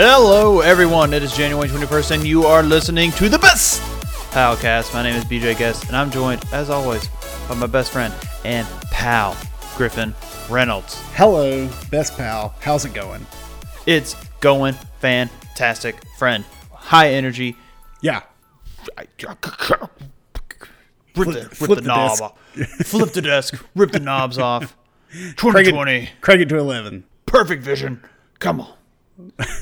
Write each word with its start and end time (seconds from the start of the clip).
Hello, 0.00 0.60
everyone. 0.60 1.12
It 1.12 1.24
is 1.24 1.36
January 1.36 1.68
21st, 1.68 2.12
and 2.12 2.24
you 2.24 2.44
are 2.44 2.62
listening 2.62 3.10
to 3.10 3.28
the 3.28 3.36
best 3.36 3.82
Palcast. 4.30 4.94
My 4.94 5.02
name 5.02 5.16
is 5.16 5.24
BJ 5.24 5.58
Guest, 5.58 5.88
and 5.88 5.96
I'm 5.96 6.08
joined, 6.08 6.40
as 6.52 6.70
always, 6.70 7.08
by 7.48 7.56
my 7.56 7.66
best 7.66 7.90
friend 7.90 8.14
and 8.44 8.64
pal, 8.92 9.36
Griffin 9.76 10.14
Reynolds. 10.48 11.00
Hello, 11.14 11.68
best 11.90 12.16
pal. 12.16 12.54
How's 12.60 12.84
it 12.84 12.94
going? 12.94 13.26
It's 13.86 14.14
going 14.38 14.74
fantastic, 15.00 15.96
friend. 16.16 16.44
High 16.70 17.08
energy. 17.14 17.56
Yeah. 18.00 18.22
Rip 18.96 19.08
Flip- 19.18 19.66
the, 21.16 21.24
rip 21.24 21.50
flip 21.54 21.68
the, 21.70 21.74
the 21.74 21.82
knob 21.82 22.10
desk. 22.10 22.22
off. 22.22 22.38
Flip 22.86 23.12
the 23.12 23.22
desk. 23.22 23.66
Rip 23.74 23.90
the 23.90 23.98
knobs 23.98 24.38
off. 24.38 24.76
2020. 25.10 26.08
Crank 26.20 26.40
it 26.40 26.48
to 26.50 26.56
11. 26.56 27.02
Perfect 27.26 27.64
vision. 27.64 28.00
Come 28.38 28.60
on. 28.60 28.77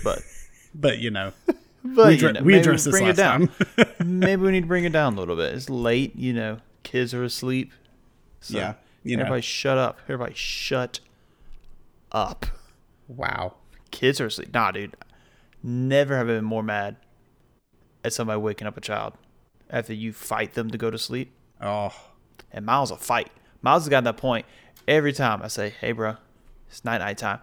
But, 0.05 0.23
But, 0.75 0.99
you 0.99 1.11
know, 1.11 1.33
but 1.85 2.07
we, 2.09 2.13
you 2.15 2.19
dr- 2.19 2.35
know, 2.35 2.43
we 2.43 2.55
addressed 2.59 2.85
this 2.85 2.93
bring 2.93 3.05
last 3.05 3.15
it 3.19 3.23
down. 3.23 3.49
time. 3.49 3.95
maybe 4.21 4.43
we 4.43 4.51
need 4.53 4.61
to 4.63 4.67
bring 4.67 4.85
it 4.85 4.93
down 4.93 5.15
a 5.15 5.19
little 5.19 5.37
bit. 5.37 5.55
It's 5.55 5.71
late, 5.71 6.15
you 6.17 6.33
know. 6.35 6.59
Kids 6.83 7.15
are 7.15 7.25
asleep. 7.25 7.73
So 8.41 8.59
Yeah, 8.59 8.75
you 9.03 9.17
know. 9.17 9.23
everybody 9.23 9.41
shut 9.43 9.79
up. 9.79 9.99
Everybody 10.05 10.35
shut 10.35 11.01
up. 12.13 12.47
wow. 13.09 13.55
Kids 13.91 14.21
are 14.21 14.27
asleep. 14.27 14.53
Nah, 14.53 14.71
dude. 14.73 14.95
Never 15.63 16.17
have 16.17 16.27
I 16.29 16.35
been 16.35 16.45
more 16.45 16.63
mad 16.63 16.97
at 18.05 18.13
somebody 18.13 18.39
waking 18.39 18.67
up 18.69 18.77
a 18.77 18.81
child 18.81 19.15
after 19.71 19.95
you 19.95 20.13
fight 20.13 20.53
them 20.55 20.71
to 20.71 20.77
go 20.79 20.91
to 20.91 20.99
sleep. 20.99 21.33
Oh, 21.61 21.95
And 22.53 22.67
Miles 22.67 22.91
will 22.91 22.99
fight. 22.99 23.31
Miles 23.63 23.85
has 23.85 23.89
gotten 23.89 24.05
that 24.05 24.19
point 24.19 24.45
every 24.87 25.13
time 25.15 25.41
I 25.43 25.49
say, 25.49 25.71
"Hey, 25.71 25.93
bro, 25.93 26.17
it's 26.69 26.85
night 26.85 26.99
night 26.99 27.17
time." 27.19 27.41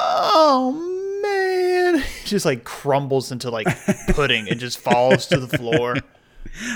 Oh 0.00 1.20
man, 1.22 2.04
just 2.24 2.44
like 2.44 2.64
crumbles 2.64 3.30
into 3.32 3.50
like 3.50 3.66
pudding 4.08 4.48
and 4.48 4.58
just 4.60 4.78
falls 4.78 5.26
to 5.26 5.38
the 5.38 5.56
floor. 5.58 5.96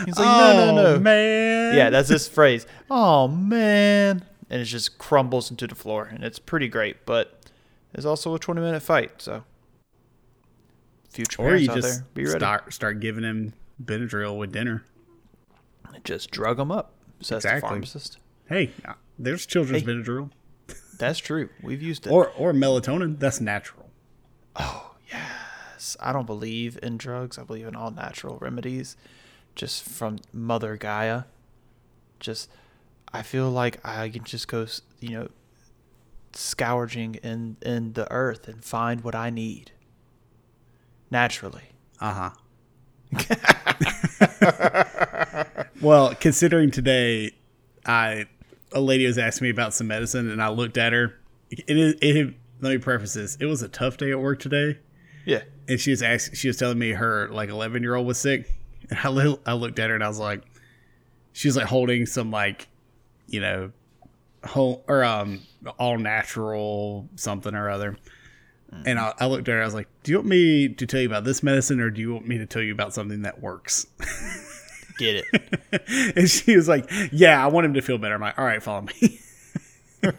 He's 0.04 0.18
like, 0.18 0.26
"No, 0.26 0.72
no, 0.74 0.80
Oh, 0.88 0.94
no, 0.94 0.98
man. 1.00 1.74
Yeah, 1.76 1.90
that's 1.90 2.08
this 2.08 2.28
phrase. 2.28 2.66
Oh 2.90 3.28
man, 3.28 4.24
and 4.50 4.60
it 4.62 4.64
just 4.66 4.98
crumbles 4.98 5.50
into 5.50 5.66
the 5.66 5.74
floor, 5.74 6.04
and 6.04 6.24
it's 6.24 6.38
pretty 6.38 6.68
great. 6.68 7.04
But 7.06 7.40
it's 7.94 8.06
also 8.06 8.34
a 8.34 8.38
twenty-minute 8.38 8.80
fight, 8.82 9.20
so 9.22 9.44
future 11.10 11.42
Or 11.42 11.56
you 11.56 11.70
out 11.70 11.76
just 11.76 11.98
there, 11.98 12.06
be 12.14 12.24
ready. 12.24 12.38
start 12.38 12.72
start 12.72 13.00
giving 13.00 13.24
him 13.24 13.52
Benadryl 13.82 14.36
with 14.38 14.52
dinner. 14.52 14.84
Just 16.04 16.30
drug 16.30 16.58
him 16.60 16.70
up. 16.70 16.92
Says 17.20 17.42
the 17.42 17.48
Exactly. 17.48 17.68
pharmacist. 17.68 18.18
Hey, 18.48 18.70
uh, 18.84 18.92
there's 19.18 19.46
children's 19.46 19.82
Hey. 19.82 19.88
Benadryl. 19.88 20.30
That's 20.98 21.18
true. 21.18 21.48
We've 21.62 21.82
used 21.82 22.06
it. 22.06 22.10
Or, 22.10 22.30
or 22.30 22.52
melatonin. 22.52 23.18
That's 23.18 23.40
natural. 23.40 23.90
Oh 24.56 24.94
yes. 25.10 25.96
I 26.00 26.12
don't 26.12 26.26
believe 26.26 26.78
in 26.82 26.96
drugs. 26.96 27.38
I 27.38 27.44
believe 27.44 27.66
in 27.66 27.76
all 27.76 27.90
natural 27.90 28.38
remedies, 28.38 28.96
just 29.54 29.84
from 29.84 30.18
Mother 30.32 30.76
Gaia. 30.76 31.24
Just, 32.18 32.50
I 33.12 33.22
feel 33.22 33.50
like 33.50 33.78
I 33.84 34.08
can 34.08 34.24
just 34.24 34.48
go, 34.48 34.66
you 35.00 35.10
know, 35.10 35.28
scourging 36.32 37.16
in 37.16 37.56
in 37.62 37.92
the 37.92 38.10
earth 38.10 38.48
and 38.48 38.64
find 38.64 39.02
what 39.02 39.14
I 39.14 39.30
need. 39.30 39.72
Naturally. 41.10 41.70
Uh 42.00 42.12
huh. 42.12 42.30
well, 45.80 46.14
considering 46.14 46.70
today, 46.70 47.32
I 47.84 48.26
a 48.72 48.80
lady 48.80 49.06
was 49.06 49.18
asking 49.18 49.46
me 49.46 49.50
about 49.50 49.74
some 49.74 49.86
medicine, 49.86 50.30
and 50.30 50.42
I 50.42 50.48
looked 50.48 50.76
at 50.78 50.92
her. 50.92 51.14
It 51.50 51.64
is. 51.76 51.94
It, 52.00 52.34
let 52.60 52.70
me 52.70 52.78
preface 52.78 53.14
this. 53.14 53.36
It 53.40 53.46
was 53.46 53.62
a 53.62 53.68
tough 53.68 53.96
day 53.98 54.10
at 54.10 54.18
work 54.20 54.40
today, 54.40 54.78
Yeah. 55.24 55.42
and 55.68 55.78
she 55.78 55.90
was 55.90 56.02
asking. 56.02 56.34
She 56.36 56.48
was 56.48 56.56
telling 56.56 56.78
me 56.78 56.90
her 56.90 57.28
like 57.28 57.48
eleven 57.50 57.82
year 57.82 57.94
old 57.94 58.06
was 58.06 58.18
sick. 58.18 58.50
And 58.90 58.98
I, 59.02 59.08
li- 59.08 59.38
I 59.44 59.52
looked 59.54 59.78
at 59.80 59.88
her 59.90 59.94
and 59.96 60.04
I 60.04 60.08
was 60.08 60.18
like, 60.20 60.42
she 61.32 61.48
was 61.48 61.56
like 61.56 61.66
holding 61.66 62.06
some 62.06 62.30
like, 62.30 62.68
you 63.26 63.40
know, 63.40 63.72
whole 64.44 64.84
or 64.88 65.02
um 65.04 65.40
all 65.78 65.98
natural 65.98 67.08
something 67.16 67.54
or 67.54 67.68
other. 67.68 67.96
And 68.84 68.98
I, 68.98 69.12
I 69.18 69.26
looked 69.26 69.48
at 69.48 69.52
her. 69.52 69.62
I 69.62 69.64
was 69.64 69.74
like, 69.74 69.88
"Do 70.02 70.10
you 70.12 70.18
want 70.18 70.28
me 70.28 70.68
to 70.68 70.86
tell 70.86 71.00
you 71.00 71.06
about 71.06 71.24
this 71.24 71.42
medicine, 71.42 71.80
or 71.80 71.88
do 71.90 72.00
you 72.00 72.12
want 72.12 72.26
me 72.28 72.36
to 72.38 72.46
tell 72.46 72.62
you 72.62 72.72
about 72.72 72.92
something 72.94 73.22
that 73.22 73.40
works?" 73.40 73.86
Get 74.98 75.24
it. 75.32 76.12
and 76.16 76.30
she 76.30 76.56
was 76.56 76.68
like, 76.68 76.90
"Yeah, 77.12 77.42
I 77.42 77.48
want 77.48 77.66
him 77.66 77.74
to 77.74 77.82
feel 77.82 77.98
better." 77.98 78.14
I'm 78.14 78.20
like, 78.20 78.38
"All 78.38 78.44
right, 78.44 78.62
follow 78.62 78.82
me." 78.82 79.20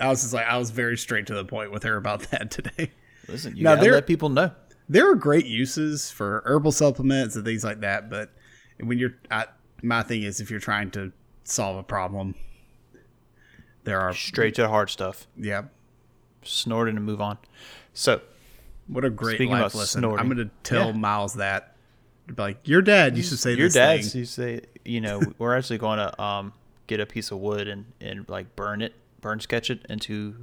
I 0.00 0.08
was 0.08 0.22
just 0.22 0.34
like, 0.34 0.46
I 0.46 0.56
was 0.58 0.70
very 0.70 0.96
straight 0.96 1.26
to 1.28 1.34
the 1.34 1.44
point 1.44 1.70
with 1.70 1.84
her 1.84 1.96
about 1.96 2.22
that 2.30 2.50
today. 2.50 2.90
Listen, 3.28 3.56
you 3.56 3.62
Now, 3.62 3.76
gotta 3.76 3.90
let 3.92 4.06
people 4.06 4.28
know. 4.28 4.50
There 4.88 5.08
are 5.10 5.14
great 5.14 5.46
uses 5.46 6.10
for 6.10 6.42
herbal 6.44 6.72
supplements 6.72 7.36
and 7.36 7.44
things 7.44 7.64
like 7.64 7.80
that, 7.80 8.10
but 8.10 8.30
when 8.80 8.98
you're, 8.98 9.14
I, 9.30 9.46
my 9.82 10.02
thing 10.02 10.22
is, 10.24 10.40
if 10.40 10.50
you're 10.50 10.60
trying 10.60 10.90
to 10.92 11.12
solve 11.44 11.76
a 11.78 11.82
problem, 11.82 12.34
there 13.84 14.00
are, 14.00 14.12
Straight 14.12 14.54
to 14.56 14.62
the 14.62 14.68
hard 14.68 14.90
stuff. 14.90 15.26
yeah. 15.36 15.62
Snort 16.42 16.88
it 16.88 16.96
and 16.96 17.04
move 17.04 17.20
on. 17.22 17.38
So, 17.94 18.20
What 18.88 19.04
a 19.04 19.10
great 19.10 19.40
life 19.40 19.48
about 19.48 19.74
lesson! 19.74 20.00
snorting. 20.00 20.18
I'm 20.20 20.26
going 20.34 20.46
to 20.48 20.54
tell 20.62 20.88
Yeah. 20.88 20.92
Miles 20.92 21.34
that, 21.34 21.73
like 22.36 22.66
your 22.66 22.82
dad 22.82 23.16
used 23.16 23.30
to 23.30 23.36
say 23.36 23.54
your 23.54 23.68
dad's 23.68 24.12
thing. 24.12 24.20
you 24.20 24.24
say 24.24 24.60
you 24.84 25.00
know 25.00 25.20
we're 25.38 25.56
actually 25.56 25.78
going 25.78 25.98
to 25.98 26.22
um 26.22 26.52
get 26.86 27.00
a 27.00 27.06
piece 27.06 27.30
of 27.30 27.38
wood 27.38 27.68
and 27.68 27.84
and 28.00 28.28
like 28.28 28.54
burn 28.56 28.80
it 28.82 28.94
burn 29.20 29.40
sketch 29.40 29.70
it 29.70 29.84
into 29.88 30.34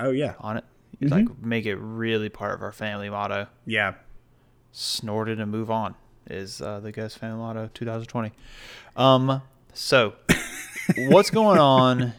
Oh 0.00 0.10
yeah, 0.10 0.34
on 0.40 0.58
it. 0.58 0.64
Mm-hmm. 1.00 1.12
like 1.12 1.42
make 1.42 1.66
it 1.66 1.74
really 1.76 2.28
part 2.28 2.54
of 2.54 2.62
our 2.62 2.72
family 2.72 3.08
motto. 3.10 3.46
Yeah. 3.66 3.94
snort 4.72 5.28
it 5.28 5.38
and 5.40 5.50
move 5.50 5.70
on 5.70 5.94
is 6.30 6.60
uh, 6.60 6.78
the 6.80 6.92
guest 6.92 7.18
family 7.18 7.38
motto 7.38 7.70
2020 7.74 8.32
um 8.96 9.40
so 9.72 10.14
what's 11.08 11.30
going 11.30 11.58
on 11.58 12.12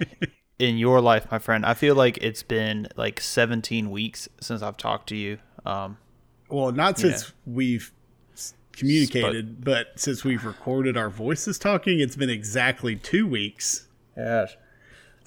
in 0.60 0.78
your 0.78 1.00
life 1.02 1.30
my 1.32 1.40
friend? 1.40 1.66
I 1.66 1.74
feel 1.74 1.96
like 1.96 2.18
it's 2.22 2.44
been 2.44 2.88
like 2.96 3.20
17 3.22 3.92
weeks 3.92 4.28
since 4.42 4.62
i've 4.62 4.78
talked 4.78 5.10
to 5.10 5.16
you. 5.16 5.38
Um 5.66 5.98
Well, 6.50 6.72
not 6.72 6.98
since 6.98 7.32
we've 7.46 7.92
communicated, 8.80 9.64
but 9.64 10.00
since 10.00 10.24
we've 10.24 10.46
recorded 10.46 10.98
our 10.98 11.10
voices 11.10 11.60
talking, 11.60 12.00
it's 12.00 12.16
been 12.16 12.30
exactly 12.30 12.96
two 12.96 13.28
weeks. 13.28 13.88
yes 14.18 14.56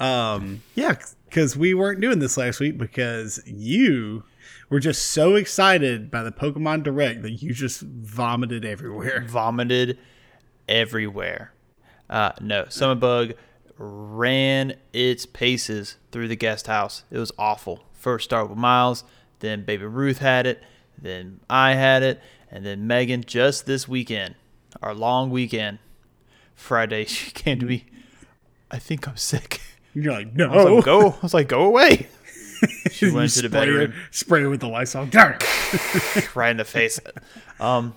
Um, 0.01 0.63
yeah, 0.75 0.97
because 1.29 1.57
we 1.57 1.75
weren't 1.75 2.01
doing 2.01 2.19
this 2.19 2.37
last 2.37 2.61
week 2.61 2.79
because 2.79 3.43
you 3.47 4.25
were 4.69 4.81
just 4.81 5.09
so 5.09 5.35
excited 5.35 6.11
by 6.11 6.23
the 6.23 6.33
Pokemon 6.33 6.83
Direct 6.83 7.23
that 7.23 7.43
you 7.43 7.53
just 7.53 7.83
vomited 7.83 8.65
everywhere. 8.65 9.25
vomited 9.29 9.99
everywhere. 10.69 11.53
Uh, 12.09 12.33
no, 12.41 12.67
Summer 12.69 12.95
Bug 12.95 13.35
ran 13.79 14.75
its 14.93 15.27
paces 15.27 15.97
through 16.11 16.29
the 16.29 16.37
guest 16.37 16.67
house. 16.67 17.05
It 17.11 17.19
was 17.19 17.33
awful. 17.39 17.85
First 17.93 18.25
start 18.25 18.49
with 18.49 18.59
Miles, 18.59 19.05
then 19.41 19.65
Baby 19.65 19.85
Ruth 19.85 20.19
had 20.19 20.47
it, 20.47 20.63
then 20.99 21.41
I 21.49 21.75
had 21.75 22.03
it, 22.03 22.21
and 22.53 22.65
then 22.65 22.87
Megan 22.87 23.25
just 23.27 23.67
this 23.67 23.89
weekend, 23.89 24.35
our 24.83 24.95
long 24.95 25.31
weekend. 25.31 25.79
Friday, 26.55 27.05
she 27.07 27.31
came 27.33 27.59
to 27.59 27.67
me. 27.67 27.87
I 28.71 28.79
think 28.79 29.09
I'm 29.09 29.17
sick. 29.17 29.61
You're 29.95 30.13
like, 30.13 30.35
no, 30.35 30.51
I 30.53 30.57
was 30.57 30.65
like, 30.77 30.85
go. 30.85 31.11
I 31.11 31.19
was 31.23 31.35
like, 31.35 31.49
go 31.49 31.65
away. 31.65 32.07
She 32.93 33.11
went 33.11 33.33
to 33.33 33.43
the 33.43 33.49
spray 33.49 33.67
her- 33.67 33.79
bedroom. 33.89 33.95
spray 34.13 34.43
her 34.43 34.49
with 34.49 34.61
the 34.61 34.69
Lysol. 34.69 35.07
right 36.37 36.51
in 36.53 36.57
the 36.59 36.65
face. 36.65 37.01
Um, 37.59 37.95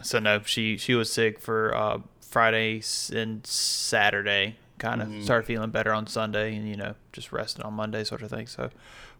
so 0.00 0.18
no, 0.18 0.40
she 0.46 0.78
she 0.78 0.94
was 0.94 1.12
sick 1.12 1.38
for 1.38 1.74
uh, 1.76 1.98
Friday 2.22 2.80
and 3.14 3.46
Saturday. 3.46 4.56
Kind 4.78 5.02
of 5.02 5.24
started 5.24 5.46
feeling 5.46 5.68
better 5.70 5.92
on 5.92 6.06
Sunday, 6.06 6.56
and 6.56 6.66
you 6.66 6.74
know 6.76 6.94
just 7.12 7.32
resting 7.32 7.62
on 7.66 7.74
Monday, 7.74 8.02
sort 8.02 8.22
of 8.22 8.30
thing. 8.30 8.46
So 8.46 8.70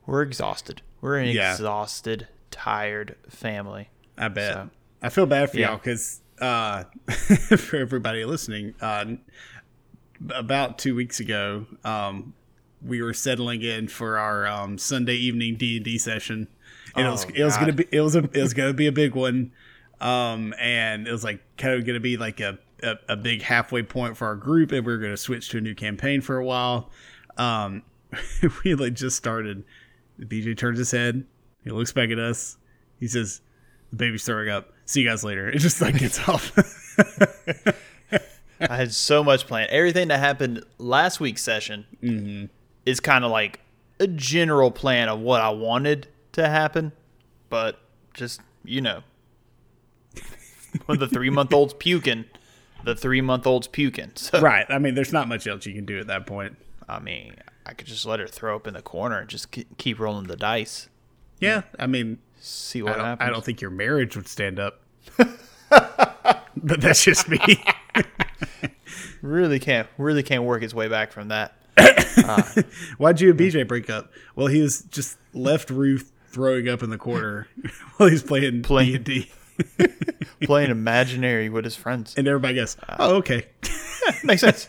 we're 0.06 0.22
exhausted. 0.22 0.80
We're 1.02 1.18
an 1.18 1.28
Yeah. 1.28 1.52
exhausted, 1.52 2.28
tired 2.50 3.16
family. 3.28 3.90
I 4.18 4.28
bet. 4.28 4.52
So- 4.54 4.70
I 5.00 5.08
feel 5.10 5.26
bad 5.26 5.50
for 5.50 5.58
Yeah. 5.58 5.68
y'all 5.68 5.76
because 5.78 6.20
uh, 6.40 6.84
for 7.56 7.76
everybody 7.76 8.24
listening, 8.24 8.74
uh, 8.80 9.04
about 10.34 10.78
two 10.78 10.94
weeks 10.94 11.20
ago, 11.20 11.66
um, 11.84 12.34
we 12.84 13.02
were 13.02 13.14
settling 13.14 13.62
in 13.62 13.88
for 13.88 14.18
our 14.18 14.46
um, 14.46 14.78
Sunday 14.78 15.14
evening 15.14 15.56
D 15.56 15.76
and 15.76 15.84
D 15.84 15.98
session, 15.98 16.48
and 16.96 17.06
it 17.06 17.10
was 17.10 17.24
Oh, 17.26 17.30
it 17.34 17.44
was 17.44 17.56
gonna 17.56 17.72
be 17.72 17.86
it 17.92 18.00
was 18.00 18.14
a 18.16 18.24
it 18.32 18.36
was 18.42 18.54
gonna 18.54 18.72
be 18.72 18.86
a 18.86 18.92
big 18.92 19.14
one, 19.14 19.52
um, 20.00 20.54
and 20.60 21.06
it 21.08 21.12
was 21.12 21.24
like 21.24 21.40
kind 21.56 21.74
of 21.74 21.86
gonna 21.86 22.00
be 22.00 22.16
like 22.16 22.40
a, 22.40 22.58
a 22.82 22.96
a 23.10 23.16
big 23.16 23.42
halfway 23.42 23.82
point 23.82 24.16
for 24.16 24.26
our 24.26 24.36
group, 24.36 24.72
and 24.72 24.84
we 24.86 24.92
were 24.92 24.98
gonna 24.98 25.16
switch 25.16 25.48
to 25.50 25.58
a 25.58 25.60
new 25.60 25.74
campaign 25.74 26.20
for 26.20 26.36
a 26.38 26.44
while. 26.44 26.90
Um, 27.36 27.82
we 28.64 28.74
like 28.74 28.94
just 28.94 29.16
started. 29.16 29.64
BJ 30.20 30.56
turns 30.56 30.78
his 30.78 30.90
head. 30.90 31.24
He 31.62 31.70
looks 31.70 31.92
back 31.92 32.10
at 32.10 32.18
us. 32.18 32.56
He 32.98 33.06
says, 33.06 33.40
"The 33.40 33.42
baby's 33.96 34.24
throwing 34.24 34.48
up. 34.48 34.72
See 34.86 35.02
you 35.02 35.08
guys 35.08 35.24
later." 35.24 35.48
It 35.48 35.58
just 35.58 35.80
like 35.80 35.98
gets 35.98 36.26
off. 36.28 36.52
I 38.60 38.76
had 38.76 38.92
so 38.92 39.22
much 39.22 39.46
planned. 39.46 39.70
Everything 39.70 40.08
that 40.08 40.18
happened 40.18 40.64
last 40.78 41.20
week's 41.20 41.42
session 41.42 41.86
Mm-hmm. 42.02 42.46
is 42.86 42.98
kind 43.00 43.24
of 43.24 43.30
like 43.30 43.60
a 44.00 44.06
general 44.08 44.70
plan 44.70 45.08
of 45.08 45.20
what 45.20 45.40
I 45.40 45.50
wanted 45.50 46.08
to 46.32 46.48
happen, 46.48 46.92
but 47.48 47.78
just 48.14 48.40
you 48.64 48.80
know, 48.80 49.02
when 50.86 50.98
the 51.00 51.06
three 51.08 51.30
month 51.30 51.52
old's 51.52 51.74
puking, 51.74 52.24
the 52.84 52.94
three 52.96 53.20
month 53.20 53.46
old's 53.46 53.68
puking. 53.68 54.12
So 54.16 54.40
Right. 54.40 54.66
I 54.68 54.78
mean, 54.78 54.94
there's 54.94 55.12
not 55.12 55.28
much 55.28 55.46
else 55.46 55.64
you 55.66 55.74
can 55.74 55.84
do 55.86 55.98
at 56.00 56.08
that 56.08 56.26
point. 56.26 56.56
I 56.88 56.98
mean, 56.98 57.36
I 57.64 57.74
could 57.74 57.86
just 57.86 58.06
let 58.06 58.18
her 58.18 58.26
throw 58.26 58.56
up 58.56 58.66
in 58.66 58.74
the 58.74 58.82
corner 58.82 59.18
and 59.18 59.28
just 59.28 59.54
keep 59.78 60.00
rolling 60.00 60.26
the 60.26 60.36
dice, 60.36 60.88
Yeah. 61.38 61.62
I 61.78 61.86
mean, 61.86 62.18
see 62.40 62.82
what 62.82 62.96
don't, 62.96 63.04
happens. 63.04 63.28
I 63.28 63.30
don't 63.30 63.44
think 63.44 63.60
your 63.60 63.70
marriage 63.70 64.16
would 64.16 64.28
stand 64.28 64.58
up. 64.58 64.80
but 65.68 66.80
that's 66.80 67.04
just 67.04 67.28
me. 67.28 67.38
really 69.22 69.58
can't 69.58 69.88
really 69.98 70.22
can't 70.22 70.44
work 70.44 70.62
his 70.62 70.74
way 70.74 70.88
back 70.88 71.12
from 71.12 71.28
that. 71.28 71.54
Why'd 72.98 73.20
you 73.20 73.30
and 73.30 73.38
BJ 73.38 73.66
break 73.66 73.88
up? 73.88 74.10
Well, 74.34 74.48
he 74.48 74.60
was 74.60 74.82
just 74.82 75.18
left 75.32 75.70
Ruth 75.70 76.12
throwing 76.26 76.68
up 76.68 76.82
in 76.82 76.90
the 76.90 76.98
corner 76.98 77.48
while 77.96 78.08
he's 78.08 78.22
playing 78.22 78.62
Playing- 78.62 79.02
D&D. 79.02 79.30
Playing 80.42 80.70
imaginary 80.70 81.48
with 81.48 81.64
his 81.64 81.76
friends. 81.76 82.14
And 82.16 82.28
everybody 82.28 82.54
goes, 82.54 82.76
oh, 82.98 83.16
okay. 83.16 83.46
Makes 84.24 84.40
sense. 84.42 84.68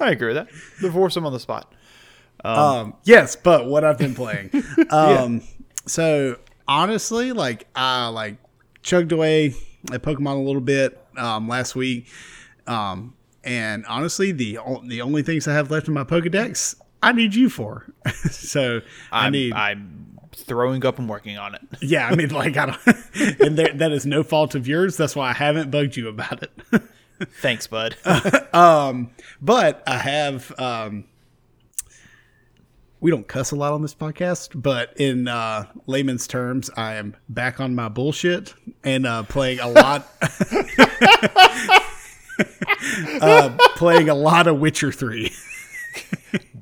I 0.00 0.10
agree 0.10 0.28
with 0.34 0.36
that. 0.36 0.48
Divorce 0.80 1.16
him 1.16 1.26
on 1.26 1.32
the 1.32 1.40
spot. 1.40 1.72
Um, 2.44 2.94
yes, 3.04 3.36
but 3.36 3.66
what 3.66 3.84
I've 3.84 3.98
been 3.98 4.14
playing. 4.14 4.50
Um, 4.90 5.42
so 5.86 6.38
honestly, 6.66 7.32
like 7.32 7.66
I 7.74 8.08
like 8.08 8.36
chugged 8.82 9.12
away 9.12 9.54
at 9.92 10.02
Pokemon 10.02 10.36
a 10.36 10.42
little 10.42 10.60
bit 10.60 10.98
um, 11.16 11.48
last 11.48 11.74
week, 11.74 12.06
um, 12.66 13.14
and 13.44 13.84
honestly, 13.86 14.32
the 14.32 14.58
o- 14.58 14.82
the 14.86 15.02
only 15.02 15.22
things 15.22 15.48
I 15.48 15.54
have 15.54 15.70
left 15.70 15.88
in 15.88 15.94
my 15.94 16.04
Pokedex, 16.04 16.76
I 17.02 17.12
need 17.12 17.34
you 17.34 17.48
for. 17.48 17.86
so 18.30 18.80
I 19.10 19.26
I'm, 19.26 19.32
need, 19.32 19.52
I'm 19.52 20.18
throwing 20.34 20.84
up 20.84 20.98
and 20.98 21.08
working 21.08 21.38
on 21.38 21.54
it. 21.54 21.62
yeah, 21.80 22.06
I 22.06 22.14
mean, 22.14 22.30
like 22.30 22.56
I 22.56 22.66
don't, 22.66 22.80
and 23.40 23.58
there, 23.58 23.72
that 23.74 23.92
is 23.92 24.06
no 24.06 24.22
fault 24.22 24.54
of 24.54 24.68
yours. 24.68 24.96
That's 24.96 25.16
why 25.16 25.30
I 25.30 25.34
haven't 25.34 25.70
bugged 25.70 25.96
you 25.96 26.08
about 26.08 26.42
it. 26.42 26.82
Thanks, 27.42 27.66
bud. 27.66 27.96
Um, 28.54 29.10
but 29.42 29.82
I 29.86 29.98
have 29.98 30.52
um 30.58 31.04
we 33.00 33.10
don't 33.10 33.26
cuss 33.26 33.50
a 33.50 33.56
lot 33.56 33.72
on 33.72 33.82
this 33.82 33.94
podcast, 33.94 34.50
but 34.60 34.92
in 35.00 35.26
uh 35.28 35.66
layman's 35.86 36.26
terms, 36.26 36.70
I 36.76 36.94
am 36.94 37.16
back 37.28 37.60
on 37.60 37.74
my 37.74 37.88
bullshit 37.88 38.54
and 38.84 39.06
uh 39.06 39.22
playing 39.24 39.60
a 39.60 39.68
lot 39.68 40.06
uh 43.20 43.56
playing 43.76 44.08
a 44.08 44.14
lot 44.14 44.46
of 44.46 44.58
Witcher 44.58 44.92
3. 44.92 45.32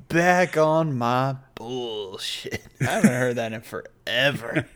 Back 0.07 0.57
on 0.57 0.97
my 0.97 1.35
bullshit. 1.55 2.63
I 2.81 2.85
haven't 2.85 3.11
heard 3.11 3.35
that 3.35 3.53
in 3.53 3.61
forever. 3.61 4.65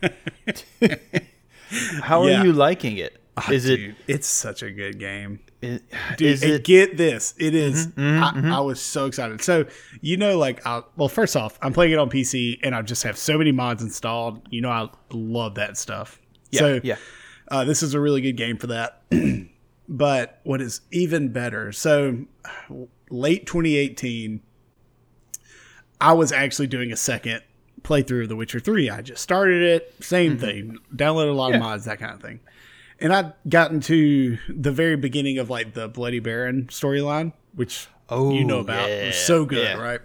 How 2.02 2.24
Yeah. 2.26 2.40
are 2.40 2.44
you 2.44 2.52
liking 2.52 2.98
it? 2.98 3.20
Is 3.50 3.68
it? 3.68 3.96
It's 4.06 4.26
such 4.28 4.62
a 4.62 4.70
good 4.70 4.98
game. 4.98 5.40
Dude, 5.60 5.82
it? 6.20 6.62
get 6.64 6.96
this. 6.96 7.34
It 7.38 7.54
is- 7.54 7.88
I, 7.96 8.40
I 8.44 8.60
was 8.60 8.80
so 8.80 9.06
excited. 9.06 9.42
So, 9.42 9.64
you 10.00 10.16
know, 10.16 10.38
like, 10.38 10.64
I, 10.66 10.82
well, 10.96 11.08
first 11.08 11.36
off, 11.36 11.58
I'm 11.62 11.72
playing 11.72 11.92
it 11.92 11.98
on 11.98 12.10
PC 12.10 12.58
and 12.62 12.74
I 12.74 12.82
just 12.82 13.02
have 13.02 13.16
so 13.18 13.36
many 13.38 13.50
mods 13.50 13.82
installed. 13.82 14.46
You 14.50 14.60
know, 14.60 14.70
I 14.70 14.88
love 15.10 15.54
that 15.56 15.76
stuff. 15.76 16.20
Yeah, 16.50 16.60
so, 16.60 16.80
yeah. 16.84 16.96
Uh, 17.48 17.64
this 17.64 17.82
is 17.82 17.94
a 17.94 18.00
really 18.00 18.20
good 18.20 18.36
game 18.36 18.56
for 18.56 18.68
that. 18.68 19.02
but 19.88 20.40
what 20.44 20.60
is 20.60 20.82
even 20.92 21.30
better? 21.32 21.72
So, 21.72 22.26
late 23.10 23.46
2018, 23.46 24.42
I 26.00 26.12
was 26.12 26.32
actually 26.32 26.66
doing 26.68 26.92
a 26.92 26.96
second 26.96 27.42
playthrough 27.82 28.24
of 28.24 28.28
The 28.28 28.36
Witcher 28.36 28.60
3. 28.60 28.90
I 28.90 29.02
just 29.02 29.22
started 29.22 29.62
it, 29.62 29.94
same 30.00 30.38
thing, 30.38 30.78
downloaded 30.94 31.30
a 31.30 31.32
lot 31.32 31.52
Mm-hmm. 31.52 31.52
Yeah. 31.52 31.56
of 31.56 31.62
mods, 31.62 31.84
that 31.86 31.98
kind 31.98 32.12
of 32.14 32.20
thing. 32.20 32.40
And 33.00 33.12
I'd 33.12 33.32
gotten 33.48 33.80
to 33.82 34.38
the 34.48 34.70
very 34.72 34.96
beginning 34.96 35.38
of 35.38 35.50
like 35.50 35.74
the 35.74 35.88
Bloody 35.88 36.20
Baron 36.20 36.66
storyline, 36.66 37.32
which 37.54 37.88
Oh, 38.08 38.32
you 38.32 38.44
know 38.44 38.60
about. 38.60 38.88
It 38.90 39.06
was 39.06 39.16
yeah, 39.16 39.22
so 39.22 39.44
good, 39.44 39.62
yeah. 39.64 39.74
right? 39.82 40.00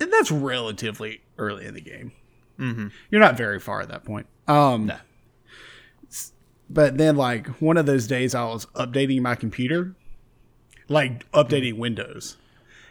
And 0.00 0.12
that's 0.12 0.30
relatively 0.30 1.22
early 1.38 1.66
in 1.66 1.74
the 1.74 1.80
game. 1.80 2.12
Mm-hmm. 2.58 2.88
You're 3.10 3.20
not 3.20 3.36
very 3.36 3.58
far 3.58 3.80
at 3.80 3.88
that 3.88 4.04
point. 4.04 4.26
Um, 4.46 4.86
No. 4.86 4.96
but 6.70 6.98
then, 6.98 7.16
like 7.16 7.46
one 7.60 7.76
of 7.76 7.86
those 7.86 8.06
days, 8.06 8.34
I 8.34 8.44
was 8.44 8.66
updating 8.66 9.20
my 9.22 9.34
computer, 9.34 9.94
like 10.88 11.30
updating 11.32 11.78
Windows, 11.78 12.36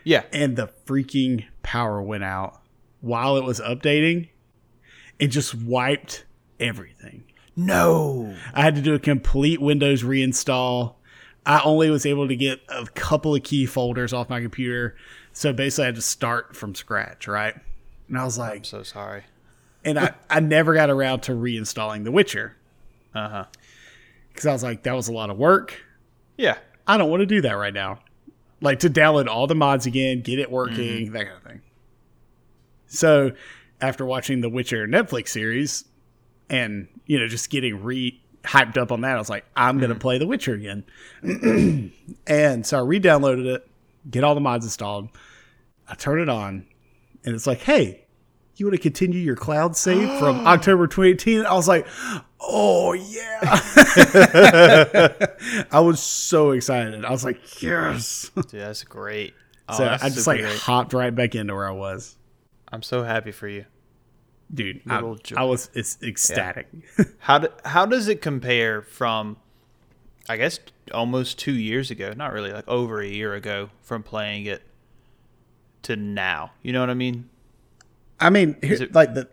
Yeah. 0.03 0.23
and 0.33 0.55
the 0.55 0.67
freaking 0.85 1.45
power 1.63 2.01
went 2.01 2.23
out 2.23 2.61
while 3.01 3.37
it 3.37 3.43
was 3.43 3.59
updating. 3.61 4.29
It 5.17 5.27
just 5.27 5.55
wiped 5.55 6.25
everything. 6.59 7.23
No. 7.55 8.35
I 8.53 8.61
had 8.61 8.75
to 8.75 8.81
do 8.81 8.93
a 8.93 8.99
complete 8.99 9.61
Windows 9.61 10.03
reinstall. 10.03 10.95
I 11.45 11.61
only 11.63 11.89
was 11.89 12.05
able 12.05 12.27
to 12.27 12.35
get 12.35 12.59
a 12.69 12.85
couple 12.87 13.35
of 13.35 13.43
key 13.43 13.65
folders 13.65 14.13
off 14.13 14.29
my 14.29 14.41
computer. 14.41 14.95
So 15.31 15.53
basically, 15.53 15.83
I 15.83 15.85
had 15.87 15.95
to 15.95 16.01
start 16.01 16.55
from 16.55 16.75
scratch, 16.75 17.27
right? 17.27 17.55
And 18.09 18.17
I 18.17 18.23
was 18.25 18.37
like, 18.37 18.57
I'm 18.57 18.63
So 18.63 18.83
sorry. 18.83 19.23
and 19.83 19.99
I, 19.99 20.13
I 20.29 20.39
never 20.39 20.73
got 20.73 20.89
around 20.89 21.21
to 21.23 21.31
reinstalling 21.33 22.03
The 22.03 22.11
Witcher 22.11 22.55
Uh 23.13 23.29
huh. 23.29 23.45
because 24.29 24.45
I 24.45 24.51
was 24.53 24.63
like, 24.63 24.83
that 24.83 24.93
was 24.93 25.07
a 25.07 25.13
lot 25.13 25.29
of 25.29 25.37
work. 25.37 25.81
Yeah. 26.37 26.57
I 26.87 26.97
don't 26.97 27.09
want 27.09 27.21
to 27.21 27.25
do 27.25 27.41
that 27.41 27.53
right 27.53 27.73
now. 27.73 27.99
Like 28.61 28.79
to 28.79 28.89
download 28.89 29.27
all 29.27 29.47
the 29.47 29.55
mods 29.55 29.85
again, 29.85 30.21
get 30.21 30.39
it 30.39 30.49
working, 30.51 31.11
that 31.11 31.25
kind 31.25 31.37
of 31.37 31.43
thing. 31.43 31.61
So 32.87 33.31
after 33.81 34.05
watching 34.05 34.41
the 34.41 34.49
Witcher 34.49 34.87
Netflix 34.87 35.29
series 35.29 35.85
and, 36.49 36.87
you 37.05 37.19
know, 37.19 37.27
just 37.27 37.49
getting 37.49 37.83
re 37.83 38.21
hyped 38.43 38.77
up 38.77 38.91
on 38.91 39.01
that, 39.01 39.15
I 39.15 39.19
was 39.19 39.29
like, 39.29 39.45
I'm 39.55 39.77
going 39.77 39.89
to 39.89 39.95
mm-hmm. 39.95 40.01
play 40.01 40.17
The 40.17 40.27
Witcher 40.27 40.53
again. 40.53 40.83
and 42.27 42.65
so 42.65 42.77
I 42.77 42.81
re 42.81 42.99
downloaded 42.99 43.45
it, 43.45 43.67
get 44.09 44.23
all 44.23 44.35
the 44.35 44.41
mods 44.41 44.65
installed. 44.65 45.09
I 45.87 45.95
turn 45.95 46.19
it 46.19 46.29
on, 46.29 46.65
and 47.23 47.35
it's 47.35 47.45
like, 47.45 47.59
hey, 47.59 48.05
you 48.55 48.65
want 48.65 48.75
to 48.75 48.81
continue 48.81 49.19
your 49.19 49.35
cloud 49.35 49.75
save 49.75 50.19
from 50.19 50.37
October 50.47 50.87
2018? 50.87 51.45
I 51.45 51.53
was 51.53 51.67
like, 51.67 51.85
oh, 52.39 52.93
yeah. 52.93 53.39
I 55.71 55.79
was 55.79 56.01
so 56.01 56.51
excited. 56.51 57.05
I 57.05 57.11
was 57.11 57.23
like, 57.23 57.61
yes. 57.61 58.31
Dude, 58.35 58.61
that's 58.61 58.83
great. 58.83 59.33
Oh, 59.67 59.77
so 59.77 59.85
that's 59.85 60.03
I 60.03 60.09
just 60.09 60.27
like 60.27 60.41
great. 60.41 60.59
hopped 60.59 60.93
right 60.93 61.13
back 61.13 61.35
into 61.35 61.53
where 61.53 61.67
I 61.67 61.71
was. 61.71 62.17
I'm 62.71 62.81
so 62.81 63.03
happy 63.03 63.31
for 63.31 63.47
you. 63.47 63.65
Dude, 64.53 64.81
I, 64.87 64.99
I 65.35 65.43
was 65.43 65.69
it's 65.73 65.97
ecstatic. 66.03 66.67
How 67.19 67.39
do, 67.39 67.47
how 67.65 67.85
does 67.87 68.07
it 68.07 68.21
compare 68.21 68.81
from, 68.83 69.37
I 70.29 70.37
guess, 70.37 70.59
almost 70.93 71.39
two 71.39 71.53
years 71.55 71.89
ago? 71.91 72.13
Not 72.15 72.31
really, 72.31 72.51
like 72.53 72.67
over 72.67 73.01
a 73.01 73.07
year 73.07 73.33
ago 73.33 73.69
from 73.81 74.03
playing 74.03 74.45
it 74.45 74.61
to 75.83 75.95
now. 75.95 76.51
You 76.61 76.73
know 76.73 76.79
what 76.79 76.89
I 76.91 76.93
mean? 76.93 77.27
I 78.19 78.29
mean, 78.29 78.55
here, 78.61 78.83
it- 78.83 78.93
like 78.93 79.15
the 79.15 79.27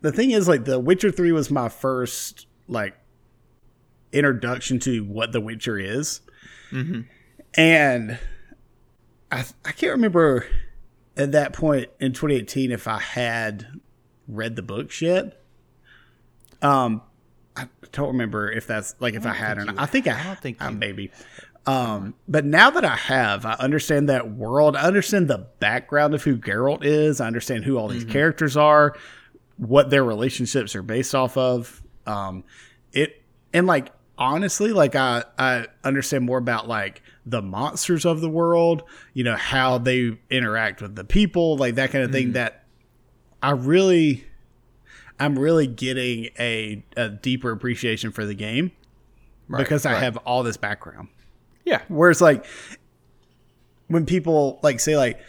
the 0.00 0.10
thing 0.12 0.32
is, 0.32 0.48
like 0.48 0.64
the 0.64 0.80
Witcher 0.80 1.12
Three 1.12 1.32
was 1.32 1.50
my 1.50 1.68
first 1.68 2.46
like 2.68 2.94
introduction 4.12 4.78
to 4.80 5.04
what 5.04 5.32
The 5.32 5.40
Witcher 5.40 5.78
is, 5.78 6.20
Mm-hmm. 6.72 7.02
and 7.54 8.18
I 9.30 9.44
I 9.64 9.70
can't 9.72 9.92
remember 9.92 10.46
at 11.16 11.30
that 11.32 11.52
point 11.52 11.88
in 12.00 12.12
2018 12.12 12.72
if 12.72 12.88
I 12.88 12.98
had 12.98 13.68
read 14.28 14.56
the 14.56 14.62
books 14.62 15.00
yet. 15.02 15.40
Um, 16.62 17.02
I 17.56 17.68
don't 17.92 18.08
remember 18.08 18.50
if 18.50 18.66
that's 18.66 18.94
like 19.00 19.14
if 19.14 19.24
I, 19.26 19.32
had 19.32 19.58
or 19.58 19.64
not. 19.64 19.78
I 19.78 19.86
think 19.86 20.06
I, 20.06 20.18
I 20.20 20.24
don't 20.24 20.38
think 20.40 20.62
you- 20.62 20.70
maybe. 20.72 21.10
Um, 21.66 22.14
but 22.28 22.44
now 22.44 22.70
that 22.70 22.84
I 22.84 22.94
have, 22.94 23.44
I 23.44 23.54
understand 23.54 24.08
that 24.08 24.30
world. 24.30 24.76
I 24.76 24.82
understand 24.82 25.26
the 25.26 25.48
background 25.58 26.14
of 26.14 26.22
who 26.22 26.36
Geralt 26.38 26.84
is. 26.84 27.20
I 27.20 27.26
understand 27.26 27.64
who 27.64 27.76
all 27.76 27.88
these 27.88 28.04
Mm-hmm. 28.04 28.12
characters 28.12 28.56
are, 28.56 28.96
what 29.56 29.90
their 29.90 30.04
relationships 30.04 30.76
are 30.76 30.82
based 30.82 31.12
off 31.14 31.36
of. 31.36 31.82
Um, 32.06 32.44
it 32.92 33.20
and 33.52 33.66
like 33.66 33.90
honestly, 34.16 34.72
like 34.72 34.94
I 34.94 35.24
I 35.38 35.66
understand 35.82 36.24
more 36.24 36.38
about 36.38 36.68
like 36.68 37.02
the 37.24 37.42
monsters 37.42 38.04
of 38.04 38.20
the 38.20 38.30
world. 38.30 38.84
You 39.12 39.24
know 39.24 39.34
how 39.36 39.78
they 39.78 40.16
interact 40.30 40.82
with 40.82 40.94
the 40.94 41.04
people, 41.04 41.56
like 41.56 41.74
that 41.76 41.90
kind 41.90 42.04
of 42.04 42.10
Mm-hmm. 42.10 42.16
thing. 42.16 42.32
That 42.34 42.62
I 43.46 43.50
really, 43.50 44.24
I'm 45.20 45.38
really 45.38 45.68
getting 45.68 46.30
a 46.36 46.84
a 46.96 47.10
deeper 47.10 47.52
appreciation 47.52 48.10
for 48.10 48.26
the 48.26 48.34
game 48.34 48.72
because 49.48 49.86
I 49.86 49.92
right. 49.92 50.02
have 50.02 50.16
all 50.16 50.42
this 50.42 50.56
background. 50.56 51.10
Yeah. 51.64 51.82
Whereas 51.86 52.20
like 52.20 52.44
when 53.86 54.04
people 54.04 54.58
like 54.64 54.80
say 54.80 54.96
like 54.96 55.20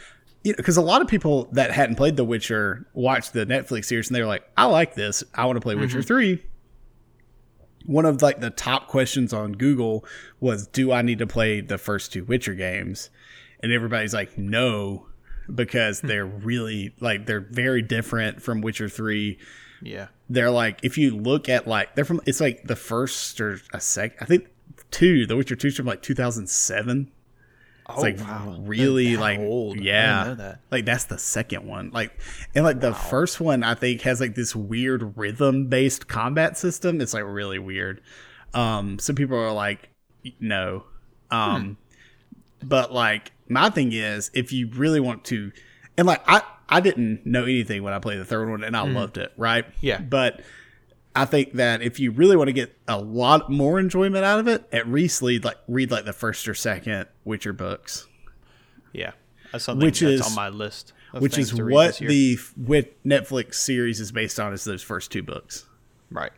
you 0.43 0.53
know 0.53 0.55
because 0.57 0.77
a 0.77 0.81
lot 0.81 1.03
of 1.03 1.07
people 1.07 1.47
that 1.51 1.69
hadn't 1.69 1.97
played 1.97 2.15
The 2.15 2.23
Witcher 2.23 2.87
watched 2.95 3.33
the 3.33 3.45
Netflix 3.45 3.85
series 3.85 4.07
and 4.07 4.15
they 4.15 4.21
were 4.21 4.27
like, 4.27 4.49
I 4.57 4.65
like 4.65 4.95
this. 4.95 5.23
I 5.35 5.45
want 5.45 5.57
to 5.57 5.61
play 5.61 5.75
Witcher 5.75 5.99
mm-hmm. 5.99 6.07
three. 6.07 6.43
One 7.85 8.05
of 8.05 8.23
like 8.23 8.39
the 8.39 8.49
top 8.49 8.87
questions 8.87 9.31
on 9.31 9.51
Google 9.51 10.03
was, 10.39 10.65
Do 10.65 10.91
I 10.91 11.03
need 11.03 11.19
to 11.19 11.27
play 11.27 11.61
the 11.61 11.77
first 11.77 12.13
two 12.13 12.23
Witcher 12.23 12.55
games? 12.55 13.11
And 13.59 13.71
everybody's 13.71 14.15
like, 14.15 14.39
No, 14.39 15.05
because 15.53 16.01
they're 16.01 16.25
really 16.25 16.93
like 16.99 17.25
they're 17.25 17.47
very 17.51 17.81
different 17.81 18.41
from 18.41 18.61
Witcher 18.61 18.89
three. 18.89 19.37
Yeah. 19.81 20.07
they're 20.29 20.49
like 20.51 20.79
if 20.83 20.97
you 20.97 21.15
look 21.15 21.49
at 21.49 21.67
like 21.67 21.93
they're 21.95 22.03
from 22.05 22.19
it's 22.25 22.41
like 22.41 22.63
the 22.65 22.75
first 22.75 23.39
or 23.39 23.59
a 23.73 23.79
sec 23.79 24.19
I 24.21 24.25
think 24.25 24.47
two 24.91 25.27
The 25.27 25.37
Witcher 25.37 25.55
two 25.55 25.69
from 25.71 25.85
like 25.85 26.01
two 26.01 26.15
thousand 26.15 26.49
seven. 26.49 27.11
It's 27.89 27.97
Oh, 27.99 28.01
like 28.01 28.19
wow. 28.19 28.57
really 28.59 29.15
That 29.15 29.21
like 29.21 29.39
old. 29.39 29.79
Yeah 29.79 30.33
that. 30.33 30.59
like 30.71 30.83
that's 30.83 31.05
the 31.05 31.17
second 31.17 31.65
one 31.65 31.91
like 31.91 32.11
and 32.55 32.65
like 32.65 32.81
the 32.81 32.93
first 32.93 33.39
one 33.39 33.63
i 33.63 33.75
think 33.75 34.01
has 34.01 34.19
like 34.19 34.35
this 34.35 34.53
weird 34.53 35.15
rhythm 35.17 35.67
based 35.67 36.07
combat 36.09 36.57
system 36.57 36.99
it's 36.99 37.13
like 37.13 37.23
really 37.25 37.59
weird 37.59 38.01
um 38.53 38.99
some 38.99 39.15
people 39.15 39.37
are 39.37 39.53
like 39.53 39.87
no 40.41 40.83
um 41.31 41.77
but 42.63 42.91
like 42.93 43.31
my 43.49 43.69
thing 43.69 43.91
is 43.93 44.29
if 44.33 44.51
you 44.51 44.67
really 44.75 44.99
want 44.99 45.23
to 45.25 45.51
and 45.97 46.07
like 46.07 46.21
i 46.27 46.41
i 46.69 46.79
didn't 46.79 47.25
know 47.25 47.43
anything 47.43 47.83
when 47.83 47.93
i 47.93 47.99
played 47.99 48.19
the 48.19 48.25
third 48.25 48.49
one 48.49 48.63
and 48.63 48.75
i 48.75 48.81
loved 48.81 49.17
it 49.17 49.31
right 49.37 49.65
Yeah. 49.81 49.99
but 49.99 50.41
I 51.15 51.25
think 51.25 51.53
that 51.53 51.81
if 51.81 51.99
you 51.99 52.11
really 52.11 52.35
want 52.35 52.49
to 52.49 52.53
get 52.53 52.77
a 52.87 52.99
lot 52.99 53.49
more 53.49 53.79
enjoyment 53.79 54.23
out 54.23 54.39
of 54.39 54.47
it, 54.47 54.65
at 54.71 54.87
least 54.87 55.19
read 55.23 55.43
like 55.43 55.57
read 55.67 55.89
like 55.89 56.05
the 56.05 56.13
first 56.13 56.47
or 56.47 56.53
second 56.53 57.07
Witcher 57.25 57.53
books. 57.53 58.05
Yeah. 58.93 59.13
That's 59.51 59.63
something 59.63 59.83
Which 59.83 60.01
that's 60.01 60.11
is- 60.13 60.21
on 60.21 60.35
my 60.35 60.49
list. 60.49 60.93
of 61.13 61.23
which 61.23 61.39
is 61.39 61.55
what 61.55 61.97
the 61.97 62.37
with 62.55 62.89
Netflix 63.03 63.55
series 63.55 63.99
is 63.99 64.11
based 64.11 64.39
on 64.39 64.53
is 64.53 64.63
those 64.63 64.83
first 64.83 65.11
two 65.11 65.23
books. 65.23 65.65
right. 66.11 66.33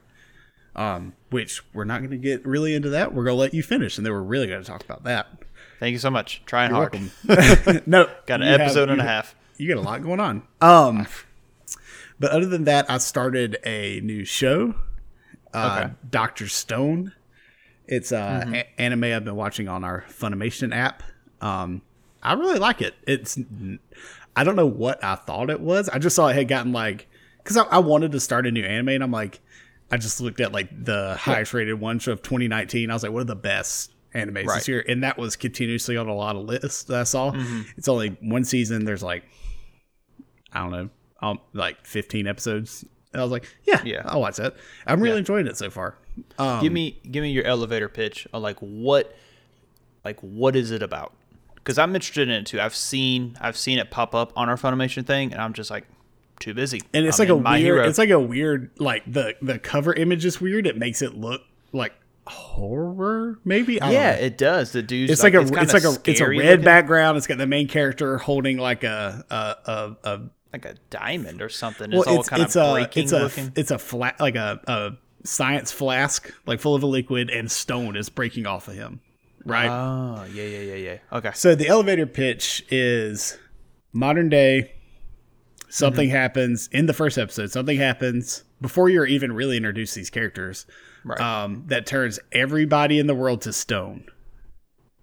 Um, 0.77 1.11
which 1.29 1.61
we're 1.73 1.83
not 1.83 1.97
going 1.99 2.11
to 2.11 2.17
get 2.17 2.45
really 2.45 2.73
into 2.73 2.88
that. 2.91 3.13
We're 3.13 3.25
going 3.25 3.35
to 3.35 3.39
let 3.41 3.53
you 3.53 3.63
finish, 3.63 3.97
and 3.97 4.05
then 4.05 4.13
we're 4.13 4.21
really 4.21 4.47
going 4.47 4.61
to 4.61 4.67
talk 4.67 4.85
about 4.85 5.03
that. 5.03 5.27
Thank 5.79 5.93
you 5.93 6.00
so 6.00 6.09
much. 6.09 6.41
Trying 6.45 6.71
You're 6.71 6.89
hard. 6.89 6.93
welcome. 7.27 7.81
no, 7.86 8.09
Got 8.25 8.41
an 8.41 8.48
you 8.48 8.51
have- 8.53 8.62
episode 8.62 8.89
and 8.89 9.00
a 9.01 9.03
half. 9.03 9.36
You 9.57 9.67
got 9.74 9.77
a 9.77 9.81
lot 9.86 10.01
going 10.03 10.19
on. 10.21 10.43
Um, 10.62 11.05
but 12.19 12.31
other 12.31 12.45
than 12.45 12.63
that, 12.65 12.89
I 12.89 12.98
started 12.98 13.57
a 13.65 14.00
new 14.01 14.24
show, 14.25 14.75
uh, 15.53 15.81
Okay. 15.86 15.93
Doctor 16.09 16.48
Stone. 16.48 17.13
It's 17.88 18.12
uh, 18.12 18.45
a- 18.48 18.81
anime 18.81 19.05
I've 19.05 19.25
been 19.25 19.36
watching 19.36 19.67
on 19.67 19.83
our 19.83 20.05
Funimation 20.09 20.74
app. 20.75 21.03
Um, 21.41 21.81
I 22.24 22.33
really 22.33 22.59
like 22.59 22.81
it. 22.81 22.93
It's 23.07 23.38
I 24.36 24.43
don't 24.43 24.55
know 24.55 24.65
what 24.67 25.03
I 25.03 25.15
thought 25.15 25.50
it 25.50 25.59
was. 25.59 25.89
I 25.89 25.98
just 26.00 26.15
saw 26.15 26.27
it 26.27 26.36
had 26.36 26.48
gotten 26.48 26.71
like 26.71 27.07
because 27.43 27.57
I, 27.57 27.63
I 27.63 27.79
wanted 27.79 28.12
to 28.13 28.19
start 28.19 28.45
a 28.48 28.51
new 28.51 28.63
anime, 28.63 28.89
and 28.89 29.03
I'm 29.03 29.12
like, 29.12 29.39
I 29.91 29.98
just 29.98 30.21
looked 30.21 30.39
at 30.39 30.51
like 30.51 30.69
the 30.86 31.15
highest 31.19 31.53
rated 31.53 31.79
ones 31.79 32.07
of 32.07 32.21
2019. 32.21 32.91
I 32.91 32.93
was 32.93 33.03
like, 33.03 33.12
what 33.12 33.21
are 33.21 33.25
the 33.25 33.36
best 33.36 33.91
animes 34.13 34.45
Right. 34.45 34.55
this 34.55 34.67
year? 34.67 34.83
And 34.87 35.03
that 35.03 35.17
was 35.17 35.35
continuously 35.35 35.97
on 35.97 36.07
a 36.07 36.13
lot 36.15 36.35
of 36.35 36.43
lists 36.43 36.83
that 36.83 36.99
I 36.99 37.03
saw. 37.03 37.33
It's 37.77 37.87
only 37.87 38.17
one 38.21 38.43
season. 38.43 38.85
There's 38.85 39.03
like 39.03 39.23
I 40.51 40.59
don't 40.61 40.71
know, 40.71 40.89
um, 41.21 41.39
like 41.53 41.85
15 41.85 42.25
episodes. 42.27 42.83
And 43.13 43.21
I 43.21 43.23
was 43.23 43.31
like, 43.31 43.45
yeah, 43.65 43.81
Yeah. 43.83 44.01
I'll 44.05 44.21
watch 44.21 44.37
that. 44.37 44.55
I'm 44.87 44.99
really 45.01 45.15
Yeah. 45.15 45.19
enjoying 45.19 45.47
it 45.47 45.57
so 45.57 45.69
far. 45.69 45.95
Um, 46.37 46.61
give 46.61 46.73
me 46.73 46.99
give 47.09 47.21
me 47.23 47.31
your 47.31 47.45
elevator 47.45 47.87
pitch 47.89 48.27
on 48.33 48.41
like 48.41 48.57
what 48.59 49.15
like 50.03 50.19
what 50.21 50.55
is 50.55 50.71
it 50.71 50.81
about? 50.83 51.13
Because 51.55 51.77
I'm 51.77 51.93
interested 51.95 52.27
in 52.29 52.33
it 52.35 52.45
too. 52.45 52.59
I've 52.59 52.75
seen 52.75 53.37
I've 53.39 53.57
seen 53.57 53.79
it 53.79 53.89
pop 53.91 54.15
up 54.15 54.33
on 54.35 54.49
our 54.49 54.55
Funimation 54.57 55.05
thing, 55.05 55.31
and 55.33 55.41
I'm 55.41 55.53
just 55.53 55.69
like 55.69 55.85
too 56.39 56.53
busy. 56.53 56.81
and 56.93 57.05
it's 57.05 57.19
I'm 57.19 57.27
like 57.27 57.37
a 57.37 57.41
My 57.41 57.51
weird. 57.57 57.63
Hero. 57.63 57.87
It's 57.87 57.97
like 57.97 58.09
a 58.09 58.19
weird. 58.19 58.71
Like 58.79 59.03
the 59.11 59.35
the 59.41 59.59
cover 59.59 59.93
image 59.93 60.25
is 60.25 60.41
weird. 60.41 60.65
It 60.67 60.77
makes 60.77 61.01
it 61.01 61.15
look 61.15 61.41
like 61.73 61.93
horror. 62.29 63.39
Maybe. 63.43 63.81
I 63.81 63.91
yeah, 63.91 64.12
it 64.13 64.38
does. 64.38 64.71
The 64.71 64.81
dude's 64.81 65.12
It's 65.12 65.24
like, 65.24 65.33
a. 65.33 65.41
It's 65.41 65.51
kinda 65.51 65.74
like 65.74 65.83
a. 65.83 66.09
It's 66.12 66.21
a 66.21 66.27
red 66.29 66.36
looking, 66.38 66.65
background. 66.65 67.17
It's 67.17 67.27
got 67.27 67.38
the 67.38 67.48
main 67.48 67.67
character 67.67 68.17
holding 68.17 68.57
like 68.57 68.83
a 68.83 69.25
a 69.29 69.36
a. 69.71 69.95
a 70.03 70.21
like 70.51 70.65
a 70.65 70.74
diamond 70.89 71.43
or 71.43 71.50
something. 71.50 71.91
well, 71.91 72.00
it's 72.01 72.07
all 72.09 72.24
kind 72.24 72.41
it's 72.41 72.55
of 72.55 72.69
a 72.69 72.74
breaking 72.74 73.03
it's 73.03 73.12
a 73.12 73.19
looking. 73.19 73.51
it's 73.55 73.69
a 73.69 73.77
flat 73.77 74.19
like 74.19 74.33
a 74.36 74.59
a 74.65 74.91
science 75.24 75.71
flask 75.71 76.33
like 76.48 76.59
full 76.59 76.74
of 76.74 76.81
a 76.81 76.88
liquid 76.88 77.29
and 77.29 77.51
stone 77.51 77.95
is 77.95 78.09
breaking 78.09 78.48
off 78.48 78.67
of 78.67 78.74
him. 78.74 79.00
Right. 79.45 79.69
Oh 79.69 80.24
yeah 80.33 80.43
yeah 80.43 80.59
yeah 80.62 80.74
yeah. 80.75 80.98
Okay. 81.13 81.29
So 81.36 81.53
the 81.53 81.67
elevator 81.67 82.07
pitch 82.07 82.65
is 82.71 83.38
modern 83.93 84.29
day. 84.29 84.74
Something 85.69 86.07
Mm-hmm. 86.07 86.17
happens 86.17 86.67
in 86.71 86.88
the 86.88 86.93
first 86.95 87.19
episode. 87.19 87.51
Something 87.51 87.77
happens 87.77 88.43
before 88.61 88.89
you're 88.89 89.05
even 89.05 89.31
really 89.33 89.57
introduced 89.57 89.95
these 89.95 90.09
characters. 90.09 90.65
Right. 91.05 91.19
Um, 91.21 91.63
that 91.67 91.85
turns 91.85 92.19
everybody 92.31 92.99
in 92.99 93.07
the 93.07 93.15
world 93.15 93.41
to 93.43 93.53
stone. 93.53 94.05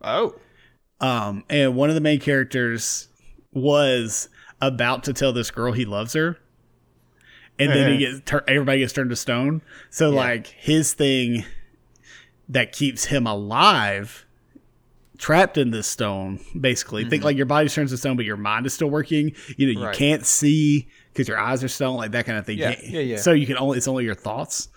oh. 0.02 0.34
Um, 0.98 1.44
and 1.50 1.76
one 1.76 1.90
of 1.90 1.94
the 1.94 2.00
main 2.00 2.20
characters 2.20 3.08
was 3.52 4.30
about 4.62 5.04
to 5.04 5.12
tell 5.12 5.30
this 5.32 5.50
girl 5.50 5.72
he 5.72 5.84
loves 5.84 6.14
her, 6.14 6.38
and 7.58 7.70
then 7.70 7.92
he 7.92 7.98
gets 7.98 8.20
tur- 8.25 8.44
everybody 8.48 8.78
gets 8.80 8.94
turned 8.94 9.10
to 9.10 9.16
stone. 9.16 9.60
So 9.90 10.08
like 10.08 10.46
his 10.46 10.94
thing 10.94 11.44
that 12.48 12.72
keeps 12.72 13.04
him 13.06 13.26
alive, 13.26 14.25
trapped 15.18 15.58
in 15.58 15.70
this 15.70 15.86
stone, 15.86 16.40
basically. 16.58 17.04
Think 17.04 17.25
like 17.25 17.36
your 17.36 17.44
body 17.44 17.68
turns 17.68 17.90
to 17.90 17.98
stone, 17.98 18.16
but 18.16 18.25
your 18.25 18.38
mind 18.38 18.64
is 18.64 18.72
still 18.72 18.88
working. 18.90 19.32
You 19.58 19.66
know, 19.66 19.70
you 19.72 19.76
Mm-hmm. 19.76 19.84
Right. 19.88 19.96
can't 19.96 20.25
see 20.25 20.88
because 21.16 21.28
your 21.28 21.38
eyes 21.38 21.64
are 21.64 21.68
stone, 21.68 21.96
like 21.96 22.11
that 22.11 22.26
kind 22.26 22.37
of 22.37 22.44
thing. 22.44 22.58
Yeah, 22.58 22.76
yeah, 22.85 23.00
yeah. 23.00 23.16
So 23.16 23.32
you 23.32 23.46
can 23.46 23.56
only 23.56 23.78
it's 23.78 23.88
only 23.88 24.04
your 24.04 24.14
thoughts. 24.14 24.68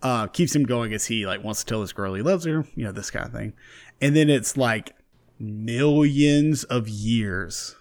Uh, 0.00 0.28
keeps 0.28 0.54
him 0.54 0.64
going 0.64 0.92
as 0.92 1.06
he 1.06 1.26
like 1.26 1.42
wants 1.42 1.60
to 1.60 1.66
tell 1.66 1.80
this 1.80 1.92
girl 1.92 2.14
he 2.14 2.22
loves 2.22 2.44
her, 2.44 2.64
you 2.74 2.84
know, 2.84 2.92
this 2.92 3.10
kind 3.10 3.26
of 3.26 3.32
thing. 3.32 3.52
And 4.00 4.14
then 4.14 4.30
it's 4.30 4.56
like 4.56 4.94
millions 5.38 6.64
of 6.64 6.88
years 6.88 7.74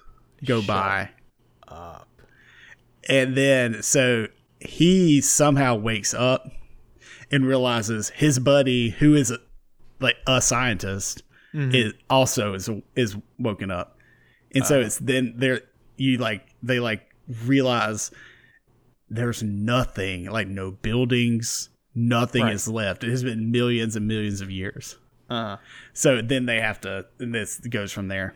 go 0.43 0.62
by. 0.62 1.10
Up. 1.67 2.08
And 3.08 3.36
then 3.36 3.81
so 3.84 4.27
he 4.60 5.22
somehow 5.22 5.75
wakes 5.75 6.13
up 6.13 6.51
and 7.31 7.46
realizes 7.46 8.10
his 8.10 8.39
buddy, 8.39 8.89
who 8.89 9.15
is 9.15 9.34
like 10.00 10.17
a 10.27 10.41
scientist, 10.41 11.24
is 11.53 11.93
also 12.10 12.53
is 12.53 12.70
is 12.96 13.15
woken 13.38 13.72
up. 13.72 13.98
And 14.53 14.65
so 14.65 14.79
it's 14.79 14.98
then 15.00 15.34
there 15.38 15.62
you 15.98 16.17
like 16.17 16.48
they 16.63 16.79
like 16.79 17.11
realize 17.46 18.12
there's 19.10 19.44
nothing, 19.44 20.25
like 20.30 20.48
no 20.48 20.72
buildings, 20.72 21.70
nothing 21.94 22.44
Right. 22.44 22.54
is 22.54 22.68
left. 22.68 23.04
It 23.04 23.10
has 23.10 23.24
been 23.24 23.51
millions 23.51 23.96
and 23.96 24.08
millions 24.08 24.42
of 24.42 24.50
years. 24.50 24.98
Uh, 25.30 25.58
So 25.94 26.22
then 26.22 26.46
they 26.46 26.60
have 26.62 26.82
to 26.82 27.06
and 27.20 27.34
this 27.34 27.60
goes 27.60 27.92
from 27.92 28.08
there. 28.08 28.36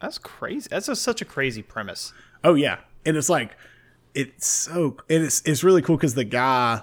that's 0.00 0.18
crazy. 0.18 0.68
That's 0.70 0.88
a, 0.88 0.96
such 0.96 1.20
a 1.20 1.24
crazy 1.24 1.62
premise. 1.62 2.12
Oh 2.44 2.54
yeah, 2.54 2.78
and 3.04 3.16
it's 3.16 3.28
like 3.28 3.56
it's 4.14 4.46
so 4.46 4.96
and 5.10 5.24
it's 5.24 5.42
it's 5.44 5.62
really 5.64 5.82
cool 5.82 5.96
because 5.96 6.14
the 6.14 6.24
guy, 6.24 6.82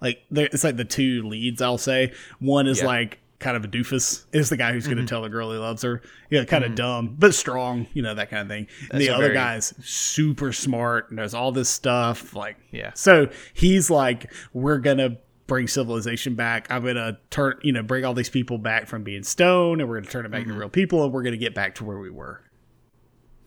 like, 0.00 0.22
there- 0.30 0.48
it's 0.52 0.64
like 0.64 0.76
the 0.76 0.84
two 0.84 1.22
leads. 1.24 1.60
I'll 1.60 1.78
say 1.78 2.12
one 2.38 2.66
is 2.66 2.78
Yeah. 2.80 2.86
Like 2.86 3.18
kind 3.38 3.56
of 3.56 3.64
a 3.64 3.68
doofus. 3.68 4.24
Is 4.32 4.48
the 4.48 4.56
guy 4.56 4.72
who's 4.72 4.86
going 4.86 4.98
to 4.98 5.06
tell 5.06 5.22
the 5.22 5.28
girl 5.28 5.52
he 5.52 5.58
loves 5.58 5.82
her. 5.82 6.02
Yeah, 6.30 6.44
kind 6.44 6.64
of 6.64 6.74
dumb 6.74 7.14
but 7.18 7.34
strong. 7.34 7.86
You 7.92 8.02
know 8.02 8.14
that 8.14 8.30
kind 8.30 8.42
of 8.42 8.48
thing. 8.48 8.66
And 8.90 9.00
the 9.00 9.10
other 9.10 9.24
very- 9.24 9.34
guy's 9.34 9.72
super 9.86 10.52
smart 10.52 11.08
and 11.10 11.16
knows 11.16 11.34
all 11.34 11.52
this 11.52 11.68
stuff. 11.68 12.34
Like 12.34 12.56
Yeah. 12.72 12.92
so 12.94 13.28
he's 13.54 13.90
like, 13.90 14.32
we're 14.52 14.78
gonna 14.78 15.18
bring 15.46 15.66
civilization 15.68 16.34
back. 16.34 16.66
I'm 16.70 16.84
gonna 16.84 17.18
turn, 17.30 17.58
you 17.62 17.72
know, 17.72 17.82
bring 17.82 18.04
all 18.04 18.12
these 18.12 18.28
people 18.28 18.58
back 18.58 18.86
from 18.86 19.02
being 19.04 19.22
stone, 19.22 19.80
and 19.80 19.88
we're 19.88 20.00
gonna 20.00 20.10
turn 20.10 20.26
it 20.26 20.30
back 20.30 20.42
Mm-hmm. 20.42 20.52
to 20.52 20.58
real 20.58 20.68
people, 20.68 21.04
and 21.04 21.12
we're 21.12 21.22
gonna 21.22 21.36
get 21.36 21.54
back 21.54 21.74
to 21.76 21.84
where 21.84 21.98
we 21.98 22.10
were. 22.10 22.42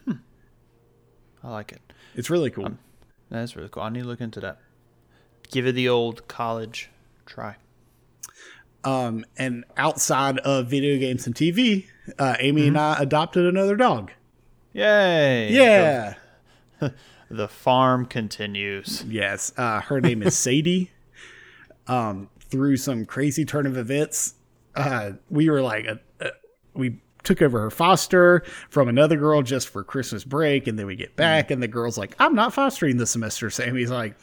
Hmm. 0.06 0.14
I 1.44 1.50
like 1.52 1.72
it. 1.74 1.82
It's 2.16 2.30
really 2.30 2.50
cool. 2.50 2.72
That's 3.30 3.56
really 3.56 3.70
cool. 3.70 3.84
I 3.84 3.90
need 3.90 4.02
to 4.02 4.08
look 4.08 4.20
into 4.22 4.40
that. 4.40 4.60
Give 5.52 5.68
it 5.68 5.74
the 5.74 5.90
old 5.90 6.28
college 6.28 6.90
try. 7.26 7.58
Um, 8.84 9.26
and 9.38 9.64
outside 9.78 10.40
of 10.40 10.68
video 10.68 10.98
games 10.98 11.28
and 11.28 11.36
TV, 11.36 11.86
uh, 12.18 12.36
Amy 12.40 12.62
Mm-hmm. 12.62 12.68
and 12.70 12.78
I 12.80 12.98
adopted 13.00 13.46
another 13.46 13.76
dog. 13.76 14.12
Yay! 14.74 15.52
Yeah. 15.52 16.16
The, 16.80 16.94
the 17.30 17.48
farm 17.48 18.06
continues. 18.06 19.04
Yes. 19.08 19.54
Uh, 19.58 19.82
her 19.82 20.02
name 20.02 20.24
is 20.24 20.36
Sadie. 20.38 20.92
Um, 21.88 22.30
through 22.40 22.78
some 22.78 23.06
crazy 23.06 23.46
turn 23.46 23.66
of 23.66 23.78
events, 23.78 24.36
uh, 24.76 25.12
we 25.30 25.50
were 25.50 25.62
like, 25.62 25.88
uh, 25.88 25.96
uh, 26.20 26.30
we 26.74 27.02
took 27.24 27.42
over 27.42 27.60
her 27.62 27.70
foster 27.70 28.44
from 28.70 28.88
another 28.88 29.16
girl 29.18 29.42
just 29.42 29.70
for 29.70 29.84
Christmas 29.84 30.24
break, 30.24 30.68
and 30.68 30.78
then 30.80 30.86
we 30.86 30.96
get 30.96 31.16
back, 31.16 31.52
and 31.52 31.62
the 31.62 31.68
girl's 31.68 31.98
like, 31.98 32.16
"I'm 32.20 32.34
not 32.34 32.54
fostering 32.54 32.98
this 32.98 33.12
semester." 33.12 33.50
Sammy's 33.50 33.92
like, 33.92 34.16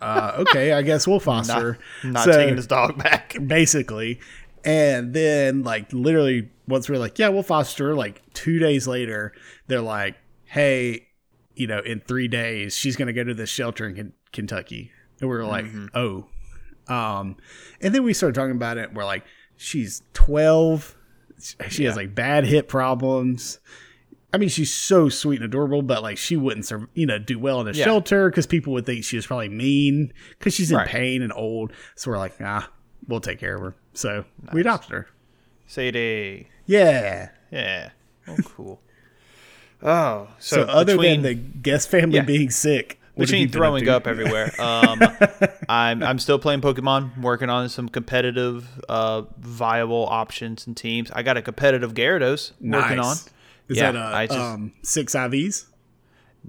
uh, 0.00 0.32
"Okay, 0.38 0.72
I 0.72 0.82
guess 0.82 1.06
we'll 1.06 1.20
foster." 1.32 1.78
Not 2.04 2.24
So- 2.24 2.32
taking 2.32 2.56
his 2.56 2.66
dog 2.66 2.98
back. 2.98 3.36
basically. 3.46 4.20
And 4.64 5.14
then, 5.14 5.62
like, 5.62 5.90
literally, 5.92 6.50
once 6.68 6.86
we're 6.88 6.98
like, 6.98 7.18
yeah, 7.18 7.28
we'll 7.28 7.42
foster, 7.42 7.94
like, 7.94 8.20
two 8.34 8.58
days 8.58 8.86
later, 8.86 9.32
they're 9.68 9.80
like, 9.80 10.16
hey, 10.44 11.06
you 11.54 11.66
know, 11.66 11.78
in 11.80 12.00
three 12.00 12.28
days, 12.28 12.76
she's 12.76 12.94
going 12.94 13.06
to 13.06 13.14
go 13.14 13.24
to 13.24 13.32
this 13.32 13.48
shelter 13.48 13.88
in 13.88 13.94
Ken- 13.96 14.12
Kentucky. 14.32 14.92
And 15.20 15.30
we 15.30 15.36
are 15.36 15.46
like, 15.46 15.64
oh. 15.94 16.26
Um, 16.88 17.36
and 17.80 17.94
then 17.94 18.02
we 18.02 18.12
started 18.12 18.34
talking 18.34 18.54
about 18.54 18.76
it. 18.76 18.92
We're 18.92 19.06
like, 19.06 19.24
she's 19.56 20.02
12. 20.12 20.94
She 21.70 21.84
has, 21.84 21.96
like, 21.96 22.14
bad 22.14 22.44
hip 22.44 22.68
problems. 22.68 23.60
I 24.32 24.38
mean, 24.38 24.48
she's 24.48 24.72
so 24.72 25.08
sweet 25.08 25.36
and 25.36 25.44
adorable, 25.44 25.82
but 25.82 26.02
like 26.02 26.16
she 26.18 26.36
wouldn't, 26.36 26.66
serve, 26.66 26.86
you 26.94 27.04
know, 27.06 27.18
do 27.18 27.38
well 27.38 27.60
in 27.60 27.66
a 27.68 27.72
Yeah. 27.72 27.84
shelter 27.84 28.30
because 28.30 28.46
people 28.46 28.72
would 28.74 28.86
think 28.86 29.04
she 29.04 29.16
was 29.16 29.26
probably 29.26 29.48
mean 29.48 30.12
because 30.38 30.54
she's 30.54 30.70
in 30.70 30.76
Right. 30.76 30.86
pain 30.88 31.22
and 31.22 31.32
old. 31.34 31.72
So 31.96 32.10
we're 32.10 32.18
like, 32.18 32.34
ah, 32.40 32.70
we'll 33.08 33.20
take 33.20 33.40
care 33.40 33.56
of 33.56 33.60
her. 33.62 33.74
So 33.92 34.24
we 34.52 34.60
adopted 34.60 34.92
her. 34.92 35.06
Sadie. 35.66 36.48
Yeah. 36.66 37.30
Yeah. 37.50 37.90
Oh, 38.28 38.36
cool. 38.44 38.80
oh, 39.82 40.28
So, 40.38 40.56
so, 40.56 40.62
other 40.70 40.94
between, 40.94 41.22
than 41.22 41.22
the 41.22 41.34
guest 41.34 41.88
family 41.90 42.16
Yeah. 42.16 42.22
being 42.22 42.50
sick, 42.50 43.00
what 43.14 43.28
have 43.28 43.38
you 43.38 43.46
between 43.46 43.60
throwing 43.60 43.84
to? 43.84 43.96
up 43.96 44.06
everywhere, 44.06 44.52
um, 44.60 45.00
I'm 45.68 46.02
I'm 46.02 46.18
still 46.18 46.38
playing 46.38 46.60
Pokemon, 46.60 47.20
working 47.20 47.50
on 47.50 47.68
some 47.68 47.88
competitive, 47.88 48.66
uh, 48.88 49.22
viable 49.38 50.06
options 50.08 50.66
and 50.66 50.76
teams. 50.76 51.10
I 51.12 51.22
got 51.22 51.36
a 51.36 51.42
competitive 51.42 51.94
Gyarados 51.94 52.52
working 52.60 52.98
on. 53.00 53.16
Is 53.70 53.76
Yeah, 53.76 53.92
that 53.92 53.98
uh, 54.12 54.16
I 54.16 54.26
just- 54.26 54.38
um, 54.38 54.72
six 54.82 55.14
IVs? 55.14 55.66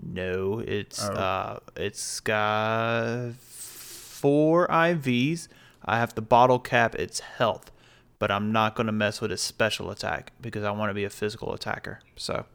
No, 0.01 0.60
it's 0.60 1.04
Oh. 1.08 1.13
uh, 1.13 1.60
it's 1.75 2.20
got 2.22 3.36
four 3.36 4.68
IVs. 4.72 5.48
I 5.86 5.98
have 6.00 6.16
to 6.16 6.22
bottle 6.22 6.58
cap 6.60 6.96
its 6.96 7.20
health, 7.20 7.72
but 8.18 8.32
I'm 8.32 8.51
not 8.51 8.75
gonna 8.75 8.92
mess 8.92 9.22
with 9.22 9.32
its 9.32 9.44
special 9.44 9.92
attack 9.92 10.32
because 10.42 10.63
I 10.63 10.72
want 10.72 10.90
to 10.90 10.94
be 10.96 11.04
a 11.04 11.10
physical 11.12 11.54
attacker. 11.54 12.00
So, 12.16 12.46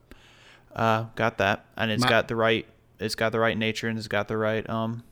uh, 0.75 1.05
got 1.15 1.39
that, 1.39 1.67
and 1.77 1.91
it's 1.93 2.03
My- 2.03 2.09
got 2.09 2.27
the 2.29 2.35
right, 2.37 2.67
it's 2.99 3.15
got 3.15 3.31
the 3.31 3.39
right 3.41 3.57
nature, 3.57 3.87
and 3.89 3.97
it's 3.99 4.09
got 4.09 4.27
the 4.27 4.37
right 4.37 4.69
um, 4.69 5.05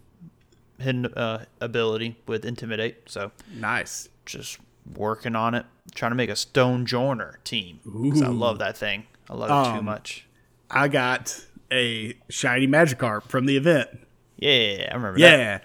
hidden 0.81 1.07
uh 1.15 1.45
ability 1.61 2.17
with 2.27 2.45
intimidate. 2.45 3.09
So, 3.09 3.31
Nice. 3.55 4.09
just 4.27 4.59
working 4.97 5.37
on 5.37 5.55
it, 5.55 5.67
trying 5.95 6.11
to 6.11 6.17
make 6.17 6.31
a 6.31 6.35
Stonjourner 6.35 7.37
team. 7.45 7.79
'cause 7.85 8.23
I 8.23 8.29
love 8.29 8.59
that 8.59 8.77
thing. 8.77 9.07
I 9.29 9.35
love 9.35 9.51
it 9.51 9.71
too 9.73 9.79
Um, 9.79 9.85
much. 9.85 10.27
I 10.71 10.89
got 10.89 11.41
a 11.73 12.15
shiny 12.29 12.67
Magikarp 12.67 13.25
from 13.25 13.47
the 13.47 13.57
event. 13.57 13.89
Yeah, 14.37 14.89
I 14.91 14.95
remember 14.95 15.19
that. 15.21 15.65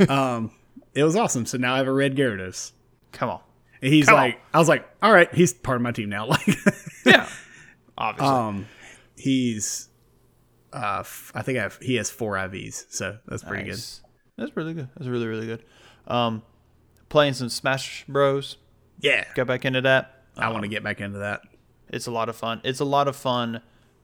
Yeah. 0.00 0.06
um, 0.34 0.50
it 0.94 1.04
was 1.04 1.16
awesome. 1.16 1.46
So 1.46 1.58
now 1.58 1.74
I 1.74 1.78
have 1.78 1.86
a 1.86 1.92
red 1.92 2.16
Gyarados. 2.16 2.72
Come 3.12 3.30
on. 3.30 3.40
And 3.80 3.92
he's 3.92 4.06
Come 4.06 4.16
like, 4.16 4.40
I 4.52 4.58
was 4.58 4.68
like, 4.68 4.88
all 5.02 5.12
right, 5.12 5.32
he's 5.34 5.52
part 5.54 5.76
of 5.76 5.82
my 5.82 5.92
team 5.92 6.08
now. 6.08 6.26
Like, 6.28 6.46
Yeah. 7.06 7.28
Obviously. 7.96 8.34
um, 8.36 8.66
he's, 9.16 9.88
uh, 10.72 10.98
f- 11.00 11.32
I 11.34 11.42
think 11.42 11.58
I 11.58 11.62
have, 11.62 11.78
he 11.80 11.94
has 11.96 12.10
four 12.10 12.34
IVs, 12.34 12.86
so 12.90 13.18
that's 13.26 13.42
pretty 13.42 13.68
Nice. 13.70 14.02
That's 14.36 14.56
really 14.56 14.74
good. 14.74 14.88
That's 14.96 15.08
really, 15.08 15.26
really 15.26 15.46
good. 15.46 15.64
Um, 16.06 16.42
playing 17.08 17.32
some 17.34 17.48
Smash 17.48 18.04
Bros. 18.08 18.56
Yeah, 19.00 19.24
Got 19.34 19.46
back 19.46 19.64
into 19.64 19.80
that. 19.82 20.22
I 20.36 20.50
want 20.50 20.62
to 20.62 20.68
get 20.68 20.82
back 20.84 21.00
into 21.00 21.18
that. 21.20 21.40
It's 21.90 22.06
a 22.06 22.10
lot 22.10 22.28
of 22.28 22.36
fun. 22.36 22.60
It's 22.64 22.80
a 22.80 22.84
lot 22.84 23.08
of 23.08 23.16
fun 23.16 23.60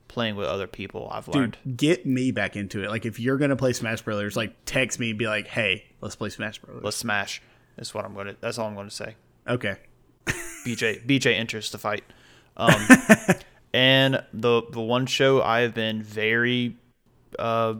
playing 0.08 0.36
with 0.36 0.46
other 0.46 0.66
people. 0.66 1.08
I've 1.10 1.28
learned. 1.28 1.58
Dude, 1.64 1.76
get 1.76 2.06
me 2.06 2.30
back 2.30 2.56
into 2.56 2.82
it. 2.82 2.90
Like, 2.90 3.06
if 3.06 3.18
you're 3.18 3.36
gonna 3.36 3.56
play 3.56 3.72
Smash 3.72 4.02
Brothers, 4.02 4.36
like, 4.36 4.54
text 4.64 4.98
me 4.98 5.10
and 5.10 5.18
be 5.18 5.26
like, 5.26 5.46
hey, 5.46 5.84
let's 6.00 6.16
play 6.16 6.28
Smash 6.30 6.58
Brothers. 6.58 6.84
Let's 6.84 6.96
smash. 6.96 7.42
That's 7.76 7.94
what 7.94 8.04
I'm 8.04 8.14
gonna. 8.14 8.36
That's 8.40 8.58
all 8.58 8.68
I'm 8.68 8.74
gonna 8.74 8.90
say. 8.90 9.16
Okay. 9.48 9.76
BJ 10.26 11.04
BJ 11.06 11.34
enters 11.34 11.70
the 11.70 11.78
fight. 11.78 12.04
Um, 12.56 12.86
and 13.74 14.22
the 14.32 14.62
the 14.70 14.80
one 14.80 15.06
show 15.06 15.42
I 15.42 15.60
have 15.60 15.74
been 15.74 16.02
very 16.02 16.76
uh, 17.38 17.74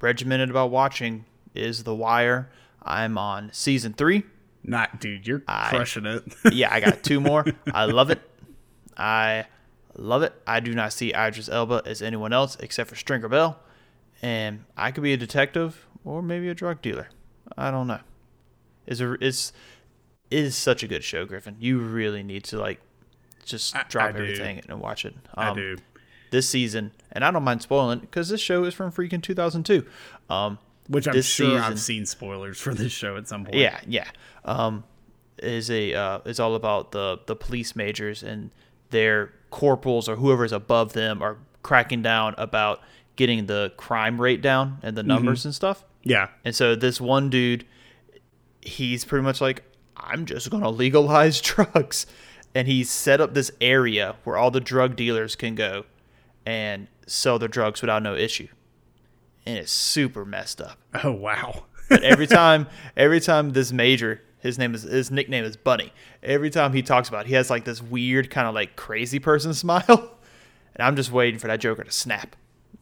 regimented 0.00 0.50
about 0.50 0.70
watching 0.70 1.24
is 1.54 1.84
The 1.84 1.94
Wire. 1.94 2.50
I'm 2.82 3.18
on 3.18 3.50
season 3.52 3.94
three. 3.94 4.24
Not, 4.62 5.00
dude, 5.00 5.26
you're 5.26 5.40
crushing 5.40 6.06
it. 6.06 6.24
yeah, 6.52 6.72
I 6.72 6.80
got 6.80 7.02
two 7.04 7.20
more. 7.20 7.44
I 7.72 7.84
love 7.84 8.10
it. 8.10 8.20
I 8.96 9.46
love 9.96 10.22
it. 10.22 10.32
I 10.46 10.60
do 10.60 10.74
not 10.74 10.92
see 10.92 11.12
Idris 11.14 11.48
Elba 11.48 11.82
as 11.86 12.02
anyone 12.02 12.32
else 12.32 12.56
except 12.60 12.88
for 12.90 12.96
Stringer 12.96 13.28
Bell, 13.28 13.58
and 14.22 14.64
I 14.76 14.90
could 14.90 15.02
be 15.02 15.12
a 15.12 15.16
detective 15.16 15.86
or 16.04 16.22
maybe 16.22 16.48
a 16.48 16.54
drug 16.54 16.82
dealer. 16.82 17.08
I 17.56 17.70
don't 17.70 17.86
know. 17.86 18.00
Is 18.86 19.00
it's 19.00 19.52
it 20.30 20.38
is 20.40 20.56
such 20.56 20.82
a 20.82 20.88
good 20.88 21.04
show, 21.04 21.24
Griffin. 21.24 21.56
You 21.58 21.78
really 21.78 22.22
need 22.22 22.44
to 22.44 22.58
like 22.58 22.80
just 23.44 23.74
I- 23.76 23.84
drop 23.88 24.08
I 24.08 24.12
do. 24.12 24.18
everything 24.18 24.62
and 24.68 24.80
watch 24.80 25.04
it. 25.04 25.14
I 25.34 25.48
Um, 25.48 25.56
do. 25.56 25.76
This 26.32 26.48
season, 26.48 26.90
and 27.12 27.24
I 27.24 27.30
don't 27.30 27.44
mind 27.44 27.62
spoiling 27.62 28.00
because 28.00 28.28
this 28.28 28.40
show 28.40 28.64
is 28.64 28.74
from 28.74 28.90
freaking 28.90 29.22
2002. 29.22 29.86
Um, 30.28 30.58
Which 30.88 31.06
I'm 31.06 31.14
sure 31.14 31.22
season, 31.22 31.56
I've 31.58 31.78
seen 31.80 32.04
spoilers 32.04 32.58
for 32.58 32.74
this 32.74 32.90
show 32.90 33.16
at 33.16 33.28
some 33.28 33.44
point. 33.44 33.56
yeah, 33.56 33.78
yeah. 33.86 34.08
Um, 34.44 34.82
is 35.38 35.70
a 35.70 35.94
uh, 35.94 36.18
is 36.24 36.40
all 36.40 36.54
about 36.56 36.90
the 36.92 37.20
the 37.26 37.36
police 37.36 37.76
majors 37.76 38.22
and 38.24 38.50
their 38.90 39.32
corporals 39.50 40.08
or 40.08 40.16
whoever's 40.16 40.52
above 40.52 40.92
them 40.92 41.22
are 41.22 41.38
cracking 41.62 42.02
down 42.02 42.34
about 42.38 42.80
getting 43.16 43.46
the 43.46 43.72
crime 43.76 44.20
rate 44.20 44.42
down 44.42 44.78
and 44.82 44.96
the 44.96 45.02
mm-hmm. 45.02 45.08
numbers 45.08 45.44
and 45.44 45.54
stuff. 45.54 45.84
Yeah. 46.02 46.28
And 46.44 46.54
so 46.54 46.76
this 46.76 47.00
one 47.00 47.30
dude, 47.30 47.66
he's 48.60 49.04
pretty 49.04 49.24
much 49.24 49.40
like, 49.40 49.64
I'm 49.96 50.26
just 50.26 50.50
gonna 50.50 50.70
legalize 50.70 51.40
drugs, 51.42 52.06
and 52.54 52.68
he 52.68 52.84
set 52.84 53.20
up 53.20 53.34
this 53.34 53.50
area 53.60 54.16
where 54.24 54.36
all 54.36 54.50
the 54.50 54.60
drug 54.60 54.96
dealers 54.96 55.34
can 55.34 55.54
go 55.54 55.84
and 56.44 56.88
sell 57.06 57.38
their 57.38 57.48
drugs 57.48 57.80
without 57.80 58.02
no 58.02 58.14
issue. 58.14 58.48
And 59.44 59.58
it's 59.58 59.72
super 59.72 60.24
messed 60.24 60.60
up. 60.60 60.78
Oh, 61.02 61.12
wow. 61.12 61.64
But 61.88 62.02
every 62.02 62.26
time, 62.28 62.66
every 62.96 63.20
time 63.20 63.50
this 63.50 63.72
major, 63.72 64.22
his 64.38 64.58
name 64.58 64.74
is 64.74 64.82
his 64.82 65.10
nickname 65.10 65.44
is 65.44 65.56
Bunny. 65.56 65.92
Every 66.22 66.50
time 66.50 66.72
he 66.72 66.82
talks 66.82 67.08
about, 67.08 67.26
it, 67.26 67.28
he 67.28 67.34
has 67.34 67.50
like 67.50 67.64
this 67.64 67.82
weird 67.82 68.30
kind 68.30 68.46
of 68.46 68.54
like 68.54 68.76
crazy 68.76 69.18
person 69.18 69.54
smile, 69.64 69.84
and 70.74 70.80
I'm 70.86 70.96
just 70.96 71.10
waiting 71.12 71.38
for 71.38 71.46
that 71.48 71.60
Joker 71.60 71.84
to 71.84 71.90
snap. 71.92 72.36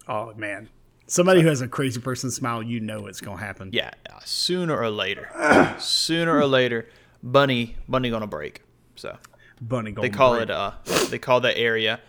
oh, 0.09 0.33
man. 0.35 0.69
Somebody 1.07 1.43
who 1.43 1.49
has 1.49 1.61
a 1.61 1.69
crazy 1.69 2.01
person 2.01 2.31
smile, 2.31 2.63
you 2.63 2.81
know 2.81 3.07
it's 3.07 3.21
going 3.21 3.37
to 3.37 3.45
happen. 3.45 3.69
Yeah, 3.75 3.91
uh, 4.11 4.21
sooner 4.25 4.75
or 4.75 4.89
later, 4.89 5.29
sooner 5.79 6.35
or 6.35 6.47
later, 6.47 6.89
Bunny 7.23 7.77
Bunny 7.87 8.09
gonna 8.09 8.27
break. 8.27 8.63
So 8.97 9.19
Bunny 9.61 9.93
they 9.93 10.09
call 10.09 10.33
Break. 10.37 10.45
it 10.45 10.51
uh 10.51 10.73
they 11.11 11.19
call 11.19 11.41
that 11.43 11.59
area 11.59 12.01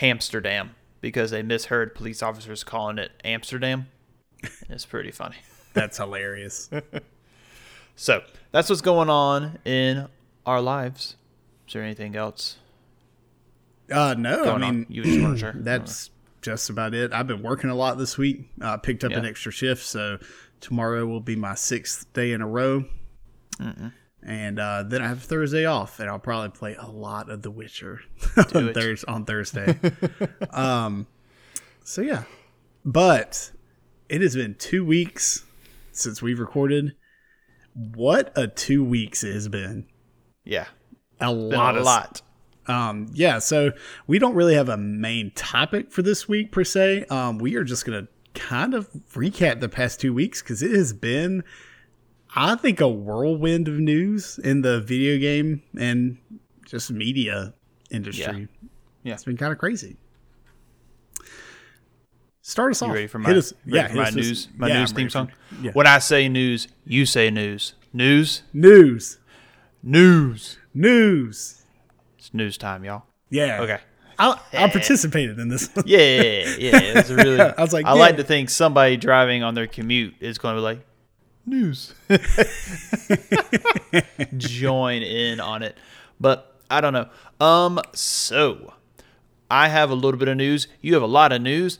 Hamsterdam 0.00 0.70
because 1.00 1.30
they 1.30 1.42
misheard 1.42 1.94
police 1.94 2.22
officers 2.22 2.62
calling 2.62 2.98
it 2.98 3.12
Amsterdam. 3.24 3.86
It's 4.68 4.84
pretty 4.84 5.10
funny. 5.10 5.36
That's 5.72 5.96
hilarious. 5.98 6.68
So 7.96 8.22
that's 8.52 8.68
what's 8.68 8.82
going 8.82 9.08
on 9.10 9.58
in 9.64 10.06
our 10.44 10.60
lives. 10.60 11.16
Is 11.66 11.72
there 11.74 11.82
anything 11.82 12.14
else 12.14 12.58
Uh, 13.90 14.14
no, 14.16 14.44
I 14.52 14.58
mean. 14.58 14.86
You 14.88 15.02
just 15.02 15.20
want 15.20 15.34
to 15.34 15.40
share? 15.40 15.54
that's 15.56 16.10
just 16.42 16.70
about 16.70 16.94
it. 16.94 17.12
I've 17.12 17.26
been 17.26 17.42
working 17.42 17.70
a 17.70 17.74
lot 17.74 17.98
this 17.98 18.16
week. 18.16 18.48
Uh, 18.60 18.76
picked 18.76 19.02
up 19.02 19.12
an 19.12 19.24
extra 19.24 19.50
shift, 19.50 19.82
so 19.84 20.18
tomorrow 20.60 21.04
will 21.06 21.20
be 21.20 21.34
my 21.36 21.54
sixth 21.54 22.12
day 22.12 22.32
in 22.32 22.40
a 22.40 22.46
row. 22.46 22.84
And 24.22 24.58
uh, 24.58 24.82
then 24.84 25.02
I 25.02 25.08
have 25.08 25.22
Thursday 25.22 25.66
off, 25.66 26.00
and 26.00 26.08
I'll 26.10 26.18
probably 26.18 26.50
play 26.50 26.74
a 26.74 26.86
lot 26.88 27.30
of 27.30 27.42
The 27.42 27.50
Witcher 27.50 28.00
on. 28.54 28.74
Thurs 28.74 29.04
on 29.04 29.24
Thursday. 29.24 29.78
um, 30.50 31.06
so 31.84 32.02
yeah, 32.02 32.24
but 32.84 33.52
it 34.08 34.20
has 34.20 34.34
been 34.34 34.54
two 34.56 34.84
weeks 34.84 35.44
since 35.92 36.20
we've 36.22 36.40
recorded. 36.40 36.96
What 37.94 38.32
a 38.36 38.48
two 38.48 38.82
weeks 38.82 39.22
it 39.22 39.34
has 39.34 39.48
been! 39.48 39.86
yeah, 40.44 40.66
A 41.20 41.30
lot 41.32 41.76
a 41.76 41.82
lot. 41.82 42.22
um, 42.66 43.08
yeah, 43.12 43.38
so 43.38 43.72
we 44.06 44.18
don't 44.18 44.34
really 44.34 44.54
have 44.54 44.68
a 44.68 44.76
main 44.76 45.30
topic 45.34 45.92
for 45.92 46.02
this 46.02 46.26
week 46.28 46.52
per 46.52 46.64
se. 46.64 47.04
Um, 47.10 47.38
we 47.38 47.54
are 47.56 47.64
just 47.64 47.84
gonna 47.84 48.08
kind 48.34 48.72
of 48.74 48.88
recap 49.12 49.60
the 49.60 49.68
past 49.68 50.00
two 50.00 50.14
weeks 50.14 50.42
because 50.42 50.62
it 50.62 50.70
has 50.70 50.92
been, 50.92 51.44
I 52.34 52.54
think, 52.56 52.80
a 52.80 52.88
whirlwind 52.88 53.68
of 53.68 53.74
news 53.78 54.38
in 54.38 54.62
the 54.62 54.80
video 54.80 55.18
game 55.18 55.62
and 55.78 56.18
just 56.66 56.90
media 56.90 57.54
industry. 57.90 58.48
Yeah. 59.02 59.14
it's 59.14 59.24
been 59.24 59.36
kind 59.36 59.52
of 59.52 59.58
crazy. 59.58 59.96
Start 62.48 62.70
us 62.70 62.80
You 62.80 62.86
off. 62.86 62.94
ready 62.94 63.06
for 63.08 63.18
my 63.18 63.32
us- 63.32 63.52
ready 63.66 63.76
yeah, 63.76 63.88
for 63.88 63.96
my 63.96 64.10
news 64.10 64.48
my 64.56 64.68
yeah, 64.68 64.78
news 64.78 64.90
I'm 64.90 64.96
theme 64.96 65.04
ready 65.06 65.08
for- 65.08 65.12
song? 65.12 65.32
yeah. 65.62 65.70
When 65.72 65.86
I 65.88 65.98
say 65.98 66.28
news, 66.28 66.68
you 66.84 67.04
say 67.04 67.28
news. 67.28 67.74
News, 67.92 68.42
News, 68.52 69.18
news. 69.82 70.56
news. 70.72 71.62
It's 72.18 72.32
news 72.32 72.56
time, 72.56 72.84
y'all. 72.84 73.02
Yeah. 73.30 73.62
Okay. 73.62 73.78
I, 74.18 74.38
I 74.52 74.68
participated 74.68 75.38
in 75.40 75.48
this. 75.48 75.70
Yeah, 75.86 75.98
yeah, 75.98 76.98
it's 77.00 77.10
really. 77.10 77.40
I 77.40 77.60
was 77.60 77.72
like, 77.72 77.84
I 77.84 77.94
like 77.94 78.16
to 78.18 78.24
think 78.24 78.48
somebody 78.50 78.96
driving 78.96 79.42
on 79.42 79.54
their 79.54 79.66
commute 79.66 80.14
is 80.20 80.38
going 80.38 80.54
to 80.54 80.60
be 80.60 80.62
like, 80.62 80.86
news. 81.46 81.94
Join 84.36 85.02
in 85.02 85.40
on 85.40 85.62
it, 85.64 85.76
but 86.20 86.60
I 86.70 86.80
don't 86.80 86.92
know. 86.92 87.08
Um, 87.40 87.80
so 87.92 88.72
I 89.50 89.68
have 89.68 89.90
a 89.90 89.94
little 89.94 90.18
bit 90.18 90.28
of 90.28 90.36
news. 90.36 90.68
You 90.80 90.94
have 90.94 91.02
a 91.02 91.06
lot 91.08 91.32
of 91.32 91.42
news. 91.42 91.78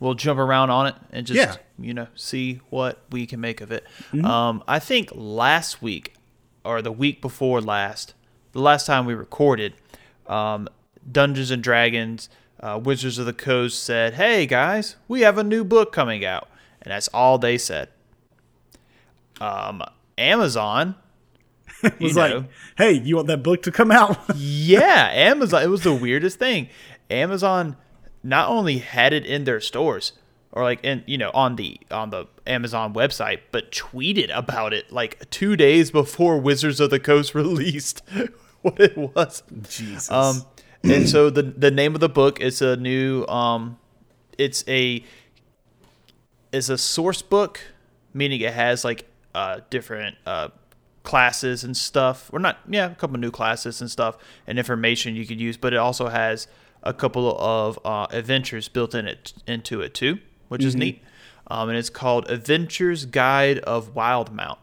We'll 0.00 0.14
jump 0.14 0.40
around 0.40 0.70
on 0.70 0.86
it 0.88 0.94
and 1.12 1.26
just 1.26 1.36
Yeah. 1.38 1.56
you 1.78 1.92
know 1.94 2.06
see 2.14 2.60
what 2.70 2.98
we 3.10 3.26
can 3.26 3.40
make 3.40 3.60
of 3.60 3.70
it. 3.70 3.84
Mm-hmm. 4.12 4.24
Um, 4.24 4.64
I 4.66 4.78
think 4.78 5.10
last 5.14 5.80
week 5.82 6.14
or 6.64 6.80
the 6.82 6.90
week 6.92 7.20
before 7.20 7.60
last, 7.60 8.14
the 8.52 8.60
last 8.60 8.86
time 8.86 9.04
we 9.06 9.14
recorded, 9.14 9.74
um, 10.26 10.68
Dungeons 11.10 11.50
and 11.50 11.62
Dragons 11.62 12.28
uh, 12.60 12.78
Wizards 12.82 13.18
of 13.18 13.26
the 13.26 13.32
Coast 13.32 13.82
said, 13.84 14.14
"Hey 14.14 14.46
guys, 14.46 14.96
we 15.06 15.20
have 15.20 15.38
a 15.38 15.44
new 15.44 15.64
book 15.64 15.92
coming 15.92 16.24
out," 16.24 16.48
and 16.82 16.92
that's 16.92 17.08
all 17.08 17.38
they 17.38 17.56
said. 17.58 17.88
Um, 19.40 19.82
Amazon 20.18 20.94
was 21.82 21.92
you 22.00 22.12
like, 22.12 22.44
"Hey, 22.76 22.92
you 22.92 23.16
want 23.16 23.28
that 23.28 23.42
book 23.42 23.62
to 23.62 23.72
come 23.72 23.90
out?" 23.90 24.18
yeah, 24.36 25.08
Amazon. 25.12 25.62
It 25.62 25.68
was 25.68 25.82
the 25.82 25.94
weirdest 25.94 26.38
thing. 26.38 26.68
Amazon 27.10 27.76
not 28.22 28.48
only 28.48 28.78
had 28.78 29.12
it 29.12 29.24
in 29.24 29.44
their 29.44 29.60
stores 29.60 30.12
or 30.52 30.62
like 30.64 30.82
in 30.84 31.02
you 31.06 31.16
know 31.16 31.30
on 31.32 31.56
the 31.56 31.78
on 31.90 32.10
the 32.10 32.26
Amazon 32.46 32.92
website, 32.94 33.40
but 33.50 33.70
tweeted 33.70 34.36
about 34.36 34.72
it 34.72 34.92
like 34.92 35.28
two 35.30 35.56
days 35.56 35.90
before 35.90 36.38
Wizards 36.38 36.80
of 36.80 36.90
the 36.90 37.00
Coast 37.00 37.34
released 37.34 38.02
what 38.62 38.80
it 38.80 38.96
was. 38.96 39.42
Jesus. 39.68 40.10
Um, 40.10 40.44
and 40.82 41.08
so 41.08 41.30
the 41.30 41.42
the 41.42 41.70
name 41.70 41.94
of 41.94 42.00
the 42.00 42.08
book 42.08 42.40
is 42.40 42.62
a 42.62 42.76
new 42.76 43.26
um, 43.26 43.78
it's 44.38 44.64
a 44.68 45.04
is 46.52 46.70
a 46.70 46.78
source 46.78 47.22
book, 47.22 47.60
meaning 48.12 48.40
it 48.40 48.52
has 48.52 48.84
like 48.84 49.06
uh 49.34 49.60
different 49.70 50.16
uh 50.26 50.48
classes 51.02 51.64
and 51.64 51.76
stuff. 51.76 52.30
Or 52.32 52.38
not, 52.38 52.58
yeah, 52.68 52.90
a 52.90 52.94
couple 52.94 53.18
new 53.18 53.30
classes 53.30 53.80
and 53.80 53.90
stuff 53.90 54.18
and 54.46 54.58
information 54.58 55.16
you 55.16 55.26
could 55.26 55.40
use, 55.40 55.56
but 55.56 55.72
it 55.72 55.76
also 55.76 56.08
has 56.08 56.48
a 56.82 56.92
couple 56.94 57.36
of 57.38 57.78
uh, 57.84 58.06
adventures 58.10 58.68
built 58.68 58.94
in 58.94 59.06
it 59.06 59.32
into 59.46 59.80
it 59.80 59.94
too, 59.94 60.18
which 60.48 60.64
is 60.64 60.74
neat. 60.76 61.02
Um, 61.46 61.68
and 61.68 61.76
it's 61.76 61.90
called 61.90 62.30
Adventures 62.30 63.06
Guide 63.06 63.58
of 63.60 63.94
Wildemount. 63.94 64.58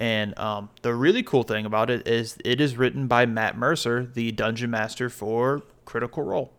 And 0.00 0.36
um, 0.38 0.70
the 0.82 0.92
really 0.94 1.22
cool 1.22 1.44
thing 1.44 1.64
about 1.64 1.88
it 1.88 2.08
is 2.08 2.36
it 2.44 2.60
is 2.60 2.76
written 2.76 3.06
by 3.06 3.26
Matt 3.26 3.56
Mercer, 3.56 4.04
the 4.12 4.32
dungeon 4.32 4.70
master 4.70 5.08
for 5.08 5.62
Critical 5.84 6.24
Role. 6.24 6.52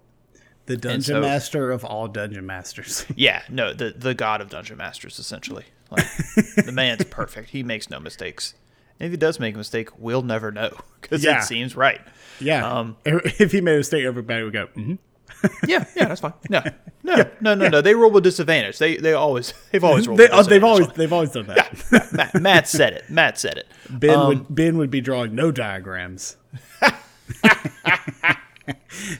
the 0.68 0.78
dungeon 0.78 1.16
so- 1.16 1.22
master 1.22 1.70
of 1.72 1.84
all 1.84 2.08
dungeon 2.08 2.46
masters. 2.46 3.06
Yeah, 3.16 3.42
no, 3.50 3.74
the 3.74 3.94
the 3.96 4.14
god 4.14 4.40
of 4.40 4.50
dungeon 4.50 4.78
masters 4.78 5.20
essentially. 5.20 5.66
Like 5.92 6.08
the 6.56 6.72
man's 6.72 7.04
perfect. 7.10 7.50
He 7.50 7.62
makes 7.64 7.90
no 7.90 8.00
mistakes. 8.00 8.56
And 9.00 9.08
if 9.08 9.12
he 9.12 9.18
does 9.18 9.40
make 9.40 9.56
a 9.56 9.58
mistake, 9.58 9.90
we'll 10.00 10.22
never 10.22 10.50
know 10.52 10.72
because 11.02 11.24
Yeah. 11.24 11.40
it 11.40 11.44
seems 11.44 11.76
right. 11.76 12.00
Yeah. 12.44 12.70
Um, 12.80 12.98
if 13.06 13.52
he 13.52 13.62
made 13.62 13.76
a 13.76 13.78
mistake, 13.78 14.04
everybody 14.06 14.44
would 14.44 14.54
go, 14.54 14.68
mm 14.76 14.98
Yeah, 15.68 15.86
yeah, 15.96 16.06
that's 16.06 16.22
fine. 16.22 16.34
No, 16.50 16.62
no, 17.04 17.16
no, 17.42 17.56
no, 17.56 17.68
no. 17.68 17.82
They 17.82 17.96
roll 17.96 18.12
with 18.12 18.24
disadvantage. 18.24 18.78
They 18.78 18.98
they 18.98 19.14
always 19.14 19.54
they've 19.72 19.84
always 19.84 20.08
rolled. 20.08 20.20
they, 20.20 20.30
with 20.30 20.48
they've 20.48 20.64
always 20.64 20.88
they've 20.90 21.12
always 21.12 21.32
done 21.32 21.48
that. 21.48 22.12
Matt, 22.14 22.42
Matt 22.42 22.68
said 22.68 22.94
it. 22.94 23.10
Matt 23.10 23.38
said 23.40 23.58
it. 23.58 23.68
Ben 23.90 24.18
Um, 24.18 24.28
would 24.28 24.46
Ben 24.56 24.78
would 24.78 24.90
be 24.92 25.02
drawing 25.02 25.36
no 25.36 25.52
diagrams. 25.52 26.38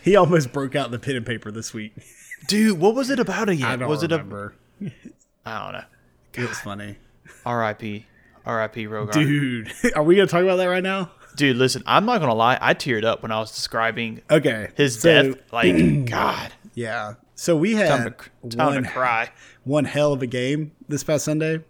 he 0.04 0.16
almost 0.16 0.54
broke 0.54 0.76
out 0.76 0.92
the 0.92 1.00
pen 1.00 1.16
and 1.16 1.26
paper 1.26 1.52
this 1.52 1.74
week. 1.74 1.94
Dude, 2.48 2.80
what 2.80 2.96
was 2.96 3.10
it 3.10 3.20
about 3.20 3.50
again? 3.50 3.66
I 3.66 3.76
don't 3.76 3.90
was 3.90 4.02
remember. 4.04 4.54
it 4.80 4.88
a? 4.88 4.92
I 5.46 5.64
don't 5.64 5.74
know. 5.74 5.86
it 6.44 6.48
was 6.50 6.60
funny. 6.60 6.98
R.I.P. 7.46 8.06
R.I.P. 8.46 8.86
Rogar. 8.88 9.12
Dude. 9.14 9.72
Dude, 9.82 9.94
are 9.94 10.04
we 10.04 10.16
gonna 10.16 10.28
talk 10.28 10.44
about 10.44 10.58
that 10.58 10.66
right 10.66 10.84
now? 10.84 11.12
Listen, 11.40 11.84
I'm 11.86 12.06
not 12.06 12.20
gonna 12.20 12.34
lie. 12.34 12.58
I 12.62 12.74
teared 12.74 13.04
up 13.04 13.22
when 13.22 13.32
I 13.32 13.40
was 13.40 13.52
describing 13.54 14.22
Okay. 14.30 14.70
his 14.76 15.00
so, 15.00 15.32
death. 15.34 15.38
Like, 15.52 16.06
God, 16.06 16.52
Yeah. 16.74 17.16
So 17.36 17.56
we 17.58 17.74
time 17.74 17.82
had 18.04 18.20
to, 18.50 18.58
time 18.58 18.74
one 18.74 18.84
to 18.84 18.90
cry. 18.90 19.32
one 19.64 19.86
hell 19.86 20.14
of 20.14 20.22
a 20.22 20.28
game 20.28 20.72
this 20.88 21.04
past 21.04 21.26
Sunday. 21.26 21.62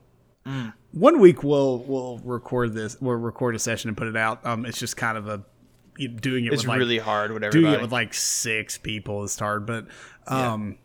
Mm. 0.46 0.74
One 0.92 1.20
week 1.20 1.44
we'll 1.44 1.80
we'll 1.80 2.20
record 2.20 2.74
this. 2.74 2.98
We'll 3.00 3.16
record 3.16 3.56
a 3.56 3.60
session 3.60 3.88
and 3.90 3.98
put 3.98 4.08
it 4.08 4.18
out. 4.18 4.46
Um, 4.46 4.66
it's 4.66 4.78
just 4.78 4.98
kind 4.98 5.18
of 5.18 5.28
a 5.28 5.44
you 5.98 6.10
know, 6.10 6.18
doing 6.18 6.46
it 6.46 6.54
It's 6.54 6.64
with 6.64 6.70
like 6.70 6.80
really 6.80 6.98
hard 6.98 7.32
with 7.32 7.50
doing 7.52 7.74
it 7.74 7.82
with 7.82 7.92
like 7.92 8.14
six 8.14 8.78
people 8.78 9.24
is 9.24 9.38
hard, 9.38 9.66
but 9.66 9.88
um, 10.28 10.78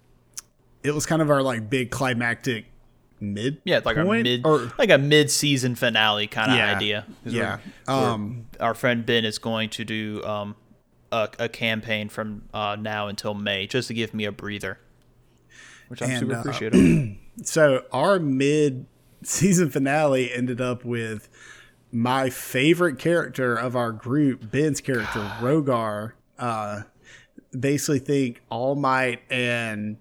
it 0.82 0.92
was 0.92 1.06
kind 1.06 1.22
of 1.22 1.30
our 1.30 1.42
like 1.42 1.68
big 1.68 1.90
climactic 1.90 2.66
mid. 3.20 3.61
yeah, 3.64 3.78
it's 3.78 3.87
like 3.87 3.96
a 3.96 4.04
mid, 4.04 4.46
or 4.46 4.72
like 4.78 4.90
a 4.90 4.98
mid-season 4.98 5.74
finale 5.74 6.26
kind 6.26 6.50
of 6.52 6.59
Yeah. 6.59 6.76
idea. 6.76 7.07
yeah. 7.24 7.59
Um, 7.87 8.46
our 8.61 8.74
friend 8.74 9.04
Ben 9.04 9.24
is 9.24 9.38
going 9.38 9.70
to 9.70 9.85
do 9.85 10.22
um, 10.24 10.57
a, 11.12 11.28
a 11.38 11.48
campaign 11.48 12.09
from 12.09 12.42
uh, 12.54 12.76
now 12.78 13.09
until 13.09 13.35
May 13.35 13.66
just 13.66 13.88
to 13.88 13.94
give 13.94 14.14
me 14.14 14.24
a 14.24 14.33
breather, 14.33 14.78
which 15.88 16.02
I'm 16.02 16.11
And, 16.11 16.18
super 16.20 16.35
uh, 16.35 16.40
appreciative. 16.40 17.16
so 17.42 17.85
our 17.92 18.18
mid 18.18 18.87
season 19.22 19.70
finale 19.70 20.33
ended 20.33 20.61
up 20.61 20.85
with 20.85 21.28
my 21.90 22.28
favorite 22.31 22.98
character 22.98 23.54
of 23.54 23.74
our 23.74 23.92
group, 23.92 24.50
Ben's 24.50 24.81
character, 24.81 25.20
Rogar. 25.40 26.12
Uh, 26.38 26.83
basically, 27.59 27.98
think 27.98 28.42
All 28.50 28.74
Might 28.76 29.20
and 29.31 29.96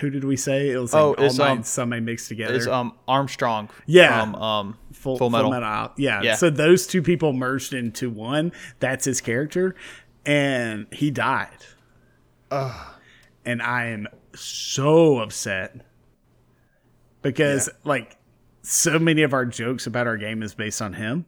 who 0.00 0.10
did 0.10 0.24
we 0.24 0.36
say? 0.36 0.70
It 0.70 0.78
was 0.78 0.92
like 0.92 1.02
Oh, 1.02 1.14
All 1.14 1.24
it's, 1.24 1.38
Might 1.38 1.50
um, 1.50 1.56
and 1.58 1.66
Some 1.66 2.04
mixed 2.04 2.28
together. 2.28 2.54
It's 2.54 2.66
um 2.66 2.92
Armstrong. 3.06 3.70
Yeah. 3.86 4.20
From 4.20 4.34
um 4.36 4.78
full, 4.92 5.18
Full 5.18 5.30
Metal. 5.30 5.52
Out. 5.52 5.94
Yeah. 5.96 6.22
Yeah. 6.22 6.34
So 6.36 6.50
those 6.50 6.86
two 6.86 7.02
people 7.02 7.32
merged 7.32 7.72
into 7.74 8.10
one. 8.10 8.52
That's 8.80 9.04
his 9.04 9.20
character, 9.20 9.74
and 10.26 10.86
he 10.92 11.10
died. 11.10 11.48
And 12.50 13.62
I 13.62 13.86
am 13.86 14.08
so 14.34 15.18
upset 15.18 15.76
because 17.22 17.68
like 17.84 18.16
so 18.62 18.98
many 18.98 19.22
of 19.22 19.32
our 19.32 19.46
jokes 19.46 19.86
about 19.86 20.06
our 20.06 20.16
game 20.16 20.42
is 20.42 20.54
based 20.54 20.82
on 20.82 20.92
him, 20.92 21.24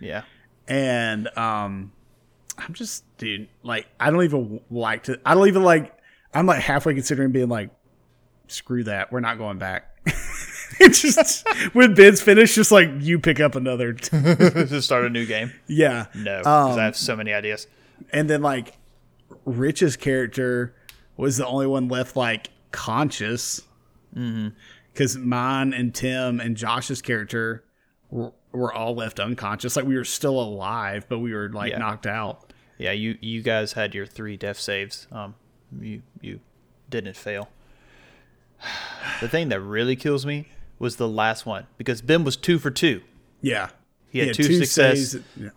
Yeah. 0.00 0.22
and 0.68 1.28
um, 1.38 1.92
I'm 2.58 2.74
just 2.74 3.04
dude 3.16 3.48
like 3.62 3.86
I 3.98 4.10
don't 4.10 4.24
even 4.24 4.60
like 4.70 5.04
to. 5.04 5.18
I 5.24 5.34
don't 5.34 5.48
even 5.48 5.62
like. 5.62 5.94
I'm 6.34 6.46
like 6.46 6.62
halfway 6.62 6.94
considering 6.94 7.30
being 7.32 7.48
like, 7.50 7.68
screw 8.52 8.84
that. 8.84 9.10
We're 9.12 9.20
not 9.20 9.38
going 9.38 9.58
back. 9.58 9.88
it's 10.80 11.00
just 11.02 11.46
when 11.74 11.94
Ben's 11.94 12.20
finished, 12.20 12.54
just 12.54 12.72
like 12.72 12.88
you 13.00 13.18
pick 13.18 13.40
up 13.40 13.54
another. 13.54 13.92
to 13.94 14.82
start 14.82 15.04
a 15.04 15.10
new 15.10 15.26
game. 15.26 15.52
yeah. 15.66 16.06
No, 16.14 16.38
because 16.38 16.72
Um, 16.74 16.78
I 16.80 16.84
have 16.84 16.96
so 16.96 17.16
many 17.16 17.32
ideas. 17.32 17.66
And 18.12 18.28
then 18.28 18.42
like 18.42 18.76
Rich's 19.44 19.96
character 19.96 20.74
was 21.16 21.36
the 21.36 21.46
only 21.46 21.66
one 21.66 21.88
left 21.88 22.16
like 22.16 22.48
conscious. 22.72 23.60
Because 24.14 25.16
mine 25.16 25.72
and 25.72 25.94
Tim 25.94 26.40
and 26.40 26.56
Josh's 26.56 27.00
character 27.00 27.64
were, 28.10 28.32
were 28.52 28.72
all 28.72 28.94
left 28.94 29.20
unconscious. 29.20 29.76
Like 29.76 29.86
we 29.86 29.96
were 29.96 30.04
still 30.04 30.38
alive, 30.40 31.06
but 31.08 31.20
we 31.20 31.32
were 31.32 31.48
like 31.48 31.70
Yeah. 31.72 31.78
knocked 31.78 32.06
out. 32.06 32.52
Yeah, 32.78 32.92
you 32.92 33.16
you 33.20 33.42
guys 33.42 33.72
had 33.74 33.94
your 33.94 34.06
three 34.06 34.36
death 34.36 34.58
saves. 34.58 35.06
Um, 35.12 35.34
you 35.80 36.02
you 36.20 36.40
didn't 36.90 37.16
fail. 37.16 37.48
The 39.20 39.28
thing 39.28 39.48
that 39.50 39.60
really 39.60 39.96
kills 39.96 40.24
me 40.26 40.48
was 40.78 40.96
the 40.96 41.08
last 41.08 41.46
one 41.46 41.66
because 41.76 42.02
Ben 42.02 42.24
was 42.24 42.36
two 42.36 42.58
for 42.58 42.70
two. 42.70 43.02
Yeah. 43.40 43.70
He 44.10 44.18
had 44.20 44.34
two 44.34 44.42
success. 44.44 45.12
saves. 45.12 45.24
Yeah. 45.36 45.50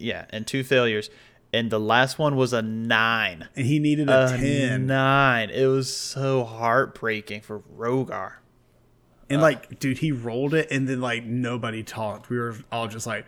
Yeah, 0.00 0.26
and 0.30 0.46
two 0.46 0.62
failures, 0.62 1.10
and 1.52 1.70
the 1.72 1.80
last 1.80 2.20
one 2.20 2.36
was 2.36 2.52
a 2.52 2.62
nine. 2.62 3.48
And 3.56 3.66
he 3.66 3.80
needed 3.80 4.08
a, 4.08 4.26
A 4.32 4.38
10. 4.38 4.86
nine. 4.86 5.50
It 5.50 5.66
was 5.66 5.92
so 5.94 6.44
heartbreaking 6.44 7.40
for 7.40 7.58
Rogar. 7.76 8.34
And 9.28 9.40
uh, 9.40 9.42
like, 9.42 9.80
dude, 9.80 9.98
he 9.98 10.12
rolled 10.12 10.54
it 10.54 10.68
and 10.70 10.88
then 10.88 11.00
like 11.00 11.24
nobody 11.24 11.82
talked. 11.82 12.30
We 12.30 12.38
were 12.38 12.56
all 12.70 12.86
just 12.86 13.06
like, 13.08 13.26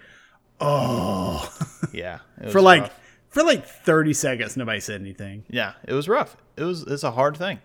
oh. 0.60 1.52
Yeah, 1.92 2.20
for 2.50 2.60
like 2.60 2.82
rough. 2.82 3.00
for 3.30 3.42
like 3.42 3.66
30 3.66 4.12
seconds 4.14 4.56
nobody 4.56 4.78
said 4.78 5.00
anything. 5.00 5.42
yeah, 5.50 5.72
it 5.88 5.92
was 5.92 6.08
rough. 6.08 6.36
It 6.56 6.62
was 6.62 6.82
it's 6.84 7.02
a 7.02 7.10
hard 7.10 7.36
thing. 7.36 7.58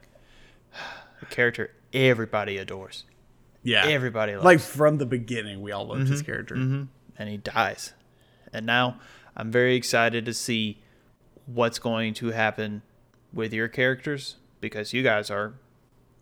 The 1.20 1.26
character 1.28 1.72
everybody 1.94 2.58
adores. 2.58 3.06
Yeah. 3.64 3.86
Everybody 3.86 4.34
loves. 4.34 4.46
like 4.46 4.60
from 4.60 4.98
the 4.98 5.06
beginning 5.06 5.62
we 5.62 5.72
all 5.72 5.88
loved 5.88 6.08
his 6.08 6.22
mm-hmm. 6.22 6.32
character. 6.32 6.56
Mm-hmm. 6.56 6.84
and 7.18 7.30
he 7.30 7.38
dies. 7.38 7.94
And 8.54 8.66
now 8.66 9.00
I'm 9.36 9.52
very 9.52 9.76
excited 9.76 10.26
to 10.26 10.34
see 10.34 10.82
what's 11.46 11.80
going 11.80 12.14
to 12.16 12.32
happen 12.32 12.82
with 13.34 13.54
your 13.54 13.68
characters 13.68 14.36
because 14.62 14.94
you 14.94 15.04
guys 15.04 15.30
are 15.30 15.54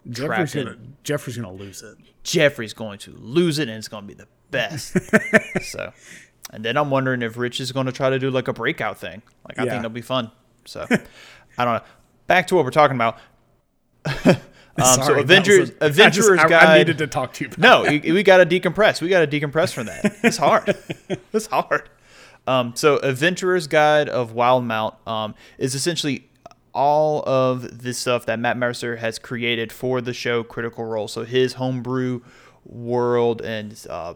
Jeffrey's 0.10 0.54
gonna 0.54 0.78
Jeffrey's 1.04 1.38
gonna 1.38 1.54
lose 1.54 1.82
it. 1.82 1.98
Jeffrey's 2.24 2.74
going 2.74 3.00
to 3.00 3.12
lose 3.12 3.60
it 3.60 3.70
and 3.70 3.78
it's 3.78 3.88
going 3.88 4.04
to 4.04 4.08
be 4.08 4.14
the 4.14 4.28
best. 4.52 4.98
so, 5.62 5.92
and 6.52 6.64
then 6.64 6.78
I'm 6.78 6.90
wondering 6.90 7.22
if 7.22 7.38
Rich 7.38 7.60
is 7.60 7.72
going 7.72 7.86
to 7.86 7.92
try 7.92 8.10
to 8.10 8.20
do 8.20 8.30
like 8.30 8.48
a 8.48 8.54
breakout 8.54 8.98
thing. 8.98 9.22
Like 9.48 9.60
I 9.60 9.64
Yeah. 9.64 9.72
think 9.72 9.82
that'll 9.84 9.94
be 9.94 10.02
fun. 10.02 10.32
So, 10.66 10.86
I 11.58 11.66
don't 11.66 11.76
know. 11.76 11.82
Back 12.28 12.48
to 12.48 12.56
what 12.56 12.64
we're 12.66 12.72
talking 12.72 12.96
about. 12.96 13.18
um, 14.78 14.86
so 14.86 15.02
Sorry, 15.04 15.14
that 15.16 15.24
Avengers, 15.24 15.58
a- 15.58 15.62
I 15.62 15.66
just- 15.66 15.82
Adventurers 15.82 16.40
I, 16.40 16.48
Guide. 16.50 16.64
I 16.68 16.78
needed 16.80 16.98
to 17.00 17.08
talk 17.08 17.34
to 17.34 17.44
you. 17.46 17.52
About 17.52 17.60
no, 17.60 17.90
we, 17.92 18.12
we 18.12 18.24
got 18.24 18.38
to 18.38 18.46
decompress. 18.46 19.02
We 19.02 19.10
got 19.10 19.30
to 19.30 19.40
decompress 19.40 19.74
from 19.74 19.86
that. 19.88 20.18
It's 20.24 20.38
hard. 20.38 20.76
it's 21.34 21.46
hard. 21.48 21.90
Um, 22.48 22.74
so, 22.76 22.98
Adventurer's 22.98 23.68
Guide 23.68 24.10
of 24.10 24.34
Wildemount 24.34 24.96
um, 25.08 25.36
is 25.58 25.76
essentially 25.76 26.28
all 26.74 27.24
of 27.28 27.84
the 27.84 27.94
stuff 27.94 28.26
that 28.26 28.40
Matt 28.40 28.58
Mercer 28.58 28.98
has 28.98 29.20
created 29.20 29.72
for 29.72 30.02
the 30.02 30.14
show 30.14 30.44
Critical 30.44 30.84
Role. 30.86 31.08
So, 31.08 31.24
his 31.24 31.54
homebrew 31.54 32.22
world 32.66 33.42
and 33.42 33.86
uh, 33.90 34.16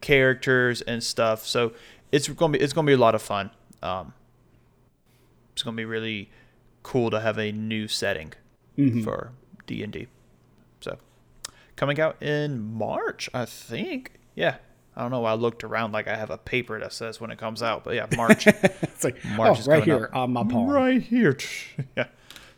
characters 0.00 0.80
and 0.82 1.02
stuff. 1.02 1.44
So, 1.44 1.72
it's 2.12 2.28
gonna 2.28 2.52
be 2.52 2.60
it's 2.60 2.72
gonna 2.72 2.86
be 2.86 2.92
a 2.92 2.98
lot 2.98 3.14
of 3.14 3.20
fun. 3.22 3.50
Um, 3.82 4.14
it's 5.52 5.62
gonna 5.62 5.76
be 5.76 5.84
really 5.84 6.30
cool 6.82 7.10
to 7.10 7.20
have 7.20 7.38
a 7.38 7.50
new 7.52 7.88
setting 7.88 8.32
for 9.02 9.32
D 9.66 9.82
and 9.82 9.92
D. 9.92 10.08
So 10.80 10.98
coming 11.76 12.00
out 12.00 12.22
in 12.22 12.74
March, 12.74 13.28
I 13.34 13.44
think. 13.44 14.12
Yeah. 14.34 14.56
I 14.96 15.02
don't 15.02 15.10
know 15.10 15.20
why 15.20 15.32
I 15.32 15.34
looked 15.34 15.62
around 15.62 15.92
like 15.92 16.08
I 16.08 16.16
have 16.16 16.30
a 16.30 16.38
paper 16.38 16.80
that 16.80 16.92
says 16.92 17.20
when 17.20 17.30
it 17.30 17.36
comes 17.36 17.62
out, 17.62 17.84
but 17.84 17.94
yeah, 17.94 18.06
March. 18.16 18.46
It's 18.96 19.04
like 19.04 19.22
March 19.36 19.58
oh, 19.58 19.60
is 19.60 19.68
right 19.68 19.84
here 19.84 20.06
up. 20.06 20.16
on 20.16 20.32
my 20.32 20.42
palm. 20.42 20.70
right 20.70 21.02
here. 21.02 21.36
yeah. 21.96 22.06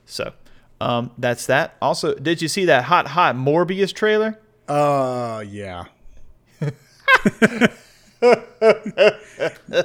So, 0.07 0.33
um, 0.81 1.11
that's 1.19 1.47
that. 1.47 1.77
Also, 1.83 2.15
did 2.15 2.41
you 2.41 2.47
see 2.47 2.67
that 2.67 2.85
hot, 2.85 3.09
hot 3.09 3.35
Morbius 3.35 3.93
trailer? 3.93 4.39
Uh, 4.69 5.43
yeah. 5.45 5.87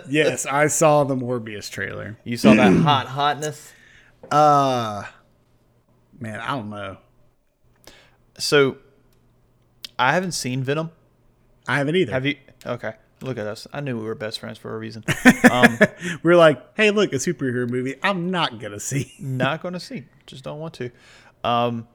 yes, 0.07 0.45
I 0.45 0.67
saw 0.67 1.03
the 1.05 1.15
Morbius 1.15 1.71
trailer. 1.71 2.19
You 2.23 2.37
saw 2.37 2.53
that 2.53 2.73
hot 2.81 3.07
hotness. 3.07 3.71
Uh, 4.31 5.03
man, 6.17 6.39
I 6.39 6.51
don't 6.51 6.69
know. 6.69 6.95
So, 8.37 8.77
I 9.97 10.13
haven't 10.13 10.31
seen 10.33 10.63
Venom. 10.63 10.91
I 11.67 11.77
haven't 11.77 11.95
either. 11.95 12.11
Have 12.11 12.25
you? 12.25 12.35
Okay. 12.65 12.93
Look 13.21 13.37
at 13.37 13.47
us. 13.47 13.67
I 13.71 13.79
knew 13.79 13.97
we 13.97 14.03
were 14.03 14.15
best 14.15 14.39
friends 14.39 14.57
for 14.57 14.73
a 14.73 14.77
reason. 14.77 15.03
Um, 15.51 15.77
We're 16.23 16.37
like, 16.37 16.75
hey, 16.75 16.89
look, 16.89 17.13
a 17.13 17.17
superhero 17.17 17.69
movie. 17.69 17.95
I'm 18.01 18.31
not 18.31 18.59
gonna 18.59 18.79
see. 18.79 19.13
not 19.19 19.61
going 19.61 19.73
to 19.73 19.79
see. 19.79 20.05
Just 20.25 20.43
don't 20.43 20.57
want 20.57 20.73
to. 20.75 20.89
Um, 21.43 21.87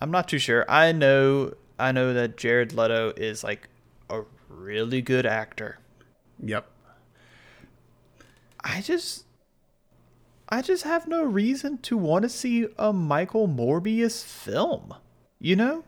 I'm 0.00 0.10
not 0.10 0.28
too 0.28 0.38
sure. 0.38 0.64
I 0.70 0.92
know. 0.92 1.54
I 1.78 1.92
know 1.92 2.14
that 2.14 2.36
Jared 2.36 2.72
Leto 2.72 3.12
is 3.16 3.44
like 3.44 3.68
a 4.08 4.22
really 4.48 5.02
good 5.02 5.26
actor. 5.26 5.78
Yep. 6.42 6.66
I 8.62 8.80
just 8.80 9.24
I 10.48 10.62
just 10.62 10.84
have 10.84 11.06
no 11.06 11.22
reason 11.24 11.78
to 11.78 11.96
want 11.96 12.22
to 12.22 12.28
see 12.28 12.68
a 12.78 12.92
Michael 12.92 13.48
Morbius 13.48 14.24
film. 14.24 14.94
You 15.40 15.56
know? 15.56 15.84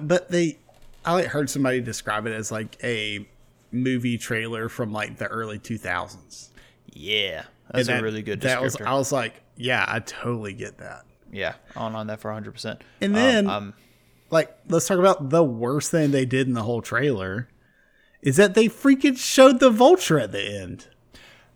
But 0.00 0.30
they, 0.30 0.58
I 1.04 1.12
like 1.14 1.26
heard 1.26 1.50
somebody 1.50 1.80
describe 1.80 2.26
it 2.26 2.32
as 2.32 2.50
like 2.50 2.76
a 2.82 3.26
movie 3.70 4.18
trailer 4.18 4.68
from 4.68 4.92
like 4.92 5.18
the 5.18 5.26
early 5.26 5.58
2000s. 5.58 6.48
Yeah. 6.92 7.44
That's 7.70 7.88
And 7.88 7.98
a 7.98 8.00
that- 8.00 8.02
really 8.02 8.22
good 8.22 8.40
That 8.42 8.60
was. 8.62 8.76
I 8.80 8.94
was 8.94 9.12
like, 9.12 9.40
yeah, 9.56 9.84
I 9.86 10.00
totally 10.00 10.52
get 10.52 10.78
that. 10.78 11.04
yeah, 11.30 11.54
on 11.76 11.94
on 11.94 12.06
that 12.08 12.20
for 12.20 12.30
100%. 12.30 12.80
And 13.00 13.14
then- 13.14 13.48
um, 13.48 13.74
Like, 14.30 14.54
let's 14.68 14.86
talk 14.86 14.98
about 14.98 15.28
the 15.30 15.44
worst 15.44 15.90
thing 15.90 16.10
they 16.10 16.24
did 16.24 16.48
in 16.48 16.54
the 16.54 16.62
whole 16.62 16.80
trailer. 16.82 17.48
Is 18.22 18.36
that 18.36 18.54
they 18.54 18.66
freaking 18.68 19.18
showed 19.18 19.60
the 19.60 19.68
vulture 19.70 20.18
at 20.18 20.32
the 20.32 20.42
end? 20.42 20.86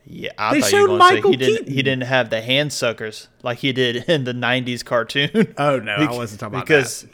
yeah, 0.05 0.31
I 0.39 0.55
They 0.55 0.61
thought 0.61 0.73
you 0.73 0.79
showed 0.79 0.83
were 0.91 0.99
going 0.99 1.01
to 1.01 1.07
say 1.09 1.15
Michael 1.17 1.31
he 1.33 1.37
didn't 1.39 1.57
Keaton. 1.59 1.73
he 1.75 1.83
didn't 1.83 2.03
have 2.05 2.31
the 2.31 2.41
hand 2.43 2.73
suckers 2.73 3.29
like 3.43 3.59
he 3.59 3.73
did 3.73 3.97
in 4.09 4.25
the 4.25 4.33
90s 4.33 4.85
cartoon. 4.85 5.55
Oh 5.59 5.79
no, 5.79 5.95
I 5.95 6.13
wasn't 6.13 6.41
talking 6.41 6.55
about 6.57 6.67
because 6.67 7.03
that. 7.03 7.11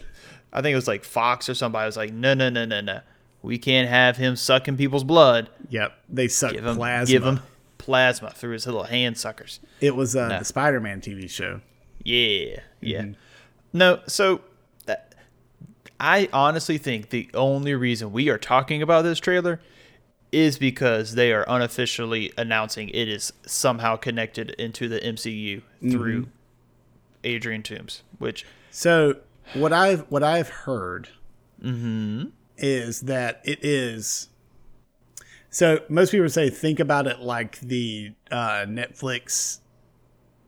I 0.53 0.61
think 0.63 0.73
it 0.73 0.77
was 0.77 0.89
like 0.89 1.05
Fox 1.05 1.49
or 1.49 1.55
somebody 1.55 1.87
was 1.87 1.97
like, 1.97 2.13
"No, 2.13 2.35
no, 2.35 2.49
no, 2.51 2.65
no, 2.65 2.81
no. 2.81 3.01
We 3.43 3.59
can't 3.59 3.89
have 3.89 4.17
him 4.17 4.37
sucking 4.37 4.77
people's 4.77 5.05
blood. 5.05 5.49
Yep, 5.71 5.93
they 6.09 6.29
suck 6.29 6.53
Give 6.53 6.65
him 6.67 6.77
plasma. 6.77 7.13
give 7.13 7.25
him 7.25 7.41
plasma 7.79 8.31
through 8.31 8.53
his 8.53 8.67
little 8.67 8.85
hand 8.85 9.19
suckers." 9.19 9.61
It 9.81 9.97
was 9.97 10.15
uh, 10.15 10.29
the 10.29 10.45
Spider-Man 10.45 11.01
TV 11.01 11.29
show. 11.31 11.61
Yeah, 12.05 12.61
yeah. 12.81 13.01
Mm-hmm. 13.03 13.13
No, 13.73 14.01
so 14.07 14.43
that, 14.87 15.15
I 15.99 16.29
honestly 16.33 16.79
think 16.79 17.11
the 17.11 17.31
only 17.35 17.75
reason 17.75 18.13
we 18.13 18.29
are 18.29 18.39
talking 18.39 18.83
about 18.83 19.03
this 19.03 19.19
trailer 19.19 19.61
is 20.31 20.59
because 20.59 21.15
they 21.15 21.33
are 21.33 21.45
unofficially 21.49 22.33
announcing 22.39 22.89
it 22.91 23.09
is 23.09 23.33
somehow 23.47 23.97
connected 23.97 24.51
into 24.53 24.89
the 24.89 24.99
MCU 25.01 25.63
through 25.91 26.23
Mm-hmm. 26.23 26.31
Adrian 27.25 27.63
Toombs, 27.63 28.03
which 28.19 28.45
So 28.71 29.17
what 29.55 29.73
I've 29.73 30.01
what 30.11 30.23
I've 30.23 30.49
heard 30.49 31.09
Mm-hmm. 31.63 32.25
is 32.59 33.03
that 33.03 33.41
it 33.45 33.65
is. 33.65 34.29
So 35.51 35.81
most 35.89 36.11
people 36.11 36.29
say 36.29 36.51
think 36.51 36.81
about 36.81 37.07
it 37.07 37.21
like 37.21 37.61
the 37.61 38.13
uh, 38.33 38.65
Netflix 38.67 39.61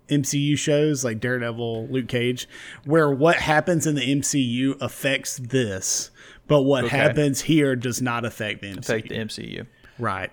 MCU 0.08 0.58
shows, 0.58 1.04
like 1.04 1.20
Daredevil, 1.20 1.86
Luke 1.88 2.08
Cage, 2.08 2.48
where 2.84 3.10
what 3.10 3.36
happens 3.36 3.86
in 3.86 3.94
the 3.94 4.00
MCU 4.02 4.76
affects 4.80 5.36
this, 5.36 6.10
but 6.48 6.62
what 6.62 6.84
Okay. 6.86 6.96
happens 6.96 7.42
here 7.42 7.76
does 7.76 8.02
not 8.02 8.24
affect 8.24 8.60
the 8.62 8.68
MCU. 8.72 8.78
affect 8.78 9.08
the 9.10 9.14
MCU. 9.16 9.66
right? 9.98 10.32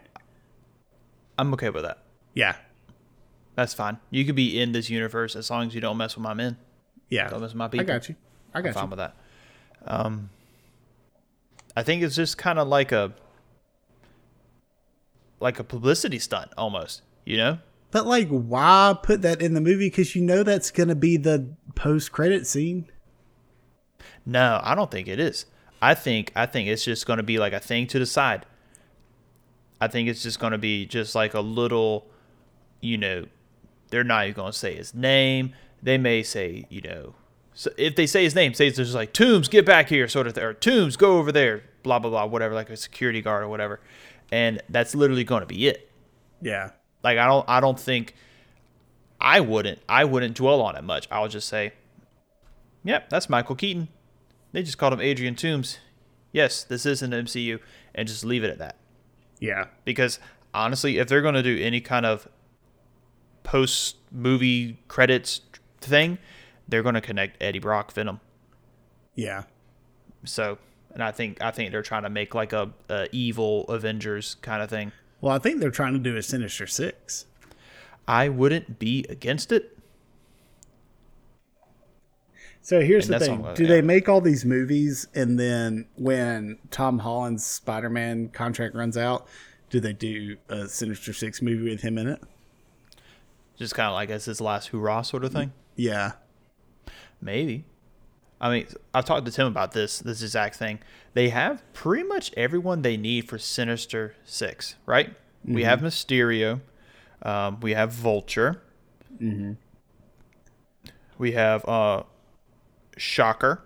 I'm 1.37 1.53
okay 1.53 1.69
with 1.69 1.83
that. 1.83 1.99
Yeah, 2.33 2.55
That's 3.55 3.73
fine. 3.73 3.97
You 4.09 4.25
could 4.25 4.35
be 4.35 4.59
in 4.59 4.71
this 4.71 4.89
universe 4.89 5.35
as 5.35 5.49
long 5.51 5.67
as 5.67 5.75
you 5.75 5.81
don't 5.81 5.97
mess 5.97 6.15
with 6.15 6.23
my 6.23 6.33
men. 6.33 6.57
yeah. 7.09 7.29
Don't 7.29 7.41
mess 7.41 7.49
with 7.51 7.57
my 7.57 7.69
I 7.73 7.83
got 7.83 8.09
you. 8.09 8.15
I 8.53 8.59
I'm 8.59 8.63
got 8.65 8.73
fine 8.73 8.83
you. 8.85 8.89
with 8.89 8.99
that. 8.99 9.15
Um, 9.85 10.29
I 11.75 11.83
think 11.83 12.03
it's 12.03 12.15
just 12.15 12.37
kind 12.37 12.59
of 12.59 12.67
like 12.67 12.91
a 12.91 13.13
like 15.39 15.59
a 15.59 15.63
publicity 15.63 16.19
stunt 16.19 16.51
almost. 16.57 17.01
You 17.25 17.37
know? 17.37 17.57
But 17.91 18.05
like, 18.07 18.29
why 18.29 18.95
put 19.01 19.21
that 19.21 19.41
in 19.41 19.53
the 19.53 19.61
movie? 19.61 19.89
Because 19.89 20.15
you 20.15 20.21
know 20.21 20.43
that's 20.43 20.71
gonna 20.71 20.95
be 20.95 21.17
the 21.17 21.55
post-credit 21.75 22.47
scene. 22.47 22.89
No, 24.25 24.59
I 24.63 24.75
don't 24.75 24.91
think 24.91 25.07
it 25.07 25.19
is. 25.19 25.45
I 25.81 25.95
think 25.95 26.31
I 26.35 26.45
think 26.45 26.67
it's 26.67 26.85
just 26.85 27.05
going 27.05 27.17
to 27.17 27.23
be 27.23 27.39
like 27.39 27.53
a 27.53 27.59
thing 27.59 27.87
to 27.87 27.99
the 27.99 28.05
side. 28.05 28.45
I 29.79 29.87
think 29.87 30.07
it's 30.09 30.21
just 30.21 30.39
going 30.39 30.51
to 30.51 30.59
be 30.59 30.85
just 30.85 31.15
like 31.15 31.33
a 31.33 31.39
little, 31.39 32.07
you 32.81 32.97
know, 32.97 33.25
they're 33.89 34.03
not 34.03 34.25
even 34.25 34.35
going 34.35 34.51
to 34.51 34.57
say 34.57 34.75
his 34.75 34.93
name. 34.93 35.53
They 35.81 35.97
may 35.97 36.21
say, 36.21 36.65
you 36.69 36.81
know, 36.81 37.15
so 37.53 37.71
if 37.77 37.95
they 37.95 38.05
say 38.07 38.23
his 38.23 38.35
name, 38.35 38.53
say 38.53 38.67
it's 38.67 38.77
just 38.77 38.93
like 38.93 39.13
Toombs, 39.13 39.47
get 39.47 39.65
back 39.65 39.89
here, 39.89 40.07
sort 40.07 40.27
of, 40.27 40.37
or 40.37 40.53
Toombs, 40.53 40.95
go 40.97 41.17
over 41.17 41.31
there, 41.31 41.63
blah 41.83 41.99
blah 41.99 42.09
blah, 42.09 42.25
whatever, 42.25 42.53
like 42.55 42.69
a 42.69 42.77
security 42.77 43.21
guard 43.21 43.43
or 43.43 43.49
whatever, 43.49 43.79
and 44.31 44.61
that's 44.69 44.95
literally 44.95 45.23
going 45.23 45.41
to 45.41 45.47
be 45.47 45.67
it. 45.67 45.91
Yeah, 46.41 46.71
Like 47.03 47.17
I 47.17 47.27
don't 47.27 47.47
I 47.47 47.59
don't 47.59 47.79
think 47.79 48.15
I 49.19 49.39
wouldn't 49.41 49.79
I 49.87 50.05
wouldn't 50.05 50.35
dwell 50.35 50.61
on 50.61 50.75
it 50.75 50.83
much. 50.83 51.07
I 51.11 51.19
would 51.19 51.31
just 51.31 51.47
say, 51.47 51.73
Yep, 52.83 53.09
that's 53.09 53.29
Michael 53.29 53.55
Keaton. 53.55 53.89
They 54.53 54.63
just 54.63 54.77
called 54.77 54.93
him 54.93 55.01
Adrian 55.01 55.35
Toombs. 55.35 55.79
Yes, 56.31 56.63
this 56.63 56.85
is 56.85 57.01
an 57.01 57.11
MCU, 57.11 57.59
and 57.93 58.07
just 58.07 58.23
leave 58.25 58.43
it 58.43 58.49
at 58.49 58.57
that. 58.59 58.77
yeah. 59.39 59.65
Because 59.85 60.19
honestly, 60.53 60.97
if 60.97 61.07
they're 61.07 61.21
gonna 61.21 61.43
do 61.43 61.57
any 61.61 61.81
kind 61.81 62.05
of 62.05 62.27
post 63.43 63.97
movie 64.11 64.79
credits 64.87 65.41
thing, 65.79 66.17
they're 66.71 66.81
gonna 66.81 67.01
connect 67.01 67.41
Eddie 67.43 67.59
Brock 67.59 67.91
Venom. 67.91 68.19
Yeah. 69.13 69.43
So 70.25 70.57
and 70.93 71.03
I 71.03 71.11
think 71.11 71.39
I 71.41 71.51
think 71.51 71.71
they're 71.71 71.83
trying 71.83 72.03
to 72.03 72.09
make 72.09 72.33
like 72.33 72.51
a, 72.53 72.71
a 72.89 73.07
evil 73.11 73.65
Avengers 73.65 74.35
kind 74.41 74.63
of 74.63 74.69
thing. 74.69 74.91
Well, 75.21 75.35
I 75.35 75.39
think 75.39 75.59
they're 75.59 75.69
trying 75.69 75.93
to 75.93 75.99
do 75.99 76.17
a 76.17 76.23
Sinister 76.23 76.65
Six. 76.65 77.25
I 78.07 78.27
wouldn't 78.29 78.79
be 78.79 79.05
against 79.07 79.51
it. 79.51 79.77
So 82.63 82.81
here's 82.81 83.09
And 83.09 83.19
the 83.19 83.25
thing: 83.25 83.45
all- 83.45 83.53
Do 83.53 83.63
yeah. 83.63 83.69
they 83.69 83.81
make 83.81 84.07
all 84.09 84.21
these 84.21 84.45
movies, 84.45 85.07
and 85.15 85.39
then 85.39 85.87
when 85.95 86.57
Tom 86.69 86.99
Holland's 86.99 87.45
Spider-Man 87.45 88.29
contract 88.29 88.75
runs 88.75 88.97
out, 88.97 89.27
do 89.69 89.79
they 89.79 89.93
do 89.93 90.37
a 90.49 90.67
Sinister 90.67 91.13
Six 91.13 91.41
movie 91.41 91.69
with 91.69 91.81
him 91.81 91.97
in 91.97 92.07
it? 92.07 92.21
Just 93.57 93.75
kind 93.75 93.87
of 93.87 93.93
like 93.93 94.09
as 94.09 94.25
his 94.25 94.41
last 94.41 94.67
hurrah 94.69 95.01
sort 95.01 95.23
of 95.23 95.31
thing. 95.33 95.53
Yeah. 95.75 96.13
Maybe. 97.21 97.65
I 98.39 98.49
mean, 98.49 98.67
I've 98.93 99.05
talked 99.05 99.25
to 99.27 99.31
Tim 99.31 99.45
about 99.47 99.71
this, 99.73 99.99
this 99.99 100.23
exact 100.23 100.55
thing. 100.55 100.79
They 101.13 101.29
have 101.29 101.61
pretty 101.73 102.03
much 102.03 102.31
everyone 102.35 102.81
they 102.81 102.97
need 102.97 103.29
for 103.29 103.37
Sinister 103.37 104.15
Six, 104.25 104.75
right? 104.87 105.13
We 105.45 105.63
have 105.63 105.81
Mysterio. 105.81 106.61
Um, 107.21 107.59
we 107.61 107.73
have 107.73 107.91
Vulture. 107.91 108.61
We 111.17 111.31
have 111.33 111.63
uh, 111.67 112.03
Shocker. 112.97 113.61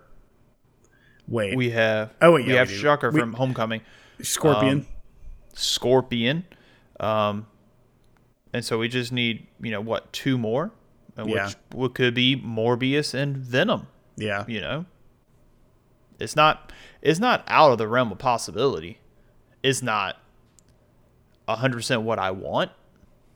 Wait. 1.28 1.56
We 1.56 1.70
have 1.70 2.12
Oh, 2.20 2.32
wait, 2.32 2.46
we 2.46 2.52
yeah, 2.52 2.58
have 2.60 2.68
we 2.68 2.74
do. 2.74 2.80
Shocker 2.80 3.10
We- 3.10 3.20
from 3.20 3.32
Homecoming. 3.34 3.80
Scorpion. 4.22 4.78
um, 4.80 4.86
Scorpion. 5.54 6.44
Um, 7.00 7.46
and 8.52 8.64
so 8.64 8.78
we 8.78 8.88
just 8.88 9.12
need, 9.12 9.46
you 9.60 9.70
know, 9.70 9.80
what, 9.80 10.12
two 10.12 10.38
more? 10.38 10.70
Yeah. 11.24 11.50
Which 11.74 11.94
could 11.94 12.14
be 12.14 12.36
Morbius 12.36 13.14
and 13.14 13.36
Venom, 13.36 13.86
yeah. 14.16 14.44
you 14.46 14.60
know? 14.60 14.84
It's 16.18 16.36
not 16.36 16.72
it's 17.02 17.20
not 17.20 17.44
out 17.46 17.72
of 17.72 17.78
the 17.78 17.88
realm 17.88 18.10
of 18.12 18.18
possibility. 18.18 18.98
It's 19.62 19.82
not 19.82 20.18
100% 21.48 22.02
what 22.02 22.18
I 22.18 22.30
want. 22.30 22.70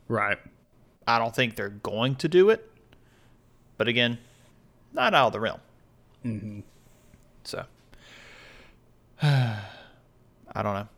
Right. 0.08 0.38
I 1.06 1.18
don't 1.18 1.34
think 1.34 1.56
they're 1.56 1.68
going 1.68 2.16
to 2.16 2.28
do 2.28 2.50
it. 2.50 2.68
But 3.78 3.88
again, 3.88 4.18
not 4.92 5.14
out 5.14 5.28
of 5.28 5.32
the 5.32 5.40
realm. 5.40 5.60
Mm-hmm. 6.24 6.60
So, 7.44 7.64
I 9.22 9.58
don't 10.54 10.74
know. 10.74 10.88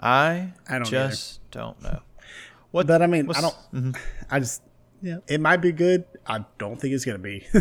I, 0.00 0.52
I 0.68 0.78
don't 0.78 0.88
just 0.88 1.40
don't 1.50 1.80
know. 1.82 2.00
What? 2.72 2.86
But 2.86 3.02
I 3.02 3.06
mean, 3.06 3.30
I 3.30 3.40
don't. 3.40 3.96
I 4.30 4.40
just 4.40 4.62
yeah, 5.02 5.18
it 5.28 5.40
might 5.40 5.58
be 5.58 5.72
good. 5.72 6.04
I 6.26 6.44
don't 6.58 6.80
think 6.80 6.94
it's 6.94 7.04
gonna 7.04 7.18
be. 7.18 7.46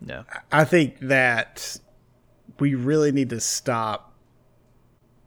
No. 0.00 0.24
I 0.52 0.64
think 0.64 0.98
that 1.00 1.78
we 2.58 2.74
really 2.74 3.10
need 3.10 3.30
to 3.30 3.40
stop. 3.40 4.12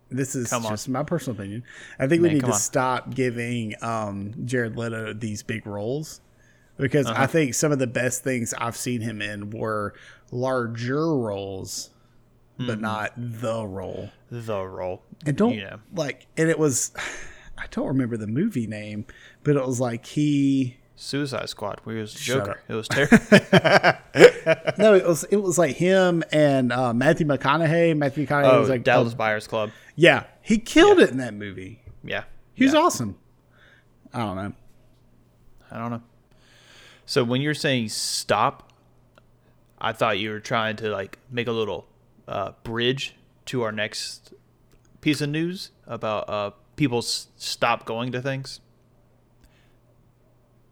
This 0.09 0.35
is 0.35 0.49
Come 0.51 0.65
on. 0.67 0.73
just 0.73 0.87
my 0.87 1.01
personal 1.03 1.35
opinion. 1.39 1.63
I 1.97 2.05
think 2.07 2.21
we 2.21 2.29
need 2.29 2.41
to 2.41 2.47
on. 2.47 2.53
stop 2.53 3.13
giving 3.15 3.73
um, 3.81 4.33
Jared 4.45 4.77
Leto 4.77 5.13
these 5.13 5.41
big 5.41 5.65
roles 5.65 6.21
because 6.77 7.07
Uh-huh. 7.07 7.23
I 7.23 7.25
think 7.25 7.55
some 7.55 7.71
of 7.71 7.79
the 7.79 7.87
best 7.87 8.23
things 8.23 8.53
I've 8.57 8.77
seen 8.77 9.01
him 9.01 9.19
in 9.21 9.49
were 9.49 9.93
larger 10.31 11.15
roles, 11.15 11.89
Mm-hmm. 12.59 12.67
but 12.67 12.79
not 12.81 13.11
the 13.17 13.65
role. 13.65 14.09
The 14.29 14.61
role. 14.63 15.01
And 15.25 15.35
don't 15.37 15.53
you 15.55 15.61
know. 15.63 15.79
like, 15.95 16.27
and 16.37 16.49
it 16.49 16.59
was. 16.59 16.91
I 17.57 17.65
don't 17.71 17.87
remember 17.87 18.17
the 18.17 18.27
movie 18.27 18.67
name, 18.67 19.05
but 19.43 19.55
it 19.55 19.65
was 19.65 19.79
like 19.79 20.05
he. 20.05 20.77
Suicide 20.99 21.47
Squad, 21.47 21.79
where 21.83 21.95
he 21.95 22.01
was 22.01 22.13
Joker. 22.13 22.59
It 22.67 22.73
was 22.73 22.87
terrible. 22.87 23.17
No, 24.77 24.93
it 24.93 25.05
was 25.05 25.23
it 25.25 25.37
was 25.37 25.57
like 25.57 25.75
him 25.75 26.23
and 26.31 26.71
uh, 26.71 26.93
Matthew 26.93 27.25
McConaughey. 27.25 27.97
Matthew 27.97 28.25
McConaughey 28.25 28.53
oh, 28.53 28.59
was 28.61 28.69
like 28.69 28.83
Dallas 28.83 29.13
Buyers 29.13 29.45
Club. 29.45 29.71
Yeah, 29.95 30.23
he 30.41 30.57
killed 30.57 30.99
it 30.99 31.09
in 31.09 31.17
that 31.17 31.33
movie. 31.33 31.81
Yeah. 32.03 32.23
He 32.53 32.63
was 32.63 32.73
yeah. 32.73 32.79
awesome. 32.79 33.17
I 34.13 34.19
don't 34.19 34.35
know. 34.35 34.53
I 35.69 35.77
don't 35.77 35.91
know. 35.91 36.01
So 37.05 37.23
when 37.23 37.41
you're 37.41 37.53
saying 37.53 37.89
stop, 37.89 38.71
I 39.79 39.91
thought 39.91 40.17
you 40.19 40.29
were 40.29 40.39
trying 40.39 40.77
to 40.77 40.89
like 40.89 41.19
make 41.29 41.47
a 41.47 41.51
little 41.51 41.87
uh, 42.27 42.51
bridge 42.63 43.15
to 43.47 43.63
our 43.63 43.71
next 43.71 44.33
piece 45.01 45.21
of 45.21 45.29
news 45.29 45.71
about 45.85 46.29
uh, 46.29 46.51
people 46.75 46.99
s- 46.99 47.27
stop 47.35 47.85
going 47.85 48.11
to 48.13 48.21
things. 48.21 48.61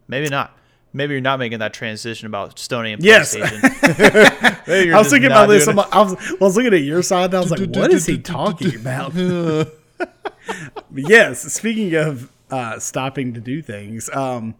Maybe 0.08 0.28
not. 0.28 0.56
Maybe 0.92 1.12
you're 1.12 1.20
not 1.20 1.38
making 1.38 1.58
that 1.58 1.74
transition 1.74 2.26
about 2.26 2.58
Stony 2.58 2.92
and 2.92 3.02
Yes. 3.02 3.36
PlayStation. 3.36 4.92
I 4.94 4.98
was 4.98 5.10
thinking 5.10 5.30
about 5.30 5.48
this. 5.48 5.68
I'm- 5.68 5.78
I 5.78 6.02
was, 6.02 6.14
I 6.14 6.36
was 6.44 6.56
looking 6.56 6.72
at 6.72 6.82
your 6.82 7.02
side. 7.02 7.26
And 7.26 7.34
I 7.34 7.40
was 7.40 7.50
like, 7.50 7.68
"What 7.76 7.92
is 7.92 8.06
he 8.06 8.18
talking 8.18 8.74
about?" 8.76 9.12
Yes. 10.94 11.40
Speaking 11.52 11.94
of 11.94 12.30
uh, 12.50 12.78
stopping 12.78 13.34
to 13.34 13.40
do 13.40 13.60
things, 13.60 14.08
um, 14.10 14.54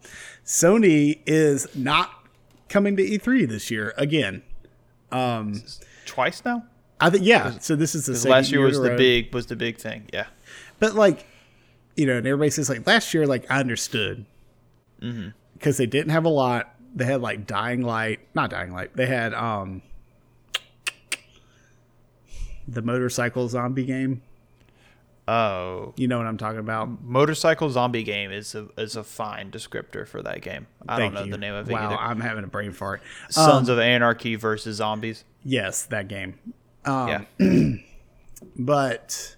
Sony 0.45 1.19
is 1.25 1.73
not 1.75 2.11
coming 2.69 2.97
to 2.97 3.03
E3 3.03 3.47
this 3.47 3.71
year 3.71 3.93
again. 3.97 4.43
it 5.11 5.79
twice 6.05 6.43
now. 6.43 6.65
I 6.99 7.09
think 7.09 7.23
yeah. 7.23 7.57
So 7.59 7.75
this 7.75 7.95
is 7.95 8.05
the 8.07 8.15
second 8.15 8.31
last 8.31 8.51
year 8.51 8.61
in 8.61 8.67
was 8.67 8.79
the 8.79 8.89
row. 8.91 8.97
big 8.97 9.33
was 9.33 9.45
the 9.45 9.55
big 9.55 9.77
thing. 9.77 10.09
Yeah. 10.13 10.25
But 10.79 10.95
like, 10.95 11.25
you 11.95 12.05
know, 12.05 12.17
and 12.17 12.27
everybody 12.27 12.49
says 12.49 12.69
like 12.69 12.85
last 12.85 13.13
year, 13.13 13.25
like 13.25 13.49
I 13.49 13.59
understood 13.59 14.25
Mm-hmm. 15.01 15.29
because 15.53 15.77
they 15.77 15.85
didn't 15.85 16.11
have 16.11 16.25
a 16.25 16.29
lot. 16.29 16.73
They 16.95 17.05
had 17.05 17.21
like 17.21 17.45
Dying 17.47 17.81
Light, 17.81 18.19
not 18.33 18.49
Dying 18.49 18.71
Light. 18.73 18.95
They 18.95 19.05
had 19.05 19.33
um 19.33 19.81
the 22.67 22.81
motorcycle 22.81 23.47
zombie 23.47 23.85
game. 23.85 24.21
Oh, 25.29 25.93
You 25.97 26.07
know 26.07 26.17
what 26.17 26.25
I'm 26.27 26.37
talking 26.37 26.59
about? 26.59 27.03
motorcycle 27.03 27.69
zombie 27.69 28.03
game 28.03 28.31
is 28.31 28.55
a 28.55 28.67
is 28.77 28.95
a 28.95 29.03
fine 29.03 29.51
descriptor 29.51 30.07
for 30.07 30.21
that 30.21 30.41
game. 30.41 30.67
I 30.87 30.95
Thank 30.97 31.13
don't 31.13 31.21
know 31.21 31.25
you. 31.25 31.31
the 31.31 31.37
name 31.37 31.53
of 31.53 31.69
it 31.69 31.73
Wow, 31.73 31.87
either. 31.87 31.97
I'm 31.97 32.21
having 32.21 32.43
a 32.45 32.47
brain 32.47 32.71
fart. 32.71 33.01
Sons 33.29 33.67
of 33.67 33.77
Anarchy 33.77 34.35
versus 34.35 34.77
zombies. 34.77 35.25
Yes, 35.43 35.83
that 35.87 36.07
game. 36.07 36.39
Um, 36.85 37.25
yeah. 37.39 37.73
But 38.55 39.35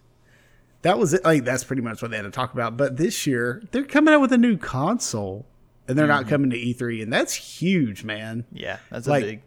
that 0.82 1.00
was 1.00 1.14
it. 1.14 1.24
Like 1.24 1.44
that's 1.46 1.64
pretty 1.64 1.82
much 1.82 2.02
what 2.02 2.12
they 2.12 2.18
had 2.18 2.24
to 2.24 2.32
talk 2.32 2.54
about. 2.54 2.76
But 2.78 2.98
this 2.98 3.26
year 3.26 3.64
they're 3.72 3.84
coming 3.86 4.14
out 4.14 4.20
with 4.22 4.34
a 4.34 4.38
new 4.38 4.58
console, 4.58 5.46
and 5.90 5.98
they're 5.98 6.08
not 6.08 6.28
coming 6.28 6.50
to 6.52 6.58
E3, 6.58 7.04
and 7.04 7.12
that's 7.12 7.34
huge, 7.34 8.04
man. 8.06 8.46
Yeah. 8.52 8.78
That's 8.90 9.08
Like- 9.08 9.24
a 9.24 9.28
big 9.28 9.42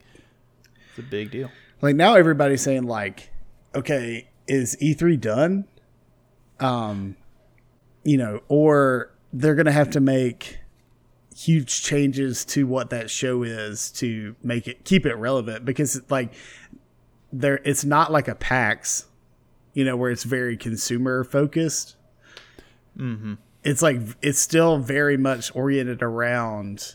it's 0.90 0.98
a 0.98 1.02
big 1.02 1.30
deal. 1.30 1.50
like 1.80 1.96
now 1.96 2.14
everybody's 2.16 2.60
saying 2.60 2.82
like 2.82 3.30
okay 3.74 4.28
is 4.46 4.76
e3 4.82 5.18
done 5.18 5.64
um 6.60 7.16
you 8.04 8.18
know 8.18 8.40
or 8.48 9.10
they're 9.32 9.54
gonna 9.54 9.72
have 9.72 9.88
to 9.88 10.00
make 10.00 10.58
huge 11.34 11.82
changes 11.82 12.44
to 12.44 12.66
what 12.66 12.90
that 12.90 13.08
show 13.08 13.42
is 13.42 13.90
to 13.92 14.36
make 14.42 14.68
it 14.68 14.84
keep 14.84 15.06
it 15.06 15.14
relevant 15.14 15.64
because 15.64 15.98
like 16.10 16.34
there 17.32 17.58
it's 17.64 17.86
not 17.86 18.12
like 18.12 18.28
a 18.28 18.34
pax 18.34 19.06
you 19.72 19.82
know 19.82 19.96
where 19.96 20.10
it's 20.10 20.24
very 20.24 20.58
consumer 20.58 21.24
focused 21.24 21.96
mm-hmm. 22.98 23.32
It's 23.64 23.82
like 23.82 24.00
it's 24.20 24.38
still 24.38 24.78
very 24.78 25.16
much 25.16 25.54
oriented 25.54 26.02
around 26.02 26.94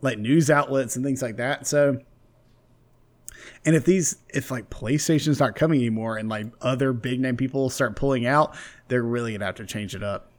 like 0.00 0.18
news 0.18 0.50
outlets 0.50 0.96
and 0.96 1.04
things 1.04 1.22
like 1.22 1.36
that 1.36 1.66
so 1.66 1.98
and 3.64 3.74
if 3.74 3.84
these, 3.84 4.16
if 4.28 4.50
like 4.50 4.70
PlayStation's 4.70 5.40
not 5.40 5.56
coming 5.56 5.80
anymore, 5.80 6.16
and 6.16 6.28
like 6.28 6.46
other 6.60 6.92
big 6.92 7.20
name 7.20 7.36
people 7.36 7.68
start 7.68 7.96
pulling 7.96 8.24
out, 8.24 8.56
they're 8.88 9.02
really 9.02 9.32
gonna 9.32 9.44
have 9.44 9.56
to 9.56 9.66
change 9.66 9.94
it 9.94 10.02
up. 10.02 10.30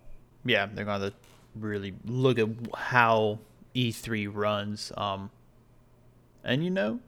Yeah, 0.46 0.66
they're 0.66 0.86
to 0.86 1.13
really 1.56 1.94
look 2.06 2.40
at 2.40 2.48
how 2.76 3.40
E3 3.76 4.30
runs 4.34 4.92
um 4.96 5.32
and 6.44 6.63
you 6.63 6.70
know 6.70 7.00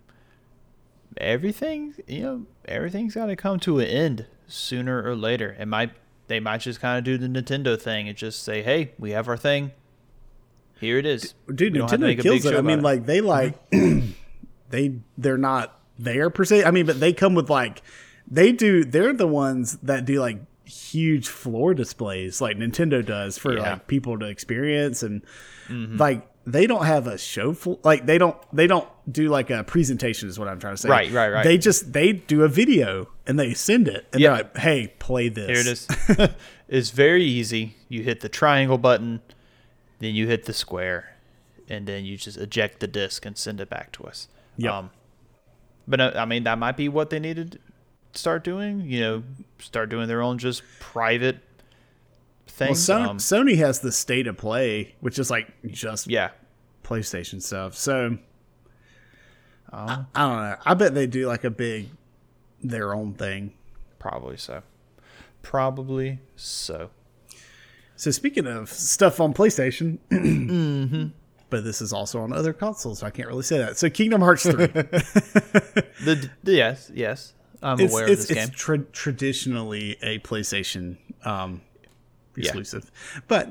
everything, 1.18 1.96
you 2.08 2.22
know, 2.22 2.46
everything's 2.66 3.16
got 3.16 3.28
to 3.28 3.36
come 3.36 3.60
to 3.60 3.80
an 3.80 3.88
end 3.88 4.26
sooner 4.48 5.04
or 5.04 5.16
later. 5.16 5.56
It 5.60 5.68
might 5.68 5.92
they 6.30 6.40
might 6.40 6.60
just 6.62 6.80
kind 6.80 6.98
of 6.98 7.04
do 7.04 7.18
the 7.18 7.28
Nintendo 7.28 7.80
thing 7.80 8.08
and 8.08 8.18
just 8.18 8.42
say, 8.44 8.64
"Hey, 8.64 8.94
we 8.98 9.12
have 9.12 9.28
our 9.28 9.36
thing. 9.38 9.72
Here 10.80 10.98
it 10.98 11.06
is." 11.06 11.34
Dude, 11.54 11.74
We 11.74 11.80
don't 11.80 11.92
have 11.92 12.00
to 12.00 12.06
Nintendo 12.06 12.22
kills 12.22 12.46
it. 12.46 12.56
I 12.56 12.62
mean, 12.62 12.80
about 12.80 12.84
like 12.86 13.06
they 13.06 13.20
like 13.20 13.56
they 14.70 14.96
they're 15.18 15.38
not 15.38 15.80
there 15.98 16.30
per 16.30 16.46
se. 16.46 16.64
I 16.64 16.72
mean, 16.72 16.86
but 16.86 17.00
they 17.00 17.12
come 17.14 17.36
with 17.36 17.50
like 17.50 17.82
they 18.30 18.52
do. 18.52 18.84
They're 18.86 19.14
the 19.14 19.28
ones 19.28 19.78
that 19.84 20.06
do 20.06 20.20
like 20.22 20.40
huge 20.66 21.28
floor 21.28 21.74
displays, 21.74 22.40
like 22.42 22.58
Nintendo 22.58 23.06
does 23.06 23.38
for 23.38 23.54
Yeah. 23.56 23.72
like 23.74 23.88
people 23.88 24.18
to 24.20 24.26
experience 24.26 25.04
and 25.04 25.22
Mm-hmm. 25.68 25.98
like. 25.98 26.26
They 26.46 26.66
don't 26.66 26.86
have 26.86 27.06
a 27.06 27.16
show 27.20 27.54
full 27.54 27.80
like 27.84 28.08
they 28.08 28.18
don't 28.18 28.36
they 28.52 28.66
don't 28.66 28.88
do 29.12 29.30
like 29.30 29.50
a 29.50 29.64
presentation 29.64 30.30
is 30.30 30.38
what 30.38 30.48
I'm 30.48 30.60
trying 30.60 30.74
to 30.76 30.82
say. 30.82 30.90
Right, 30.90 31.12
right, 31.12 31.30
right. 31.30 31.44
They 31.44 31.58
just 31.58 31.94
they 31.94 32.14
do 32.14 32.44
a 32.44 32.48
video 32.48 33.10
and 33.26 33.40
they 33.40 33.54
send 33.54 33.88
it 33.88 34.08
and 34.12 34.22
Yeah. 34.22 34.30
they're 34.30 34.38
like, 34.44 34.58
"Hey, 34.58 34.94
play 35.00 35.30
this." 35.30 35.48
Here 35.48 35.60
it 35.60 35.68
is. 35.68 35.88
it's 36.68 36.90
very 36.92 37.24
easy. 37.24 37.76
You 37.88 38.04
hit 38.04 38.22
the 38.22 38.30
triangle 38.30 38.78
button, 38.78 39.22
then 40.00 40.16
you 40.16 40.28
hit 40.28 40.46
the 40.46 40.54
square, 40.54 41.16
and 41.68 41.88
then 41.88 42.06
you 42.06 42.18
just 42.18 42.38
eject 42.38 42.80
the 42.80 42.88
disc 42.88 43.26
and 43.26 43.38
send 43.38 43.60
it 43.62 43.70
back 43.70 43.92
to 43.94 44.04
us. 44.06 44.28
Yep. 44.58 44.86
but 45.88 46.02
uh, 46.02 46.12
I 46.16 46.26
mean, 46.26 46.44
that 46.44 46.58
might 46.58 46.76
be 46.78 46.90
what 46.90 47.10
they 47.10 47.20
needed 47.20 47.60
to 48.14 48.20
start 48.20 48.44
doing. 48.44 48.82
You 48.82 49.00
know, 49.02 49.24
start 49.60 49.90
doing 49.90 50.08
their 50.08 50.22
own 50.22 50.38
just 50.38 50.64
private 50.80 51.38
thing. 52.48 52.70
Well. 52.70 52.76
Sony, 52.76 53.08
um, 53.08 53.18
Sony 53.18 53.58
has 53.58 53.80
the 53.80 53.92
state 53.92 54.28
of 54.28 54.38
play, 54.38 54.96
which 55.00 55.18
is 55.18 55.30
like 55.32 55.48
just 55.72 56.08
yeah. 56.08 56.32
PlayStation 56.84 57.42
stuff. 57.42 57.76
So 57.76 58.18
Oh. 59.72 59.78
I, 59.78 60.06
I 60.16 60.28
don't 60.28 60.38
know. 60.38 60.56
I 60.66 60.74
bet 60.74 60.94
they 60.96 61.08
do 61.08 61.28
like 61.28 61.44
a 61.44 61.50
big 61.50 61.90
their 62.64 62.94
own 62.94 63.14
thing. 63.14 63.54
Probably 64.00 64.38
so. 64.38 64.64
Probably 65.42 66.20
so. 66.36 66.90
So 67.96 68.12
speaking 68.12 68.48
of 68.48 68.70
stuff 68.70 69.20
on 69.20 69.34
PlayStation, 69.34 69.98
Mm-hmm. 70.10 71.08
but 71.50 71.64
this 71.64 71.82
is 71.82 71.92
also 71.94 72.22
on 72.22 72.32
other 72.34 72.54
consoles, 72.54 73.00
so 73.00 73.08
I 73.08 73.10
can't 73.10 73.28
really 73.28 73.44
say 73.44 73.58
that. 73.58 73.78
So 73.78 73.90
Kingdom 73.90 74.22
Hearts 74.22 74.44
three, 74.44 74.68
The, 74.68 76.30
the 76.44 76.54
yes, 76.54 76.92
yes, 76.94 77.34
I'm 77.62 77.80
it's 77.80 77.92
aware 77.92 78.08
it's, 78.08 78.24
of 78.24 78.28
this 78.30 78.38
it's 78.38 78.46
game. 78.48 78.56
tra- 78.56 78.78
traditionally 78.94 79.98
a 80.02 80.20
PlayStation 80.20 80.98
um, 81.26 81.62
Yeah. 82.36 82.44
exclusive, 82.46 82.90
but 83.28 83.50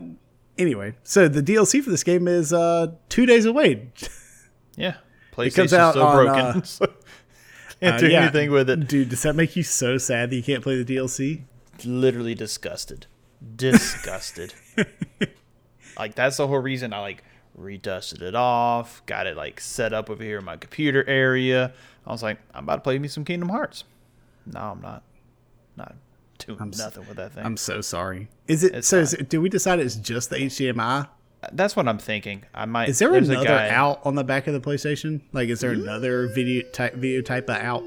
anyway, 0.56 0.94
so 1.02 1.28
the 1.28 1.42
DLC 1.42 1.82
for 1.82 1.90
this 1.90 2.02
game 2.04 2.26
is 2.26 2.52
uh, 2.52 2.92
two 3.10 3.26
days 3.26 3.44
away. 3.44 3.88
yeah, 4.76 4.94
PlayStation's 5.46 5.72
out 5.74 5.94
so 5.94 6.02
on, 6.06 6.16
broken. 6.24 6.40
uh, 6.40 6.62
so 6.64 6.86
can't 7.80 7.96
Uh, 7.96 7.98
do 7.98 8.08
yeah. 8.08 8.22
anything 8.22 8.50
with 8.50 8.68
it. 8.70 8.88
Dude, 8.88 9.08
does 9.08 9.22
that 9.22 9.34
make 9.36 9.56
you 9.56 9.62
so 9.62 9.98
sad 9.98 10.30
that 10.30 10.36
you 10.36 10.42
can't 10.42 10.62
play 10.62 10.80
the 10.82 10.96
DLC? 10.96 11.42
literally 11.84 12.34
disgusted. 12.34 13.06
Disgusted. 13.54 14.52
like 15.98 16.14
that's 16.14 16.36
the 16.38 16.46
whole 16.46 16.58
reason 16.58 16.92
I 16.92 17.00
like 17.00 17.22
redusted 17.54 18.22
it 18.22 18.34
off, 18.34 19.04
got 19.06 19.26
it 19.26 19.36
like 19.36 19.60
set 19.60 19.92
up 19.92 20.10
over 20.10 20.22
here 20.22 20.38
in 20.38 20.44
my 20.44 20.56
computer 20.56 21.04
area. 21.08 21.72
I 22.06 22.12
was 22.12 22.22
like, 22.22 22.38
I'm 22.54 22.64
about 22.64 22.76
to 22.76 22.80
play 22.82 22.98
me 22.98 23.06
some 23.08 23.24
Kingdom 23.24 23.48
Hearts. 23.48 23.84
No, 24.46 24.60
I'm 24.60 24.80
not. 24.80 25.02
Not 25.76 25.94
doing 26.38 26.70
s- 26.72 26.78
nothing 26.78 27.06
with 27.06 27.16
that 27.18 27.32
thing. 27.34 27.44
I'm 27.44 27.56
so 27.56 27.80
sorry. 27.80 28.28
Is 28.48 28.64
it 28.64 28.74
It's 28.74 28.88
so? 28.88 28.98
Is 28.98 29.14
it, 29.14 29.28
do 29.28 29.40
we 29.40 29.48
decide 29.48 29.78
it's 29.78 29.94
just 29.96 30.30
the 30.30 30.36
HDMI? 30.36 31.08
That's 31.52 31.76
what 31.76 31.86
I'm 31.86 31.98
thinking. 31.98 32.44
I 32.52 32.64
might. 32.66 32.88
Is 32.88 32.98
there 32.98 33.14
another 33.14 33.48
out 33.48 34.00
on 34.04 34.16
the 34.16 34.24
back 34.24 34.46
of 34.48 34.54
the 34.54 34.60
PlayStation? 34.60 35.20
Like, 35.32 35.48
is 35.48 35.60
there 35.60 35.70
another 35.70 36.26
video 36.28 36.68
type 36.70 36.94
video 36.94 37.22
type 37.22 37.48
of 37.48 37.56
out, 37.56 37.84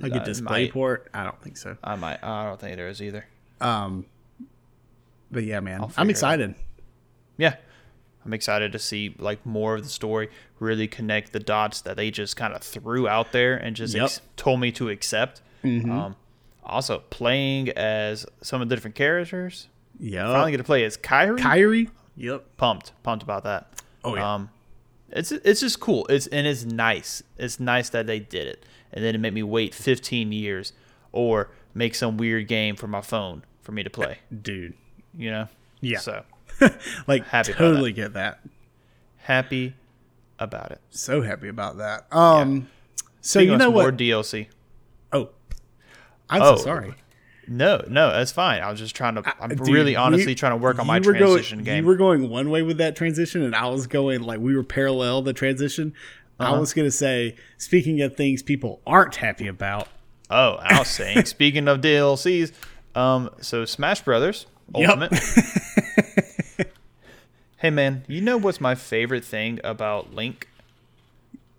like 0.00 0.12
a 0.12 0.20
uh, 0.22 0.24
display 0.24 0.64
might. 0.64 0.72
port? 0.72 1.08
I 1.12 1.24
don't 1.24 1.40
think 1.42 1.56
so. 1.58 1.76
I 1.84 1.96
might. 1.96 2.22
I 2.24 2.46
don't 2.46 2.58
think 2.58 2.76
there 2.76 2.88
is 2.88 3.02
either. 3.02 3.26
Um, 3.60 4.06
but 5.30 5.44
yeah, 5.44 5.60
man, 5.60 5.84
I'm 5.98 6.08
excited. 6.08 6.54
Yeah, 7.36 7.56
I'm 8.24 8.32
excited 8.32 8.72
to 8.72 8.78
see 8.78 9.14
like 9.18 9.44
more 9.44 9.74
of 9.76 9.82
the 9.82 9.90
story, 9.90 10.30
really 10.58 10.88
connect 10.88 11.32
the 11.32 11.40
dots 11.40 11.82
that 11.82 11.96
they 11.96 12.10
just 12.10 12.36
kind 12.36 12.54
of 12.54 12.62
threw 12.62 13.06
out 13.06 13.32
there 13.32 13.56
and 13.56 13.76
just 13.76 13.94
Yep. 13.94 14.04
ex- 14.04 14.20
told 14.36 14.60
me 14.60 14.72
to 14.72 14.88
accept. 14.88 15.42
Mm-hmm. 15.62 15.90
Um, 15.90 16.16
also, 16.64 17.02
playing 17.10 17.68
as 17.70 18.24
some 18.42 18.62
of 18.62 18.68
the 18.68 18.74
different 18.76 18.94
characters. 18.94 19.68
Yeah. 20.00 20.30
Finally, 20.32 20.52
get 20.52 20.56
to 20.58 20.64
play 20.64 20.84
as 20.84 20.96
Kairi. 20.96 21.38
Kairi. 21.38 21.90
Yep. 22.18 22.56
pumped, 22.56 22.92
pumped 23.02 23.22
about 23.22 23.44
that. 23.44 23.80
Oh, 24.04 24.14
yeah. 24.16 24.34
Um, 24.34 24.50
it's 25.10 25.32
it's 25.32 25.60
just 25.60 25.80
cool. 25.80 26.04
It's 26.08 26.26
and 26.26 26.46
it's 26.46 26.64
nice. 26.64 27.22
It's 27.38 27.58
nice 27.58 27.88
that 27.90 28.06
they 28.06 28.18
did 28.18 28.46
it, 28.46 28.66
and 28.92 29.02
then 29.02 29.14
it 29.14 29.18
made 29.18 29.32
me 29.32 29.42
wait 29.42 29.74
15 29.74 30.32
years 30.32 30.72
or 31.12 31.50
make 31.72 31.94
some 31.94 32.16
weird 32.18 32.46
game 32.48 32.76
for 32.76 32.86
my 32.88 33.00
phone 33.00 33.42
for 33.62 33.72
me 33.72 33.82
to 33.82 33.88
play. 33.90 34.18
Dude. 34.42 34.74
You 35.16 35.30
know? 35.30 35.48
Yeah. 35.80 35.98
So 36.00 36.24
Like 37.06 37.24
Happy 37.28 37.52
totally 37.54 37.92
get 37.92 38.12
that. 38.14 38.40
happy 39.16 39.74
about 40.38 40.72
it. 40.72 40.80
So 40.90 41.22
happy 41.22 41.48
about 41.48 41.78
that. 41.78 42.06
Um 42.12 42.68
so 43.22 43.38
Speaking 43.40 43.52
you 43.52 43.56
know 43.58 43.70
what? 43.70 43.82
More 43.82 43.92
DLC. 43.92 44.48
oh. 45.12 45.30
I'm 46.28 46.42
Oh. 46.42 46.56
so 46.56 46.64
sorry. 46.64 46.94
No, 47.48 47.82
no, 47.88 48.10
that's 48.10 48.30
fine. 48.32 48.62
I 48.62 48.70
was 48.70 48.78
just 48.78 48.94
trying 48.94 49.14
to. 49.16 49.22
I'm 49.40 49.48
Dude, 49.50 49.68
really 49.68 49.92
we- 49.92 49.96
honestly 49.96 50.34
trying 50.34 50.52
to 50.52 50.56
work 50.58 50.78
on 50.78 50.86
my 50.86 50.98
transition 51.00 51.58
going, 51.58 51.64
game. 51.64 51.84
You 51.84 51.88
were 51.88 51.96
going 51.96 52.28
one 52.28 52.50
way 52.50 52.62
with 52.62 52.78
that 52.78 52.94
transition, 52.94 53.42
and 53.42 53.54
I 53.56 53.66
was 53.68 53.86
going 53.86 54.22
like 54.22 54.38
we 54.40 54.54
were 54.54 54.62
parallel 54.64 55.22
the 55.22 55.32
transition. 55.32 55.94
Uh-huh. 56.40 56.54
I 56.54 56.58
was 56.58 56.72
going 56.74 56.86
to 56.86 56.92
say, 56.92 57.34
speaking 57.56 58.00
of 58.02 58.16
things 58.16 58.42
people 58.44 58.80
aren't 58.86 59.16
happy 59.16 59.48
about, 59.48 59.88
Oh, 60.30 60.56
I 60.60 60.78
was 60.78 60.88
saying. 60.88 61.24
speaking 61.26 61.66
of 61.68 61.80
DLCs, 61.80 62.52
um, 62.94 63.30
so 63.40 63.64
Smash 63.64 64.02
Brothers 64.02 64.46
Yep. 64.76 64.88
Ultimate. 64.88 65.12
hey 67.58 67.70
man, 67.70 68.04
you 68.06 68.20
know 68.20 68.36
what's 68.36 68.60
my 68.60 68.74
favorite 68.74 69.24
thing 69.24 69.58
about 69.64 70.14
Link 70.14 70.48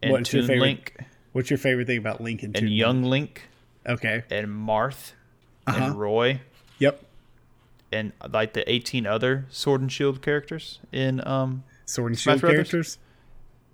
and 0.01 0.11
What's 0.11 0.31
your 0.31 0.43
Toon 0.43 0.47
favorite 0.47 0.61
Link 0.65 0.93
what's 1.33 1.49
your 1.49 1.57
favorite 1.59 1.87
thing 1.87 1.97
about 1.97 2.21
Link 2.21 2.43
and 2.43 2.57
Young 2.69 3.03
Link 3.03 3.47
Okay. 3.87 4.23
and 4.29 4.47
Marth 4.47 5.11
Uh-huh. 5.69 5.85
and 5.85 5.99
Roy 5.99 6.41
Yep. 6.79 7.03
and 7.91 8.11
like 8.31 8.53
the 8.53 8.69
18 8.71 9.05
other 9.05 9.45
Sword 9.49 9.81
and 9.81 9.91
Shield 9.91 10.21
characters 10.21 10.79
in 10.91 11.25
um 11.27 11.63
Sword 11.85 12.11
and 12.11 12.19
Smash 12.19 12.33
Shield 12.35 12.41
Brothers? 12.41 12.55
characters. 12.71 12.97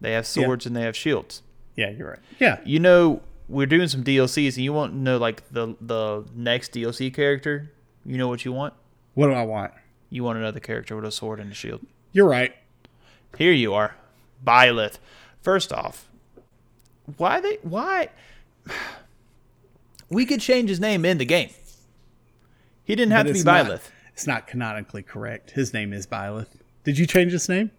they 0.01 0.11
have 0.13 0.25
swords 0.27 0.65
and 0.65 0.75
they 0.75 0.81
have 0.81 0.95
shields. 0.95 1.41
Yeah, 1.75 1.89
you're 1.89 2.09
right. 2.11 2.19
Yeah. 2.39 2.59
You 2.65 2.79
know, 2.79 3.21
we're 3.49 3.65
doing 3.65 3.87
some 3.89 4.03
DLCs 4.03 4.55
and 4.55 4.63
you 4.63 4.71
want 4.73 4.93
to 4.93 4.97
know 4.97 5.17
like 5.17 5.47
the 5.51 5.75
the 5.81 6.25
next 6.33 6.71
DLC 6.73 7.13
character. 7.13 7.71
You 8.05 8.17
know 8.17 8.27
what 8.27 8.45
you 8.45 8.51
want? 8.53 8.73
What 9.15 9.27
do 9.27 9.33
I 9.33 9.43
want? 9.43 9.73
You 10.09 10.23
want 10.23 10.37
another 10.37 10.59
character 10.59 10.95
with 10.95 11.05
a 11.05 11.11
sword 11.11 11.39
and 11.39 11.51
a 11.51 11.55
shield. 11.55 11.81
You're 12.13 12.27
right. 12.29 12.55
Here 13.37 13.51
you 13.51 13.73
are, 13.73 13.95
Byleth. 14.45 14.99
First 15.41 15.73
off, 15.73 16.07
why 17.17 17.41
they 17.41 17.57
why 17.63 18.09
we 20.09 20.25
could 20.25 20.39
change 20.39 20.69
his 20.69 20.79
name 20.79 21.03
in 21.05 21.17
the 21.17 21.25
game. 21.25 21.49
He 22.85 22.95
didn't 22.95 23.11
have 23.11 23.25
But 23.25 23.27
to 23.29 23.33
be 23.33 23.39
it's 23.39 23.45
not- 23.45 23.65
Byleth. 23.65 23.89
It's 24.13 24.25
not 24.27 24.47
canonically 24.47 25.03
correct. 25.03 25.51
His 25.51 25.73
name 25.73 25.91
is 25.91 26.07
Byleth. 26.07 26.47
Did 26.85 26.97
you 26.97 27.05
change 27.05 27.33
his 27.33 27.49
name 27.49 27.71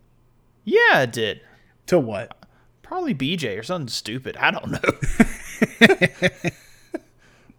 Yeah, 0.64 0.80
I 0.94 1.06
did. 1.06 1.40
to 1.86 1.98
what? 1.98 2.36
Probably 2.82 3.14
BJ 3.14 3.58
or 3.58 3.62
something 3.62 3.88
stupid. 3.88 4.36
I 4.36 4.50
don't 4.50 4.70
know. 4.72 6.50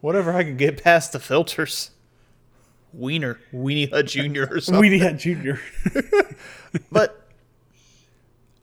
Whatever 0.02 0.32
I 0.34 0.44
can 0.44 0.58
get 0.58 0.84
past 0.84 1.12
the 1.12 1.20
filters. 1.20 1.92
Wiener, 2.94 3.40
Weenie 3.54 3.90
Hut 3.92 4.06
Jr. 4.08 4.44
or 4.56 4.62
something. 4.62 4.84
Weenie 4.92 5.02
Hut 5.02 5.18
Junior. 5.18 5.60
But 6.92 7.28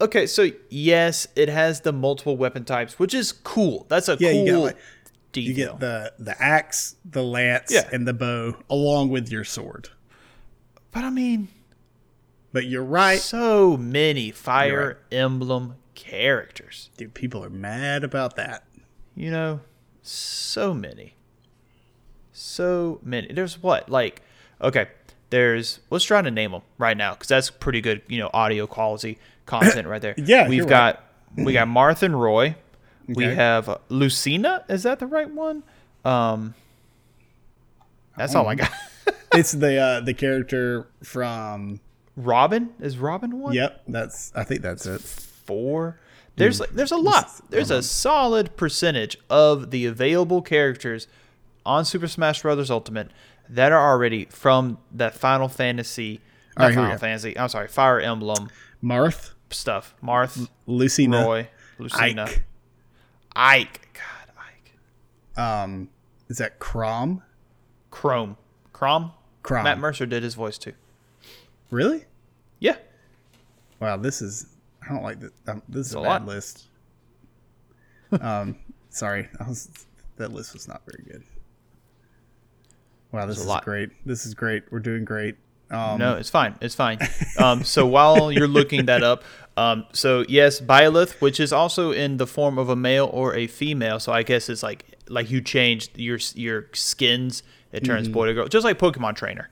okay, 0.01 0.27
so 0.27 0.51
yes, 0.69 1.27
it 1.35 1.49
has 1.49 1.81
the 1.81 1.93
multiple 1.93 2.37
weapon 2.37 2.65
types, 2.65 2.99
which 2.99 3.13
is 3.15 3.33
cool. 3.33 3.87
That's 3.89 4.09
a 4.09 4.17
Yeah, 4.21 4.33
cool 4.33 4.61
like 4.63 4.77
detail. 5.35 5.49
you 5.49 5.55
get 5.55 5.81
the 5.81 6.13
the 6.19 6.43
axe, 6.43 6.97
the 7.05 7.23
lance, 7.23 7.71
Yeah. 7.73 7.89
and 7.93 8.07
the 8.09 8.15
bow 8.15 8.57
along 8.71 9.11
with 9.11 9.31
your 9.31 9.45
sword. 9.45 9.91
but 10.91 11.05
I 11.05 11.11
mean, 11.11 11.49
But 12.53 12.67
you're 12.67 12.85
right, 12.85 13.19
so 13.19 13.77
many 13.77 14.31
Fire 14.31 14.99
right. 15.11 15.19
Emblem 15.19 15.75
characters. 15.95 16.91
dude. 16.97 17.13
People 17.15 17.45
are 17.45 17.51
mad 17.51 18.05
about 18.05 18.37
that. 18.37 18.65
You 19.17 19.31
know, 19.31 19.61
so 20.03 20.73
many. 20.75 21.15
So 22.33 22.99
many. 23.03 23.33
There's 23.33 23.63
what? 23.63 23.89
Like, 23.89 24.23
okay, 24.61 24.89
there's, 25.31 25.81
let's 25.91 26.05
try 26.05 26.21
to 26.23 26.31
name 26.31 26.53
them 26.53 26.63
right 26.79 26.97
now 26.97 27.13
because 27.15 27.29
that's 27.29 27.51
pretty 27.51 27.81
good, 27.81 28.03
you 28.09 28.19
know, 28.19 28.31
audio 28.35 28.67
quality 28.67 29.19
content 29.47 29.87
right 29.89 30.03
there. 30.03 30.15
Yeah, 30.17 30.49
We've 30.49 30.67
got, 30.67 31.03
we 31.37 31.53
got 31.53 31.69
Martha 31.69 32.07
and 32.07 32.21
Roy. 32.21 32.57
We 33.09 33.25
have 33.25 33.81
Lucina. 33.89 34.65
Is 34.69 34.85
that 34.85 34.99
the 34.99 35.07
right 35.07 35.31
one? 35.31 35.63
Um, 36.05 36.55
that's 38.17 38.35
all 38.35 38.47
I 38.47 38.55
got. 38.55 38.71
It's 39.37 39.51
the 39.51 39.77
uh, 39.77 40.01
the 40.01 40.15
character 40.15 40.87
from. 41.03 41.81
Robin 42.17 42.73
is 42.79 42.99
Robin 42.99 43.41
one. 43.41 43.53
Yep, 43.53 43.83
that's. 43.89 44.31
I 44.37 44.45
think 44.45 44.63
that's 44.63 44.87
it. 44.87 45.01
four. 45.01 45.99
There's 46.37 46.61
like 46.61 46.71
there's 46.71 46.93
a 46.93 46.97
lot. 46.97 47.29
There's 47.51 47.71
a 47.71 47.83
solid 47.83 48.57
percentage 48.57 49.19
of 49.29 49.73
the 49.73 49.87
available 49.87 50.41
characters 50.41 51.09
on 51.67 51.85
Super 51.85 52.07
Smash 52.07 52.43
Bros. 52.43 52.71
Ultimate 52.71 53.11
that 53.49 53.73
are 53.73 53.91
already 53.91 54.27
from 54.27 54.79
that 54.93 55.15
Final 55.15 55.49
Fantasy, 55.49 56.21
not 56.57 56.67
right, 56.67 56.75
Final. 56.75 56.99
Fantasy. 56.99 57.37
I'm 57.37 57.49
sorry, 57.49 57.69
Fire 57.69 58.01
Emblem 58.01 58.51
Marth, 58.83 59.33
stuff. 59.51 59.95
Marth, 60.03 60.49
Lucina, 60.67 61.25
Roy, 61.25 61.49
Lucina, 61.79 62.25
Ike. 62.25 62.45
Ike. 63.37 63.89
God, 63.95 64.35
Ike. 65.37 65.39
Um, 65.43 65.89
is 66.29 66.39
that 66.39 66.59
Chrom? 66.59 67.23
Chrome, 67.91 68.37
Chrom. 68.73 69.13
Chrom. 69.43 69.65
Matt 69.65 69.79
Mercer 69.79 70.07
did 70.07 70.23
his 70.23 70.35
voice 70.35 70.59
too. 70.59 70.73
Really? 71.71 72.05
Yeah, 72.61 72.77
Wow, 73.81 73.97
this 73.99 74.23
is. 74.23 74.47
I 74.83 74.93
don't 74.93 75.03
like 75.03 75.21
this. 75.21 75.31
Um, 75.47 75.63
this 75.69 75.89
is 75.89 75.95
a, 75.95 75.99
a 75.99 76.03
bad 76.03 76.09
lot. 76.09 76.27
list. 76.27 76.65
um, 78.21 78.57
sorry, 78.91 79.29
I 79.41 79.49
was. 79.49 79.69
That 80.17 80.33
list 80.33 80.53
was 80.55 80.69
not 80.69 80.83
very 80.87 81.03
good. 81.05 81.25
Wow, 83.13 83.27
this 83.27 83.39
a 83.39 83.41
is 83.43 83.47
lot. 83.47 83.65
great. 83.65 83.91
This 84.07 84.27
is 84.27 84.35
great. 84.35 84.65
We're 84.71 84.79
doing 84.81 85.05
great. 85.05 85.37
Um, 85.71 85.99
No, 85.99 86.17
it's 86.17 86.31
fine. 86.31 86.57
It's 86.61 86.75
fine. 86.75 86.99
Um, 87.39 87.65
so 87.65 87.85
while 87.87 88.31
you're 88.31 88.47
looking 88.49 88.87
that 88.87 89.03
up, 89.03 89.25
um, 89.57 89.87
so 89.93 90.25
yes, 90.29 90.61
Byleth, 90.61 91.21
which 91.21 91.39
is 91.41 91.53
also 91.53 91.91
in 91.93 92.17
the 92.17 92.27
form 92.27 92.59
of 92.59 92.69
a 92.69 92.77
male 92.77 93.09
or 93.13 93.35
a 93.35 93.47
female. 93.47 94.01
So 94.01 94.13
I 94.13 94.23
guess 94.23 94.49
it's 94.49 94.63
like 94.63 94.85
like 95.09 95.31
you 95.31 95.41
change 95.41 95.91
your 95.95 96.19
your 96.35 96.67
skins, 96.73 97.43
it 97.73 97.85
turns 97.85 98.09
boy 98.09 98.27
to 98.27 98.35
girl, 98.35 98.49
just 98.49 98.65
like 98.65 98.79
Pokemon 98.79 99.17
Trainer. 99.17 99.51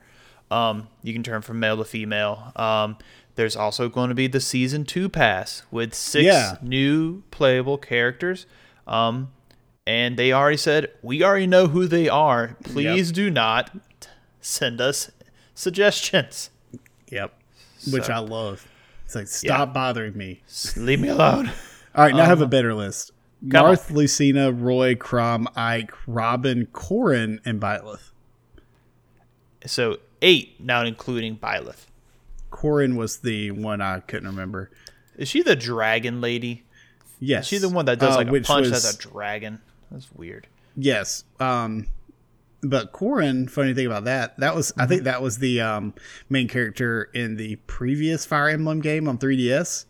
Um, 0.50 0.88
you 1.02 1.12
can 1.12 1.22
turn 1.22 1.40
from 1.42 1.60
male 1.60 1.76
to 1.78 1.84
female. 1.84 2.52
Um, 2.56 2.96
there's 3.36 3.56
also 3.56 3.88
going 3.88 4.10
to 4.10 4.14
be 4.14 4.26
the 4.26 4.40
season 4.40 4.84
two 4.84 5.08
pass 5.08 5.62
with 5.70 5.94
six 5.94 6.24
Yeah. 6.24 6.56
new 6.60 7.22
playable 7.30 7.78
characters. 7.78 8.44
Um, 8.86 9.32
and 9.86 10.16
they 10.18 10.32
already 10.32 10.58
said 10.58 10.90
we 11.02 11.22
already 11.24 11.46
know 11.46 11.68
who 11.68 11.86
they 11.86 12.08
are. 12.08 12.56
Please 12.64 13.10
do 13.12 13.30
not 13.30 13.70
send 14.40 14.80
us 14.80 15.10
suggestions. 15.54 16.50
Yep. 17.10 17.32
Which 17.90 18.08
I 18.10 18.18
love. 18.18 18.66
It's 19.12 19.16
like 19.16 19.26
stop 19.52 19.74
bothering 19.74 20.16
me. 20.16 20.40
Leave 20.76 21.00
me 21.00 21.08
alone. 21.08 21.48
All 21.94 22.04
right, 22.04 22.14
now 22.14 22.22
I 22.22 22.26
have 22.26 22.40
a 22.40 22.46
better 22.46 22.72
list. 22.74 23.10
Marth, 23.44 23.90
on. 23.90 23.96
Lucina, 23.96 24.52
Roy, 24.52 24.94
Chrom, 24.94 25.46
Ike, 25.56 25.92
Robin, 26.06 26.66
Corrin, 26.72 27.38
and 27.44 27.60
Byleth. 27.60 28.10
So 29.66 29.98
eight 30.22 30.58
now, 30.60 30.82
including 30.84 31.36
Byleth. 31.36 31.86
Corrin 32.50 32.96
was 32.96 33.18
the 33.18 33.50
one 33.50 33.80
I 33.80 34.00
couldn't 34.00 34.28
remember. 34.28 34.70
Is 35.16 35.28
she 35.28 35.42
the 35.42 35.56
dragon 35.56 36.20
lady? 36.20 36.64
Yes, 37.20 37.44
Is 37.44 37.48
she 37.48 37.58
the 37.58 37.68
one 37.68 37.84
that 37.86 37.98
does 37.98 38.14
Uh, 38.14 38.18
like 38.18 38.28
a 38.28 38.40
punch 38.40 38.68
was- 38.70 38.84
as 38.84 38.94
a 38.94 38.98
dragon? 38.98 39.60
That's 39.90 40.10
weird. 40.12 40.46
Yes. 40.76 41.24
Um, 41.38 41.86
but 42.62 42.92
Corrin, 42.92 43.50
funny 43.50 43.74
thing 43.74 43.86
about 43.86 44.04
that, 44.04 44.38
that 44.38 44.54
was 44.54 44.72
I 44.76 44.82
Mm-hmm. 44.82 44.88
think 44.88 45.02
that 45.04 45.20
was 45.22 45.38
the 45.38 45.60
um, 45.60 45.94
main 46.28 46.48
character 46.48 47.04
in 47.14 47.36
the 47.36 47.56
previous 47.66 48.24
Fire 48.24 48.48
Emblem 48.48 48.80
game 48.80 49.08
on 49.08 49.18
3DS, 49.18 49.86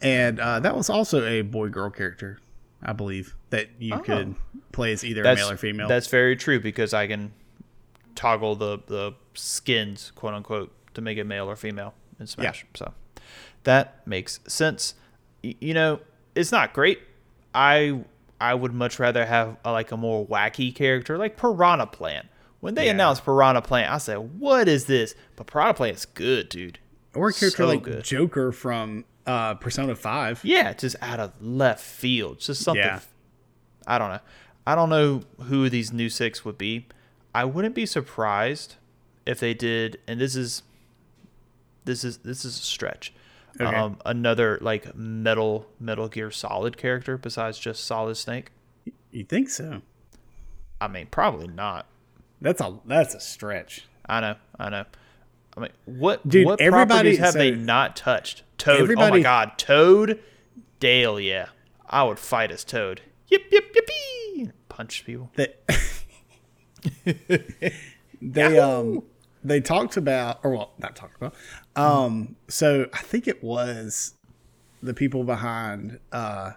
and 0.00 0.38
uh, 0.40 0.60
that 0.60 0.76
was 0.76 0.88
also 0.90 1.24
a 1.26 1.42
boy 1.42 1.68
girl 1.68 1.90
character, 1.90 2.38
I 2.82 2.92
believe 2.92 3.34
that 3.50 3.68
you 3.78 3.98
could 3.98 4.34
play 4.72 4.92
as 4.92 5.04
either 5.04 5.20
Oh. 5.20 5.24
That's 5.24 5.40
male 5.40 5.50
or 5.50 5.56
female. 5.56 5.88
That's 5.88 6.06
very 6.06 6.36
true 6.36 6.60
because 6.60 6.94
I 6.94 7.06
can 7.06 7.32
toggle 8.14 8.54
the 8.56 8.78
the 8.86 9.12
skins, 9.34 10.12
quote 10.14 10.34
unquote, 10.34 10.72
to 10.94 11.00
make 11.00 11.18
it 11.18 11.24
male 11.24 11.46
or 11.50 11.56
female 11.56 11.94
in 12.18 12.26
Smash. 12.26 12.64
Yeah. 12.74 12.78
So 12.78 12.94
that 13.64 14.06
makes 14.06 14.40
sense. 14.46 14.94
Y- 15.42 15.54
you 15.60 15.74
know, 15.74 16.00
it's 16.34 16.52
not 16.52 16.72
great. 16.72 17.00
I 17.54 18.04
I 18.40 18.54
would 18.54 18.72
much 18.72 18.98
rather 18.98 19.26
have 19.26 19.56
a, 19.64 19.72
like 19.72 19.92
a 19.92 19.96
more 19.96 20.26
wacky 20.26 20.74
character 20.74 21.18
like 21.18 21.36
Piranha 21.36 21.86
Plant. 21.86 22.26
When 22.60 22.74
they 22.74 22.86
Yeah. 22.86 22.92
announced 22.92 23.24
Piranha 23.24 23.62
Plant, 23.62 23.90
I 23.92 23.98
said, 23.98 24.16
"What 24.38 24.68
is 24.68 24.86
this?" 24.86 25.14
But 25.36 25.46
Piranha 25.46 25.74
Plant's 25.74 26.04
good, 26.06 26.48
dude. 26.48 26.78
or 27.14 27.28
a 27.30 27.32
character 27.32 27.64
So 27.64 27.66
like 27.66 27.82
good. 27.82 28.04
Joker 28.04 28.52
from 28.52 29.04
uh, 29.26 29.54
Persona 29.54 29.94
Five. 29.96 30.40
Yeah, 30.44 30.72
just 30.72 30.96
out 31.02 31.18
of 31.20 31.32
left 31.40 31.82
field. 31.84 32.38
Just 32.40 32.62
something. 32.62 32.82
Yeah. 32.84 33.00
I 33.86 33.98
don't 33.98 34.10
know. 34.10 34.20
I 34.66 34.74
don't 34.74 34.90
know 34.90 35.22
who 35.44 35.68
these 35.68 35.92
new 35.92 36.08
six 36.08 36.44
would 36.44 36.56
be. 36.58 36.86
I 37.34 37.44
wouldn't 37.44 37.74
be 37.74 37.84
surprised 37.86 38.76
if 39.26 39.40
they 39.40 39.54
did, 39.54 39.98
and 40.06 40.20
this 40.20 40.36
is 40.36 40.62
this 41.84 42.04
is 42.04 42.18
this 42.18 42.44
is 42.44 42.56
a 42.58 42.62
stretch. 42.62 43.12
Okay. 43.60 43.64
Um, 43.74 43.98
another 44.04 44.58
like 44.60 44.94
metal 44.94 45.66
Metal 45.80 46.08
Gear 46.08 46.30
Solid 46.30 46.76
character 46.76 47.16
besides 47.16 47.58
just 47.58 47.84
Solid 47.84 48.16
Snake. 48.16 48.50
You 49.10 49.24
think 49.24 49.48
so? 49.50 49.82
I 50.80 50.88
mean, 50.88 51.06
probably 51.10 51.48
not. 51.48 51.86
That's 52.40 52.60
a 52.60 52.78
that's 52.86 53.14
a 53.14 53.20
stretch. 53.20 53.86
I 54.06 54.20
know, 54.20 54.34
I 54.58 54.70
know. 54.70 54.84
I 55.56 55.60
mean, 55.60 55.70
what 55.84 56.26
Dude, 56.28 56.46
what 56.46 56.60
everybody- 56.60 56.86
properties 56.88 57.18
have 57.18 57.34
they 57.34 57.50
not 57.50 57.96
touched? 57.96 58.42
Toad. 58.58 58.90
oh 58.90 59.10
my 59.10 59.20
God, 59.20 59.52
Toad. 59.58 60.20
Dale. 60.78 61.18
Yeah, 61.20 61.48
I 61.88 62.02
would 62.04 62.18
fight 62.18 62.50
as 62.50 62.64
Toad. 62.64 63.02
Yip 63.28 63.42
yip 63.50 63.74
yippee. 63.74 64.52
Punch 64.68 65.04
people. 65.04 65.30
They 67.04 67.72
they 68.22 68.58
um 68.58 69.02
they 69.42 69.60
talked 69.60 69.96
about 69.96 70.40
or 70.42 70.52
well 70.52 70.72
not 70.78 70.96
talked 70.96 71.16
about 71.16 71.34
um 71.76 72.36
so 72.48 72.88
I 72.92 72.98
think 72.98 73.26
it 73.28 73.42
was 73.42 74.14
the 74.82 74.94
people 74.94 75.24
behind 75.24 75.98
uh 76.12 76.52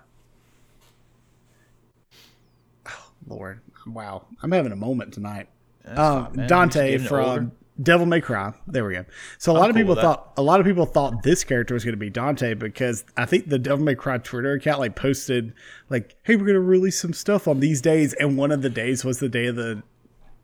oh, 2.87 3.11
Lord 3.27 3.61
wow 3.87 4.25
I'm 4.41 4.51
having 4.51 4.71
a 4.71 4.77
moment 4.77 5.13
tonight 5.13 5.49
um, 5.85 6.33
fine, 6.33 6.47
Dante 6.47 6.97
from. 6.97 7.51
Devil 7.81 8.05
May 8.05 8.21
Cry. 8.21 8.53
There 8.67 8.85
we 8.85 8.93
go. 8.93 9.05
So 9.39 9.51
a 9.51 9.53
lot 9.53 9.69
of 9.69 9.75
cool 9.75 9.81
people 9.81 9.95
that. 9.95 10.01
thought 10.01 10.33
a 10.37 10.43
lot 10.43 10.59
of 10.59 10.65
people 10.65 10.85
thought 10.85 11.23
this 11.23 11.43
character 11.43 11.73
was 11.73 11.83
going 11.83 11.93
to 11.93 11.97
be 11.97 12.09
Dante 12.09 12.53
because 12.53 13.03
I 13.17 13.25
think 13.25 13.49
the 13.49 13.57
Devil 13.57 13.83
May 13.83 13.95
Cry 13.95 14.19
Twitter 14.19 14.53
account 14.53 14.79
like 14.79 14.95
posted 14.95 15.53
like, 15.89 16.15
"Hey, 16.23 16.35
we're 16.35 16.45
going 16.45 16.53
to 16.53 16.61
release 16.61 17.01
some 17.01 17.13
stuff 17.13 17.47
on 17.47 17.61
these 17.61 17.81
days," 17.81 18.13
and 18.13 18.37
one 18.37 18.51
of 18.51 18.61
the 18.61 18.69
days 18.69 19.03
was 19.03 19.19
the 19.19 19.29
day 19.29 19.47
of 19.47 19.55
the 19.55 19.81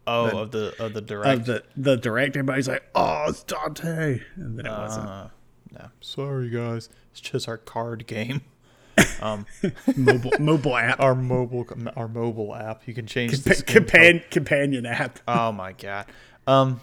Oh, 0.07 0.39
of 0.39 0.51
the 0.51 0.73
of 0.83 0.93
the 0.93 0.99
of 0.99 1.05
direct. 1.05 1.45
the 1.45 1.63
the 1.77 1.95
direct. 1.97 2.35
Everybody's 2.35 2.67
like, 2.67 2.83
"Oh, 2.95 3.25
it's 3.29 3.43
Dante," 3.43 4.21
and 4.35 4.57
then 4.57 4.65
it 4.65 4.69
wasn't. 4.71 5.07
Uh, 5.07 5.27
no, 5.71 5.85
sorry 6.01 6.49
guys, 6.49 6.89
it's 7.11 7.21
just 7.21 7.47
our 7.47 7.57
card 7.57 8.07
game. 8.07 8.41
Um, 9.21 9.45
Mobile 9.95 10.31
mobile 10.39 10.75
app, 10.75 10.99
our 10.99 11.15
mobile 11.15 11.65
our 11.95 12.07
mobile 12.09 12.53
app. 12.53 12.85
You 12.85 12.93
can 12.93 13.05
change 13.05 13.31
the 13.39 13.49
Pa- 13.51 13.55
skin 13.55 13.85
color. 13.85 13.85
compan- 13.85 14.29
companion 14.29 14.85
app. 14.85 15.19
Oh 15.27 15.51
my 15.53 15.71
god. 15.73 16.05
Um, 16.47 16.81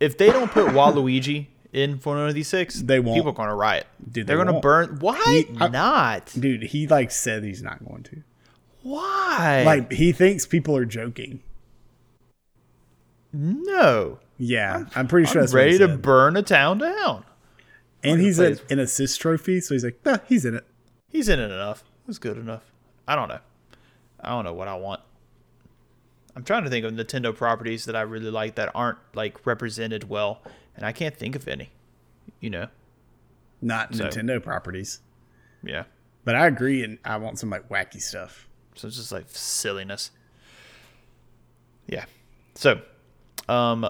if 0.00 0.18
they 0.18 0.26
don't 0.30 0.50
put 0.50 0.66
Waluigi 0.72 1.46
in 1.72 1.98
of 2.04 2.34
these 2.34 2.48
six, 2.48 2.80
They 2.82 3.00
won't. 3.00 3.16
People 3.16 3.30
are 3.30 3.34
gonna 3.34 3.54
riot. 3.54 3.86
Dude, 4.10 4.26
They're 4.26 4.36
they 4.36 4.40
gonna 4.40 4.52
won't. 4.52 4.62
burn. 4.62 4.96
Why 5.00 5.22
He- 5.48 5.56
I- 5.58 5.68
not? 5.68 6.32
Dude, 6.38 6.64
he 6.64 6.86
like 6.86 7.10
said 7.10 7.44
he's 7.44 7.62
not 7.62 7.82
going 7.82 8.02
to. 8.04 8.22
Why? 8.82 9.62
Like 9.64 9.92
he 9.92 10.12
thinks 10.12 10.44
people 10.46 10.76
are 10.76 10.84
joking. 10.84 11.40
No. 13.34 14.18
Yeah, 14.36 14.86
I'm, 14.96 15.06
pretty 15.06 15.26
sure 15.26 15.40
I'm 15.40 15.44
that's 15.44 15.54
ready 15.54 15.78
to 15.78 15.88
burn 15.96 16.36
a 16.36 16.42
town 16.42 16.78
down. 16.78 17.24
And 18.02 18.20
he's 18.20 18.38
a, 18.38 18.46
plays- 18.56 18.62
an 18.70 18.78
assist 18.80 19.20
trophy, 19.20 19.60
so 19.60 19.74
he's 19.74 19.84
like, 19.84 19.98
nah, 20.04 20.18
he's 20.26 20.44
in 20.44 20.54
it. 20.54 20.64
He's 21.08 21.28
in 21.28 21.38
it 21.38 21.50
enough. 21.50 21.80
It 21.80 22.08
was 22.08 22.18
good 22.18 22.36
enough. 22.36 22.72
I 23.06 23.14
don't 23.16 23.28
know. 23.28 23.38
I 24.20 24.30
don't 24.30 24.44
know 24.44 24.52
what 24.52 24.68
I 24.68 24.74
want. 24.74 25.00
I'm 26.36 26.42
trying 26.42 26.64
to 26.64 26.70
think 26.70 26.84
of 26.84 26.92
Nintendo 26.92 27.34
properties 27.34 27.84
that 27.84 27.94
I 27.94 28.00
really 28.00 28.30
like 28.30 28.56
that 28.56 28.72
aren't 28.74 28.98
like 29.14 29.46
represented 29.46 30.08
well, 30.08 30.42
and 30.76 30.84
I 30.84 30.92
can't 30.92 31.16
think 31.16 31.36
of 31.36 31.46
any. 31.46 31.70
You 32.40 32.50
know? 32.50 32.68
Not 33.62 33.94
So- 33.94 34.04
Nintendo 34.08 34.42
properties. 34.42 35.00
Yeah. 35.62 35.84
But 36.24 36.34
I 36.34 36.46
agree, 36.46 36.82
and 36.82 36.98
I 37.04 37.18
want 37.18 37.38
some 37.38 37.50
like 37.50 37.68
wacky 37.68 38.00
stuff. 38.00 38.48
So 38.74 38.88
it's 38.88 38.96
just 38.96 39.12
like 39.12 39.26
silliness. 39.28 40.10
Yeah. 41.86 42.06
So, 42.54 42.80
um, 43.48 43.88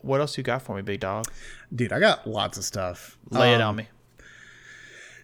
what 0.00 0.20
else 0.20 0.36
you 0.36 0.44
got 0.44 0.62
for 0.62 0.76
me, 0.76 0.82
big 0.82 1.00
dog? 1.00 1.26
Dude, 1.74 1.92
I 1.92 2.00
got 2.00 2.26
lots 2.26 2.58
of 2.58 2.64
stuff. 2.64 3.16
Lay 3.30 3.54
it 3.54 3.60
Um, 3.60 3.70
on 3.70 3.76
me. 3.76 3.88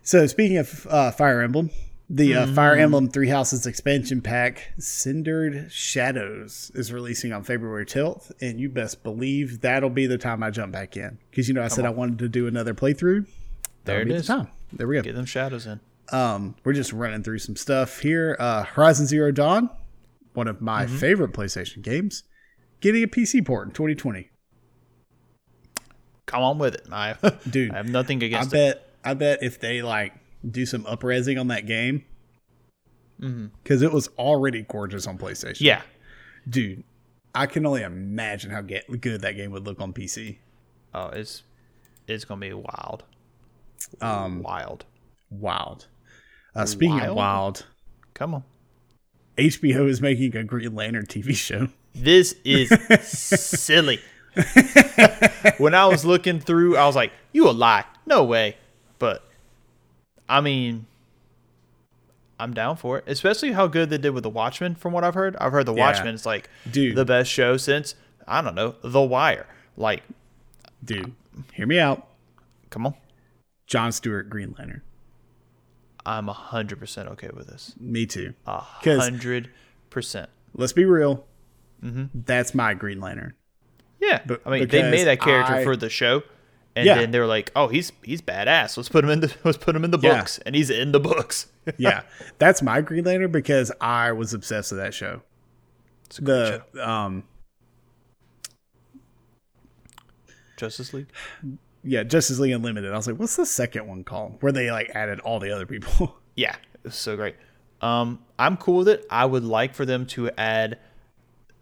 So 0.03 0.27
speaking 0.27 0.57
of 0.59 0.87
uh, 0.89 1.11
Fire 1.11 1.41
Emblem, 1.43 1.71
the 2.09 2.35
uh, 2.35 2.47
Fire 2.49 2.73
Mm-hmm. 2.73 2.83
Emblem 2.83 3.09
Three 3.11 3.29
Houses 3.29 3.67
expansion 3.67 4.21
pack, 4.21 4.73
Cindered 4.79 5.71
Shadows, 5.71 6.73
is 6.75 6.93
releasing 6.93 7.33
on 7.33 7.45
February 7.45 7.87
12th, 7.87 8.33
and 8.41 8.59
you 8.59 8.69
best 8.69 9.03
believe 9.03 9.61
that'll 9.61 9.91
be 9.91 10.07
the 10.07 10.19
time 10.19 10.43
I 10.43 10.51
jump 10.51 10.73
back 10.73 10.97
in 10.97 11.19
because 11.31 11.47
you 11.49 11.55
know 11.55 11.63
I 11.63 11.69
said 11.69 11.85
I 11.85 11.91
wanted 11.91 12.19
to 12.21 12.29
do 12.29 12.47
another 12.47 12.75
playthrough. 12.75 13.27
There 13.85 14.01
it. 14.01 14.09
The 14.09 14.23
time. 14.23 14.49
There 14.73 14.87
we 14.89 14.97
go. 14.97 15.03
Get 15.03 15.15
them 15.15 15.25
shadows 15.27 15.67
in. 15.67 15.81
Um, 16.13 16.57
we're 16.65 16.73
just 16.73 16.93
running 16.93 17.23
through 17.23 17.39
some 17.39 17.55
stuff 17.57 18.01
here. 18.01 18.37
Uh, 18.41 18.65
Horizon 18.65 19.07
Zero 19.07 19.31
Dawn, 19.31 19.71
one 20.35 20.49
of 20.49 20.61
my 20.61 20.87
Mm-hmm. 20.87 20.97
favorite 20.97 21.33
PlayStation 21.33 21.83
games, 21.83 22.25
getting 22.81 23.03
a 23.03 23.07
PC 23.07 23.45
port 23.45 23.69
in 23.69 23.73
2020. 23.75 24.29
Come 26.27 26.43
on 26.43 26.59
with 26.59 26.75
it. 26.75 26.87
I, 26.93 27.15
Dude, 27.51 27.73
I 27.73 27.77
have 27.79 27.89
nothing 27.89 28.23
I 28.23 28.27
against 28.27 28.51
it. 28.53 28.53
bet. 28.53 28.87
I 29.05 29.15
bet 29.15 29.43
if 29.43 29.59
they 29.61 29.83
like 29.83 30.13
do 30.49 30.65
some 30.67 30.85
upresing 30.85 31.41
on 31.41 31.49
that 31.49 31.67
game, 31.67 32.05
because 33.19 33.83
it 33.83 33.93
was 33.93 34.09
already 34.19 34.63
gorgeous 34.63 35.07
on 35.07 35.19
PlayStation. 35.19 35.57
Mm-hmm. 35.57 35.65
Yeah. 35.65 35.83
dude, 36.49 36.85
I 37.35 37.47
can 37.47 37.67
only 37.67 37.83
imagine 37.83 38.51
how 38.51 38.61
get, 38.63 39.01
good 39.01 39.21
that 39.23 39.33
game 39.33 39.51
would 39.53 39.65
look 39.67 39.81
on 39.81 39.93
PC. 39.93 40.39
Oh, 40.95 41.09
it's 41.09 41.43
it's 42.07 42.25
gonna 42.25 42.41
be 42.41 42.53
wild. 42.53 43.05
Um, 44.01 44.43
Wild. 44.43 44.85
wild. 45.31 45.87
Uh, 46.55 46.67
speaking 46.67 47.01
of 47.01 47.15
Wild? 47.15 47.17
wild, 47.17 47.67
Come 48.15 48.35
on. 48.35 48.45
HBO 49.39 49.89
is 49.89 50.01
making 50.03 50.37
a 50.37 50.45
Green 50.45 50.75
Lantern 50.75 51.07
TV 51.07 51.35
show. 51.35 51.69
This 51.95 52.35
is 52.45 52.69
silly. 53.03 54.01
when 55.59 55.75
I 55.75 55.87
was 55.87 56.05
looking 56.05 56.41
through, 56.41 56.77
I 56.77 56.87
was 56.87 56.97
like, 56.97 57.13
"You 57.33 57.49
a 57.49 57.53
lie? 57.53 57.85
No 58.07 58.25
way!" 58.25 58.57
But 58.99 59.25
I 60.29 60.41
mean, 60.41 60.87
I'm 62.39 62.55
down 62.55 62.77
for 62.77 62.99
it. 62.99 63.05
Especially 63.07 63.53
how 63.53 63.67
good 63.67 63.91
they 63.91 63.99
did 63.99 64.11
with 64.11 64.23
the 64.23 64.31
Watchmen. 64.31 64.75
From 64.77 64.93
what 64.93 65.05
I've 65.05 65.15
heard, 65.15 65.37
I've 65.37 65.53
heard 65.53 65.67
the 65.67 65.75
Yeah. 65.75 65.87
Watchmen 65.87 66.15
is 66.15 66.25
like 66.27 66.49
Dude. 66.71 66.97
the 66.97 67.05
best 67.05 67.31
show 67.31 67.57
since 67.57 67.95
I 68.27 68.41
don't 68.41 68.55
know 68.55 68.77
The 68.83 69.03
Wire. 69.03 69.47
Like, 69.77 70.03
Dude, 70.85 71.13
hear 71.53 71.67
me 71.67 71.79
out. 71.79 72.07
come 72.71 72.87
on, 72.87 72.95
John 73.67 73.91
Stewart 73.93 74.31
Green 74.31 74.55
Lantern. 74.59 74.83
I'm 76.07 76.29
hundred 76.29 76.79
percent 76.79 77.09
okay 77.11 77.31
with 77.35 77.49
this. 77.49 77.75
Me 77.79 78.07
too. 78.07 78.35
A 78.47 78.63
'Cause- 78.83 79.01
hundred 79.03 79.51
percent. 79.91 80.31
Let's 80.55 80.73
be 80.73 80.85
real. 80.85 81.27
Mm-hmm. 81.85 82.05
That's 82.27 82.55
my 82.55 82.75
Green 82.75 83.01
Lantern. 83.01 83.35
Yeah, 84.01 84.21
But- 84.27 84.43
I 84.47 84.51
mean, 84.51 84.69
they 84.69 84.83
made 84.91 85.05
that 85.05 85.21
character 85.21 85.55
I- 85.55 85.65
for 85.65 85.77
the 85.77 85.89
show, 85.91 86.23
and 86.77 86.87
Yeah. 86.87 86.95
then 86.97 87.11
they 87.11 87.19
were 87.19 87.27
like, 87.27 87.51
"Oh, 87.57 87.69
he's 87.69 87.93
he's 88.03 88.23
badass. 88.23 88.77
Let's 88.77 88.89
put 88.89 89.05
him 89.05 89.11
in 89.11 89.21
the 89.21 89.35
let's 89.45 89.59
put 89.59 89.75
him 89.77 89.85
in 89.85 89.91
the 89.91 89.99
Yeah. 89.99 90.19
books," 90.19 90.39
and 90.47 90.55
he's 90.55 90.71
in 90.71 90.93
the 90.93 91.01
books. 91.01 91.47
Yeah, 91.77 92.03
that's 92.39 92.63
my 92.63 92.81
Green 92.81 93.05
Lantern 93.05 93.31
because 93.31 93.71
I 93.81 94.13
was 94.13 94.33
obsessed 94.35 94.73
with 94.73 94.81
that 94.81 94.93
show. 94.95 95.23
It's 96.07 96.19
a 96.19 96.23
The 96.23 96.65
show. 96.75 96.83
um 96.83 97.25
Justice 100.57 100.93
League. 100.93 101.07
yeah, 101.83 102.03
Justice 102.03 102.39
League 102.39 102.53
Unlimited. 102.53 102.93
I 102.93 102.97
was 102.97 103.07
like, 103.07 103.19
what's 103.19 103.37
the 103.37 103.47
second 103.47 103.87
one 103.89 104.05
called? 104.05 104.37
Where 104.41 104.53
they 104.53 104.71
like 104.71 104.91
added 104.95 105.21
all 105.21 105.39
the 105.41 105.51
other 105.51 105.67
people. 105.67 106.17
Yeah, 106.37 106.55
it 106.75 106.85
was 106.85 106.95
so 106.95 107.17
great. 107.17 107.35
Um, 107.83 108.21
I'm 108.39 108.57
cool 108.57 108.79
with 108.79 108.89
it. 108.89 109.05
I 109.11 109.27
would 109.27 109.45
like 109.45 109.75
for 109.75 109.85
them 109.85 110.07
to 110.07 110.31
add 110.39 110.79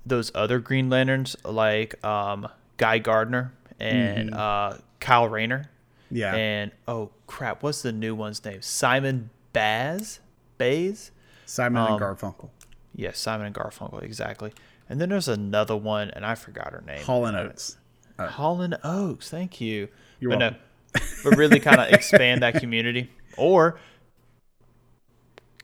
those 0.08 0.32
other 0.34 0.58
Green 0.58 0.90
Lanterns, 0.90 1.36
like 1.44 2.02
um, 2.04 2.48
Guy 2.76 2.98
Gardner 2.98 3.52
and 3.78 4.34
uh, 4.34 4.78
Kyle 5.00 5.28
Rayner. 5.28 5.70
Mm-hmm. 6.06 6.16
yeah. 6.16 6.34
And 6.34 6.72
oh 6.86 7.10
crap, 7.26 7.62
what's 7.62 7.82
the 7.82 7.92
new 7.92 8.14
one's 8.14 8.44
name? 8.44 8.62
Simon 8.62 9.30
Baz, 9.52 10.20
Bays. 10.56 11.10
Simon 11.46 11.82
um, 11.82 11.92
and 11.92 12.00
Garfunkel. 12.00 12.50
Yes, 12.94 13.18
Simon 13.18 13.46
and 13.46 13.54
Garfunkel, 13.54 14.02
exactly. 14.02 14.52
And 14.88 15.00
then 15.00 15.10
there's 15.10 15.28
another 15.28 15.76
one, 15.76 16.10
and 16.10 16.24
I 16.24 16.34
forgot 16.34 16.72
her 16.72 16.82
name. 16.86 17.02
Hall 17.02 17.26
and 17.26 17.36
Oates. 17.36 17.76
Holland 18.18 18.76
Oaks. 18.82 19.30
Thank 19.30 19.60
you. 19.60 19.88
You're 20.18 20.30
but 20.30 20.40
welcome. 20.40 20.58
no, 20.94 21.00
but 21.24 21.36
really 21.36 21.60
kind 21.60 21.80
of 21.80 21.92
expand 21.92 22.42
that 22.42 22.54
community, 22.54 23.10
or 23.36 23.78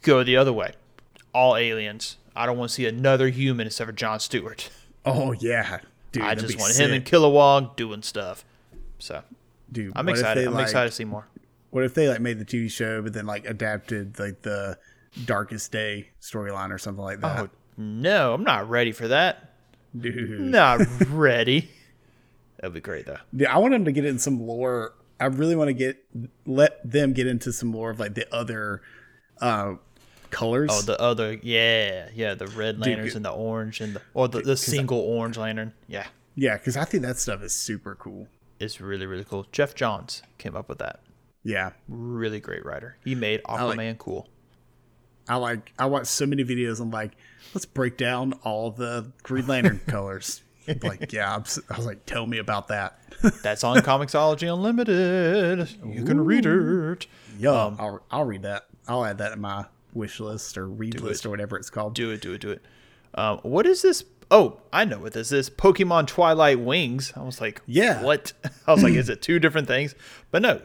go 0.03 0.23
the 0.23 0.37
other 0.37 0.53
way. 0.53 0.73
All 1.33 1.57
aliens. 1.57 2.17
I 2.37 2.47
don't 2.47 2.59
want 2.59 2.71
to 2.71 2.75
see 2.75 2.87
another 2.87 3.29
human 3.29 3.67
except 3.67 3.87
for 3.89 3.93
John 3.93 4.21
Stewart. 4.21 4.71
Oh 5.05 5.33
yeah, 5.33 5.81
dude. 6.13 6.23
I 6.23 6.35
just 6.35 6.59
want 6.59 6.73
sick. 6.73 6.87
him 6.87 6.93
and 6.95 7.05
Kilowog 7.05 7.77
doing 7.77 8.03
stuff. 8.03 8.45
So 8.99 9.23
Dude, 9.71 9.93
I'm 9.97 10.09
excited. 10.09 10.47
I'm 10.47 10.55
like- 10.55 10.65
excited 10.65 10.91
to 10.91 10.95
see 10.97 11.05
more. 11.05 11.27
What 11.71 11.83
if 11.85 11.95
they 11.95 12.09
like 12.09 12.21
made 12.21 12.39
the 12.39 12.45
TV 12.45 12.71
show, 12.71 13.03
but 13.03 13.13
then 13.13 13.27
like 13.27 13.45
adapted 13.47 14.19
like 14.19 14.43
the 14.43 14.79
Darkest 15.25 15.73
Day 15.73 16.11
storyline 16.21 16.71
or 16.71 16.79
something 16.79 17.03
like 17.05 17.21
that? 17.21 17.41
Oh 17.41 17.49
no, 17.77 18.35
I'm 18.35 18.45
not 18.45 18.69
ready 18.71 18.93
for 18.93 19.09
that. 19.09 19.51
Dude, 19.99 20.41
Not 20.41 20.81
ready. 21.09 21.69
That'd 22.59 22.75
be 22.75 22.81
great 22.81 23.07
though. 23.07 23.19
Yeah, 23.33 23.55
I 23.55 23.59
want 23.59 23.73
them 23.73 23.85
to 23.85 23.93
get 23.93 24.05
in 24.05 24.19
some 24.19 24.41
lore. 24.47 24.95
I 25.21 25.27
really 25.27 25.57
want 25.57 25.69
to 25.69 25.75
get 25.75 26.05
let 26.47 26.89
them 26.89 27.13
get 27.13 27.27
into 27.27 27.53
some 27.53 27.73
lore 27.73 27.91
of 27.91 27.99
like 28.01 28.15
the 28.15 28.33
other 28.35 28.81
uh 29.41 29.75
colors. 30.35 30.71
Oh, 30.73 30.83
the 30.83 31.01
other, 31.01 31.39
yeah, 31.43 32.09
yeah, 32.15 32.35
the 32.35 32.47
red 32.49 32.79
lanterns 32.79 33.15
and 33.15 33.25
the 33.25 33.31
orange 33.31 33.81
and 33.81 33.95
the 33.95 34.03
or 34.15 34.29
the, 34.29 34.41
the 34.41 34.57
single 34.57 34.99
orange 35.01 35.37
lantern. 35.39 35.73
Yeah, 35.89 36.07
yeah, 36.35 36.57
because 36.57 36.77
I 36.77 36.85
think 36.85 37.03
that 37.05 37.17
stuff 37.19 37.43
is 37.43 37.55
super 37.55 37.95
cool. 37.95 38.29
it's 38.61 38.81
really 38.81 39.07
really 39.07 39.25
cool. 39.25 39.47
Geoff 39.53 39.75
Johns 39.75 40.23
came 40.39 40.57
up 40.57 40.69
with 40.69 40.79
that. 40.79 41.01
Yeah, 41.43 41.73
Really 41.89 42.41
great 42.41 42.65
writer. 42.65 42.97
He 43.05 43.15
made 43.15 43.41
like- 43.49 43.61
Aquaman 43.79 43.99
cool. 43.99 44.29
I 45.29 45.37
like. 45.37 45.73
I 45.79 45.87
watch 45.87 46.07
so 46.07 46.27
many 46.27 46.45
videos. 46.45 46.81
I'm 46.81 46.91
like, 46.91 47.13
let's 47.55 47.65
break 47.67 47.97
down 47.97 48.35
all 48.45 48.71
the 48.71 49.11
Green 49.23 49.47
Lantern 49.47 49.81
colors. 49.87 50.43
like, 50.83 51.13
yeah, 51.13 51.35
I'm, 51.35 51.45
I 51.71 51.77
was 51.77 51.87
like, 51.87 52.05
tell 52.07 52.27
me 52.27 52.39
about 52.39 52.69
that. 52.69 52.99
That's 53.43 53.65
on 53.65 53.77
Comixology 53.79 54.53
Unlimited. 54.53 55.69
You 55.87 56.05
can 56.05 56.23
read 56.25 56.45
it. 56.47 57.07
Yeah, 57.39 57.51
Um, 57.65 57.77
I'll 57.79 58.03
I'll 58.11 58.25
read 58.25 58.43
that. 58.43 58.67
I'll 58.89 59.05
add 59.05 59.19
that 59.19 59.33
in 59.33 59.41
my 59.41 59.65
wish 59.95 60.21
list 60.21 60.59
or 60.59 60.67
read 60.67 61.01
list 61.01 61.25
or 61.25 61.31
whatever 61.31 61.57
it's 61.57 61.71
called. 61.71 61.95
Do 61.95 62.11
it, 62.11 62.21
do 62.21 62.33
it, 62.35 62.41
do 62.41 62.51
it. 62.51 62.63
Um, 63.15 63.39
what 63.43 63.67
is 63.67 63.83
this? 63.83 64.05
Oh, 64.31 64.61
I 64.73 64.85
know 64.85 64.99
what 64.99 65.13
this 65.13 65.31
is. 65.33 65.49
Pokemon 65.51 66.07
Twilight 66.09 66.59
Wings. 66.61 67.13
I 67.17 67.23
was 67.23 67.41
like, 67.41 67.63
Yeah. 67.67 68.03
What? 68.03 68.33
I 68.67 68.73
was 68.73 68.83
like, 68.83 68.95
is 68.95 69.09
it 69.11 69.23
two 69.23 69.39
different 69.39 69.69
things? 69.69 69.95
But 70.31 70.43
no, 70.43 70.61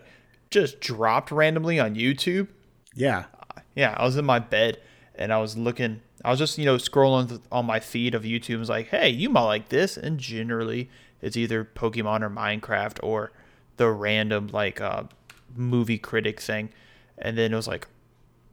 just 0.49 0.79
dropped 0.81 1.31
randomly 1.31 1.79
on 1.79 1.95
YouTube. 1.95 2.47
Yeah, 2.95 3.25
Yeah, 3.75 3.93
I 3.97 4.03
was 4.03 4.17
in 4.17 4.25
my 4.25 4.39
bed 4.39 4.79
and 5.15 5.31
I 5.31 5.37
was 5.39 5.55
looking. 5.57 6.01
I 6.25 6.31
was 6.31 6.39
just 6.39 6.57
you 6.57 6.65
know 6.65 6.75
scrolling 6.75 7.29
th- 7.29 7.41
on 7.51 7.65
my 7.65 7.79
feed 7.79 8.15
of 8.15 8.23
YouTube. 8.23 8.49
and 8.51 8.59
was 8.59 8.69
like, 8.69 8.87
hey, 8.87 9.09
you 9.09 9.29
might 9.29 9.45
like 9.45 9.69
this. 9.69 9.95
And 9.95 10.19
generally, 10.19 10.89
it's 11.21 11.37
either 11.37 11.63
Pokemon 11.63 12.21
or 12.23 12.29
Minecraft 12.29 12.99
or 13.03 13.31
the 13.77 13.89
random 13.89 14.47
like 14.47 14.81
uh, 14.81 15.03
movie 15.55 15.97
critic 15.99 16.41
thing. 16.41 16.69
And 17.17 17.37
then 17.37 17.53
it 17.53 17.55
was 17.55 17.67
like 17.67 17.87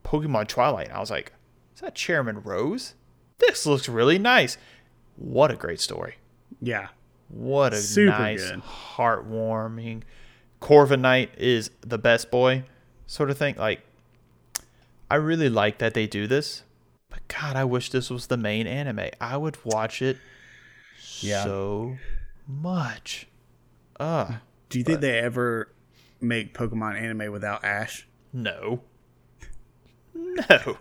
Pokemon 0.07 0.47
Twilight. 0.47 0.87
And 0.87 0.95
I 0.95 0.99
was 0.99 1.11
like, 1.11 1.33
is 1.75 1.81
that 1.81 1.93
Chairman 1.95 2.41
Rose? 2.41 2.93
This 3.39 3.65
looks 3.65 3.87
really 3.89 4.17
nice. 4.17 4.57
What 5.17 5.51
a 5.51 5.55
great 5.55 5.79
story. 5.81 6.15
yeah, 6.61 6.87
What 7.29 7.73
a 7.73 7.77
Super 7.77 8.11
nice, 8.17 8.49
good. 8.49 8.61
heartwarming. 8.63 10.03
Corviknight 10.61 11.29
is 11.37 11.69
the 11.81 11.97
best 11.97 12.31
boy, 12.31 12.63
sort 13.05 13.29
of 13.29 13.37
thing. 13.37 13.55
Like, 13.57 13.81
I 15.11 15.15
really 15.15 15.49
like 15.49 15.77
that 15.79 15.93
they 15.93 16.07
do 16.07 16.25
this, 16.27 16.63
but 17.09 17.19
God, 17.27 17.55
I 17.55 17.63
wish 17.63 17.89
this 17.91 18.09
was 18.09 18.27
the 18.27 18.37
main 18.37 18.65
anime. 18.67 19.09
I 19.21 19.37
would 19.37 19.57
watch 19.65 20.01
it 20.01 20.17
Yeah. 21.19 21.43
so 21.43 21.97
much. 22.47 23.27
Uh, 23.99 24.37
Do 24.69 24.77
you 24.79 24.83
think 24.83 25.01
they 25.01 25.19
ever 25.19 25.71
make 26.21 26.53
Pokemon 26.53 26.99
anime 26.99 27.31
without 27.31 27.63
Ash? 27.63 28.07
no. 28.33 28.81
No. 30.17 30.77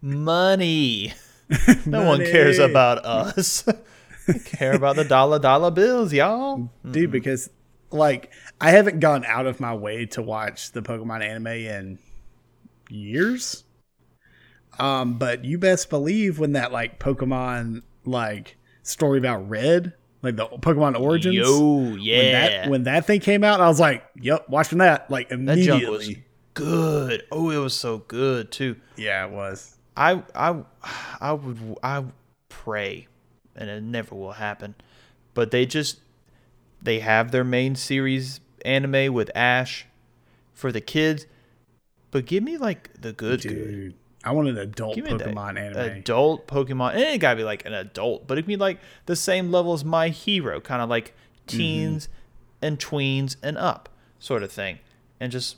Money. 0.00 1.12
No 1.86 2.04
one 2.06 2.20
cares 2.20 2.58
about 2.58 3.04
us. 3.04 3.64
They 4.26 4.38
care 4.38 4.72
about 4.74 4.96
the 4.96 5.04
dollar 5.04 5.38
dollar 5.38 5.70
bills, 5.70 6.10
y'all. 6.12 6.70
dude 6.90 7.10
because 7.10 7.50
like 7.94 8.32
i 8.60 8.70
haven't 8.70 9.00
gone 9.00 9.24
out 9.24 9.46
of 9.46 9.60
my 9.60 9.74
way 9.74 10.04
to 10.04 10.20
watch 10.20 10.72
the 10.72 10.82
pokemon 10.82 11.22
anime 11.22 11.46
in 11.46 11.98
years 12.90 13.64
um 14.78 15.16
but 15.16 15.44
you 15.44 15.58
best 15.58 15.88
believe 15.90 16.38
when 16.38 16.52
that 16.52 16.72
like 16.72 16.98
pokemon 16.98 17.82
like 18.04 18.56
story 18.82 19.18
about 19.18 19.48
red 19.48 19.92
like 20.22 20.36
the 20.36 20.46
pokemon 20.46 20.98
origins 20.98 21.36
Yo, 21.36 21.68
when 21.68 22.00
yeah. 22.00 22.32
that 22.32 22.70
when 22.70 22.82
that 22.84 23.06
thing 23.06 23.20
came 23.20 23.44
out 23.44 23.60
i 23.60 23.68
was 23.68 23.80
like 23.80 24.04
yep 24.20 24.48
watching 24.48 24.78
that 24.78 25.10
like 25.10 25.28
That 25.28 25.36
immediately 25.36 25.80
junk 25.80 25.88
was 25.88 26.10
good. 26.54 27.24
Oh, 27.30 27.50
it 27.50 27.58
was 27.58 27.74
so 27.74 27.98
good 27.98 28.50
too. 28.50 28.76
yeah 28.96 29.26
it 29.26 29.32
was 29.32 29.76
I 29.96 30.22
I 30.34 30.62
I 31.20 31.32
would 31.32 31.58
I 31.82 32.04
pray, 32.48 33.06
and 33.54 33.70
it 33.70 33.82
never 33.82 34.14
will 34.14 34.32
happen. 34.32 34.74
But 35.34 35.50
they 35.50 35.66
just 35.66 36.00
they 36.82 37.00
have 37.00 37.30
their 37.30 37.44
main 37.44 37.74
series 37.76 38.40
anime 38.64 39.12
with 39.12 39.30
Ash 39.36 39.86
for 40.52 40.72
the 40.72 40.80
kids. 40.80 41.26
But 42.10 42.26
give 42.26 42.42
me 42.42 42.56
like 42.56 42.90
the 43.00 43.12
good 43.12 43.42
good. 43.42 43.48
dude 43.48 43.94
i 44.26 44.30
want 44.32 44.48
an 44.48 44.56
adult 44.56 44.96
pokemon 44.96 45.58
anime 45.58 45.76
adult 45.98 46.46
Pokemon. 46.48 46.92
And 46.94 47.00
it 47.02 47.18
gotta 47.18 47.36
be 47.36 47.44
like 47.44 47.66
an 47.66 47.74
adult, 47.74 48.26
but 48.26 48.38
it 48.38 48.42
can 48.42 48.48
be 48.48 48.56
like 48.56 48.78
the 49.06 49.16
same 49.16 49.50
level 49.52 49.74
as 49.74 49.84
My 49.84 50.08
Hero, 50.08 50.60
kind 50.60 50.80
of 50.82 50.88
like 50.88 51.14
Mm-hmm. 51.46 51.58
teens 51.58 52.08
and 52.62 52.78
tweens 52.78 53.36
and 53.42 53.58
up 53.58 53.90
sort 54.18 54.42
of 54.42 54.50
thing, 54.50 54.78
and 55.20 55.30
just 55.30 55.56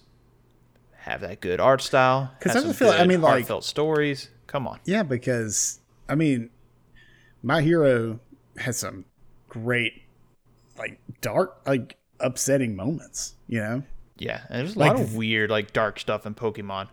have 1.06 1.20
that 1.22 1.40
good 1.40 1.60
art 1.60 1.80
style. 1.82 2.32
Because 2.38 2.56
I 2.56 2.60
just 2.66 2.78
feel- 2.78 2.90
I 2.90 3.06
mean, 3.06 3.20
like- 3.20 3.30
heartfelt 3.32 3.64
stories. 3.64 4.28
Come 4.46 4.66
on, 4.66 4.78
Yeah, 4.84 5.02
because 5.02 5.80
I 6.08 6.14
mean, 6.14 6.50
my 7.42 7.62
hero 7.62 8.20
has 8.58 8.78
some 8.78 9.04
great, 9.48 10.02
like 10.78 10.98
dark, 11.20 11.60
like 11.66 11.96
upsetting 12.20 12.74
moments. 12.76 13.34
You 13.48 13.60
know, 13.60 13.82
yeah. 14.18 14.42
And 14.48 14.60
there's 14.60 14.76
a 14.76 14.78
Like- 14.78 14.92
lot 14.92 15.00
of 15.00 15.14
weird, 15.16 15.50
like 15.50 15.72
dark 15.72 15.98
stuff 16.00 16.26
in 16.26 16.34
Pokemon. 16.34 16.88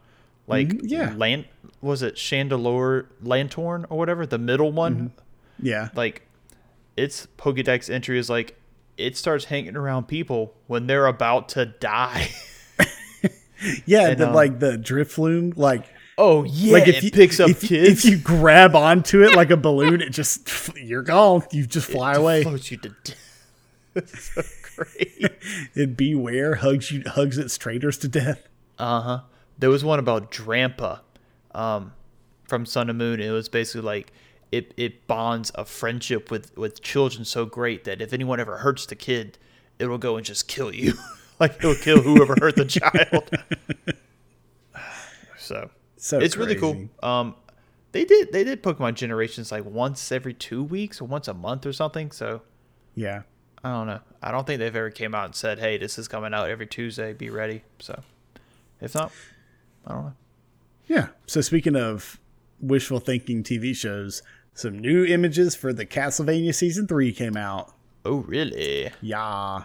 Like, 0.48 0.68
Mhm, 0.70 0.82
yeah. 0.84 1.14
Lan- 1.16 1.46
was 1.82 2.02
it 2.02 2.16
Chandelure 2.16 3.06
Lantorn 3.24 3.86
or 3.90 3.98
whatever? 3.98 4.26
The 4.26 4.38
middle 4.40 4.72
one, 4.72 4.96
Mm-hmm. 4.96 5.66
yeah, 5.68 5.90
like 5.96 6.24
its 6.98 7.28
Pokedex 7.38 7.90
entry 7.90 8.18
is 8.20 8.30
like 8.30 8.60
it 8.98 9.16
starts 9.18 9.46
hanging 9.46 9.76
around 9.76 10.08
people 10.08 10.54
when 10.68 10.86
they're 10.88 11.08
about 11.08 11.50
to 11.50 11.66
die. 11.66 12.30
yeah. 13.86 14.10
and, 14.10 14.20
the, 14.20 14.28
um, 14.28 14.34
like 14.34 14.60
the 14.60 14.78
Drifloon, 14.78 15.58
like 15.58 15.86
Oh 16.18 16.44
yeah, 16.44 16.74
like 16.74 16.88
if 16.88 16.98
it 16.98 17.04
you 17.06 17.12
picks 17.12 17.40
up 17.40 17.50
if, 17.50 17.62
kids. 17.62 18.06
if 18.06 18.12
you 18.12 18.18
grab 18.18 18.76
onto 18.76 19.24
it 19.24 19.36
like 19.36 19.50
a 19.50 19.58
balloon, 19.70 20.02
it 20.02 20.12
just 20.12 20.70
you're 20.78 21.02
gone. 21.02 21.44
You 21.52 21.66
just 21.66 21.90
fly 21.90 22.14
it 22.14 22.18
away. 22.18 22.44
floats 22.44 22.72
you 22.72 22.78
to 22.78 22.90
death. 22.90 23.18
So 24.18 24.42
great. 24.76 25.32
And 25.76 25.96
Bewear 25.96 26.58
hugs 26.58 26.92
you 26.92 27.04
hugs 27.06 27.38
its 27.38 27.58
traitors 27.60 27.98
to 28.00 28.08
death. 28.08 28.48
Uh 28.80 29.02
huh. 29.02 29.20
There 29.60 29.70
was 29.70 29.84
one 29.84 30.00
about 30.00 30.32
Drampa, 30.32 31.02
um, 31.54 31.94
from 32.48 32.66
Sun 32.66 32.90
and 32.90 32.98
Moon. 32.98 33.20
It 33.20 33.30
was 33.30 33.50
basically 33.50 33.82
like 33.82 34.12
it 34.52 34.74
it 34.78 35.06
bonds 35.08 35.52
a 35.54 35.66
friendship 35.66 36.32
with 36.32 36.58
with 36.58 36.82
children 36.82 37.24
so 37.24 37.46
great 37.46 37.84
that 37.84 38.02
if 38.02 38.14
anyone 38.14 38.40
ever 38.40 38.58
hurts 38.58 38.88
the 38.88 38.96
kid, 38.96 39.38
it 39.78 39.86
will 39.86 40.00
go 40.00 40.18
and 40.18 40.26
just 40.26 40.48
kill 40.48 40.74
you. 40.74 40.94
Like 41.44 41.58
it'll 41.58 41.76
kill 41.76 42.02
whoever 42.02 42.36
hurt 42.40 42.56
the 42.56 42.66
child. 42.66 43.30
so 45.38 45.70
So 45.98 46.20
it's 46.20 46.38
really 46.38 46.56
cool. 46.56 46.90
Um, 47.02 47.36
they 47.92 48.06
did 48.06 48.32
they 48.32 48.44
did 48.44 48.64
Pokemon 48.64 48.96
Generations 48.96 49.52
like 49.52 49.66
once 49.66 50.12
every 50.12 50.34
two 50.34 50.64
weeks 50.64 51.02
or 51.02 51.06
once 51.06 51.28
a 51.28 51.34
month 51.34 51.66
or 51.66 51.74
something. 51.74 52.12
So 52.12 52.42
Yeah. 52.96 53.24
I 53.64 53.70
don't 53.70 53.88
know. 53.88 54.00
I 54.22 54.32
don't 54.32 54.46
think 54.46 54.60
they've 54.60 54.76
ever 54.76 54.90
came 54.90 55.16
out 55.16 55.26
and 55.26 55.36
said, 55.36 55.58
"Hey, 55.60 55.78
this 55.78 55.98
is 55.98 56.10
coming 56.10 56.34
out 56.34 56.50
every 56.50 56.68
Tuesday. 56.68 57.14
Be 57.14 57.30
ready." 57.30 57.64
So 57.80 58.02
if 58.82 58.94
not, 58.94 59.12
I 59.88 59.94
don't 59.94 60.04
know. 60.06 60.14
Yeah. 60.88 61.08
So 61.28 61.40
speaking 61.40 61.78
of 61.78 62.20
wishful 62.60 63.00
thinking 63.00 63.42
TV 63.42 63.74
shows, 63.74 64.22
some 64.54 64.80
new 64.80 65.06
images 65.06 65.56
for 65.56 65.72
the 65.72 65.86
Castlevania 65.86 66.54
season 66.54 66.88
three 66.88 67.14
came 67.14 67.38
out. 67.38 67.74
Oh, 68.06 68.18
really? 68.18 68.92
Yeah. 69.02 69.64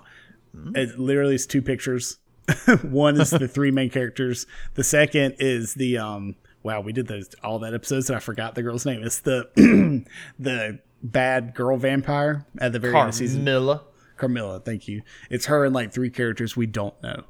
It 0.75 0.99
literally 0.99 1.35
is 1.35 1.47
two 1.47 1.63
pictures. 1.63 2.19
One 2.83 3.21
is 3.21 3.31
the 3.31 3.49
three 3.49 3.71
main 3.71 3.91
characters. 3.91 4.47
The 4.75 4.85
second 4.85 5.37
is 5.39 5.75
the 5.75 5.99
um 5.99 6.37
wow, 6.63 6.81
we 6.81 6.93
did 6.93 7.07
those 7.07 7.31
all 7.43 7.59
that 7.61 7.75
episodes 7.75 8.09
and 8.11 8.17
I 8.17 8.21
forgot 8.21 8.55
the 8.55 8.63
girl's 8.63 8.87
name. 8.87 9.03
It's 9.03 9.21
the 9.21 9.49
the 10.39 10.81
bad 11.03 11.55
girl 11.55 11.77
vampire 11.77 12.47
at 12.59 12.73
the 12.73 12.79
very 12.79 12.97
end 12.97 13.09
of 13.11 13.15
season. 13.15 13.45
Carmilla. 13.45 13.83
Carmilla, 14.17 14.61
thank 14.61 14.89
you. 14.89 15.03
It's 15.31 15.47
her 15.47 15.65
and 15.65 15.75
like 15.75 15.93
three 15.93 16.11
characters 16.11 16.57
we 16.57 16.67
don't 16.67 17.01
know. 17.03 17.23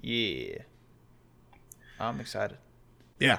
Yeah. 0.00 0.58
I'm 1.98 2.20
excited. 2.20 2.58
Yeah. 3.18 3.38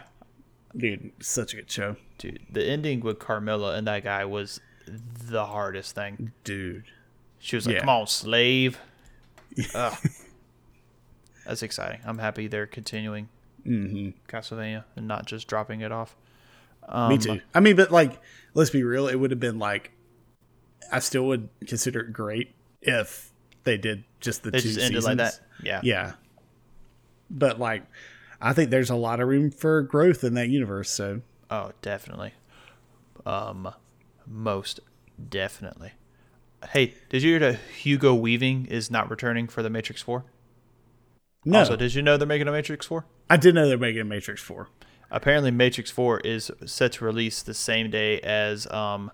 Dude, 0.76 1.12
such 1.20 1.54
a 1.54 1.58
good 1.58 1.70
show. 1.70 1.98
Dude, 2.18 2.40
the 2.50 2.64
ending 2.66 3.02
with 3.02 3.20
Carmilla 3.20 3.76
and 3.76 3.86
that 3.88 4.04
guy 4.04 4.26
was 4.26 4.60
the 4.88 5.46
hardest 5.46 5.94
thing. 5.94 6.32
Dude. 6.44 6.86
She 7.38 7.56
was 7.58 7.68
like, 7.68 7.76
Yeah. 7.76 7.80
"Come 7.82 7.90
on, 7.90 8.08
slave." 8.08 8.80
Ugh. 9.76 9.98
That's 11.46 11.62
exciting. 11.64 12.00
I'm 12.06 12.18
happy 12.20 12.48
they're 12.48 12.68
continuing 12.68 13.30
Castlevania 13.66 14.84
and 14.96 15.08
not 15.08 15.26
just 15.26 15.48
dropping 15.48 15.82
it 15.82 15.92
off. 15.92 16.16
Um, 16.88 17.10
Me 17.10 17.18
too. 17.18 17.42
I 17.54 17.60
mean, 17.60 17.76
but 17.76 17.92
like, 17.92 18.20
let's 18.54 18.70
be 18.70 18.84
real. 18.84 19.08
It 19.08 19.16
would 19.16 19.32
have 19.32 19.40
been 19.40 19.60
like, 19.60 19.92
I 20.92 21.00
still 21.00 21.26
would 21.28 21.50
consider 21.68 22.02
it 22.02 22.14
great 22.14 22.56
if 22.82 23.32
they 23.64 23.78
did 23.78 24.04
just 24.20 24.44
the 24.44 24.52
two 24.52 24.60
just 24.60 24.80
ended 24.80 25.04
seasons. 25.04 25.06
like 25.06 25.18
that. 25.18 25.40
Yeah. 25.64 25.80
Yeah. 25.84 26.14
But 27.30 27.60
like, 27.60 27.84
I 28.42 28.54
think 28.54 28.70
there's 28.70 28.90
a 28.90 28.96
lot 28.96 29.20
of 29.22 29.28
room 29.28 29.50
for 29.52 29.82
growth 29.82 30.24
in 30.24 30.34
that 30.36 30.50
universe. 30.50 30.90
So 30.90 31.22
Oh, 31.50 31.72
definitely. 31.82 32.34
Um, 33.26 33.74
most 34.28 34.80
definitely. 35.30 35.92
Hey, 36.72 36.94
did 37.10 37.22
you 37.24 37.32
hear 37.32 37.40
that 37.52 37.60
Hugo 37.82 38.14
Weaving 38.14 38.66
is 38.68 38.90
not 38.90 39.10
returning 39.10 39.48
for 39.48 39.62
the 39.62 39.70
Matrix 39.70 40.02
Four? 40.02 40.26
No, 41.46 41.60
Also, 41.60 41.76
did 41.76 41.94
you 41.94 42.02
know 42.02 42.16
they're 42.18 42.28
making 42.28 42.48
a 42.48 42.52
Matrix 42.52 42.86
Four? 42.86 43.06
I 43.30 43.38
did 43.38 43.54
know 43.56 43.68
they're 43.68 43.78
making 43.78 44.02
a 44.02 44.06
Matrix 44.06 44.42
Four. 44.42 44.70
Apparently, 45.12 45.52
Matrix 45.52 45.92
Four 45.92 46.20
is 46.22 46.50
set 46.66 46.94
to 46.94 47.06
release 47.06 47.42
the 47.44 47.54
same 47.54 47.90
day 47.92 48.20
as 48.22 48.66
um, 48.72 49.12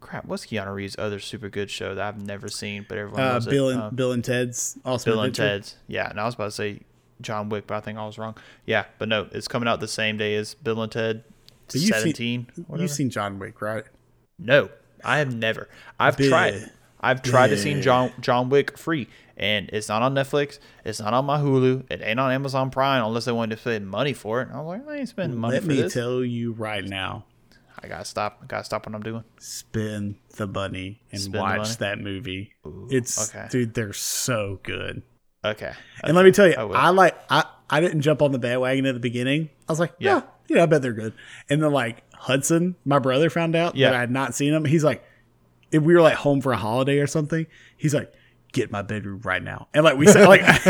crap. 0.00 0.24
What's 0.24 0.46
Keanu 0.46 0.74
Reeves' 0.74 0.96
other 0.98 1.20
super 1.20 1.48
good 1.48 1.70
show 1.70 1.94
that 1.94 2.04
I've 2.04 2.20
never 2.20 2.48
seen, 2.48 2.86
but 2.88 2.98
everyone 2.98 3.20
Uh, 3.20 3.40
Bill 3.40 3.68
it? 3.68 3.74
and 3.74 3.82
Uh, 3.82 3.90
Bill 3.90 4.12
and 4.12 4.24
Ted's 4.24 4.78
awesome 4.84 5.12
Bill 5.12 5.20
and 5.22 5.34
Ted's. 5.34 5.76
Yeah, 5.86 6.08
and 6.08 6.18
I 6.18 6.24
was 6.24 6.34
about 6.34 6.46
to 6.46 6.50
say 6.52 6.80
John 7.20 7.48
Wick, 7.50 7.66
but 7.66 7.76
I 7.76 7.80
think 7.80 7.98
I 7.98 8.06
was 8.06 8.18
wrong. 8.18 8.34
Yeah, 8.66 8.86
but 8.98 9.08
no, 9.08 9.28
it's 9.32 9.46
coming 9.46 9.68
out 9.68 9.78
the 9.80 9.88
same 9.88 10.16
day 10.16 10.34
as 10.36 10.54
Bill 10.54 10.82
and 10.82 10.90
Ted. 10.90 11.22
But 11.66 11.74
you've 11.76 11.82
seen- 11.84 11.92
Seventeen. 11.92 12.46
whatever. 12.66 12.82
You've 12.82 12.90
seen 12.92 13.10
John 13.10 13.38
Wick, 13.38 13.60
right? 13.62 13.84
No, 14.38 14.70
I 15.04 15.18
have 15.18 15.34
never. 15.34 15.68
I've 15.98 16.16
tried. 16.16 16.70
I've 17.00 17.22
tried 17.22 17.48
to 17.48 17.58
see 17.58 17.80
John 17.80 18.12
John 18.20 18.48
Wick 18.48 18.78
free, 18.78 19.08
and 19.36 19.68
it's 19.72 19.88
not 19.88 20.02
on 20.02 20.14
Netflix. 20.14 20.58
It's 20.84 21.00
not 21.00 21.12
on 21.14 21.24
my 21.24 21.38
Hulu. 21.38 21.90
It 21.90 22.00
ain't 22.02 22.20
on 22.20 22.30
Amazon 22.30 22.70
Prime 22.70 23.04
unless 23.04 23.24
they 23.24 23.32
wanted 23.32 23.56
to 23.56 23.60
spend 23.60 23.88
money 23.88 24.12
for 24.12 24.40
it. 24.40 24.48
And 24.48 24.56
I 24.56 24.60
was 24.60 24.78
like, 24.78 24.88
I 24.88 24.98
ain't 24.98 25.08
spending 25.08 25.38
money 25.38 25.54
Let 25.54 25.62
for 25.62 25.68
this. 25.68 25.78
Let 25.78 25.84
me 25.84 25.90
tell 25.90 26.24
you 26.24 26.52
right 26.52 26.84
now, 26.84 27.24
I 27.82 27.88
gotta 27.88 28.04
stop. 28.04 28.38
I 28.42 28.46
gotta 28.46 28.64
stop 28.64 28.86
what 28.86 28.94
I'm 28.94 29.02
doing. 29.02 29.24
spin 29.40 30.16
the 30.36 30.46
bunny 30.46 31.00
and 31.10 31.20
the 31.20 31.38
watch 31.40 31.58
money? 31.58 31.74
that 31.80 31.98
movie. 31.98 32.52
it's 32.90 33.34
okay. 33.34 33.48
dude, 33.50 33.74
they're 33.74 33.92
so 33.92 34.60
good. 34.62 35.02
Okay. 35.44 35.72
And 36.04 36.14
let 36.14 36.24
me 36.24 36.30
tell 36.30 36.46
you, 36.46 36.54
I. 36.54 36.86
I, 36.86 36.88
like 36.90 37.16
I 37.28 37.44
I 37.68 37.80
didn't 37.80 38.02
jump 38.02 38.22
on 38.22 38.30
the 38.30 38.38
bandwagon 38.38 38.86
at 38.86 38.94
the 38.94 39.00
beginning. 39.00 39.50
I 39.68 39.72
was 39.72 39.80
like, 39.80 39.94
yeah, 39.98 40.20
Yeah. 40.48 40.56
yeah, 40.56 40.62
I 40.62 40.66
bet 40.66 40.82
they're 40.82 40.92
good. 40.92 41.14
And 41.50 41.60
then 41.60 41.72
like 41.72 42.04
Hudson, 42.26 42.76
my 42.84 42.98
brother 42.98 43.28
found 43.30 43.56
out 43.56 43.74
Yeah. 43.76 43.90
that 43.90 43.96
I 43.96 44.00
had 44.00 44.10
not 44.10 44.34
seen 44.34 44.52
him, 44.54 44.64
He's 44.64 44.84
like, 44.84 45.04
if 45.70 45.82
we 45.82 45.94
were 45.94 46.00
like 46.02 46.14
home 46.14 46.40
for 46.40 46.52
a 46.52 46.56
holiday 46.56 46.98
or 46.98 47.06
something, 47.06 47.46
he's 47.76 47.94
like, 47.94 48.12
get 48.52 48.66
in 48.66 48.70
my 48.72 48.82
bedroom 48.82 49.20
right 49.24 49.42
now. 49.42 49.68
And 49.74 49.82
like 49.84 49.96
we 49.96 50.06
said, 50.06 50.28
like 50.28 50.42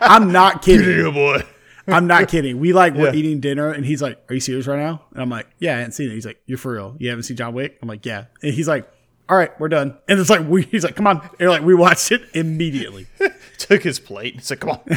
I'm 0.00 0.30
not 0.32 0.62
kidding. 0.62 1.12
boy. 1.12 1.42
I'm 1.88 2.06
not 2.06 2.28
kidding. 2.28 2.60
We 2.60 2.72
like 2.72 2.94
were 2.94 3.06
Yeah. 3.06 3.14
eating 3.14 3.40
dinner 3.40 3.70
and 3.72 3.84
he's 3.84 4.00
like, 4.02 4.22
Are 4.28 4.34
you 4.34 4.40
serious 4.40 4.66
right 4.66 4.78
now? 4.78 5.02
And 5.12 5.22
I'm 5.22 5.30
like, 5.30 5.48
Yeah, 5.58 5.74
I 5.74 5.78
haven't 5.78 5.92
seen 5.92 6.10
it. 6.10 6.14
He's 6.14 6.26
like, 6.26 6.40
You're 6.46 6.58
for 6.58 6.72
real. 6.74 6.94
You 6.98 7.08
haven't 7.08 7.24
seen 7.24 7.36
John 7.36 7.54
Wick? 7.54 7.78
I'm 7.82 7.88
like, 7.88 8.04
Yeah. 8.06 8.26
And 8.42 8.54
he's 8.54 8.68
like, 8.68 8.88
All 9.28 9.36
right, 9.36 9.58
we're 9.58 9.68
done. 9.68 9.96
And 10.08 10.20
it's 10.20 10.30
like 10.30 10.46
we 10.46 10.62
he's 10.62 10.84
like, 10.84 10.94
Come 10.94 11.06
on. 11.08 11.28
And 11.40 11.48
like 11.48 11.62
we 11.62 11.74
watched 11.74 12.12
it 12.12 12.22
immediately. 12.34 13.06
Took 13.58 13.82
his 13.82 13.98
plate 13.98 14.34
and 14.34 14.44
said, 14.44 14.60
"Come 14.60 14.70
on." 14.70 14.80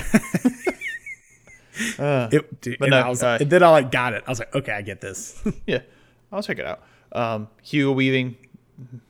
It, 2.31 2.61
dude, 2.61 2.79
But 2.79 2.89
no, 2.89 2.97
I 2.99 3.09
was, 3.09 3.21
uh, 3.21 3.37
and 3.41 3.49
then 3.49 3.61
I 3.61 3.69
like 3.69 3.91
got 3.91 4.13
it. 4.13 4.23
I 4.25 4.29
was 4.31 4.39
like, 4.39 4.55
okay, 4.55 4.71
I 4.71 4.81
get 4.81 5.01
this. 5.01 5.41
yeah, 5.67 5.79
I'll 6.31 6.43
check 6.43 6.59
it 6.59 6.65
out. 6.65 6.83
Um, 7.11 7.47
Hugo 7.61 7.91
Weaving, 7.91 8.35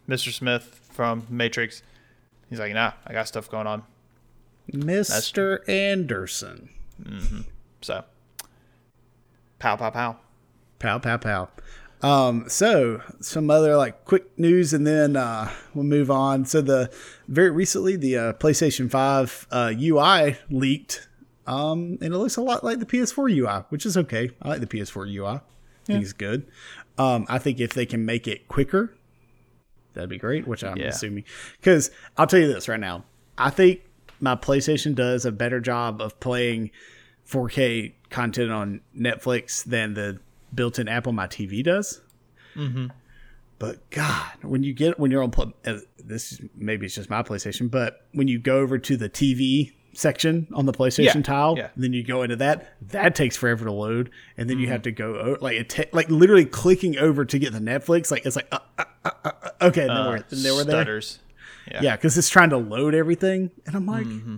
Mr. 0.07 0.31
Smith 0.31 0.81
from 0.91 1.25
Matrix. 1.29 1.81
He's 2.49 2.59
like, 2.59 2.73
nah, 2.73 2.91
I 3.05 3.13
got 3.13 3.27
stuff 3.27 3.49
going 3.49 3.67
on. 3.67 3.83
Mr. 4.71 5.67
Anderson. 5.67 6.69
So, 7.81 8.03
pow, 9.59 9.75
pow, 9.75 9.89
pow. 9.89 10.17
Pow 10.79 10.99
pow 10.99 11.17
pow. 11.17 11.49
Um, 12.01 12.45
so 12.47 13.01
some 13.19 13.49
other 13.49 13.75
like 13.77 14.05
quick 14.05 14.37
news, 14.37 14.73
and 14.73 14.85
then 14.85 15.15
uh, 15.15 15.51
we'll 15.73 15.85
move 15.85 16.11
on. 16.11 16.45
So 16.45 16.61
the 16.61 16.91
very 17.27 17.49
recently 17.49 17.95
the 17.95 18.17
uh, 18.17 18.33
PlayStation 18.33 18.91
Five 18.91 19.47
uh, 19.51 19.73
UI 19.75 20.37
leaked, 20.49 21.07
um, 21.47 21.97
and 22.01 22.13
it 22.13 22.17
looks 22.17 22.35
a 22.37 22.41
lot 22.41 22.63
like 22.63 22.79
the 22.79 22.85
PS4 22.85 23.35
UI, 23.35 23.63
which 23.69 23.85
is 23.85 23.97
okay. 23.97 24.29
I 24.41 24.49
like 24.49 24.59
the 24.59 24.67
PS4 24.67 25.11
UI. 25.11 25.27
I 25.27 25.41
think 25.85 26.03
it's 26.03 26.13
good. 26.13 26.47
Um, 26.97 27.25
I 27.27 27.39
think 27.39 27.59
if 27.59 27.73
they 27.73 27.85
can 27.85 28.05
make 28.05 28.27
it 28.27 28.47
quicker, 28.47 28.93
that'd 29.93 30.09
be 30.09 30.17
great. 30.17 30.47
Which 30.47 30.63
I'm 30.63 30.77
Yeah. 30.77 30.87
assuming, 30.87 31.25
because 31.59 31.91
I'll 32.17 32.27
tell 32.27 32.39
you 32.39 32.47
this 32.47 32.67
right 32.67 32.79
now, 32.79 33.05
I 33.37 33.49
think 33.49 33.81
my 34.19 34.35
PlayStation 34.35 34.95
does 34.95 35.25
a 35.25 35.31
better 35.31 35.59
job 35.59 36.01
of 36.01 36.19
playing 36.19 36.71
4K 37.25 37.93
content 38.09 38.51
on 38.51 38.81
Netflix 38.97 39.63
than 39.63 39.93
the 39.93 40.19
built-in 40.53 40.87
app 40.87 41.07
on 41.07 41.15
my 41.15 41.27
TV 41.27 41.63
does. 41.63 42.01
Mm-hmm. 42.55 42.87
But 43.59 43.89
God, 43.89 44.31
when 44.41 44.63
you 44.63 44.73
get 44.73 44.99
when 44.99 45.11
you're 45.11 45.23
on 45.23 45.33
uh, 45.65 45.79
this, 45.97 46.41
maybe 46.55 46.85
it's 46.85 46.95
just 46.95 47.09
my 47.09 47.23
PlayStation, 47.23 47.71
but 47.71 48.05
when 48.13 48.27
you 48.27 48.37
go 48.39 48.59
over 48.59 48.77
to 48.77 48.97
the 48.97 49.09
TV 49.09 49.71
section 49.97 50.47
on 50.53 50.65
the 50.65 50.71
PlayStation 50.73 51.15
Yeah, 51.15 51.21
tile, 51.21 51.55
yeah. 51.57 51.69
then 51.75 51.93
you 51.93 52.03
go 52.03 52.21
into 52.23 52.35
that. 52.37 52.73
That 52.89 53.15
takes 53.15 53.35
forever 53.37 53.65
to 53.65 53.71
load, 53.71 54.11
and 54.37 54.49
then 54.49 54.57
you 54.59 54.65
Mm-hmm. 54.65 54.71
have 54.73 54.81
to 54.83 54.91
go 54.91 55.15
o- 55.15 55.37
like 55.41 55.57
it 55.57 55.69
ta- 55.69 55.83
like 55.93 56.09
literally 56.09 56.45
clicking 56.45 56.97
over 56.97 57.25
to 57.25 57.39
get 57.39 57.53
the 57.53 57.59
Netflix. 57.59 58.11
Like 58.11 58.25
it's 58.25 58.35
like 58.35 58.47
uh, 58.51 58.59
uh, 58.77 58.83
uh, 59.05 59.11
uh, 59.23 59.31
okay, 59.63 59.81
then 59.87 59.91
Uh, 59.91 60.09
we're 60.09 60.19
then 60.29 60.55
we're 60.55 60.63
there. 60.63 60.75
stutters. 60.83 61.19
Yeah. 61.71 61.81
Yeah, 61.81 61.95
because 61.95 62.17
it's 62.17 62.29
trying 62.29 62.51
to 62.51 62.57
load 62.57 62.93
everything, 62.93 63.51
and 63.65 63.75
I'm 63.75 63.85
like, 63.87 64.05
Mm-hmm. 64.05 64.35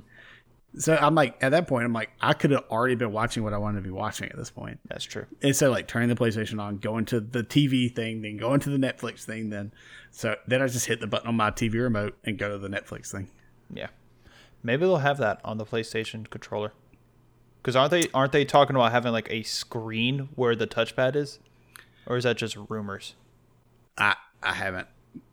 so 0.79 0.95
I'm 0.95 1.13
like, 1.15 1.35
at 1.43 1.49
that 1.49 1.67
point, 1.67 1.83
I'm 1.85 1.91
like, 1.93 2.09
I 2.21 2.31
could 2.33 2.51
have 2.51 2.63
already 2.71 2.95
been 2.95 3.11
watching 3.11 3.43
what 3.43 3.53
I 3.53 3.57
wanted 3.57 3.79
to 3.79 3.83
be 3.83 3.89
watching 3.91 4.29
at 4.29 4.37
this 4.37 4.49
point. 4.49 4.79
That's 4.87 5.03
true. 5.03 5.25
Instead 5.41 5.67
of 5.67 5.71
like 5.73 5.87
turning 5.87 6.07
the 6.09 6.15
PlayStation 6.15 6.61
on, 6.61 6.77
going 6.77 7.03
to 7.05 7.19
the 7.19 7.43
TV 7.43 7.93
thing, 7.93 8.21
then 8.21 8.37
going 8.37 8.59
to 8.61 8.69
the 8.69 8.77
Netflix 8.77 9.23
thing, 9.25 9.49
then 9.49 9.73
so 10.11 10.35
then 10.47 10.61
I 10.61 10.67
just 10.67 10.85
hit 10.85 10.99
the 11.01 11.07
button 11.07 11.27
on 11.27 11.35
my 11.35 11.51
TV 11.51 11.73
remote 11.81 12.17
and 12.23 12.37
go 12.37 12.49
to 12.49 12.57
the 12.57 12.69
Netflix 12.69 13.11
thing. 13.11 13.27
Yeah. 13.73 13.87
Maybe 14.63 14.81
they'll 14.85 14.97
have 14.97 15.17
that 15.17 15.39
on 15.43 15.57
the 15.57 15.65
PlayStation 15.65 16.29
controller. 16.29 16.73
Because 17.61 17.75
aren't 17.75 17.91
they 17.91 18.03
aren't 18.13 18.31
they 18.31 18.45
talking 18.45 18.75
about 18.75 18.91
having 18.91 19.11
like 19.11 19.27
a 19.31 19.43
screen 19.43 20.29
where 20.35 20.55
the 20.55 20.67
touchpad 20.67 21.15
is, 21.15 21.39
or 22.05 22.15
is 22.17 22.23
that 22.23 22.37
just 22.37 22.55
rumors? 22.69 23.15
I 23.97 24.15
I 24.41 24.53
haven't. 24.53 24.87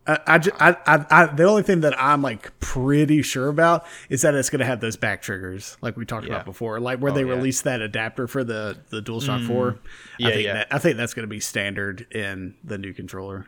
I, 0.07 0.19
I, 0.27 0.39
ju- 0.39 0.51
I, 0.61 0.77
I, 0.87 1.07
I, 1.11 1.27
the 1.27 1.45
only 1.45 1.63
thing 1.63 1.81
that 1.81 1.99
I'm 1.99 2.21
like 2.21 2.59
pretty 2.61 3.23
sure 3.23 3.49
about 3.49 3.87
is 4.11 4.21
that 4.21 4.35
it's 4.35 4.51
going 4.51 4.59
to 4.61 4.67
have 4.67 4.81
those 4.81 4.97
back 4.97 5.23
triggers, 5.23 5.79
like 5.81 5.97
we 5.97 6.05
talked 6.05 6.27
Yeah. 6.27 6.35
about 6.35 6.45
before, 6.45 6.79
like 6.79 6.99
where 6.99 7.11
Oh, 7.11 7.15
they 7.15 7.23
yeah. 7.23 7.29
Mm. 7.29 7.37
released 7.37 7.65
that 7.65 7.81
adapter 7.81 8.27
for 8.27 8.45
the 8.45 8.77
the 8.91 9.01
DualShock 9.01 9.47
Four. 9.47 9.79
Yeah, 10.19 10.29
I 10.29 10.33
think 10.33 10.45
yeah. 10.45 10.53
That, 10.55 10.67
I 10.71 10.79
think 10.79 10.97
that's 10.99 11.15
going 11.15 11.23
to 11.25 11.31
be 11.31 11.41
standard 11.41 12.07
in 12.15 12.55
the 12.63 12.77
new 12.77 12.93
controller. 12.93 13.47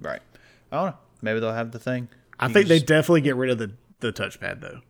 Right. 0.00 0.20
I 0.72 0.76
don't 0.76 0.86
know. 0.92 0.96
Maybe 1.20 1.40
they'll 1.40 1.52
have 1.52 1.72
the 1.72 1.78
thing. 1.78 2.08
I 2.40 2.46
You 2.46 2.54
think 2.54 2.66
can 2.66 2.68
they 2.70 2.78
definitely 2.80 3.20
get 3.22 3.36
rid 3.36 3.50
of 3.50 3.58
the 3.58 3.72
the 4.00 4.12
touchpad 4.12 4.60
though, 4.60 4.80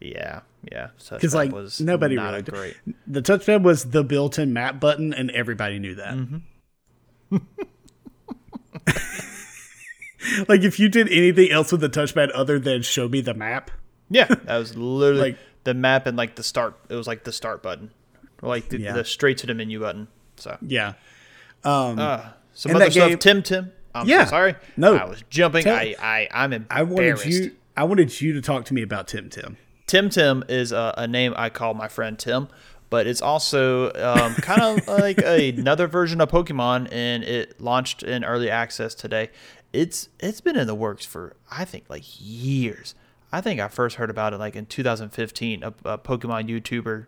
Yeah. 0.00 0.40
Yeah. 0.70 0.88
because 1.10 1.34
like 1.34 1.52
was 1.52 1.80
nobody 1.80 2.16
really 2.18 2.42
great. 2.42 2.76
the 3.06 3.22
touchpad 3.22 3.62
was 3.62 3.84
the 3.90 4.02
built-in 4.04 4.52
map 4.52 4.78
button, 4.80 5.12
and 5.14 5.30
everybody 5.30 5.78
knew 5.78 5.94
that. 5.94 6.14
Mm-hmm. 6.14 7.36
like 10.48 10.62
if 10.62 10.78
you 10.78 10.88
did 10.88 11.08
anything 11.08 11.50
else 11.50 11.72
with 11.72 11.80
the 11.80 11.88
touchpad 11.88 12.30
other 12.34 12.58
than 12.58 12.82
show 12.82 13.08
me 13.08 13.20
the 13.20 13.34
map, 13.34 13.70
Yeah, 14.10 14.24
that 14.26 14.56
was 14.58 14.76
literally 14.76 15.30
Like- 15.32 15.38
the 15.64 15.74
map 15.74 16.06
and 16.06 16.16
like 16.16 16.36
the 16.36 16.42
start. 16.42 16.78
It 16.88 16.94
was 16.94 17.06
like 17.06 17.24
the 17.24 17.32
start 17.32 17.62
button, 17.62 17.90
or 18.42 18.48
like 18.48 18.68
the, 18.70 18.80
Yeah. 18.80 18.92
the 18.94 19.04
straight 19.04 19.38
to 19.38 19.46
the 19.46 19.54
menu 19.54 19.80
button. 19.80 20.08
So 20.36 20.56
yeah. 20.62 20.94
Um, 21.64 21.98
uh, 21.98 22.30
some 22.54 22.74
other 22.76 22.90
stuff. 22.90 23.08
game- 23.10 23.18
Tim 23.18 23.42
Tim. 23.42 23.72
I'm 23.94 24.08
Yeah. 24.08 24.24
so 24.24 24.30
sorry. 24.30 24.54
No. 24.76 24.96
I 24.96 25.04
was 25.04 25.22
jumping. 25.30 25.64
Tell- 25.64 25.74
I 25.76 25.94
I 26.00 26.28
I'm 26.32 26.52
I 26.70 26.80
embarrassed. 26.82 27.24
wanted 27.26 27.44
you. 27.44 27.56
I 27.76 27.84
wanted 27.84 28.20
you 28.20 28.32
to 28.34 28.40
talk 28.42 28.64
to 28.66 28.74
me 28.74 28.82
about 28.82 29.08
Tim 29.08 29.28
Tim. 29.30 29.56
Tim 29.90 30.08
Tim 30.08 30.44
is 30.48 30.70
a, 30.70 30.94
a 30.96 31.08
name 31.08 31.34
I 31.36 31.50
call 31.50 31.74
my 31.74 31.88
friend 31.88 32.16
Tim, 32.16 32.46
but 32.90 33.08
it's 33.08 33.20
also 33.20 33.92
um, 33.94 34.34
kind 34.36 34.62
of 34.62 34.86
like 35.00 35.18
another 35.18 35.88
version 35.88 36.20
of 36.20 36.30
Pokemon, 36.30 36.86
and 36.92 37.24
it 37.24 37.60
launched 37.60 38.04
in 38.04 38.22
early 38.22 38.48
access 38.48 38.94
today. 38.94 39.30
It's 39.72 40.08
it's 40.20 40.40
been 40.40 40.56
in 40.56 40.68
the 40.68 40.76
works 40.76 41.04
for 41.04 41.34
I 41.50 41.64
think 41.64 41.86
like 41.88 42.04
years. 42.20 42.94
I 43.32 43.40
think 43.40 43.58
I 43.58 43.66
first 43.66 43.96
heard 43.96 44.10
about 44.10 44.32
it 44.32 44.38
like 44.38 44.54
in 44.54 44.66
2015. 44.66 45.64
A, 45.64 45.66
a 45.84 45.98
Pokemon 45.98 46.48
YouTuber 46.48 47.06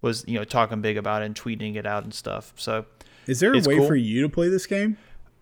was 0.00 0.24
you 0.28 0.38
know 0.38 0.44
talking 0.44 0.80
big 0.80 0.96
about 0.96 1.22
it 1.22 1.24
and 1.24 1.34
tweeting 1.34 1.74
it 1.74 1.84
out 1.84 2.04
and 2.04 2.14
stuff. 2.14 2.52
So 2.54 2.84
Is 3.26 3.40
there 3.40 3.52
a 3.52 3.58
way 3.58 3.78
cool. 3.78 3.88
for 3.88 3.96
you 3.96 4.22
to 4.22 4.28
play 4.28 4.48
this 4.48 4.66
game? 4.66 4.98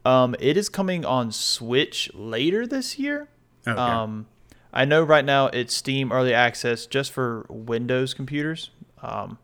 um, 0.07 0.34
it 0.41 0.57
is 0.57 0.70
coming 0.70 1.05
on 1.05 1.32
Switch 1.32 2.11
later 2.14 2.66
this 2.66 2.99
year. 2.99 3.28
Okay. 3.66 3.78
Um, 3.78 4.26
I 4.73 4.85
know 4.85 5.03
right 5.03 5.25
now 5.25 5.47
it's 5.47 5.75
Steam 5.75 6.12
Early 6.12 6.35
Access 6.35 6.87
just 6.87 7.11
for 7.12 7.47
Windows 7.49 8.14
computers. 8.14 8.71
Um, 9.03 9.39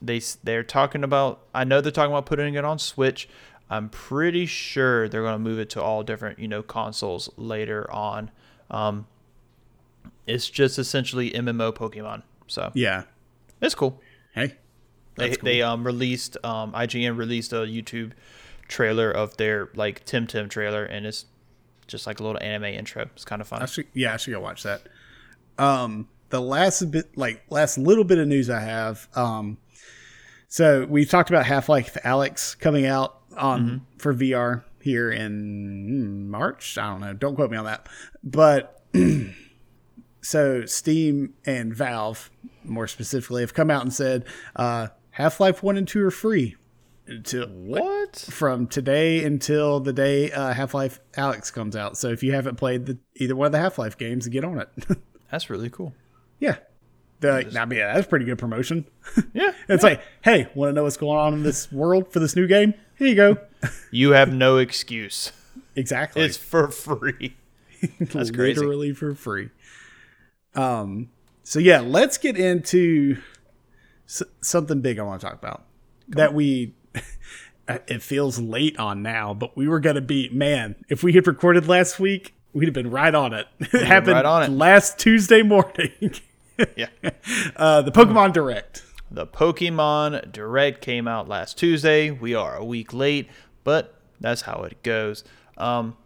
they 0.00 0.20
they're 0.42 0.62
talking 0.62 1.04
about. 1.04 1.40
I 1.54 1.64
know 1.64 1.80
they're 1.80 1.92
talking 1.92 2.12
about 2.12 2.26
putting 2.26 2.54
it 2.54 2.64
on 2.64 2.78
Switch. 2.78 3.28
I'm 3.68 3.88
pretty 3.88 4.46
sure 4.46 5.08
they're 5.08 5.22
going 5.22 5.34
to 5.34 5.38
move 5.38 5.58
it 5.58 5.70
to 5.70 5.82
all 5.82 6.02
different 6.02 6.38
you 6.38 6.48
know 6.48 6.62
consoles 6.62 7.28
later 7.36 7.90
on. 7.92 8.30
Um, 8.70 9.06
it's 10.26 10.48
just 10.48 10.78
essentially 10.78 11.30
MMO 11.30 11.72
Pokemon, 11.72 12.22
so 12.46 12.70
yeah. 12.74 13.04
it's 13.60 13.74
cool. 13.74 14.00
Hey. 14.34 14.54
They 15.16 15.30
cool. 15.30 15.44
they 15.44 15.62
um 15.62 15.84
released 15.84 16.36
um 16.44 16.72
IGN 16.72 17.16
released 17.16 17.52
a 17.52 17.56
YouTube 17.56 18.12
trailer 18.68 19.10
of 19.10 19.36
their 19.36 19.68
like 19.74 20.04
Tim 20.04 20.26
Tim 20.26 20.48
trailer, 20.48 20.84
and 20.84 21.04
it's 21.04 21.26
just 21.90 22.06
like 22.06 22.20
a 22.20 22.22
little 22.22 22.40
anime 22.42 22.64
intro. 22.64 23.02
It's 23.14 23.24
kind 23.24 23.42
of 23.42 23.48
fun. 23.48 23.62
I 23.62 23.66
should. 23.66 23.86
Yeah, 23.94 24.14
I 24.14 24.16
should 24.16 24.32
go 24.32 24.40
watch 24.40 24.62
that. 24.62 24.82
Um, 25.58 26.08
the 26.30 26.40
last 26.40 26.90
bit, 26.90 27.16
like 27.16 27.42
last 27.50 27.76
little 27.78 28.04
bit 28.04 28.18
of 28.18 28.28
news 28.28 28.48
I 28.48 28.60
have. 28.60 29.08
Um, 29.14 29.58
so 30.48 30.86
we 30.86 31.04
talked 31.04 31.30
about 31.30 31.46
Half 31.46 31.68
Life 31.68 31.96
Alyx 32.04 32.58
coming 32.58 32.86
out 32.86 33.20
on 33.36 33.86
for 33.98 34.14
VR. 34.14 34.64
here 34.80 35.10
in 35.10 36.30
March. 36.30 36.78
I 36.78 36.90
don't 36.90 37.00
know. 37.00 37.12
Don't 37.12 37.34
quote 37.34 37.50
me 37.50 37.56
on 37.56 37.66
that. 37.66 37.88
But 38.24 38.82
so 40.22 40.64
Steam 40.66 41.34
and 41.44 41.74
Valve, 41.74 42.30
more 42.64 42.88
specifically, 42.88 43.42
have 43.42 43.54
come 43.54 43.70
out 43.70 43.82
and 43.82 43.92
said 43.92 44.24
uh, 44.56 44.88
Half 45.10 45.40
Life 45.40 45.62
One 45.62 45.76
and 45.76 45.86
Two 45.86 46.04
are 46.04 46.10
free 46.10 46.56
until 47.10 47.46
What? 47.48 48.16
from 48.16 48.66
today 48.66 49.24
until 49.24 49.80
the 49.80 49.92
day 49.92 50.30
uh, 50.32 50.52
Half 50.52 50.74
Life 50.74 51.00
Alyx 51.14 51.52
comes 51.52 51.76
out. 51.76 51.96
So 51.96 52.08
if 52.08 52.22
you 52.22 52.32
haven't 52.32 52.56
played 52.56 52.86
the, 52.86 52.98
either 53.16 53.36
one 53.36 53.46
of 53.46 53.52
the 53.52 53.58
Half 53.58 53.78
Life 53.78 53.98
games, 53.98 54.26
get 54.28 54.44
on 54.44 54.58
it. 54.60 54.68
That's 55.30 55.50
really 55.50 55.70
cool. 55.70 55.94
yeah. 56.38 56.56
They're 57.20 57.34
like, 57.34 57.54
I 57.54 57.66
mean, 57.66 57.78
yeah, 57.80 57.92
that's 57.94 58.06
pretty 58.06 58.24
good 58.24 58.38
promotion. 58.38 58.86
Yeah. 59.34 59.52
it's 59.68 59.82
like, 59.84 60.00
hey, 60.22 60.48
want 60.54 60.70
to 60.70 60.72
know 60.72 60.84
what's 60.84 60.96
going 60.96 61.18
on 61.18 61.34
in 61.34 61.42
this 61.42 61.70
world 61.70 62.10
for 62.10 62.18
this 62.18 62.34
new 62.34 62.46
game? 62.46 62.72
Here 62.96 63.08
you 63.08 63.14
go. 63.14 63.36
You 63.90 64.12
have 64.12 64.32
no 64.32 64.56
excuse. 64.56 65.30
exactly. 65.76 66.22
It's 66.22 66.38
for 66.38 66.68
free. 66.68 67.36
That's 68.00 68.30
crazy. 68.30 68.58
literally 68.60 68.92
for 68.94 69.14
free. 69.14 69.50
Um. 70.54 71.10
So 71.42 71.58
yeah, 71.58 71.80
let's 71.80 72.16
get 72.18 72.38
into 72.38 73.18
s- 74.08 74.22
something 74.42 74.80
big 74.80 74.98
I 74.98 75.02
want 75.02 75.20
to 75.20 75.26
talk 75.26 75.36
about 75.36 75.64
that 76.08 76.32
we. 76.34 76.74
It 77.86 78.02
feels 78.02 78.38
late 78.38 78.78
on 78.78 79.02
now, 79.02 79.34
but 79.34 79.56
we 79.56 79.68
were 79.68 79.80
gonna 79.80 80.00
be 80.00 80.28
man. 80.30 80.76
If 80.88 81.02
we 81.02 81.12
had 81.12 81.26
recorded 81.26 81.68
last 81.68 81.98
week, 82.00 82.34
we'd 82.52 82.66
have 82.66 82.74
been 82.74 82.90
right 82.90 83.14
on 83.14 83.32
it. 83.32 83.46
It 83.60 83.84
happened 83.86 84.14
right 84.14 84.24
on 84.24 84.42
it. 84.44 84.50
last 84.50 84.98
Tuesday 84.98 85.42
morning. 85.42 85.92
Yeah. 86.76 86.88
uh, 87.56 87.80
the 87.80 87.90
Pokemon 87.90 88.34
Direct. 88.34 88.84
The 89.10 89.26
Pokemon 89.26 90.30
Direct 90.30 90.82
came 90.82 91.08
out 91.08 91.26
last 91.26 91.56
Tuesday. 91.56 92.10
We 92.10 92.34
are 92.34 92.54
a 92.54 92.62
week 92.64 92.92
late, 92.92 93.30
but 93.64 93.94
that's 94.20 94.42
how 94.42 94.64
it 94.64 94.82
goes. 94.82 95.24
Um, 95.56 95.96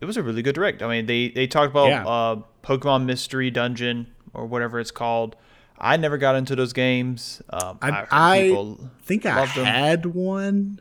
it 0.00 0.04
was 0.04 0.16
a 0.16 0.22
really 0.22 0.42
good 0.42 0.54
Direct. 0.54 0.82
I 0.84 0.88
mean, 0.88 1.06
they 1.06 1.30
they 1.30 1.48
talked 1.48 1.72
about 1.72 1.88
Yeah. 1.88 2.06
uh, 2.06 2.36
Pokemon 2.62 3.06
Mystery 3.06 3.50
Dungeon 3.50 4.06
or 4.32 4.46
whatever 4.46 4.78
it's 4.78 4.92
called. 4.92 5.34
I 5.78 5.96
never 5.96 6.18
got 6.18 6.36
into 6.36 6.56
those 6.56 6.72
games. 6.72 7.42
Um, 7.50 7.78
I, 7.82 8.06
I 8.10 8.42
people 8.42 8.90
think 9.02 9.26
I 9.26 9.40
loved 9.40 9.56
them. 9.56 9.64
had 9.64 10.06
one. 10.06 10.80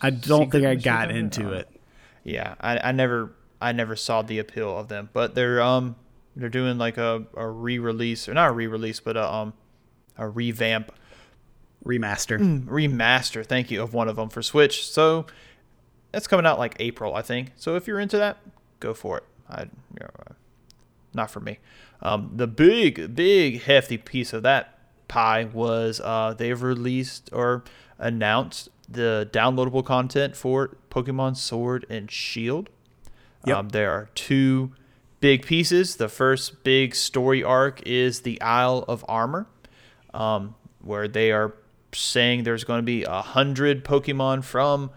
I 0.00 0.10
don't 0.10 0.50
think 0.50 0.64
I 0.64 0.74
got 0.74 1.10
into 1.10 1.52
it. 1.52 1.68
Yeah, 2.24 2.54
I, 2.60 2.78
I 2.78 2.92
never 2.92 3.32
I 3.60 3.72
never 3.72 3.96
saw 3.96 4.22
the 4.22 4.38
appeal 4.38 4.76
of 4.76 4.88
them, 4.88 5.10
but 5.12 5.34
they're 5.34 5.60
um 5.62 5.96
they're 6.36 6.48
doing 6.48 6.78
like 6.78 6.98
a, 6.98 7.24
a 7.36 7.48
re-release 7.48 8.28
or 8.28 8.34
not 8.34 8.50
a 8.50 8.52
re-release, 8.52 9.00
but 9.00 9.16
a 9.16 9.32
um 9.32 9.54
a 10.18 10.28
revamp 10.28 10.92
Remaster. 11.84 12.64
remaster, 12.64 13.44
thank 13.44 13.70
you, 13.70 13.82
of 13.82 13.92
one 13.92 14.08
of 14.08 14.16
them 14.16 14.28
for 14.28 14.40
Switch. 14.42 14.86
So 14.88 15.26
that's 16.12 16.28
coming 16.28 16.46
out 16.46 16.58
like 16.58 16.76
April, 16.78 17.14
I 17.14 17.22
think. 17.22 17.52
So 17.56 17.74
if 17.74 17.86
you're 17.88 17.98
into 17.98 18.18
that, 18.18 18.38
go 18.78 18.94
for 18.94 19.18
it. 19.18 19.24
I, 19.48 19.62
you 19.62 19.68
know, 20.00 20.08
not 21.12 21.30
for 21.30 21.40
me. 21.40 21.58
Um, 22.02 22.32
the 22.34 22.48
big, 22.48 23.14
big, 23.14 23.62
hefty 23.62 23.96
piece 23.96 24.32
of 24.32 24.42
that 24.42 24.78
pie 25.08 25.44
was 25.44 26.00
uh, 26.00 26.34
they've 26.36 26.60
released 26.60 27.30
or 27.32 27.64
announced 27.98 28.68
the 28.88 29.28
downloadable 29.32 29.84
content 29.84 30.36
for 30.36 30.76
Pokemon 30.90 31.36
Sword 31.36 31.86
and 31.88 32.10
Shield. 32.10 32.68
Yep. 33.46 33.56
Um, 33.56 33.68
there 33.70 33.90
are 33.90 34.08
two 34.14 34.72
big 35.20 35.46
pieces. 35.46 35.96
The 35.96 36.08
first 36.08 36.64
big 36.64 36.94
story 36.94 37.42
arc 37.42 37.82
is 37.86 38.20
the 38.20 38.40
Isle 38.40 38.84
of 38.88 39.04
Armor, 39.08 39.46
um, 40.12 40.54
where 40.80 41.08
they 41.08 41.30
are 41.30 41.54
saying 41.94 42.42
there's 42.42 42.64
going 42.64 42.78
to 42.78 42.84
be 42.84 43.04
a 43.04 43.22
hundred 43.22 43.84
Pokemon 43.84 44.44
from, 44.44 44.90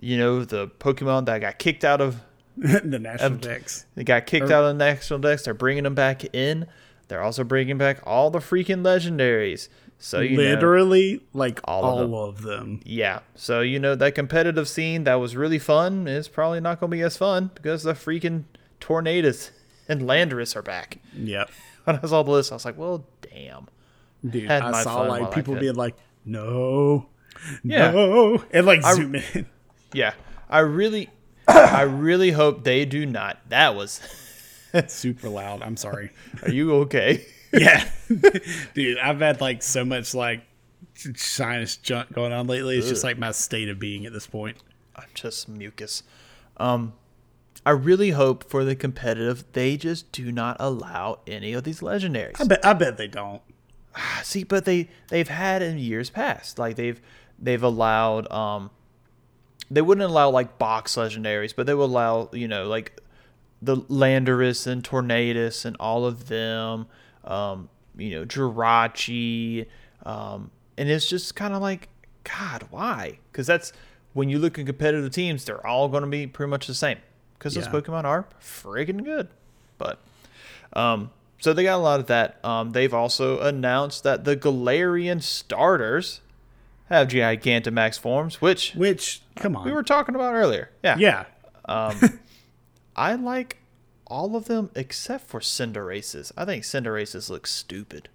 you 0.00 0.18
know, 0.18 0.44
the 0.44 0.68
Pokemon 0.68 1.26
that 1.26 1.40
got 1.40 1.58
kicked 1.58 1.84
out 1.84 2.00
of 2.00 2.20
the 2.84 2.98
National 2.98 3.32
Um, 3.32 3.38
Dex. 3.38 3.86
they 3.94 4.04
got 4.04 4.26
kicked 4.26 4.50
out 4.50 4.64
of 4.64 4.76
the 4.78 4.84
National 4.84 5.18
Dex. 5.18 5.42
They're 5.44 5.54
bringing 5.54 5.84
them 5.84 5.94
back 5.94 6.24
in. 6.34 6.66
They're 7.08 7.22
also 7.22 7.42
bringing 7.42 7.78
back 7.78 7.98
all 8.04 8.30
the 8.30 8.38
freaking 8.38 8.82
legendaries. 8.82 9.68
So 9.98 10.20
you 10.20 10.36
know, 10.36 10.42
Literally, 10.44 11.22
like 11.34 11.60
All 11.64 11.84
all, 11.84 11.98
of 12.00 12.12
of, 12.14 12.42
them. 12.42 12.58
them. 12.76 12.80
yeah. 12.84 13.20
So 13.34 13.60
you 13.60 13.78
know 13.78 13.94
that 13.94 14.14
competitive 14.14 14.68
scene 14.68 15.04
that 15.04 15.14
was 15.16 15.36
really 15.36 15.58
fun 15.58 16.06
is 16.08 16.28
probably 16.28 16.60
not 16.60 16.80
going 16.80 16.90
to 16.90 16.96
be 16.96 17.02
as 17.02 17.16
fun 17.16 17.50
because 17.54 17.82
the 17.82 17.92
freaking 17.92 18.44
Tornadus 18.80 19.50
and 19.88 20.02
Landorus 20.02 20.56
are 20.56 20.62
back. 20.62 20.98
Yep. 21.14 21.50
When 21.84 21.98
I 22.02 22.06
saw 22.06 22.22
the 22.22 22.30
list, 22.30 22.52
I 22.52 22.56
was 22.56 22.64
like, 22.66 22.76
well, 22.76 23.06
damn. 23.22 23.66
Dude, 24.28 24.50
I 24.50 24.82
saw 24.82 24.96
fun 24.96 25.08
while 25.08 25.12
I 25.12 25.20
like 25.24 25.34
people 25.34 25.54
being 25.56 25.74
like, 25.76 25.96
no, 26.26 27.06
Yeah. 27.64 27.90
no, 27.90 28.44
and 28.52 28.66
like 28.66 28.84
I- 28.84 28.94
zoom 28.94 29.14
in. 29.14 29.46
Yeah. 29.94 30.12
I 30.50 30.58
really, 30.60 31.08
I 31.50 31.82
really 31.82 32.30
hope 32.30 32.64
they 32.64 32.84
do 32.84 33.06
not. 33.06 33.38
That 33.48 33.74
was. 33.74 34.00
Super 34.86 35.28
loud. 35.28 35.62
I'm 35.62 35.76
sorry. 35.76 36.10
Are 36.42 36.50
you 36.50 36.74
okay? 36.76 37.26
yeah, 37.52 37.88
dude, 38.74 38.98
I've 38.98 39.20
had 39.20 39.40
like 39.40 39.62
so 39.62 39.84
much 39.84 40.14
like 40.14 40.42
sinus 40.94 41.76
junk 41.76 42.12
going 42.12 42.32
on 42.32 42.46
lately. 42.46 42.78
It's 42.78 42.88
just 42.88 43.04
like 43.04 43.18
my 43.18 43.32
state 43.32 43.68
of 43.68 43.78
being 43.78 44.06
at 44.06 44.12
this 44.12 44.26
point. 44.26 44.58
I'm 44.94 45.08
just 45.14 45.48
mucus. 45.48 46.02
Um, 46.58 46.92
I 47.66 47.70
really 47.70 48.10
hope 48.10 48.48
for 48.48 48.64
the 48.64 48.76
competitive 48.76 49.44
they 49.52 49.76
just 49.76 50.12
do 50.12 50.30
not 50.30 50.56
allow 50.60 51.20
any 51.26 51.52
of 51.52 51.64
these 51.64 51.80
legendaries. 51.80 52.40
I 52.40 52.44
bet. 52.44 52.64
I 52.64 52.72
bet 52.72 52.96
they 52.96 53.08
don't. 53.08 53.42
See, 54.22 54.44
but 54.44 54.64
they 54.64 54.88
they've 55.08 55.28
had 55.28 55.62
in 55.62 55.78
years 55.78 56.10
past. 56.10 56.58
Like 56.58 56.76
they've 56.76 57.00
they've 57.38 57.62
allowed 57.62 58.30
um 58.30 58.70
they 59.70 59.82
wouldn't 59.82 60.08
allow 60.10 60.30
like 60.30 60.58
box 60.58 60.96
legendaries, 60.96 61.54
but 61.54 61.66
they 61.66 61.74
would 61.74 61.84
allow, 61.84 62.28
you 62.32 62.48
know, 62.48 62.66
like 62.66 63.00
the 63.62 63.76
Landorus 63.76 64.66
and 64.66 64.82
Tornadus 64.82 65.64
and 65.64 65.76
all 65.78 66.04
of 66.06 66.28
them, 66.28 66.86
um, 67.24 67.68
you 67.96 68.10
know, 68.10 68.24
Jirachi, 68.24 69.66
um, 70.04 70.50
and 70.78 70.88
it's 70.88 71.08
just 71.08 71.34
kind 71.36 71.52
of 71.54 71.60
like, 71.60 71.88
God, 72.24 72.66
why? 72.70 73.18
Because 73.30 73.46
that's 73.46 73.72
when 74.12 74.28
you 74.28 74.38
look 74.38 74.58
at 74.58 74.66
competitive 74.66 75.12
teams, 75.12 75.44
they're 75.44 75.64
all 75.66 75.88
going 75.88 76.02
to 76.02 76.08
be 76.08 76.26
pretty 76.26 76.50
much 76.50 76.66
the 76.66 76.74
same 76.74 76.98
because 77.38 77.54
Yeah. 77.54 77.62
those 77.62 77.82
Pokemon 77.82 78.04
are 78.04 78.26
friggin' 78.40 79.04
good. 79.04 79.28
But 79.78 79.98
um, 80.72 81.10
so 81.40 81.52
they 81.52 81.62
got 81.62 81.76
a 81.76 81.82
lot 81.82 82.00
of 82.00 82.06
that. 82.06 82.42
Um, 82.44 82.70
they've 82.72 82.92
also 82.94 83.40
announced 83.40 84.02
that 84.04 84.24
the 84.24 84.36
Galarian 84.36 85.22
starters 85.22 86.20
have 86.96 87.08
Gigantamax 87.08 87.98
forms, 87.98 88.40
which 88.40 88.72
Which, 88.74 89.22
come 89.36 89.56
on, 89.56 89.64
we 89.64 89.72
were 89.72 89.82
talking 89.82 90.14
about 90.14 90.34
earlier. 90.34 90.70
Yeah. 90.82 90.96
yeah, 90.98 91.24
I 92.96 93.14
like 93.14 93.58
all 94.06 94.34
of 94.36 94.46
them 94.46 94.70
except 94.74 95.26
for 95.28 95.40
Cinderaces. 95.40 96.32
I 96.36 96.44
think 96.44 96.64
Cinderaces 96.64 97.30
looks 97.30 97.50
stupid. 97.52 98.08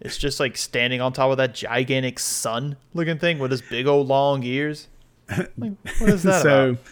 It's 0.00 0.16
just 0.16 0.38
like 0.40 0.56
standing 0.56 1.00
on 1.00 1.12
top 1.12 1.30
of 1.32 1.36
that 1.38 1.54
gigantic 1.54 2.18
sun 2.18 2.76
looking 2.94 3.18
thing 3.18 3.38
with 3.38 3.50
his 3.50 3.62
big 3.62 3.86
old 3.86 4.08
long 4.08 4.42
ears. 4.44 4.88
Like, 5.56 5.72
what 5.98 6.10
is 6.10 6.22
that 6.24 6.42
so 6.42 6.70
about? 6.70 6.82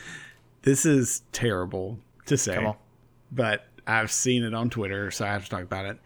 this 0.62 0.86
is 0.86 1.22
terrible 1.32 1.98
to 2.26 2.36
say, 2.38 2.54
Come 2.54 2.66
on. 2.68 2.76
but 3.30 3.66
I've 3.86 4.10
seen 4.10 4.44
it 4.44 4.54
on 4.54 4.70
Twitter, 4.70 5.10
so 5.10 5.24
I 5.26 5.28
have 5.28 5.44
to 5.44 5.50
talk 5.50 5.62
about 5.62 5.84
it. 5.86 5.98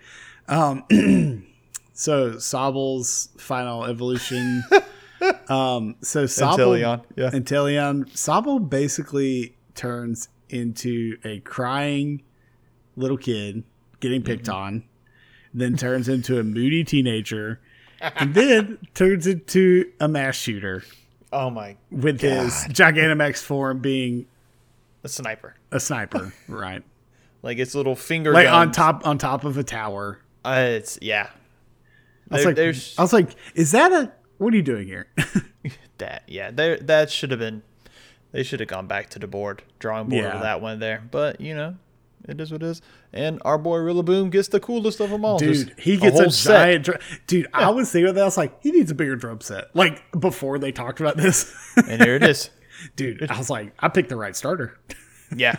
Um, 0.49 1.47
so 1.95 2.32
Sobble's 2.32 3.30
final 3.38 3.84
evolution. 3.84 4.62
um, 5.49 5.97
so 6.03 6.24
Sobble, 6.24 6.78
Inteleon, 6.78 7.03
yeah. 7.16 7.30
Inteleon, 7.30 8.11
Sobble 8.12 8.68
basically 8.68 9.57
turns 9.74 10.28
into 10.51 11.16
a 11.24 11.40
crying 11.40 12.22
little 12.97 13.16
kid 13.16 13.64
getting 14.01 14.22
picked 14.22 14.45
Mm-hmm. 14.47 14.55
on, 14.55 14.84
then 15.55 15.76
turns 15.76 16.09
into 16.09 16.38
a 16.38 16.42
moody 16.42 16.84
teenager, 16.84 17.61
and 18.01 18.34
then 18.34 18.78
turns 18.95 19.26
into 19.26 19.90
a 20.01 20.07
mass 20.09 20.34
shooter 20.36 20.84
Oh 21.32 21.49
my, 21.51 21.76
with 21.90 22.20
his 22.20 22.53
Gigantamax 22.68 23.38
form 23.42 23.78
being 23.80 24.26
a 25.03 25.09
sniper. 25.09 25.55
a 25.72 25.80
sniper, 25.80 26.32
right? 26.49 26.82
Like 27.42 27.59
its 27.59 27.74
little 27.74 27.95
finger 27.95 28.32
Like 28.32 28.49
on 28.49 28.72
top 28.72 29.07
on 29.07 29.18
top 29.18 29.45
of 29.45 29.59
a 29.59 29.62
tower. 29.62 30.18
Uh, 30.47 30.64
it's 30.66 30.99
yeah. 31.03 31.28
I 32.31 32.37
was 32.37 32.45
like, 32.45 32.59
I 32.59 33.03
was 33.03 33.12
like, 33.12 33.31
is 33.55 33.72
that 33.72 33.93
a? 33.93 34.12
What 34.39 34.53
are 34.53 34.57
you 34.57 34.62
doing 34.62 34.87
here? 34.87 35.07
that. 35.99 36.22
Yeah, 36.27 36.51
there 36.51 36.79
that 36.79 37.11
should 37.11 37.31
have 37.31 37.41
been. 37.41 37.62
They 38.33 38.43
should 38.43 38.59
have 38.61 38.68
gone 38.68 38.87
back 38.89 39.11
to 39.11 39.18
the 39.18 39.27
board, 39.29 39.62
drawing 39.79 40.09
board 40.09 40.22
Yeah. 40.25 40.33
with 40.35 40.43
that 40.43 40.61
one 40.61 40.81
there. 40.81 41.03
But 41.11 41.41
you 41.41 41.55
know, 41.55 41.77
it 42.29 42.41
is 42.41 42.51
what 42.51 42.62
it 42.62 42.66
is. 42.66 42.83
And 43.12 43.41
our 43.45 43.59
boy 43.59 43.77
Rillaboom 43.79 44.31
gets 44.31 44.49
the 44.49 44.59
coolest 44.59 44.99
of 45.01 45.11
them 45.11 45.25
all. 45.25 45.39
Dude, 45.39 45.55
Just 45.68 45.79
he 45.79 45.97
gets 45.97 46.18
a, 46.18 46.31
set. 46.31 46.53
giant. 46.53 46.85
Dr- 46.87 47.01
Dude, 47.29 47.47
I 47.55 47.70
was 47.70 47.93
thinking 47.93 48.09
of 48.09 48.16
that. 48.16 48.22
I 48.22 48.25
was 48.25 48.37
like, 48.37 48.61
he 48.61 48.72
needs 48.72 48.91
a 48.91 48.95
bigger 48.95 49.14
drum 49.14 49.41
set. 49.41 49.75
Like 49.77 50.03
before 50.18 50.59
they 50.59 50.72
talked 50.72 50.99
about 50.99 51.16
this. 51.16 51.55
and 51.77 52.03
here 52.03 52.16
it 52.16 52.25
is. 52.25 52.51
Dude, 52.97 53.31
I 53.31 53.39
was 53.39 53.51
like, 53.51 53.72
I 53.79 53.89
picked 53.89 54.09
the 54.09 54.16
right 54.16 54.35
starter. 54.35 54.77
Yeah, 55.35 55.57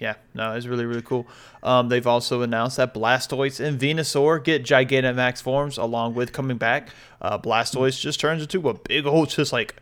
yeah. 0.00 0.14
No, 0.34 0.54
it's 0.54 0.66
really 0.66 0.84
really 0.86 1.02
cool. 1.02 1.26
Um, 1.62 1.88
they've 1.88 2.06
also 2.06 2.42
announced 2.42 2.76
that 2.78 2.94
Blastoise 2.94 3.60
and 3.64 3.78
Venusaur 3.80 4.42
get 4.42 4.62
Gigantamax 4.64 5.42
forms 5.42 5.76
along 5.78 6.14
with 6.14 6.32
coming 6.32 6.56
back. 6.56 6.90
Uh, 7.20 7.38
Blastoise 7.38 8.00
just 8.00 8.20
turns 8.20 8.42
into 8.42 8.68
a 8.68 8.74
big 8.74 9.06
old, 9.06 9.28
just 9.30 9.52
like 9.52 9.76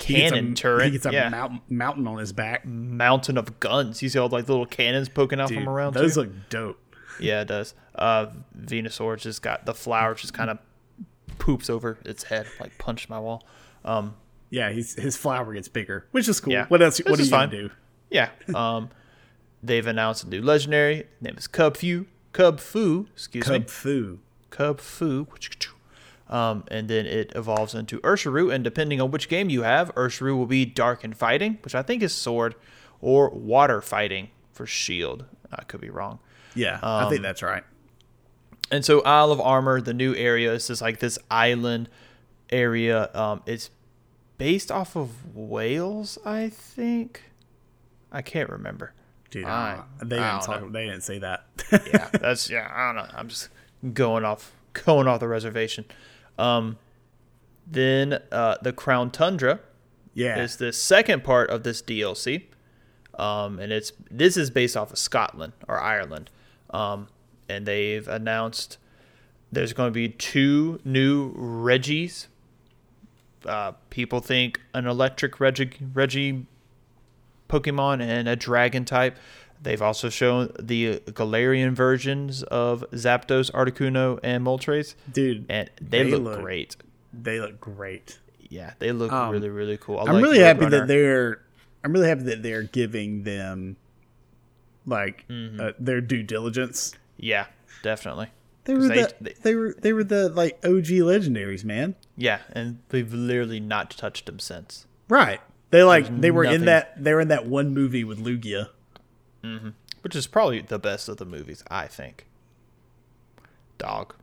He 0.00 0.14
gets 0.14 0.32
a- 0.32 0.34
cannon 0.34 0.54
turret. 0.54 0.86
He 0.86 0.90
gets 0.92 1.06
a 1.06 1.12
yeah. 1.12 1.28
mountain, 1.28 1.60
mountain 1.68 2.06
on 2.06 2.18
his 2.18 2.32
back. 2.32 2.64
mountain 2.66 3.36
of 3.38 3.60
guns. 3.60 4.02
You 4.02 4.08
see 4.08 4.18
all 4.18 4.28
like 4.28 4.48
little 4.48 4.66
cannons 4.66 5.08
poking 5.08 5.40
out 5.40 5.48
Dude, 5.48 5.58
from 5.58 5.68
around. 5.68 5.94
those 5.94 6.14
too? 6.14 6.20
look 6.20 6.30
dope. 6.48 6.96
yeah, 7.20 7.42
it 7.42 7.48
does. 7.48 7.74
Uh, 7.94 8.26
Venusaur 8.58 9.18
just 9.18 9.42
got 9.42 9.64
the 9.66 9.74
flower 9.74 10.14
just 10.14 10.34
kind 10.34 10.50
of 10.50 10.58
poops 11.38 11.68
over 11.70 11.98
its 12.04 12.24
head, 12.24 12.46
like 12.60 12.76
punched 12.78 13.08
my 13.10 13.18
wall. 13.20 13.46
Um, 13.84 14.14
Yeah, 14.50 14.70
he's, 14.70 14.94
his 14.94 15.16
flower 15.16 15.52
gets 15.54 15.68
bigger, 15.68 16.06
which 16.12 16.28
is 16.28 16.40
cool. 16.40 16.52
Yeah. 16.52 16.66
What 16.66 16.80
else? 16.82 16.98
This 16.98 17.06
What 17.08 17.20
is 17.20 17.26
you 17.26 17.30
fine. 17.30 17.50
do? 17.50 17.70
Yeah. 18.10 18.30
Um, 18.54 18.90
they've 19.62 19.86
announced 19.86 20.24
a 20.24 20.28
new 20.28 20.40
legendary. 20.42 21.06
Name 21.20 21.34
is 21.36 21.48
Kubfu. 21.48 22.06
Cub 22.32 22.60
Fu. 22.60 23.08
Excuse 23.14 23.48
me. 23.48 23.58
Kubfu. 23.60 24.18
Cub 24.50 24.80
Fu. 24.80 25.26
Um, 26.28 26.64
and 26.70 26.88
then 26.88 27.06
it 27.06 27.32
evolves 27.36 27.74
into 27.74 28.00
Urshifu, 28.00 28.52
and 28.52 28.64
depending 28.64 29.00
on 29.00 29.10
which 29.12 29.28
game 29.28 29.48
you 29.48 29.62
have, 29.62 29.94
Urshifu 29.94 30.36
will 30.36 30.46
be 30.46 30.64
Dark 30.64 31.04
and 31.04 31.16
Fighting, 31.16 31.58
which 31.62 31.74
I 31.74 31.82
think 31.82 32.02
is 32.02 32.12
Sword, 32.12 32.56
or 33.00 33.30
Water 33.30 33.80
Fighting 33.80 34.30
for 34.52 34.66
Shield. 34.66 35.24
I 35.52 35.62
could 35.64 35.80
be 35.80 35.90
wrong. 35.90 36.18
Yeah, 36.54 36.80
I 36.82 37.04
Um, 37.04 37.10
think 37.10 37.22
that's 37.22 37.42
right. 37.42 37.62
And 38.72 38.84
so 38.84 39.02
Isle 39.02 39.30
of 39.30 39.40
Armor, 39.40 39.80
the 39.80 39.94
new 39.94 40.14
area, 40.16 40.52
is 40.52 40.66
just 40.66 40.82
like 40.82 40.98
this 40.98 41.18
island 41.30 41.88
area. 42.50 43.08
Um, 43.14 43.42
it's 43.46 43.70
based 44.38 44.72
off 44.72 44.96
of 44.96 45.34
Wales, 45.36 46.18
I 46.24 46.48
think. 46.48 47.22
I 48.16 48.22
can't 48.22 48.48
remember. 48.50 48.92
Dude, 49.30 49.44
I- 49.44 49.82
I 50.00 50.04
they 50.04 50.18
I 50.18 50.32
didn't 50.38 50.46
don't 50.46 50.46
talk. 50.46 50.62
know. 50.62 50.68
They 50.70 50.86
didn't 50.86 51.02
say 51.02 51.18
that. 51.18 51.44
yeah, 51.72 52.08
that's 52.20 52.48
yeah. 52.48 52.70
I 52.72 52.92
don't 52.92 52.96
know. 52.96 53.14
I'm 53.14 53.28
just 53.28 53.48
going 53.92 54.24
off 54.24 54.52
going 54.72 55.06
off 55.06 55.20
the 55.20 55.28
reservation. 55.28 55.84
Um, 56.38 56.78
then 57.66 58.20
uh, 58.32 58.56
the 58.62 58.72
Crown 58.72 59.10
Tundra 59.10 59.60
yeah, 60.14 60.38
is 60.38 60.56
the 60.56 60.72
second 60.72 61.24
part 61.24 61.50
of 61.50 61.62
this 61.64 61.82
DLC, 61.82 62.44
um, 63.18 63.58
and 63.58 63.72
it's 63.72 63.92
this 64.10 64.36
is 64.36 64.50
based 64.50 64.76
off 64.76 64.92
of 64.92 64.98
Scotland 64.98 65.52
or 65.68 65.78
Ireland, 65.80 66.30
um, 66.70 67.08
and 67.48 67.66
they've 67.66 68.06
announced 68.08 68.78
there's 69.52 69.72
going 69.72 69.88
to 69.88 69.94
be 69.94 70.08
two 70.08 70.80
new 70.84 71.32
Regis. 71.34 72.28
Uh, 73.44 73.72
people 73.90 74.20
think 74.20 74.60
an 74.74 74.86
electric 74.86 75.38
Regi, 75.40 75.70
Regi 75.92 76.46
Pokemon 77.48 78.00
and 78.00 78.28
a 78.28 78.36
dragon 78.36 78.84
type. 78.84 79.16
They've 79.62 79.80
also 79.80 80.08
shown 80.10 80.52
the 80.58 80.98
Galarian 81.06 81.72
versions 81.72 82.42
of 82.44 82.84
Zapdos, 82.92 83.50
Articuno, 83.52 84.20
and 84.22 84.44
Moltres, 84.44 84.94
dude, 85.10 85.46
and 85.48 85.70
they, 85.80 86.02
They 86.04 86.10
look, 86.10 86.22
look- 86.22 86.40
great. 86.42 86.76
they 87.12 87.40
look 87.40 87.58
great. 87.60 88.18
Yeah, 88.48 88.74
they 88.78 88.92
look 88.92 89.12
Um, 89.12 89.30
really, 89.32 89.48
really 89.48 89.76
cool. 89.78 89.98
I 89.98 90.02
I'm 90.02 90.14
like 90.14 90.22
really 90.22 90.38
happy 90.40 90.66
Roadrunner. 90.66 90.70
that 90.70 90.88
they're. 90.88 91.40
I'm 91.82 91.92
really 91.92 92.08
happy 92.08 92.22
that 92.24 92.42
they're 92.42 92.62
giving 92.64 93.22
them, 93.24 93.76
like, 94.86 95.24
Mm-hmm. 95.28 95.60
uh, 95.60 95.70
their 95.78 96.00
due 96.00 96.22
diligence. 96.22 96.94
Yeah, 97.16 97.46
definitely. 97.82 98.28
They 98.64 98.74
were 98.74 98.88
they- 98.88 99.02
the, 99.02 99.14
they- 99.20 99.34
they 99.42 99.54
were 99.54 99.74
they 99.80 99.92
were 99.92 100.04
the 100.04 100.28
like 100.28 100.58
OG 100.64 100.86
legendaries, 101.00 101.64
man. 101.64 101.94
Yeah, 102.16 102.40
and 102.52 102.78
we've 102.90 103.12
literally 103.12 103.60
not 103.60 103.90
touched 103.90 104.26
them 104.26 104.38
since. 104.38 104.86
Right. 105.08 105.40
They 105.76 105.82
like 105.82 106.06
There's 106.06 106.20
they 106.20 106.30
were 106.30 106.44
in 106.44 106.64
that 106.64 107.02
they 107.02 107.12
were 107.12 107.20
in 107.20 107.28
that 107.28 107.44
one 107.44 107.74
movie 107.74 108.02
with 108.02 108.18
Lugia. 108.24 108.70
Mm-hmm. 109.44 109.68
Which 110.00 110.16
is 110.16 110.26
probably 110.26 110.62
the 110.62 110.78
best 110.78 111.06
of 111.10 111.18
the 111.18 111.26
movies, 111.26 111.62
I 111.70 111.86
think. 111.86 112.26
Dog. 113.76 114.14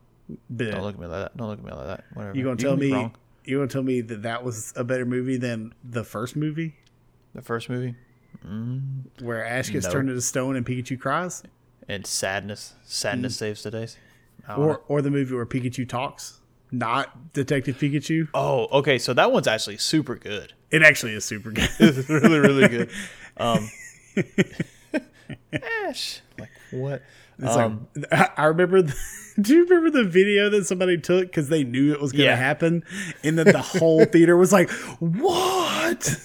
The- 0.50 0.72
Don't 0.72 0.82
look 0.82 0.94
at 0.94 1.00
me 1.00 1.06
like 1.06 1.22
that. 1.22 1.36
Don't 1.36 1.48
look 1.48 1.60
at 1.60 1.64
me 1.64 1.70
like 1.70 1.86
that. 1.86 2.04
Whatever. 2.12 2.36
you 2.36 2.42
gonna 2.42 2.56
can 2.56 2.64
tell 2.64 2.76
me 2.76 2.92
wrong. 2.92 3.14
you 3.44 3.58
gonna 3.58 3.68
tell 3.68 3.84
me 3.84 4.00
that 4.00 4.22
that 4.22 4.42
was 4.42 4.72
a 4.74 4.82
better 4.82 5.04
movie 5.04 5.36
than 5.36 5.72
the 5.84 6.02
first 6.02 6.34
movie 6.34 6.74
the 7.36 7.42
first 7.42 7.70
movie 7.70 7.94
mm. 8.44 8.82
where 9.22 9.44
Ash 9.44 9.70
gets 9.70 9.86
No. 9.86 9.92
turned 9.92 10.08
into 10.08 10.22
stone 10.22 10.56
and 10.56 10.66
Pikachu 10.66 10.98
cries, 10.98 11.44
and 11.88 12.04
sadness. 12.04 12.74
Sadness 12.84 13.34
mm. 13.34 13.38
saves 13.38 13.62
the 13.62 13.70
days. 13.70 13.96
Or 14.48 14.56
know. 14.56 14.80
or 14.88 15.02
the 15.02 15.10
movie 15.12 15.36
where 15.36 15.46
Pikachu 15.46 15.88
talks, 15.88 16.40
not 16.78 17.32
Detective 17.32 17.76
Pikachu. 17.78 18.28
oh, 18.34 18.66
okay. 18.78 18.98
So 18.98 19.12
that 19.14 19.32
one's 19.32 19.46
actually 19.46 19.76
super 19.78 20.16
good. 20.16 20.52
It 20.70 20.82
actually 20.82 21.12
is 21.12 21.24
super 21.24 21.50
good. 21.50 21.68
It's 21.78 22.08
really, 22.08 22.38
really 22.38 22.68
good. 22.68 22.90
Um, 23.36 23.68
Ash, 25.88 26.20
like 26.38 26.50
what? 26.70 27.02
It's 27.38 27.56
Um, 27.56 27.88
like, 28.12 28.38
I 28.38 28.44
remember. 28.44 28.82
The, 28.82 28.94
do 29.40 29.54
you 29.56 29.64
remember 29.66 29.90
the 29.90 30.08
video 30.08 30.48
that 30.50 30.66
somebody 30.66 30.98
took 30.98 31.26
because 31.26 31.48
they 31.48 31.64
knew 31.64 31.92
it 31.92 32.00
was 32.00 32.12
going 32.12 32.20
to 32.26 32.30
Yeah. 32.30 32.36
happen, 32.36 32.84
and 33.24 33.36
then 33.36 33.46
the 33.46 33.60
whole 33.60 34.04
theater 34.04 34.36
was 34.36 34.52
like, 34.52 34.70
"What?" 35.00 36.16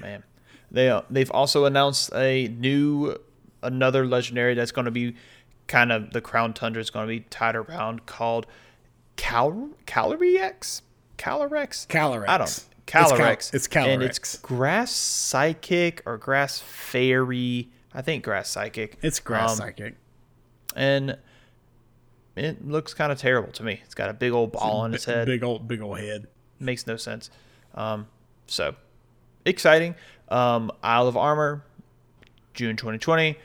man. 0.00 0.22
They 0.70 0.88
uh, 0.90 1.02
they've 1.10 1.30
also 1.30 1.64
announced 1.64 2.10
a 2.14 2.48
new 2.48 3.16
another 3.62 4.06
legendary 4.06 4.54
that's 4.54 4.72
going 4.72 4.84
to 4.84 4.90
be 4.90 5.16
kind 5.68 5.90
of 5.92 6.12
the 6.12 6.20
crown 6.20 6.52
tundra 6.54 6.80
is 6.80 6.90
going 6.90 7.06
to 7.06 7.08
be 7.08 7.20
tied 7.20 7.56
around 7.56 8.06
called 8.06 8.46
Cal 9.16 9.70
Calorex 9.86 10.82
Calorex 11.18 11.86
Calyrex. 11.88 12.24
I 12.28 12.38
don't 12.38 12.42
It's 12.46 12.66
Cal- 12.86 13.10
Calorex 13.12 13.92
and 13.94 14.02
it's 14.02 14.36
grass 14.38 14.92
psychic 14.92 16.02
or 16.06 16.18
grass 16.18 16.60
fairy 16.60 17.70
I 17.94 18.02
think 18.02 18.22
grass 18.24 18.48
psychic 18.50 18.98
It's 19.02 19.18
grass 19.20 19.52
Um, 19.52 19.56
psychic. 19.56 19.94
and 20.76 21.16
it 22.36 22.66
looks 22.68 22.92
kind 22.94 23.10
of 23.10 23.18
terrible 23.18 23.50
to 23.52 23.62
me 23.62 23.80
it's 23.84 23.94
got 23.94 24.10
a 24.10 24.14
big 24.14 24.32
old 24.32 24.52
ball 24.52 24.80
on 24.82 24.94
its 24.94 25.06
B- 25.06 25.12
head 25.12 25.26
Big 25.26 25.42
old, 25.42 25.66
big 25.66 25.80
old 25.80 25.98
head. 25.98 26.26
makes 26.60 26.86
no 26.86 26.96
sense. 26.96 27.30
Um, 27.74 28.06
so 28.46 28.74
exciting. 29.44 29.94
Um, 30.28 30.70
Isle 30.82 31.08
of 31.08 31.16
Armor, 31.16 31.62
June 32.54 32.76
2020. 32.76 33.36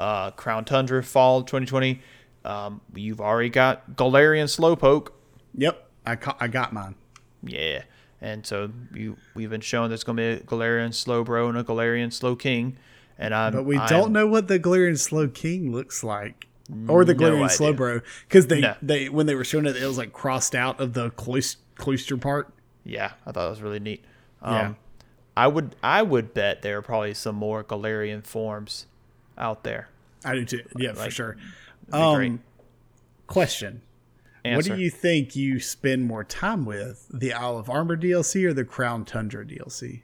Uh, 0.00 0.30
Crown 0.30 0.64
Tundra, 0.64 1.02
fall 1.02 1.42
2020. 1.42 2.00
Um, 2.44 2.80
you've 2.94 3.20
already 3.20 3.50
got 3.50 3.96
Galarian 3.96 4.46
Slowpoke. 4.46 5.08
Yep, 5.54 5.88
I 6.06 6.16
ca- 6.16 6.36
I 6.40 6.48
got 6.48 6.72
mine. 6.72 6.94
Yeah. 7.42 7.82
And 8.22 8.46
so 8.46 8.70
you 8.94 9.16
we've 9.34 9.50
been 9.50 9.60
shown 9.60 9.88
there's 9.90 10.04
going 10.04 10.16
to 10.16 10.22
be 10.22 10.28
a 10.28 10.38
Galarian 10.40 10.90
Slowbro 10.90 11.48
and 11.50 11.58
a 11.58 11.64
Galarian 11.64 12.08
Slowking. 12.08 12.76
And 13.18 13.34
I'm, 13.34 13.52
But 13.52 13.64
we 13.64 13.76
I'm- 13.76 13.88
don't 13.88 14.12
know 14.12 14.26
what 14.26 14.48
the 14.48 14.58
Galarian 14.58 14.94
Slowking 14.98 15.70
looks 15.72 16.02
like, 16.02 16.46
or 16.88 17.04
the 17.04 17.14
Galarian 17.14 17.44
idea. 17.44 17.58
Slowbro, 17.58 18.02
because 18.28 18.46
they 18.46 18.60
No. 18.60 18.74
they 18.80 19.08
when 19.10 19.26
they 19.26 19.34
were 19.34 19.44
showing 19.44 19.66
it, 19.66 19.76
it 19.76 19.86
was 19.86 19.98
like 19.98 20.12
crossed 20.14 20.54
out 20.54 20.80
of 20.80 20.94
the 20.94 21.10
clois- 21.10 21.56
cloister 21.76 22.16
part. 22.16 22.52
Yeah, 22.84 23.12
I 23.26 23.32
thought 23.32 23.46
it 23.46 23.50
was 23.50 23.60
really 23.60 23.80
neat. 23.80 24.02
Um, 24.40 24.54
Yeah. 24.54 24.72
I 25.36 25.46
would 25.46 25.76
I 25.82 26.00
would 26.02 26.32
bet 26.32 26.62
there 26.62 26.78
are 26.78 26.82
probably 26.82 27.12
some 27.14 27.36
more 27.36 27.62
Galarian 27.62 28.26
forms 28.26 28.86
out 29.40 29.64
there. 29.64 29.88
I 30.24 30.34
do 30.34 30.44
too. 30.44 30.62
Yeah, 30.76 30.92
for 30.92 31.10
sure. 31.10 31.36
Great. 31.90 32.00
Um, 32.28 32.42
question: 33.26 33.82
What 34.44 34.64
do 34.64 34.76
you 34.76 34.90
think 34.90 35.34
you 35.34 35.58
spend 35.60 36.04
more 36.04 36.22
time 36.24 36.64
with, 36.64 37.06
the 37.12 37.32
Isle 37.32 37.56
of 37.58 37.68
Armor 37.70 37.96
DLC 37.96 38.44
or 38.44 38.52
the 38.52 38.64
Crown 38.64 39.04
Tundra 39.04 39.44
DLC? 39.44 40.02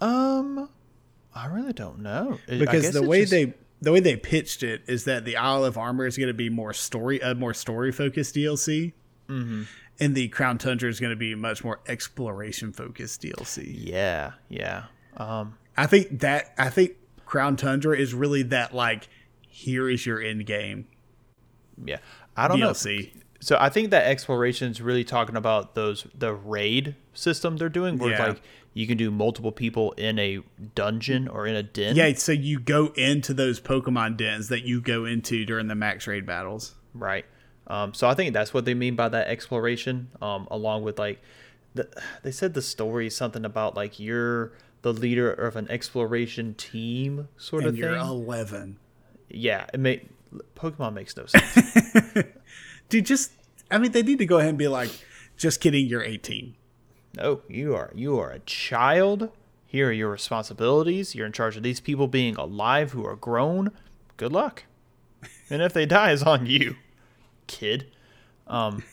Um, 0.00 0.68
I 1.34 1.46
really 1.46 1.72
don't 1.72 2.00
know. 2.00 2.38
Because 2.48 2.92
the 2.92 3.02
way 3.06 3.20
just- 3.20 3.30
they 3.32 3.54
the 3.80 3.90
way 3.90 3.98
they 4.00 4.14
pitched 4.16 4.62
it 4.62 4.82
is 4.86 5.04
that 5.06 5.24
the 5.24 5.36
Isle 5.36 5.64
of 5.64 5.76
Armor 5.76 6.06
is 6.06 6.16
going 6.16 6.28
to 6.28 6.34
be 6.34 6.48
more 6.48 6.72
story 6.72 7.18
a 7.20 7.34
more 7.34 7.54
story 7.54 7.90
focused 7.92 8.34
DLC, 8.34 8.92
Mm-hmm. 9.28 9.62
and 10.00 10.14
the 10.14 10.28
Crown 10.28 10.58
Tundra 10.58 10.88
is 10.90 11.00
going 11.00 11.10
to 11.10 11.16
be 11.16 11.34
much 11.34 11.64
more 11.64 11.80
exploration 11.86 12.72
focused 12.72 13.22
DLC. 13.22 13.64
yeah, 13.76 14.32
yeah. 14.48 14.84
Um, 15.16 15.56
I 15.76 15.86
think 15.86 16.20
that 16.20 16.52
I 16.58 16.68
think 16.70 16.92
Crown 17.32 17.56
Tundra 17.56 17.96
is 17.96 18.12
really 18.12 18.42
that 18.42 18.74
like 18.74 19.08
here 19.48 19.88
is 19.88 20.04
your 20.04 20.20
end 20.20 20.44
game 20.44 20.86
yeah. 21.82 21.96
I 22.36 22.46
don't 22.46 22.60
know. 22.60 22.72
DLC. 22.72 23.10
So 23.40 23.56
I 23.58 23.70
think 23.70 23.90
that 23.90 24.06
exploration 24.06 24.70
is 24.70 24.82
really 24.82 25.02
talking 25.02 25.34
about 25.34 25.74
those 25.74 26.06
the 26.14 26.34
raid 26.34 26.94
system 27.14 27.56
they're 27.56 27.70
doing, 27.70 27.96
where 27.96 28.10
Yeah. 28.10 28.26
like 28.26 28.42
you 28.74 28.86
can 28.86 28.98
do 28.98 29.10
multiple 29.10 29.50
people 29.50 29.92
in 29.92 30.18
a 30.18 30.40
dungeon 30.74 31.26
or 31.26 31.46
in 31.46 31.54
a 31.56 31.62
den. 31.62 31.96
Yeah, 31.96 32.12
so 32.14 32.32
you 32.32 32.60
go 32.60 32.88
into 32.96 33.32
those 33.32 33.60
Pokemon 33.60 34.18
dens 34.18 34.48
that 34.48 34.64
you 34.64 34.82
go 34.82 35.06
into 35.06 35.46
during 35.46 35.68
the 35.68 35.74
max 35.74 36.06
raid 36.06 36.26
battles. 36.26 36.74
Right. 36.92 37.24
Um, 37.66 37.94
so 37.94 38.06
I 38.08 38.14
think 38.14 38.34
that's 38.34 38.52
what 38.52 38.66
they 38.66 38.74
mean 38.74 38.94
by 38.94 39.08
that 39.08 39.28
exploration. 39.28 40.10
Um, 40.20 40.46
along 40.50 40.82
with 40.82 40.98
like, 40.98 41.22
the, 41.74 41.88
they 42.22 42.30
said 42.30 42.52
the 42.52 42.60
story 42.62 43.06
is 43.06 43.16
something 43.16 43.46
about 43.46 43.74
like 43.74 43.98
you're 43.98 44.52
the 44.82 44.92
leader 44.92 45.32
of 45.32 45.56
an 45.56 45.70
exploration 45.70 46.54
team 46.54 47.28
sort 47.36 47.62
And 47.64 47.70
of 47.70 47.78
you're 47.78 47.92
thing. 47.92 48.00
11. 48.06 48.78
yeah, 49.30 49.66
it 49.72 49.80
may 49.80 50.02
Pokemon 50.56 50.94
makes 50.94 51.16
no 51.16 51.26
sense. 51.26 52.24
Dude, 52.88 53.06
just 53.06 53.32
I 53.70 53.78
mean 53.78 53.92
they 53.92 54.02
need 54.02 54.18
to 54.18 54.26
go 54.26 54.38
ahead 54.38 54.50
and 54.50 54.58
be 54.58 54.68
like 54.68 54.90
just 55.36 55.60
kidding, 55.60 55.86
you're 55.86 56.02
18. 56.02 56.54
no, 57.16 57.40
you 57.48 57.74
are 57.74 57.90
you 57.94 58.18
are 58.18 58.30
a 58.30 58.38
child. 58.40 59.30
Here 59.66 59.88
are 59.88 59.92
your 59.92 60.10
responsibilities. 60.10 61.14
You're 61.14 61.26
in 61.26 61.32
charge 61.32 61.56
of 61.56 61.62
these 61.62 61.80
people 61.80 62.06
being 62.06 62.36
alive 62.36 62.92
who 62.92 63.06
are 63.06 63.16
grown. 63.16 63.70
Good 64.18 64.32
luck. 64.32 64.64
And 65.48 65.62
if 65.62 65.72
they 65.72 65.86
die, 65.86 66.12
it's 66.12 66.22
on 66.22 66.44
you, 66.46 66.76
kid. 67.46 67.86
Um, 68.46 68.82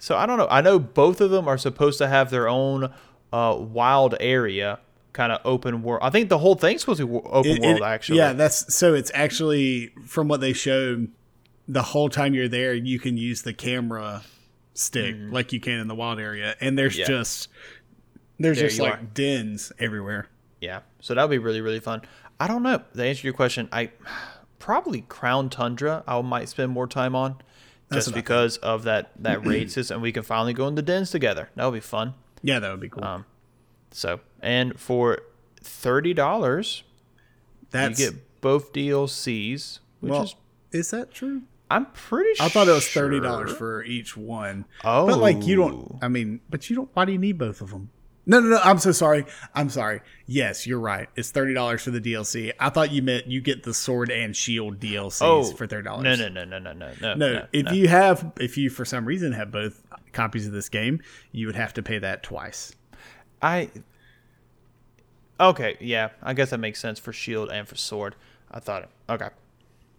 So 0.00 0.16
I 0.16 0.26
don't 0.26 0.38
know. 0.38 0.46
I 0.48 0.60
know 0.60 0.78
both 0.78 1.20
of 1.20 1.30
them 1.30 1.48
are 1.48 1.58
supposed 1.58 1.98
to 1.98 2.06
have 2.06 2.30
their 2.30 2.48
own 2.48 2.92
uh, 3.32 3.56
wild 3.58 4.14
area, 4.20 4.78
kind 5.12 5.32
of 5.32 5.40
open 5.44 5.82
world. 5.82 6.00
I 6.02 6.10
think 6.10 6.28
the 6.28 6.38
whole 6.38 6.54
thing's 6.54 6.80
supposed 6.82 7.00
to 7.00 7.06
be 7.06 7.14
open 7.26 7.50
It- 7.52 7.60
world, 7.62 7.76
it- 7.78 7.82
actually. 7.82 8.18
Yeah, 8.18 8.32
that's 8.32 8.74
so 8.74 8.94
it's 8.94 9.10
actually 9.14 9.88
from 10.06 10.28
what 10.28 10.40
they 10.40 10.52
showed 10.52 11.10
the 11.66 11.82
whole 11.82 12.08
time 12.08 12.32
you're 12.34 12.48
there, 12.48 12.72
you 12.74 12.98
can 12.98 13.16
use 13.18 13.42
the 13.42 13.52
camera 13.52 14.22
stick 14.74 15.14
like 15.30 15.52
you 15.52 15.60
can 15.60 15.80
in 15.80 15.88
the 15.88 15.94
wild 15.94 16.18
area, 16.20 16.54
and 16.60 16.78
there's 16.78 16.92
Mm-hmm. 16.94 17.00
Yeah. 17.12 17.18
just 17.18 17.48
there's 18.38 18.58
There 18.58 18.68
just 18.68 18.80
like 18.80 18.94
are. 18.94 19.02
dens 19.14 19.72
everywhere. 19.78 20.28
Yeah. 20.60 20.80
So 21.00 21.14
that 21.14 21.22
would 21.22 21.30
be 21.30 21.38
really, 21.38 21.60
really 21.60 21.80
fun. 21.80 22.02
I 22.40 22.46
don't 22.46 22.62
know. 22.62 22.80
To 22.94 23.04
answer 23.04 23.26
your 23.26 23.34
question, 23.34 23.68
I 23.72 23.90
probably 24.60 25.02
Crown 25.02 25.50
Tundra. 25.50 26.04
I 26.06 26.20
might 26.22 26.48
spend 26.48 26.70
more 26.72 26.86
time 26.86 27.14
on 27.16 27.36
That's 27.88 28.06
just 28.06 28.14
because 28.14 28.56
of 28.58 28.84
that 28.84 29.10
that 29.20 29.44
raid 29.44 29.70
system. 29.72 30.00
We 30.00 30.12
can 30.12 30.22
finally 30.22 30.52
go 30.52 30.68
in 30.68 30.74
the 30.76 30.82
dens 30.82 31.10
together. 31.10 31.50
That 31.56 31.64
would 31.66 31.74
be 31.74 31.80
fun. 31.80 32.14
Yeah, 32.42 32.58
that 32.60 32.70
would 32.70 32.80
be 32.80 32.88
cool. 32.88 33.04
Um, 33.04 33.24
So, 33.90 34.20
and 34.40 34.78
for 34.78 35.18
thirty 35.62 36.14
dollars, 36.14 36.84
you 37.72 37.94
get 37.94 38.40
both 38.40 38.72
DLCs, 38.72 39.80
which 40.00 40.10
well, 40.10 40.22
is 40.22 40.34
is 40.72 40.90
that 40.90 41.12
true? 41.12 41.42
I'm 41.70 41.86
pretty. 41.86 42.34
Sure 42.34 42.46
I 42.46 42.48
thought 42.48 42.68
it 42.68 42.72
was 42.72 42.88
thirty 42.88 43.20
dollars 43.20 43.50
sure. 43.50 43.58
for 43.58 43.84
each 43.84 44.16
one. 44.16 44.64
Oh, 44.84 45.06
But 45.06 45.18
like 45.18 45.46
you 45.46 45.56
don't. 45.56 45.98
I 46.02 46.08
mean, 46.08 46.40
but 46.48 46.68
you 46.70 46.76
don't. 46.76 46.90
Why 46.94 47.04
do 47.04 47.12
you 47.12 47.18
need 47.18 47.38
both 47.38 47.60
of 47.60 47.70
them? 47.70 47.90
No, 48.30 48.40
no, 48.40 48.48
no. 48.50 48.60
I'm 48.62 48.78
so 48.78 48.92
sorry. 48.92 49.24
I'm 49.54 49.70
sorry. 49.70 50.02
Yes, 50.26 50.66
you're 50.66 50.80
right. 50.80 51.08
It's 51.16 51.30
thirty 51.30 51.54
dollars 51.54 51.82
for 51.82 51.90
the 51.90 52.00
DLC. 52.00 52.52
I 52.60 52.68
thought 52.70 52.92
you 52.92 53.02
meant 53.02 53.26
you 53.26 53.40
get 53.40 53.62
the 53.62 53.72
sword 53.72 54.10
and 54.10 54.36
shield 54.36 54.78
DLCs 54.80 55.22
Oh, 55.22 55.44
for 55.44 55.66
thirty 55.66 55.84
dollars. 55.84 56.04
No, 56.04 56.28
no, 56.28 56.44
no, 56.44 56.58
no, 56.58 56.58
no, 56.58 56.72
no, 56.72 56.92
no. 57.00 57.14
No, 57.14 57.46
if 57.52 57.64
no. 57.66 57.72
you 57.72 57.88
have, 57.88 58.32
if 58.38 58.56
you 58.58 58.68
for 58.70 58.84
some 58.84 59.06
reason 59.06 59.32
have 59.32 59.50
both 59.50 59.82
copies 60.12 60.46
of 60.46 60.52
this 60.52 60.68
game, 60.68 61.00
you 61.32 61.46
would 61.46 61.56
have 61.56 61.72
to 61.74 61.82
pay 61.82 61.98
that 61.98 62.22
twice. 62.22 62.72
I. 63.42 63.70
Okay, 65.40 65.76
yeah, 65.80 66.08
I 66.22 66.34
guess 66.34 66.50
that 66.50 66.58
makes 66.58 66.80
sense 66.80 66.98
for 66.98 67.12
shield 67.12 67.48
and 67.50 67.66
for 67.68 67.76
sword. 67.76 68.16
I 68.50 68.58
thought 68.60 68.82
it. 68.82 68.88
Okay, 69.08 69.28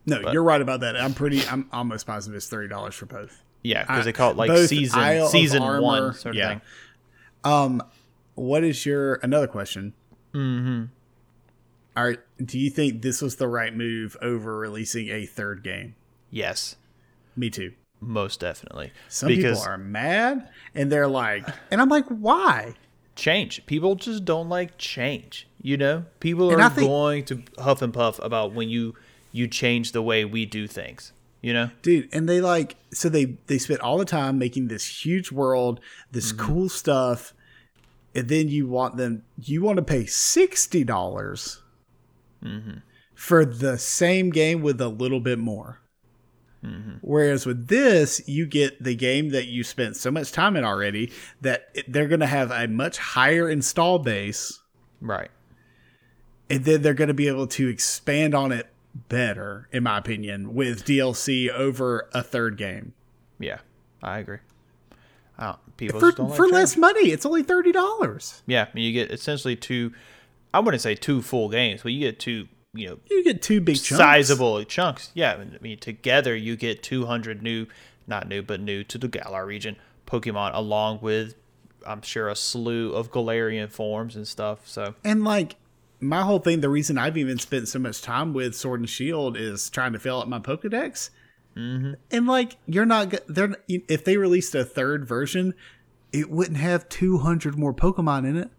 No, 0.06 0.32
you're 0.32 0.44
right 0.44 0.62
about 0.62 0.82
that. 0.82 0.98
I'm 0.98 1.14
pretty. 1.14 1.46
I'm 1.48 1.70
almost 1.72 2.06
positive 2.06 2.36
it's 2.36 2.48
thirty 2.48 2.68
dollars 2.68 2.96
for 2.96 3.06
both. 3.06 3.42
yeah, 3.64 3.84
because 3.84 4.06
they 4.06 4.12
call 4.14 4.32
it 4.32 4.38
like 4.38 4.52
season 4.68 5.00
Isle 5.00 5.28
season 5.30 5.62
Armor- 5.62 5.82
one 5.82 6.14
sort 6.14 6.36
of 6.36 6.40
yeah. 6.40 6.50
thing. 6.50 6.62
Um, 7.46 7.82
what 8.36 8.64
is 8.66 8.86
your 8.86 9.16
another 9.16 9.48
question? 9.48 9.94
Mm-hmm. 10.34 10.86
Are 11.96 12.18
do 12.44 12.60
you 12.60 12.70
think 12.70 13.02
this 13.02 13.22
was 13.22 13.38
the 13.38 13.48
right 13.48 13.74
move 13.76 14.18
over 14.22 14.58
releasing 14.58 15.08
a 15.10 15.26
third 15.26 15.64
game? 15.64 15.96
Yes, 16.32 16.76
Me 17.36 17.50
too. 17.50 17.72
Most 18.02 18.40
definitely. 18.40 18.92
Some 19.10 19.28
because 19.28 19.60
people 19.60 19.72
are 19.72 19.78
mad 19.78 20.50
and 20.76 20.92
they're 20.92 21.08
like, 21.08 21.48
and 21.72 21.82
I'm 21.82 21.90
like, 21.90 22.06
why? 22.08 22.76
change. 23.16 23.66
People 23.66 23.96
just 23.96 24.24
don't 24.24 24.48
like 24.48 24.78
change. 24.78 25.46
You 25.62 25.76
know, 25.76 26.06
people 26.22 26.52
And 26.52 26.62
are 26.62 26.70
think- 26.70 26.88
going 26.88 27.26
to 27.26 27.44
huff 27.58 27.82
and 27.82 27.94
puff 27.94 28.18
about 28.24 28.54
when 28.54 28.70
you 28.70 28.96
you 29.34 29.46
change 29.48 29.92
the 29.92 30.02
way 30.02 30.24
we 30.24 30.46
do 30.46 30.68
things. 30.68 31.12
You 31.42 31.52
know, 31.54 31.70
dude 31.82 32.08
and 32.14 32.28
they 32.30 32.40
like 32.42 32.78
so 32.94 33.10
they 33.10 33.38
they 33.48 33.58
spent 33.58 33.82
all 33.82 33.98
the 33.98 34.06
time 34.06 34.38
making 34.38 34.70
this 34.70 35.06
huge 35.06 35.32
world 35.34 35.82
this 36.12 36.32
Mm-hmm. 36.32 36.46
cool 36.46 36.70
stuff 36.70 37.34
and 38.16 38.28
then 38.30 38.48
you 38.48 38.68
want 38.68 38.96
them 38.98 39.24
you 39.38 39.62
want 39.64 39.78
to 39.78 39.84
pay 39.84 40.04
$60 40.06 41.60
Mm-hmm. 42.44 42.72
for 43.16 43.44
the 43.46 43.78
same 43.78 44.30
game 44.30 44.62
with 44.62 44.80
a 44.80 44.88
little 44.88 45.20
bit 45.20 45.40
more 45.40 45.80
Mm-hmm. 46.64 46.98
whereas 47.02 47.46
with 47.46 47.68
this 47.68 48.22
you 48.28 48.46
get 48.46 48.84
the 48.84 48.96
game 48.96 49.30
that 49.30 49.46
you 49.48 49.64
spent 49.64 49.96
so 49.96 50.12
much 50.12 50.32
time 50.34 50.58
in 50.58 50.66
already 50.66 51.12
that 51.40 51.74
they're 51.88 52.10
going 52.10 52.20
to 52.20 52.26
have 52.26 52.52
a 52.52 52.68
much 52.68 52.98
higher 52.98 53.50
install 53.50 53.98
base 54.00 54.60
right? 55.00 55.32
and 56.50 56.66
then 56.66 56.82
they're 56.82 56.94
going 56.94 57.08
to 57.08 57.14
be 57.14 57.30
able 57.30 57.48
to 57.48 57.70
expand 57.70 58.36
on 58.36 58.52
it 58.52 58.68
better 59.08 59.70
in 59.72 59.84
my 59.84 59.98
opinion 59.98 60.54
with 60.54 60.84
dlc 60.84 61.50
over 61.52 62.10
a 62.14 62.22
third 62.22 62.58
game 62.58 62.94
Yeah, 63.40 63.60
I 64.04 64.20
agree. 64.20 64.40
I 65.38 65.56
people 65.78 66.00
for, 66.00 66.12
like 66.12 66.36
for 66.36 66.48
less 66.48 66.76
money. 66.76 67.10
It's 67.12 67.26
only 67.26 67.44
thirty 67.44 67.72
dollars. 67.72 68.44
Yeah, 68.46 68.68
I 68.70 68.76
mean, 68.76 68.84
you 68.84 68.92
get 68.92 69.12
essentially 69.12 69.56
two. 69.56 69.94
I 70.54 70.60
wouldn't 70.60 70.82
say 70.82 70.96
two 70.96 71.22
full 71.22 71.50
games, 71.50 71.82
but 71.82 71.94
you 71.94 72.00
get 72.00 72.20
two. 72.20 72.48
You 72.74 72.90
know, 72.90 73.00
You 73.10 73.24
get 73.24 73.42
two 73.42 73.62
big 73.62 73.78
sizable 73.78 74.64
chunks. 74.64 75.12
Yeah, 75.14 75.34
I 75.34 75.58
mean, 75.60 75.80
together 75.80 76.36
you 76.36 76.56
get 76.56 76.84
200 76.84 77.42
new, 77.42 77.66
not 78.06 78.28
new, 78.28 78.44
but 78.44 78.60
new 78.60 78.84
to 78.84 78.98
the 78.98 79.08
Galar 79.08 79.46
region 79.46 79.76
Pokemon, 80.06 80.52
along 80.54 81.00
with, 81.02 81.36
I'm 81.86 82.02
sure, 82.02 82.30
a 82.30 82.36
slew 82.36 82.94
of 82.94 83.12
Galarian 83.12 83.72
forms 83.72 84.16
and 84.16 84.28
stuff. 84.28 84.68
So, 84.68 84.96
And 85.04 85.24
like 85.24 85.56
my 86.00 86.22
whole 86.22 86.40
thing, 86.40 86.62
the 86.62 86.70
reason 86.70 86.98
I've 86.98 87.18
even 87.18 87.40
spent 87.40 87.68
so 87.68 87.80
much 87.80 88.02
time 88.02 88.34
with 88.34 88.56
Sword 88.56 88.82
and 88.82 88.90
Shield 88.90 89.36
is 89.36 89.70
trying 89.70 89.94
to 89.94 90.00
fill 90.00 90.22
up 90.22 90.28
my 90.28 90.40
Pokedex. 90.40 91.10
Mm-hmm. 91.56 91.94
And 92.12 92.28
like 92.28 92.58
you're 92.68 92.86
not, 92.86 93.14
they're 93.28 93.56
if 93.68 94.04
they 94.06 94.18
released 94.18 94.54
a 94.56 94.64
third 94.64 95.08
version, 95.08 95.54
it 96.14 96.30
wouldn't 96.30 96.58
have 96.58 96.88
two 96.90 97.18
hundred 97.18 97.58
more 97.58 97.74
Pokemon 97.74 98.28
in 98.28 98.38
it. 98.38 98.52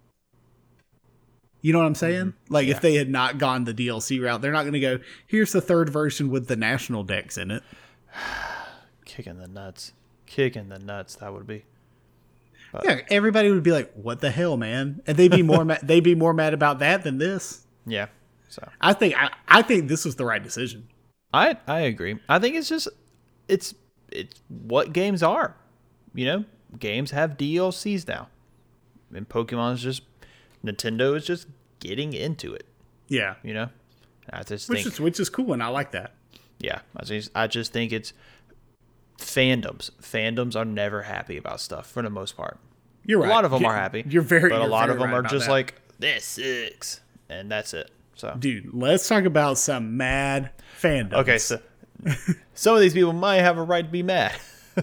You 1.63 1.73
know 1.73 1.79
what 1.79 1.87
I'm 1.87 1.95
saying? 1.95 2.27
Mm-hmm. 2.27 2.55
Like 2.55 2.69
if 2.69 2.81
they 2.81 2.95
had 2.95 3.11
not 3.11 3.39
gone 3.39 3.65
the 3.65 3.75
DLC 3.75 4.23
route, 4.23 4.41
they're 4.41 4.53
not 4.53 4.63
going 4.63 4.73
to 4.75 4.81
go. 4.81 4.99
Here's 5.27 5.53
the 5.53 5.61
third 5.61 5.91
version 5.91 6.31
with 6.31 6.49
the 6.49 6.57
National 6.57 7.03
Dex 7.05 7.37
in 7.37 7.51
it. 7.51 7.63
kicking 9.05 9.39
the 9.39 9.49
nuts. 9.49 9.93
Kicking 10.27 10.69
the 10.69 10.79
nuts, 10.79 11.17
that 11.17 11.33
would 11.33 11.47
be. 11.47 11.65
Yeah, 12.85 13.01
everybody 13.11 13.51
would 13.51 13.65
be 13.65 13.73
like, 13.73 13.93
"What 13.95 14.21
the 14.21 14.31
hell, 14.31 14.57
man?" 14.57 15.03
And 15.07 15.17
they'd 15.17 15.31
be 15.31 15.43
more 15.43 15.65
ma- 15.67 15.79
they'd 15.83 16.05
be 16.05 16.15
more 16.15 16.33
mad 16.33 16.55
about 16.55 16.79
that 16.79 17.03
than 17.03 17.19
this. 17.19 17.67
Yeah. 17.85 18.07
So, 18.49 18.69
I 18.81 18.93
think 18.93 19.21
I, 19.21 19.31
I 19.49 19.63
think 19.63 19.89
this 19.89 20.05
was 20.05 20.15
the 20.15 20.25
right 20.25 20.43
decision. 20.43 20.89
I 21.35 21.57
I 21.67 21.81
agree. 21.81 22.21
I 22.29 22.39
think 22.39 22.55
it's 22.55 22.69
just 22.69 22.87
it's 23.49 23.75
it's 24.13 24.41
what 24.49 24.93
games 24.93 25.23
are. 25.23 25.57
You 26.15 26.27
know, 26.27 26.45
games 26.79 27.11
have 27.11 27.37
DLCs 27.37 28.07
now. 28.07 28.29
And 29.15 29.29
Pokemon's 29.29 29.83
just 29.83 30.03
Nintendo 30.65 31.17
is 31.17 31.25
just 31.25 31.47
getting 31.81 32.13
into 32.13 32.53
it, 32.55 32.67
Yeah, 33.09 33.35
you 33.43 33.55
know? 33.55 33.69
I 34.33 34.43
just 34.43 34.69
which 34.69 34.83
think 34.85 34.95
is 34.95 35.01
which 35.01 35.19
is 35.21 35.29
cool, 35.31 35.53
and 35.53 35.63
I 35.63 35.69
like 35.69 35.93
that. 35.93 36.13
yeah, 36.59 36.81
I 36.97 37.05
just 37.05 37.31
I 37.35 37.47
just 37.47 37.73
think 37.73 37.93
it's 37.93 38.13
fandoms. 39.19 39.91
Fandoms 40.03 40.55
are 40.57 40.65
never 40.65 41.03
happy 41.03 41.37
about 41.37 41.61
stuff 41.61 41.91
for 41.91 42.03
the 42.03 42.11
most 42.11 42.37
part. 42.37 42.59
You're 43.05 43.21
right. 43.21 43.29
A 43.29 43.31
lot 43.33 43.45
of 43.45 43.51
them 43.51 43.63
You- 43.63 43.69
are 43.69 43.75
happy. 43.77 44.05
You're 44.09 44.23
very, 44.23 44.51
but 44.51 44.57
a 44.57 44.61
you're 44.61 44.69
lot 44.69 44.91
of 44.91 44.99
them 44.99 45.11
right 45.11 45.19
are 45.19 45.23
just 45.23 45.47
that. 45.47 45.53
like 45.53 45.75
this 45.99 46.25
sucks, 46.25 47.01
and 47.29 47.51
that's 47.51 47.75
it. 47.75 47.91
So 48.15 48.37
dude. 48.39 48.73
Let's 48.75 49.09
talk 49.09 49.25
about 49.25 49.59
some 49.59 49.97
mad 49.97 50.51
fandoms. 50.81 51.15
okay, 51.15 51.39
so 51.39 51.59
some 52.55 52.75
of 52.75 52.81
these 52.83 52.93
people 52.95 53.13
might 53.15 53.37
have 53.41 53.57
a 53.59 53.63
right 53.63 53.85
to 53.85 53.91
be 53.91 54.03
mad. 54.03 54.33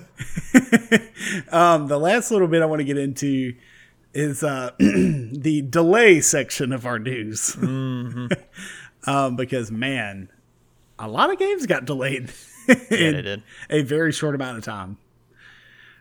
um, 1.51 1.88
the 1.88 1.97
last 1.99 2.31
little 2.31 2.47
bit 2.47 2.61
I 2.61 2.65
want 2.65 2.80
to 2.80 2.84
get 2.84 2.97
into 2.97 3.53
is 4.18 4.44
uh, 4.44 4.72
the 4.80 5.64
delay 5.69 6.19
section 6.22 6.72
of 6.73 6.85
our 6.85 6.98
news, 6.99 7.56
Mm-hmm. 7.60 9.10
um, 9.10 9.35
because 9.35 9.72
man, 9.72 10.30
a 10.98 11.07
lot 11.07 11.31
of 11.31 11.38
games 11.38 11.65
got 11.65 11.85
delayed. 11.85 12.31
in 12.91 13.44
a 13.69 13.81
very 13.84 14.11
short 14.11 14.35
amount 14.35 14.57
of 14.57 14.64
time. 14.65 14.98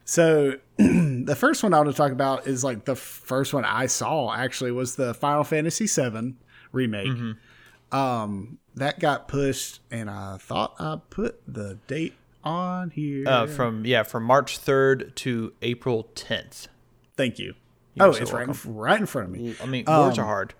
So 0.05 0.55
the 0.79 1.37
first 1.39 1.63
one 1.63 1.73
I 1.73 1.79
want 1.79 1.91
to 1.91 1.97
talk 1.97 2.11
about 2.11 2.49
is 2.49 2.65
like 2.65 2.85
the 2.87 2.97
first 2.97 3.55
one 3.55 3.65
I 3.65 3.87
saw 3.87 4.35
actually 4.35 4.73
was 4.73 4.97
the 4.97 5.15
Final 5.15 5.45
Fantasy 5.45 5.87
VII 5.87 6.35
remake. 6.73 7.07
Mm-hmm. 7.09 7.97
Um, 7.97 8.59
that 8.75 8.99
got 8.99 9.29
pushed, 9.29 9.79
and 9.93 10.11
I 10.11 10.39
thought 10.39 10.75
I 10.81 10.99
put 11.09 11.41
the 11.47 11.79
date 11.87 12.15
on 12.43 12.91
here. 12.91 13.29
Uh, 13.29 13.47
from 13.47 13.85
yeah, 13.87 14.03
from 14.03 14.25
March 14.25 14.59
third 14.59 15.13
to 15.17 15.53
April 15.63 16.09
tenth. 16.17 16.67
Thank 17.17 17.39
you. 17.39 17.55
You're 17.97 18.09
oh, 18.09 18.13
so 18.13 18.23
it's 18.23 18.33
right 18.33 18.49
in, 18.49 18.75
right 18.75 19.01
in 19.01 19.07
front 19.07 19.29
of 19.29 19.33
me. 19.35 19.57
I 19.61 19.67
mean, 19.67 19.85
words 19.87 20.19
are 20.19 20.23
Um, 20.23 20.27
hard. 20.27 20.55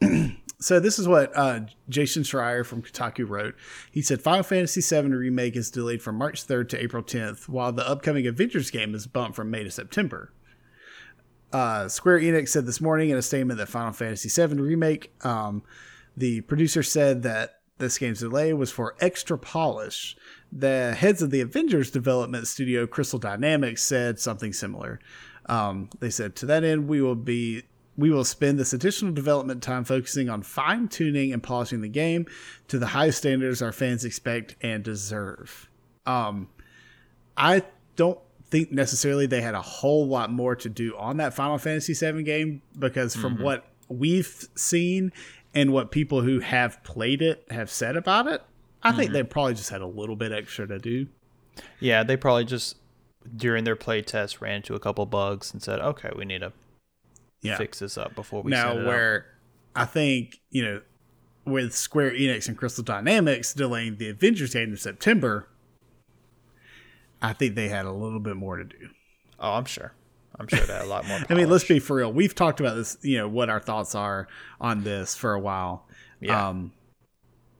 So 0.58 0.80
this 0.80 0.98
is 0.98 1.06
what 1.06 1.36
uh, 1.36 1.60
Jason 1.90 2.22
Schreier 2.22 2.64
from 2.64 2.80
Kotaku 2.82 3.28
wrote. 3.28 3.54
He 3.92 4.00
said 4.00 4.22
Final 4.22 4.42
Fantasy 4.42 4.80
VII 4.80 5.10
remake 5.12 5.54
is 5.54 5.70
delayed 5.70 6.00
from 6.00 6.16
March 6.16 6.46
3rd 6.46 6.70
to 6.70 6.82
April 6.82 7.02
10th, 7.02 7.46
while 7.46 7.72
the 7.72 7.86
upcoming 7.86 8.26
Avengers 8.26 8.70
game 8.70 8.94
is 8.94 9.06
bumped 9.06 9.36
from 9.36 9.50
May 9.50 9.64
to 9.64 9.70
September. 9.70 10.32
Uh, 11.52 11.88
Square 11.88 12.20
Enix 12.20 12.48
said 12.48 12.64
this 12.64 12.80
morning 12.80 13.10
in 13.10 13.18
a 13.18 13.22
statement 13.22 13.58
that 13.58 13.68
Final 13.68 13.92
Fantasy 13.92 14.30
VII 14.30 14.54
remake, 14.54 15.12
um, 15.24 15.62
the 16.16 16.40
producer 16.42 16.82
said 16.82 17.22
that 17.22 17.60
this 17.78 17.98
game's 17.98 18.20
delay 18.20 18.54
was 18.54 18.70
for 18.72 18.96
extra 19.00 19.36
polish. 19.38 20.16
The 20.50 20.94
heads 20.98 21.20
of 21.20 21.30
the 21.30 21.42
Avengers 21.42 21.90
development 21.90 22.46
studio, 22.48 22.86
Crystal 22.86 23.18
Dynamics, 23.18 23.82
said 23.82 24.18
something 24.18 24.54
similar. 24.54 25.00
Um, 25.48 25.90
they 26.00 26.10
said 26.10 26.34
to 26.36 26.46
that 26.46 26.64
end, 26.64 26.88
we 26.88 27.00
will 27.00 27.14
be 27.14 27.62
we 27.98 28.10
will 28.10 28.24
spend 28.24 28.58
this 28.58 28.72
additional 28.74 29.12
development 29.12 29.62
time 29.62 29.82
focusing 29.84 30.28
on 30.28 30.42
fine 30.42 30.86
tuning 30.88 31.32
and 31.32 31.42
polishing 31.42 31.80
the 31.80 31.88
game 31.88 32.26
to 32.68 32.78
the 32.78 32.88
high 32.88 33.08
standards 33.10 33.62
our 33.62 33.72
fans 33.72 34.04
expect 34.04 34.54
and 34.60 34.84
deserve. 34.84 35.70
Um, 36.04 36.48
I 37.38 37.62
don't 37.96 38.18
think 38.50 38.70
necessarily 38.70 39.26
they 39.26 39.40
had 39.40 39.54
a 39.54 39.62
whole 39.62 40.06
lot 40.06 40.30
more 40.30 40.54
to 40.56 40.68
do 40.68 40.94
on 40.96 41.16
that 41.18 41.32
Final 41.34 41.56
Fantasy 41.58 41.94
VII 41.94 42.22
game 42.22 42.60
because 42.78 43.14
from 43.16 43.34
Mm-hmm. 43.36 43.44
what 43.44 43.66
we've 43.88 44.46
seen 44.56 45.10
and 45.54 45.72
what 45.72 45.90
people 45.90 46.20
who 46.20 46.40
have 46.40 46.82
played 46.84 47.22
it 47.22 47.46
have 47.50 47.70
said 47.70 47.96
about 47.96 48.26
it, 48.26 48.42
I 48.82 48.90
Mm-hmm. 48.90 48.98
think 48.98 49.12
they 49.12 49.22
probably 49.22 49.54
just 49.54 49.70
had 49.70 49.80
a 49.80 49.86
little 49.86 50.16
bit 50.16 50.32
extra 50.32 50.66
to 50.68 50.78
do. 50.78 51.06
Yeah, 51.80 52.02
they 52.02 52.16
probably 52.18 52.44
just 52.44 52.76
during 53.36 53.64
their 53.64 53.76
play 53.76 54.02
test 54.02 54.40
ran 54.40 54.56
into 54.56 54.74
a 54.74 54.78
couple 54.80 55.04
bugs 55.06 55.52
and 55.52 55.62
said, 55.62 55.80
"Okay, 55.80 56.10
we 56.16 56.24
need 56.24 56.40
to 56.40 56.52
Yeah. 57.42 57.56
fix 57.58 57.78
this 57.78 57.96
up 57.96 58.14
before 58.14 58.42
we 58.42 58.50
now 58.50 58.72
it 58.72 58.78
out." 58.80 58.86
where 58.86 59.26
I 59.74 59.84
think 59.84 60.40
you 60.50 60.64
know 60.64 60.80
with 61.44 61.74
Square 61.74 62.12
Enix 62.12 62.48
and 62.48 62.56
Crystal 62.58 62.82
Dynamics 62.84 63.54
delaying 63.54 63.96
the 63.98 64.08
Avengers 64.08 64.52
game 64.54 64.70
in 64.70 64.76
September, 64.76 65.48
I 67.22 67.32
think 67.32 67.54
they 67.54 67.68
had 67.68 67.86
a 67.86 67.92
little 67.92 68.20
bit 68.20 68.36
more 68.36 68.56
to 68.56 68.64
do. 68.64 68.90
Oh, 69.38 69.52
I'm 69.52 69.64
sure. 69.64 69.92
I'm 70.38 70.48
sure 70.48 70.60
they 70.66 70.72
had 70.72 70.82
a 70.82 70.88
lot 70.88 71.06
more. 71.06 71.18
I 71.30 71.34
mean, 71.34 71.48
let's 71.48 71.64
be 71.64 71.78
for 71.78 71.96
real. 71.96 72.12
We've 72.12 72.34
talked 72.34 72.60
about 72.60 72.74
this, 72.76 72.98
you 73.02 73.16
know, 73.16 73.28
what 73.28 73.48
our 73.48 73.60
thoughts 73.60 73.94
are 73.94 74.28
on 74.60 74.82
this 74.84 75.14
for 75.14 75.32
a 75.32 75.40
while. 75.40 75.86
Yeah. 76.20 76.48
Um, 76.48 76.72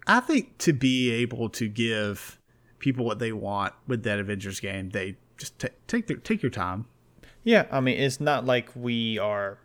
I 0.07 0.21
think 0.21 0.59
to 0.59 0.73
be 0.73 1.11
able 1.11 1.49
to 1.51 1.69
give 1.69 2.39
people 2.79 3.05
what 3.05 3.19
they 3.19 3.33
want 3.33 3.73
with 3.87 4.03
that 4.03 4.19
Avengers 4.19 4.61
game, 4.61 4.91
they 4.91 5.17
just 5.37 5.59
ta 5.59 5.69
take 5.87 6.07
their, 6.07 6.17
take 6.17 6.43
your 6.43 6.51
time. 6.51 6.87
Yeah, 7.45 7.67
I 7.71 7.81
mean, 7.81 7.99
it's 7.99 8.21
not 8.21 8.45
like 8.45 8.71
we 8.75 9.19
are. 9.19 9.59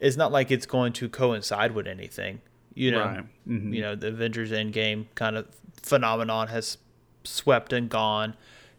It's 0.00 0.16
not 0.16 0.32
like 0.32 0.50
it's 0.50 0.66
going 0.66 0.92
to 0.94 1.08
coincide 1.08 1.72
with 1.72 1.86
anything. 1.86 2.40
You 2.74 2.90
know, 2.90 3.00
Right. 3.04 3.24
Mhm. 3.48 3.74
you 3.74 3.80
know, 3.80 3.94
the 3.94 4.08
Avengers 4.08 4.50
Endgame 4.52 5.06
kind 5.14 5.36
of 5.36 5.46
phenomenon 5.82 6.48
has 6.48 6.76
swept 7.24 7.72
and 7.72 7.88
gone. 7.88 8.34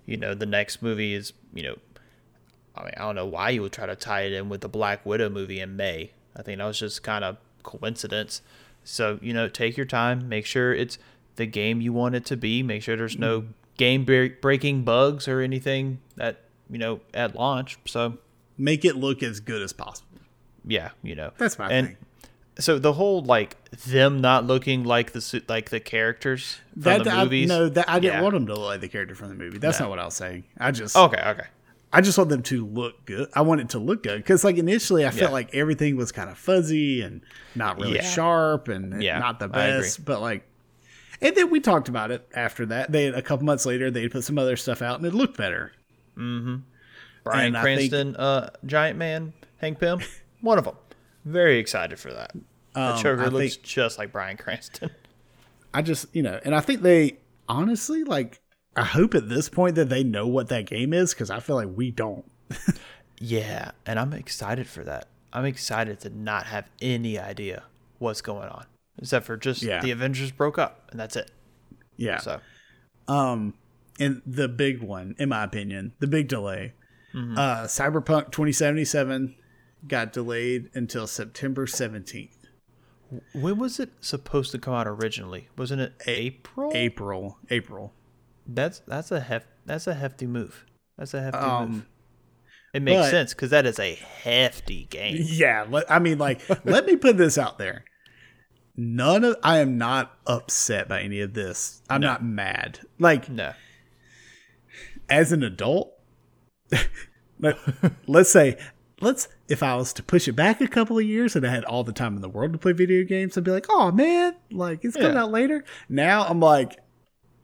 You 0.06 0.18
know, 0.18 0.34
the 0.36 0.46
next 0.46 0.82
movie 0.82 1.14
is, 1.14 1.34
you 1.54 1.64
know, 1.64 1.78
I 2.76 2.84
mean, 2.84 2.94
I 2.96 3.00
don't 3.02 3.16
know 3.16 3.26
why 3.26 3.50
you 3.50 3.64
would 3.64 3.72
try 3.72 3.88
to 3.88 3.96
tie 3.96 4.22
it 4.22 4.34
in 4.34 4.50
with 4.50 4.62
the 4.62 4.70
Black 4.70 5.04
Widow 5.06 5.30
movie 5.30 5.60
in 5.60 5.76
May. 5.76 6.12
I 6.36 6.44
think 6.44 6.60
that 6.60 6.66
was 6.66 6.78
just 6.80 7.02
kind 7.02 7.24
of 7.24 7.38
coincidence. 7.64 8.42
So, 8.84 9.18
you 9.22 9.34
know, 9.34 9.50
take 9.50 9.76
your 9.76 9.86
time, 9.88 10.30
make 10.30 10.46
sure 10.46 10.74
it's 10.74 11.00
the 11.38 11.48
game 11.48 11.82
you 11.82 11.92
want 11.92 12.14
it 12.14 12.26
to 12.26 12.38
be, 12.38 12.62
make 12.62 12.84
sure 12.84 12.96
there's 12.96 13.18
no 13.18 13.46
game 13.78 14.06
breaking 14.06 14.84
bugs 14.84 15.28
or 15.28 15.40
anything 15.42 16.00
that, 16.16 16.42
you 16.70 16.78
know, 16.78 17.00
at 17.14 17.36
launch. 17.36 17.78
So, 17.86 18.18
Make 18.58 18.84
it 18.86 18.96
look 18.96 19.22
as 19.22 19.40
good 19.40 19.62
as 19.62 19.72
possible. 19.72 20.08
yeah, 20.66 20.90
you 21.04 21.14
know. 21.16 21.32
That's 21.38 21.60
my 21.60 21.70
and 21.70 21.88
thing. 21.90 21.98
so 22.58 22.80
the 22.80 22.94
whole 22.94 23.22
like 23.22 23.56
them 23.72 24.20
not 24.20 24.46
looking 24.46 24.84
like 24.84 25.12
the 25.12 25.44
like 25.48 25.70
the 25.70 25.80
characters 25.80 26.58
from 26.74 26.82
That 26.82 27.04
the 27.04 27.12
I, 27.12 27.24
movies. 27.24 27.48
no, 27.50 27.70
that 27.70 27.88
I 27.88 28.00
didn't 28.00 28.16
Yeah. 28.16 28.22
want 28.24 28.34
them 28.34 28.48
to 28.48 28.54
look 28.56 28.64
like 28.66 28.82
the 28.82 28.88
character 28.88 29.14
from 29.14 29.30
the 29.30 29.36
movie. 29.36 29.60
That's 29.60 29.80
not 29.80 29.90
what 29.90 30.00
I 30.00 30.06
was 30.06 30.16
saying. 30.16 30.46
I 30.58 30.72
just 30.72 30.98
oh, 30.98 31.06
Okay, 31.06 31.22
okay. 31.24 31.46
I 31.94 32.02
just 32.02 32.18
want 32.18 32.30
them 32.32 32.42
to 32.44 32.66
look 32.66 33.06
good. 33.06 33.30
I 33.34 33.42
want 33.42 33.62
it 33.62 33.70
to 33.70 33.80
look 33.80 34.04
good 34.04 34.18
because, 34.18 34.44
like, 34.44 34.58
initially 34.58 35.06
I 35.06 35.12
felt 35.12 35.32
like 35.32 35.54
everything 35.56 35.96
was 35.96 36.12
kind 36.12 36.30
of 36.30 36.38
fuzzy 36.38 37.02
and 37.02 37.22
not 37.56 37.80
really 37.80 37.96
Yeah. 37.96 38.02
sharp 38.02 38.68
and 38.68 39.02
Yeah, 39.02 39.20
not 39.20 39.40
the 39.40 39.48
best. 39.48 40.04
But 40.04 40.20
like, 40.22 40.44
and 41.22 41.36
then 41.36 41.50
we 41.50 41.60
talked 41.60 41.90
about 41.90 42.12
it 42.12 42.28
after 42.34 42.66
that. 42.68 42.92
They 42.92 43.08
a 43.08 43.22
couple 43.22 43.46
months 43.46 43.66
later 43.66 43.90
they 43.92 44.08
put 44.10 44.24
some 44.24 44.38
other 44.38 44.56
stuff 44.56 44.82
out 44.82 44.98
and 44.98 45.06
it 45.06 45.14
looked 45.14 45.38
better. 45.38 45.72
Bryan 46.16 46.64
And 47.26 47.58
I 47.58 47.64
think- 47.64 47.92
Cranston, 47.92 48.16
uh, 48.16 48.50
Giant 48.66 48.98
Man, 48.98 49.34
Hank 49.58 49.80
Pym, 49.80 50.00
one 50.42 50.58
of 50.58 50.66
them. 50.66 50.76
Very 51.26 51.58
excited 51.60 52.00
for 52.00 52.14
that. 52.14 52.32
The 52.74 52.82
Um, 52.82 52.98
Joker 53.02 53.30
looks 53.30 53.56
think- 53.56 53.66
just 53.66 53.98
like 53.98 54.12
Bryan 54.12 54.38
Cranston. 54.38 54.92
I 55.74 55.82
just 55.82 56.08
you 56.16 56.24
know, 56.24 56.40
and 56.44 56.56
I 56.56 56.62
think 56.62 56.82
they 56.82 57.18
honestly 57.50 58.04
like. 58.04 58.42
I 58.76 58.84
hope 58.84 59.16
at 59.16 59.28
this 59.28 59.50
point 59.50 59.74
that 59.76 59.90
they 59.90 60.04
know 60.04 60.28
what 60.28 60.50
that 60.50 60.68
game 60.68 60.94
is 60.94 61.12
because 61.14 61.32
I 61.32 61.40
feel 61.40 61.56
like 61.56 61.70
we 61.76 61.90
don't. 61.90 62.24
yeah, 63.20 63.72
and 63.88 64.00
I'm 64.00 64.14
excited 64.14 64.68
for 64.68 64.84
that. 64.84 65.08
I'm 65.34 65.46
excited 65.46 66.00
to 66.02 66.10
not 66.10 66.46
have 66.46 66.70
any 66.80 67.18
idea 67.18 67.64
what's 67.98 68.22
going 68.22 68.48
on, 68.50 68.66
except 68.98 69.26
for 69.26 69.38
just 69.38 69.62
Yeah. 69.64 69.82
the 69.82 69.92
Avengers 69.92 70.32
broke 70.32 70.58
up, 70.58 70.88
and 70.92 71.00
that's 71.00 71.16
it. 71.16 71.32
Yeah. 71.96 72.18
So 72.20 72.40
Um, 73.08 73.54
and 74.00 74.22
the 74.26 74.48
big 74.48 74.82
one, 74.82 75.16
in 75.18 75.30
my 75.30 75.44
opinion, 75.44 75.94
the 76.00 76.08
big 76.08 76.28
delay, 76.28 76.74
Mm-hmm. 77.14 77.38
uh, 77.38 77.64
Cyberpunk 77.64 78.32
2077 78.32 79.36
got 79.88 80.12
delayed 80.12 80.70
until 80.74 81.08
September 81.08 81.66
17th, 81.66 82.36
when 83.34 83.58
was 83.58 83.80
it 83.80 83.90
supposed 84.02 84.52
to 84.52 84.58
come 84.60 84.74
out 84.74 84.88
originally? 84.88 85.48
Wasn't 85.58 85.80
it 85.82 85.94
April? 86.06 86.72
April. 86.76 87.38
April. 87.50 87.94
That's 88.46 88.80
that's 88.88 89.12
a 89.12 89.22
hef 89.22 89.46
that's 89.66 89.88
a 89.88 89.94
hefty 89.94 90.28
move. 90.28 90.66
That's 90.98 91.14
a 91.14 91.22
hefty 91.22 91.40
move. 91.40 91.48
Um, 91.50 91.86
It 92.74 92.82
makes 92.82 92.98
but- 93.04 93.12
sense 93.12 93.34
because 93.34 93.50
that 93.52 93.66
is 93.66 93.80
a 93.80 93.96
hefty 93.96 94.86
game. 94.90 95.18
yeah. 95.22 95.66
I 95.90 96.00
mean, 96.00 96.18
like, 96.18 96.42
let 96.66 96.86
me 96.86 96.98
put 96.98 97.18
this 97.18 97.38
out 97.38 97.58
there. 97.58 97.86
None 98.78 99.24
of 99.24 99.36
I 99.44 99.58
am 99.58 99.78
not 99.78 100.16
upset 100.28 100.88
by 100.88 101.02
any 101.02 101.20
of 101.22 101.34
this. 101.34 101.82
I'm 101.90 102.02
not 102.02 102.24
mad. 102.24 102.80
Like, 103.00 103.28
No. 103.28 103.54
as 105.10 105.32
an 105.32 105.42
adult, 105.44 105.94
let, 107.40 107.58
let's 108.08 108.30
say, 108.30 108.58
let's 109.02 109.28
if 109.48 109.64
I 109.64 109.76
was 109.76 109.94
to 109.94 110.04
push 110.04 110.28
it 110.28 110.34
back 110.34 110.62
a 110.62 110.68
couple 110.68 110.98
of 110.98 111.06
years 111.06 111.36
and 111.36 111.46
I 111.46 111.50
had 111.50 111.64
all 111.66 111.84
the 111.84 111.94
time 111.94 112.16
in 112.16 112.22
the 112.22 112.30
world 112.30 112.54
to 112.54 112.60
play 112.60 112.74
video 112.74 113.04
games, 113.04 113.38
I'd 113.38 113.44
be 113.44 113.52
like, 113.52 113.66
oh 113.70 113.92
man, 113.92 114.36
like 114.52 114.84
it's 114.86 114.96
coming 114.96 115.14
Yeah. 115.14 115.24
out 115.24 115.32
later. 115.32 115.64
Now 115.90 116.26
I'm 116.26 116.40
like, 116.40 116.80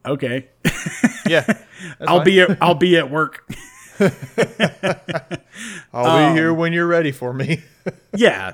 okay, 0.06 0.48
Yeah. 1.26 1.46
I'll 2.06 2.18
fine. 2.18 2.24
be 2.26 2.40
at, 2.42 2.58
I'll 2.62 2.74
be 2.74 2.96
at 2.96 3.10
work. 3.10 3.48
I'll 5.92 6.06
um, 6.06 6.32
be 6.34 6.38
here 6.38 6.52
when 6.52 6.72
you're 6.72 6.86
ready 6.86 7.12
for 7.12 7.32
me. 7.32 7.62
yeah, 8.14 8.52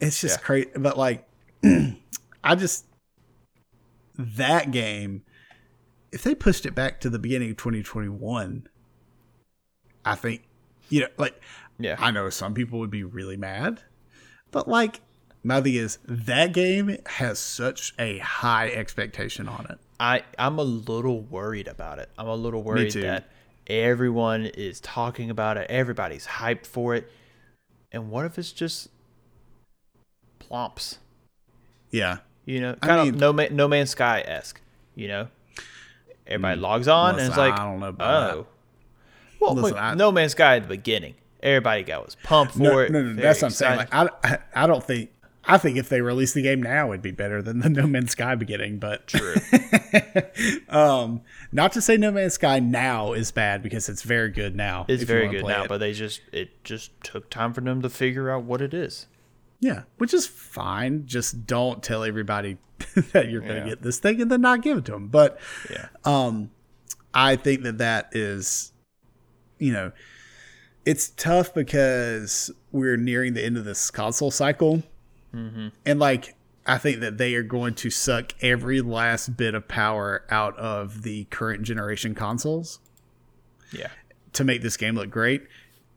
it's 0.00 0.20
just 0.20 0.38
Yeah. 0.40 0.44
crazy. 0.44 0.70
But 0.76 0.96
like, 0.96 1.26
I 2.42 2.54
just 2.54 2.86
that 4.16 4.70
game. 4.70 5.22
If 6.10 6.22
they 6.22 6.34
pushed 6.34 6.66
it 6.66 6.74
back 6.74 7.00
to 7.00 7.10
the 7.10 7.18
beginning 7.18 7.52
of 7.52 7.56
2021, 7.56 8.68
I 10.04 10.14
think 10.14 10.42
you 10.90 11.00
know, 11.00 11.08
like 11.16 11.40
yeah. 11.78 11.96
I 11.98 12.10
know 12.10 12.28
some 12.30 12.54
people 12.54 12.78
would 12.80 12.90
be 12.90 13.04
really 13.04 13.36
mad, 13.36 13.82
but 14.50 14.68
like 14.68 15.00
my 15.42 15.60
thing 15.60 15.74
is 15.74 15.98
that 16.04 16.52
game 16.52 16.96
has 17.06 17.38
such 17.38 17.94
a 17.98 18.18
high 18.18 18.68
expectation 18.68 19.48
on 19.48 19.66
it. 19.70 19.78
I 19.98 20.22
I'm 20.38 20.58
a 20.58 20.64
little 20.64 21.22
worried 21.22 21.68
about 21.68 21.98
it. 21.98 22.10
I'm 22.18 22.28
a 22.28 22.34
little 22.34 22.62
worried 22.62 22.92
that 22.92 23.28
everyone 23.66 24.46
is 24.46 24.80
talking 24.80 25.30
about 25.30 25.56
it. 25.56 25.66
Everybody's 25.70 26.26
hyped 26.26 26.66
for 26.66 26.94
it. 26.94 27.10
And 27.90 28.10
what 28.10 28.24
if 28.24 28.38
it's 28.38 28.52
just 28.52 28.88
plumps? 30.38 30.98
Yeah, 31.90 32.18
You 32.44 32.60
know, 32.60 32.76
I 32.82 32.86
kind 32.86 33.02
mean- 33.04 33.14
of 33.14 33.20
no 33.20 33.32
man, 33.32 33.54
no 33.56 33.68
Man's 33.68 33.90
Sky 33.90 34.22
esque. 34.26 34.60
You 34.94 35.08
know, 35.08 35.28
everybody 36.26 36.60
logs 36.60 36.88
on 36.88 37.18
and 37.18 37.28
it's 37.28 37.36
like, 37.36 37.54
I 37.54 37.64
don't 37.64 37.80
know 37.80 37.88
about 37.88 38.34
oh, 38.34 38.46
well, 39.40 39.54
Listen, 39.54 39.74
wait, 39.74 39.80
I- 39.80 39.94
No 39.94 40.12
Man's 40.12 40.32
Sky 40.32 40.56
at 40.56 40.62
the 40.62 40.68
beginning, 40.68 41.14
everybody 41.42 41.82
got 41.82 42.04
was 42.04 42.16
pumped 42.22 42.54
for 42.54 42.60
no, 42.60 42.78
it. 42.78 42.90
no, 42.92 43.00
no, 43.02 43.08
very 43.14 43.22
that's 43.22 43.42
what 43.42 43.48
I'm 43.48 43.52
saying. 43.52 43.76
Like 43.78 43.94
I, 43.94 44.38
I 44.54 44.66
don't 44.66 44.84
think. 44.84 45.10
I 45.44 45.58
think 45.58 45.76
if 45.76 45.88
they 45.88 46.00
release 46.00 46.34
the 46.34 46.42
game 46.42 46.62
now, 46.62 46.92
it'd 46.92 47.02
be 47.02 47.10
better 47.10 47.42
than 47.42 47.58
the 47.58 47.68
No 47.68 47.86
Man's 47.88 48.12
Sky 48.12 48.36
beginning. 48.36 48.78
But 48.78 49.08
True. 49.08 49.34
um, 50.68 51.22
not 51.50 51.72
to 51.72 51.80
say 51.80 51.96
No 51.96 52.12
Man's 52.12 52.34
Sky 52.34 52.60
now 52.60 53.12
is 53.12 53.32
bad 53.32 53.60
because 53.62 53.88
it's 53.88 54.02
very 54.02 54.30
good 54.30 54.54
now. 54.54 54.86
It's 54.88 55.02
very 55.02 55.28
good 55.28 55.44
now, 55.44 55.64
it. 55.64 55.68
but 55.68 55.78
they 55.78 55.94
just 55.94 56.20
it 56.32 56.62
just 56.62 56.92
took 57.02 57.28
time 57.28 57.52
for 57.52 57.60
them 57.60 57.82
to 57.82 57.88
figure 57.90 58.30
out 58.30 58.44
what 58.44 58.60
it 58.62 58.72
is. 58.72 59.06
Yeah, 59.62 59.84
which 59.98 60.12
is 60.12 60.26
fine. 60.26 61.06
Just 61.06 61.46
don't 61.46 61.82
tell 61.82 62.02
everybody 62.02 62.58
that 63.12 63.30
you're 63.30 63.40
going 63.40 63.52
to 63.54 63.58
Yeah. 63.60 63.68
get 63.68 63.82
this 63.82 63.98
thing 64.00 64.20
and 64.20 64.30
then 64.30 64.40
not 64.40 64.60
give 64.60 64.76
it 64.76 64.84
to 64.86 64.92
them. 64.92 65.06
But 65.08 65.38
Yeah. 65.70 65.86
um, 66.04 66.50
I 67.14 67.36
think 67.36 67.62
that 67.62 67.78
that 67.78 68.08
is, 68.12 68.72
you 69.58 69.72
know, 69.72 69.92
it's 70.84 71.10
tough 71.10 71.54
because 71.54 72.50
we're 72.72 72.96
nearing 72.96 73.34
the 73.34 73.44
end 73.44 73.56
of 73.56 73.64
this 73.64 73.88
console 73.90 74.32
cycle, 74.32 74.82
and 75.32 75.98
like 75.98 76.34
I 76.66 76.76
think 76.78 77.00
that 77.00 77.16
they 77.18 77.34
are 77.36 77.42
going 77.42 77.74
to 77.76 77.90
suck 77.90 78.34
every 78.42 78.80
last 78.82 79.36
bit 79.36 79.54
of 79.54 79.66
power 79.68 80.24
out 80.28 80.56
of 80.58 81.02
the 81.02 81.24
current 81.24 81.62
generation 81.62 82.14
consoles 82.14 82.80
Yeah. 83.72 83.88
to 84.34 84.44
make 84.44 84.60
this 84.62 84.76
game 84.76 84.94
look 84.96 85.10
great. 85.10 85.46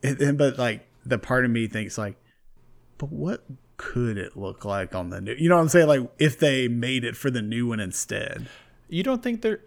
And- 0.03 0.37
but 0.37 0.57
like 0.59 0.87
the 1.05 1.17
part 1.17 1.45
of 1.45 1.51
me 1.51 1.67
thinks 1.67 1.97
like, 1.97 2.15
but 2.97 3.11
what 3.11 3.43
could 3.77 4.17
it 4.17 4.37
look 4.37 4.63
like 4.65 4.95
on 4.95 5.09
the 5.09 5.19
new? 5.21 5.33
You 5.33 5.49
know 5.49 5.55
what 5.55 5.61
I'm 5.61 5.69
saying? 5.69 5.87
Like 5.87 6.01
if 6.19 6.39
they 6.39 6.67
made 6.67 7.03
it 7.03 7.15
for 7.17 7.29
the 7.29 7.41
new 7.41 7.67
one 7.67 7.79
instead. 7.79 8.47
You 8.89 9.03
don't 9.03 9.21
think 9.23 9.41
they're 9.41 9.59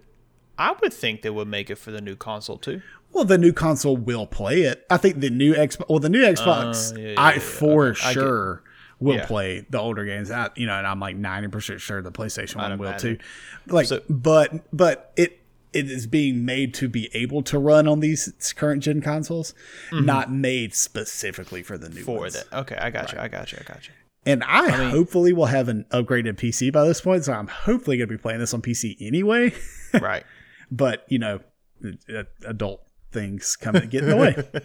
I 0.57 0.75
would 0.83 0.93
think 0.93 1.23
they 1.23 1.31
would 1.31 1.47
make 1.49 1.71
it 1.71 1.77
for 1.77 1.91
the 1.91 2.01
new 2.01 2.17
console 2.17 2.59
too. 2.59 2.83
Well, 3.13 3.25
the 3.25 3.39
new 3.39 3.53
console 3.53 3.97
will 3.97 4.27
play 4.27 4.63
it. 4.63 4.85
I 4.91 4.97
think 4.97 5.21
the 5.21 5.31
new 5.31 5.55
Xbox. 5.55 5.89
Well, 5.89 5.99
the 6.01 6.09
new 6.09 6.23
Xbox, 6.23 6.93
Uh, 6.93 7.01
yeah, 7.01 7.09
yeah, 7.11 7.21
I 7.21 7.33
yeah, 7.35 7.39
for 7.39 7.87
okay. 7.89 8.01
I 8.07 8.13
sure 8.13 8.63
will 9.01 9.17
Yeah. 9.17 9.27
play 9.27 9.65
the 9.71 9.79
older 9.79 10.05
games. 10.05 10.31
I, 10.31 10.51
you 10.57 10.67
know, 10.67 10.75
and 10.75 10.87
I'm 10.87 11.01
like 11.01 11.17
ninety 11.17 11.49
percent 11.49 11.81
sure 11.81 12.03
the 12.03 12.11
PlayStation 12.13 12.57
I'd 12.57 12.71
One 12.71 12.79
will 12.79 12.89
imagine. 12.89 13.19
too. 13.19 13.25
Like, 13.73 13.87
So- 13.87 14.03
but 14.11 14.53
but 14.77 15.13
it 15.17 15.41
it 15.73 15.90
is 15.90 16.07
being 16.07 16.45
made 16.45 16.73
to 16.74 16.89
be 16.89 17.11
able 17.15 17.43
to 17.43 17.59
run 17.59 17.86
on 17.86 18.01
these 18.01 18.53
current 18.57 18.82
gen 18.82 19.01
consoles, 19.01 19.55
not 19.93 20.31
made 20.32 20.74
specifically 20.74 21.62
for 21.62 21.77
the 21.78 21.89
new 21.89 21.97
Mm-hmm. 21.97 22.05
for 22.05 22.19
ones. 22.20 22.35
that. 22.35 22.53
Okay, 22.61 22.77
I 22.77 22.90
got 22.90 23.12
you. 23.12 23.19
I 23.19 23.28
got 23.28 23.53
you. 23.53 23.59
I 23.61 23.65
got 23.73 23.86
you. 23.86 23.95
And 24.27 24.43
I, 24.45 24.90
hopefully 24.90 25.32
will 25.32 25.47
have 25.47 25.69
an 25.69 25.86
upgraded 25.90 26.35
PC 26.36 26.73
by 26.73 26.85
this 26.86 27.01
point, 27.01 27.24
so 27.24 27.32
I'm 27.32 27.47
hopefully 27.49 27.97
going 27.97 28.09
to 28.09 28.15
be 28.15 28.20
playing 28.20 28.40
this 28.40 28.53
on 28.55 28.62
PC 28.62 28.97
anyway. 29.01 29.53
Right. 30.01 30.24
but 30.70 31.05
you 31.09 31.19
know, 31.19 31.40
uh, 31.82 32.24
adult 32.47 32.82
things 33.11 33.57
come 33.57 33.74
and 33.77 33.90
get 33.90 34.05
in 34.05 34.11
the 34.11 34.16
way. 34.16 34.36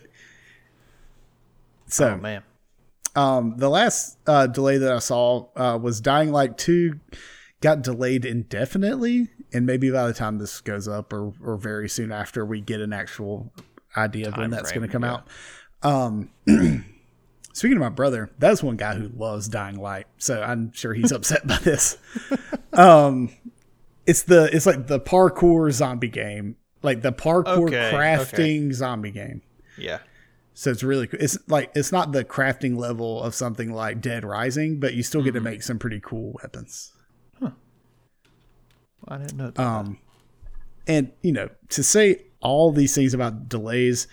So, 1.88 2.10
Oh 2.14 2.18
man. 2.18 2.44
um, 3.16 3.56
the 3.58 3.70
last 3.70 4.18
uh, 4.28 4.48
delay 4.48 4.78
that 4.80 4.92
I 4.92 5.00
saw 5.00 5.48
uh, 5.56 5.78
was 5.82 6.02
Dying 6.02 6.32
Light 6.32 6.58
2 6.58 7.00
got 7.64 7.82
delayed 7.82 8.26
indefinitely. 8.26 9.30
And 9.54 9.66
maybe 9.66 9.90
by 9.90 10.06
the 10.06 10.14
time 10.14 10.38
this 10.38 10.60
goes 10.62 10.88
up 10.88 11.14
or, 11.14 11.34
or 11.42 11.58
very 11.58 11.88
soon 11.88 12.12
after, 12.12 12.46
we 12.46 12.60
get 12.60 12.82
an 12.82 12.92
actual 12.92 13.52
idea 13.96 14.28
of 14.28 14.38
when 14.38 14.50
that's 14.50 14.72
going 14.72 14.86
to 14.86 14.92
come 14.92 15.04
yeah. 15.04 15.14
out. 15.14 15.28
Um, 15.82 16.30
speaking 17.54 17.78
of 17.78 17.82
my 17.82 17.90
brother, 17.90 18.30
that's 18.38 18.62
one 18.62 18.76
guy 18.76 18.96
who 18.96 19.08
loves 19.08 19.48
Dying 19.48 19.78
Light. 19.78 20.08
So 20.18 20.42
I'm 20.42 20.74
sure 20.74 20.94
he's 20.94 21.12
upset 21.12 21.48
by 21.48 21.58
this. 21.58 21.98
Um, 22.74 23.30
it's 24.08 24.24
the 24.24 24.50
it's 24.52 24.66
like 24.66 24.88
the 24.88 25.00
parkour 25.00 25.72
zombie 25.72 26.08
game, 26.08 26.56
like 26.82 27.04
the 27.04 27.14
parkour 27.14 27.68
Okay, 27.68 27.90
okay. 27.90 27.96
crafting 27.96 28.74
zombie 28.74 29.12
game. 29.12 29.44
Yeah. 29.78 30.00
So 30.56 30.72
it's 30.72 30.82
really 30.82 31.06
cool. 31.06 31.20
It's 31.22 31.38
like 31.48 31.72
it's 31.76 31.92
not 31.92 32.14
the 32.14 32.26
crafting 32.26 32.76
level 32.76 33.22
of 33.22 33.36
something 33.36 33.72
like 33.72 34.02
Dead 34.02 34.26
Rising, 34.26 34.80
but 34.80 34.96
you 34.96 35.04
still 35.04 35.22
get 35.22 35.34
to 35.34 35.40
Mm-hmm. 35.40 35.44
make 35.46 35.62
some 35.62 35.78
pretty 35.78 36.00
cool 36.00 36.36
weapons. 36.42 36.94
I 39.08 39.18
didn't 39.18 39.38
know 39.38 39.52
that. 39.52 39.60
Um, 39.62 40.00
and 40.88 41.12
you 41.22 41.32
know, 41.32 41.50
to 41.70 41.84
say 41.84 42.26
all 42.42 42.72
these 42.72 42.94
things 42.96 43.14
about 43.14 43.48
delays, 43.50 44.08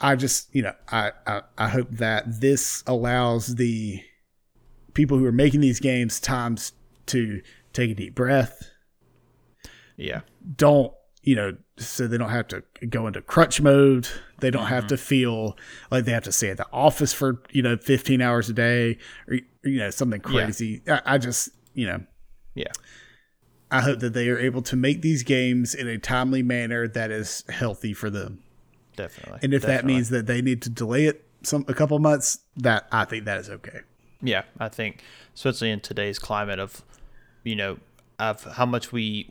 I 0.00 0.16
just 0.16 0.54
you 0.54 0.62
know, 0.62 0.74
I 0.90 1.12
I, 1.26 1.42
I 1.58 1.68
hope 1.68 1.88
that 1.92 2.40
this 2.40 2.82
allows 2.86 3.56
the 3.56 4.02
people 4.94 5.18
who 5.18 5.26
are 5.26 5.32
making 5.32 5.60
these 5.60 5.80
games 5.80 6.20
times 6.20 6.72
to 7.06 7.42
take 7.72 7.90
a 7.90 7.94
deep 7.94 8.14
breath. 8.14 8.70
yeah. 9.96 10.20
Don't 10.56 10.92
you 11.22 11.34
know, 11.34 11.56
so 11.78 12.06
they 12.06 12.18
don't 12.18 12.28
have 12.28 12.48
to 12.48 12.62
go 12.88 13.06
into 13.06 13.22
crunch 13.22 13.60
mode. 13.60 14.06
They 14.40 14.50
don't 14.50 14.66
have 14.66 14.84
Mm-hmm. 14.84 14.88
to 14.88 14.96
feel 14.98 15.56
like 15.90 16.04
they 16.04 16.12
have 16.12 16.24
to 16.24 16.32
stay 16.32 16.50
at 16.50 16.58
the 16.58 16.66
office 16.72 17.12
for 17.14 17.42
you 17.50 17.62
know 17.62 17.76
15 17.76 18.20
hours 18.20 18.50
a 18.50 18.52
day 18.52 18.98
or 19.28 19.36
you 19.62 19.78
know 19.78 19.90
something 19.90 20.20
Yeah. 20.28 20.44
crazy. 20.44 20.82
I, 20.86 21.00
I 21.06 21.18
just 21.18 21.48
you 21.72 21.86
know 21.86 22.02
Yeah. 22.54 22.72
I 23.74 23.80
hope 23.80 23.98
that 24.00 24.12
they 24.12 24.28
are 24.28 24.38
able 24.38 24.62
to 24.62 24.76
make 24.76 25.02
these 25.02 25.22
games 25.22 25.74
in 25.74 25.88
a 25.88 25.98
timely 25.98 26.42
manner 26.42 26.86
that 26.86 27.10
is 27.10 27.42
healthy 27.48 27.92
for 27.92 28.08
them. 28.08 28.42
Definitely. 28.96 29.40
And 29.42 29.52
if 29.52 29.62
that 29.62 29.84
means 29.84 30.10
that 30.10 30.26
they 30.26 30.40
need 30.40 30.62
to 30.62 30.70
delay 30.70 31.06
it 31.06 31.24
some 31.42 31.64
a 31.66 31.74
couple 31.74 31.98
months, 31.98 32.38
that 32.56 32.86
I 32.92 33.04
think 33.04 33.24
that 33.24 33.38
is 33.38 33.50
okay. 33.50 33.80
Yeah, 34.22 34.44
I 34.58 34.68
think 34.68 35.02
especially 35.34 35.70
in 35.70 35.80
today's 35.80 36.18
climate 36.18 36.60
of, 36.60 36.82
you 37.42 37.56
know, 37.56 37.78
of 38.18 38.44
how 38.44 38.64
much 38.64 38.92
we 38.92 39.28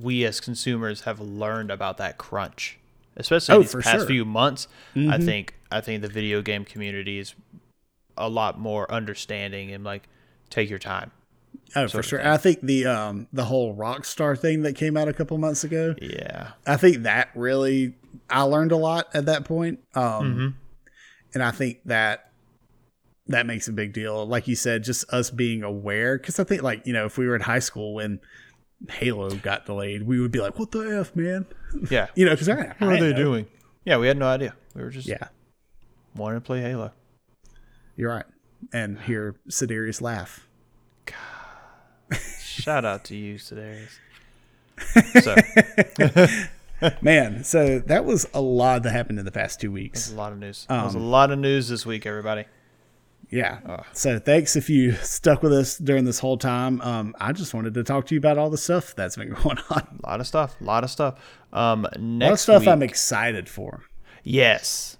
we 0.00 0.24
as 0.24 0.40
consumers 0.40 1.02
have 1.02 1.20
learned 1.20 1.70
about 1.70 1.96
that 1.96 2.18
crunch, 2.18 2.78
especially 3.16 3.54
Oh, 3.54 3.62
these 3.62 3.74
past 3.74 3.88
sure. 3.88 4.06
few 4.06 4.24
months. 4.26 4.68
I 4.94 4.98
mm-hmm. 4.98 5.24
think 5.24 5.54
I 5.70 5.80
think 5.80 6.02
the 6.02 6.08
video 6.08 6.42
game 6.42 6.66
community 6.66 7.18
is 7.18 7.34
a 8.18 8.28
lot 8.28 8.60
more 8.60 8.90
understanding 8.92 9.72
and 9.72 9.82
like 9.82 10.08
take 10.50 10.68
your 10.68 10.78
time. 10.78 11.10
Oh, 11.74 11.88
for 11.88 12.02
sure. 12.02 12.26
I 12.26 12.36
think 12.36 12.60
the 12.62 12.86
um 12.86 13.28
the 13.32 13.44
whole 13.44 13.74
Rockstar 13.74 14.38
thing 14.38 14.62
that 14.62 14.74
came 14.76 14.96
out 14.96 15.08
a 15.08 15.12
couple 15.12 15.38
months 15.38 15.64
ago, 15.64 15.94
Yeah. 16.00 16.50
I 16.66 16.76
think 16.76 17.02
that 17.04 17.30
really 17.34 17.94
I 18.28 18.42
learned 18.42 18.72
a 18.72 18.76
lot 18.76 19.08
at 19.14 19.26
that 19.26 19.44
point. 19.44 19.80
Um 19.94 20.02
Mm-hmm. 20.04 20.46
and 21.34 21.42
I 21.42 21.50
think 21.50 21.78
that 21.86 22.30
that 23.28 23.46
makes 23.46 23.68
a 23.68 23.72
big 23.72 23.92
deal. 23.92 24.26
Like 24.26 24.48
you 24.48 24.56
said, 24.56 24.82
just 24.84 25.10
us 25.12 25.30
being 25.30 25.62
aware 25.62 26.18
cuz 26.18 26.38
I 26.38 26.44
think 26.44 26.62
like, 26.62 26.86
you 26.86 26.92
know, 26.92 27.06
if 27.06 27.16
we 27.16 27.26
were 27.26 27.36
in 27.36 27.42
high 27.42 27.60
school 27.60 27.94
when 27.94 28.20
Halo 28.90 29.30
got 29.36 29.64
delayed, 29.64 30.02
we 30.02 30.18
would 30.20 30.32
be 30.32 30.40
like, 30.40 30.58
"What 30.58 30.72
the 30.72 30.80
f, 31.00 31.14
man?" 31.14 31.46
Yeah. 31.90 32.08
You 32.16 32.26
know, 32.26 32.36
cuz 32.36 32.48
What 32.48 32.58
I 32.58 32.74
are 32.80 33.00
they 33.00 33.12
know. 33.12 33.16
doing? 33.16 33.46
Yeah, 33.84 33.96
we 33.98 34.08
had 34.08 34.18
no 34.18 34.26
idea. 34.26 34.54
We 34.74 34.82
were 34.82 34.90
just 34.90 35.06
Yeah. 35.08 35.28
wanting 36.16 36.40
to 36.40 36.44
play 36.44 36.60
Halo. 36.60 36.92
You're 37.96 38.10
right. 38.10 38.26
And 38.72 38.98
hear 39.00 39.36
Sidarius 39.48 40.00
laugh. 40.02 40.46
Shout 42.62 42.84
out 42.84 43.04
to 43.04 43.16
you, 43.16 43.34
Sedarius. 43.36 43.98
So 46.80 46.88
Man, 47.00 47.44
so 47.44 47.78
that 47.80 48.04
was 48.04 48.26
a 48.34 48.40
lot 48.40 48.82
that 48.82 48.90
happened 48.90 49.18
in 49.20 49.24
the 49.24 49.30
past 49.30 49.60
two 49.60 49.70
weeks. 49.70 50.10
a 50.10 50.14
lot 50.16 50.32
of 50.32 50.38
news. 50.38 50.66
There's 50.68 50.94
a 50.94 50.98
lot 50.98 51.30
of 51.30 51.38
news 51.38 51.68
this 51.68 51.86
week, 51.86 52.06
everybody. 52.06 52.44
Yeah. 53.30 53.84
So 53.92 54.18
thanks 54.18 54.56
if 54.56 54.68
you 54.68 54.92
stuck 54.92 55.42
with 55.42 55.52
us 55.52 55.78
during 55.78 56.04
this 56.04 56.18
whole 56.18 56.36
time. 56.36 56.80
Um, 56.80 57.14
I 57.20 57.32
just 57.32 57.54
wanted 57.54 57.74
to 57.74 57.84
talk 57.84 58.06
to 58.06 58.14
you 58.14 58.18
about 58.18 58.36
all 58.36 58.50
the 58.50 58.58
stuff 58.58 58.94
that's 58.96 59.16
been 59.16 59.30
going 59.42 59.58
on. 59.70 60.00
A 60.02 60.08
lot 60.08 60.20
of 60.20 60.26
stuff. 60.26 60.60
A 60.60 60.64
lot 60.64 60.82
of 60.84 60.90
stuff. 60.90 61.14
Um, 61.52 61.84
A 61.84 61.88
lot 61.88 61.96
of 61.96 62.02
next 62.02 62.42
stuff 62.42 62.60
week, 62.62 62.68
I'm 62.68 62.82
excited 62.82 63.48
for. 63.48 63.84
yes, 64.24 64.96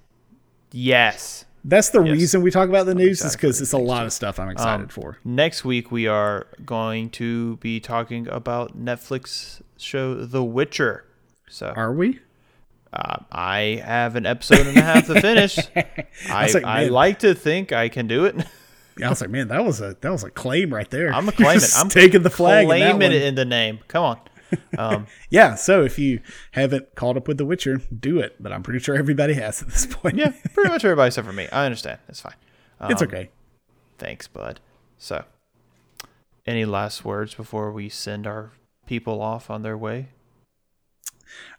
yes. 0.70 1.44
That's 1.64 1.90
the 1.90 2.00
reason 2.00 2.42
we 2.42 2.50
talk 2.50 2.68
about 2.68 2.86
the 2.86 2.94
news 2.94 3.24
is 3.24 3.36
because 3.36 3.60
it's 3.60 3.72
a 3.72 3.78
lot 3.78 4.04
of 4.04 4.12
stuff 4.12 4.40
I'm 4.40 4.50
excited 4.50 4.92
for. 4.92 5.18
Next 5.24 5.64
week 5.64 5.92
we 5.92 6.06
are 6.08 6.46
going 6.64 7.10
to 7.10 7.56
be 7.58 7.78
talking 7.78 8.26
about 8.28 8.76
Netflix 8.76 9.62
show 9.78 10.24
The 10.24 10.42
Witcher. 10.42 11.04
So 11.48 11.68
Are 11.76 11.92
we? 11.92 12.20
uh, 12.92 13.16
I 13.30 13.82
have 13.84 14.16
an 14.16 14.26
episode 14.26 14.66
and 14.66 14.76
a 14.76 14.82
half 14.82 15.06
to 15.06 15.20
finish. 15.20 15.58
I, 16.28 16.44
was 16.44 16.54
like, 16.54 16.64
I 16.64 16.84
like 16.86 17.20
to 17.20 17.34
think 17.34 17.72
I 17.72 17.88
can 17.88 18.06
do 18.06 18.24
it. 18.24 18.36
Yeah, 18.98 19.06
I 19.06 19.08
was 19.08 19.22
like, 19.22 19.30
man, 19.30 19.48
that 19.48 19.64
was 19.64 19.80
a 19.80 19.96
that 20.02 20.12
was 20.12 20.22
a 20.22 20.30
claim 20.30 20.72
right 20.72 20.90
there. 20.90 21.14
I'm 21.14 21.26
a 21.26 21.32
You're 21.32 21.46
claim 21.46 21.56
it. 21.56 21.72
I'm 21.78 21.88
taking 21.88 22.22
the 22.22 22.28
flag. 22.28 22.66
Claiming 22.66 23.12
it 23.12 23.22
in 23.22 23.34
the 23.36 23.46
name. 23.46 23.78
Come 23.88 24.04
on. 24.04 24.20
Um, 24.78 25.06
Yeah. 25.30 25.54
So 25.54 25.82
if 25.84 25.98
you 25.98 26.20
haven't 26.52 26.94
caught 26.94 27.16
up 27.16 27.28
with 27.28 27.38
The 27.38 27.44
Witcher, 27.46 27.76
do 27.98 28.18
it. 28.20 28.36
But 28.42 28.52
I'm 28.52 28.62
pretty 28.62 28.80
sure 28.80 28.94
everybody 28.96 29.34
has 29.34 29.62
at 29.62 29.68
this 29.68 29.86
point. 29.86 30.16
yeah, 30.16 30.32
pretty 30.54 30.70
much 30.70 30.84
everybody 30.84 31.08
except 31.08 31.26
for 31.26 31.32
me. 31.32 31.48
I 31.52 31.64
understand. 31.66 31.98
It's 32.08 32.20
fine. 32.20 32.34
it's 32.88 33.02
Um, 33.02 33.08
okay. 33.08 33.30
Thanks, 33.98 34.26
bud. 34.28 34.60
So, 34.98 35.24
any 36.46 36.64
last 36.64 37.04
words 37.04 37.34
before 37.34 37.70
we 37.72 37.88
send 37.88 38.26
our 38.26 38.52
people 38.86 39.20
off 39.22 39.50
on 39.50 39.62
their 39.62 39.76
way? 39.78 40.08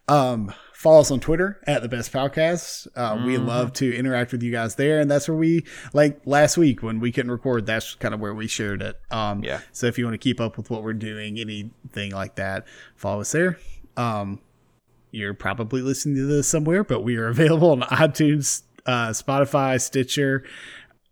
Um, 0.08 0.52
follow 0.74 1.00
us 1.00 1.10
on 1.10 1.20
Twitter 1.20 1.60
at 1.66 1.82
the 1.82 1.88
Best 1.88 2.12
Podcast. 2.12 2.86
Uh, 2.94 3.22
We 3.24 3.34
Mm-hmm. 3.36 3.46
love 3.46 3.72
to 3.74 3.94
interact 3.96 4.32
with 4.32 4.42
you 4.42 4.52
guys 4.52 4.74
there, 4.74 5.00
and 5.00 5.10
that's 5.10 5.28
where 5.28 5.36
we 5.36 5.64
like 5.92 6.20
last 6.26 6.56
week 6.58 6.82
when 6.82 7.00
we 7.00 7.10
couldn't 7.12 7.30
record. 7.30 7.64
That's 7.66 7.94
kind 7.94 8.12
of 8.12 8.20
where 8.20 8.34
we 8.34 8.46
shared 8.46 8.82
it. 8.82 9.00
Um, 9.10 9.42
Yeah. 9.42 9.60
So 9.72 9.86
if 9.86 9.98
you 9.98 10.04
want 10.04 10.14
to 10.14 10.18
keep 10.18 10.40
up 10.40 10.56
with 10.56 10.70
what 10.70 10.82
we're 10.82 10.92
doing, 10.92 11.38
anything 11.38 12.10
like 12.12 12.34
that, 12.34 12.66
follow 12.96 13.20
us 13.22 13.32
there. 13.32 13.58
Um, 13.96 14.40
you're 15.10 15.32
probably 15.34 15.80
listening 15.80 16.16
to 16.16 16.26
this 16.26 16.48
somewhere, 16.48 16.82
but 16.84 17.02
we 17.02 17.16
are 17.16 17.28
available 17.28 17.70
on 17.70 17.80
iTunes, 17.82 18.62
uh, 18.86 19.08
Spotify, 19.10 19.80
Stitcher, 19.80 20.44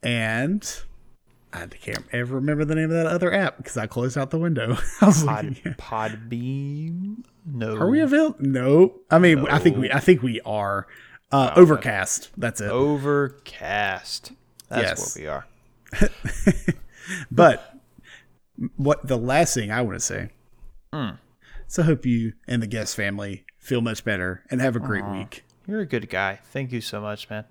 and. 0.03 0.83
I 1.55 1.67
can't 1.67 2.07
ever 2.13 2.37
remember 2.37 2.65
the 2.65 2.75
name 2.75 2.85
of 2.91 2.97
that 2.97 3.07
other 3.07 3.31
app 3.31 3.59
because 3.59 3.77
I 3.77 3.87
closed 3.87 4.17
out 4.17 4.31
the 4.31 4.39
window. 4.39 4.79
I 5.03 5.07
was 5.07 5.23
Pod. 5.23 5.55
Podbean? 5.77 7.25
No. 7.45 7.77
Are 7.77 7.89
we 7.89 8.01
available? 8.01 8.37
No. 8.41 9.01
I 9.11 9.19
mean, 9.19 9.47
I 9.49 9.59
think 9.59 9.77
we. 9.77 9.91
I 9.91 9.99
think 10.01 10.23
we 10.23 10.41
are. 10.43 10.87
Uh, 11.31 11.53
Overcast. 11.57 12.31
That's 12.37 12.61
it. 12.61 12.71
Overcast. 12.71 14.33
That's 14.69 14.83
Yes. 14.83 15.17
where 15.17 15.25
we 15.25 15.29
are. 15.29 15.47
But 17.31 17.79
what 18.77 19.07
the 19.07 19.17
last 19.19 19.55
thing 19.55 19.71
I 19.73 19.83
want 19.83 19.97
to 19.97 20.01
say. 20.01 20.31
Hmm. 20.93 21.11
So 21.67 21.83
I 21.83 21.87
hope 21.87 22.07
you 22.07 22.35
and 22.47 22.63
the 22.63 22.67
guest 22.69 22.95
family 22.95 23.45
feel 23.59 23.81
much 23.81 24.05
better 24.05 24.45
and 24.51 24.61
have 24.61 24.77
a 24.77 24.81
great 24.81 25.05
week. 25.07 25.43
You're 25.67 25.81
a 25.81 25.87
good 25.87 26.09
guy. 26.09 26.39
Thank 26.53 26.71
you 26.71 26.81
so 26.81 27.01
much, 27.01 27.29
man. 27.29 27.45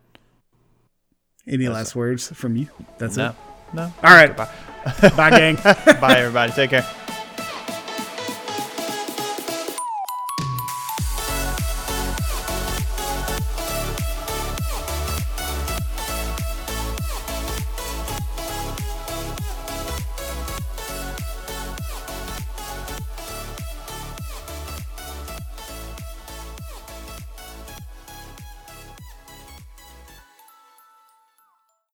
Any 1.47 1.67
last 1.67 1.95
words 1.95 2.31
from 2.31 2.55
you? 2.55 2.67
That's 2.97 3.17
No. 3.17 3.29
it. 3.29 3.35
No. 3.73 3.83
All 4.03 4.13
right. 4.15 4.35
Bye, 4.37 5.29
gang. 5.31 5.55
Bye, 5.99 6.15
everybody. 6.19 6.51
Take 6.53 6.69
care. 6.69 6.87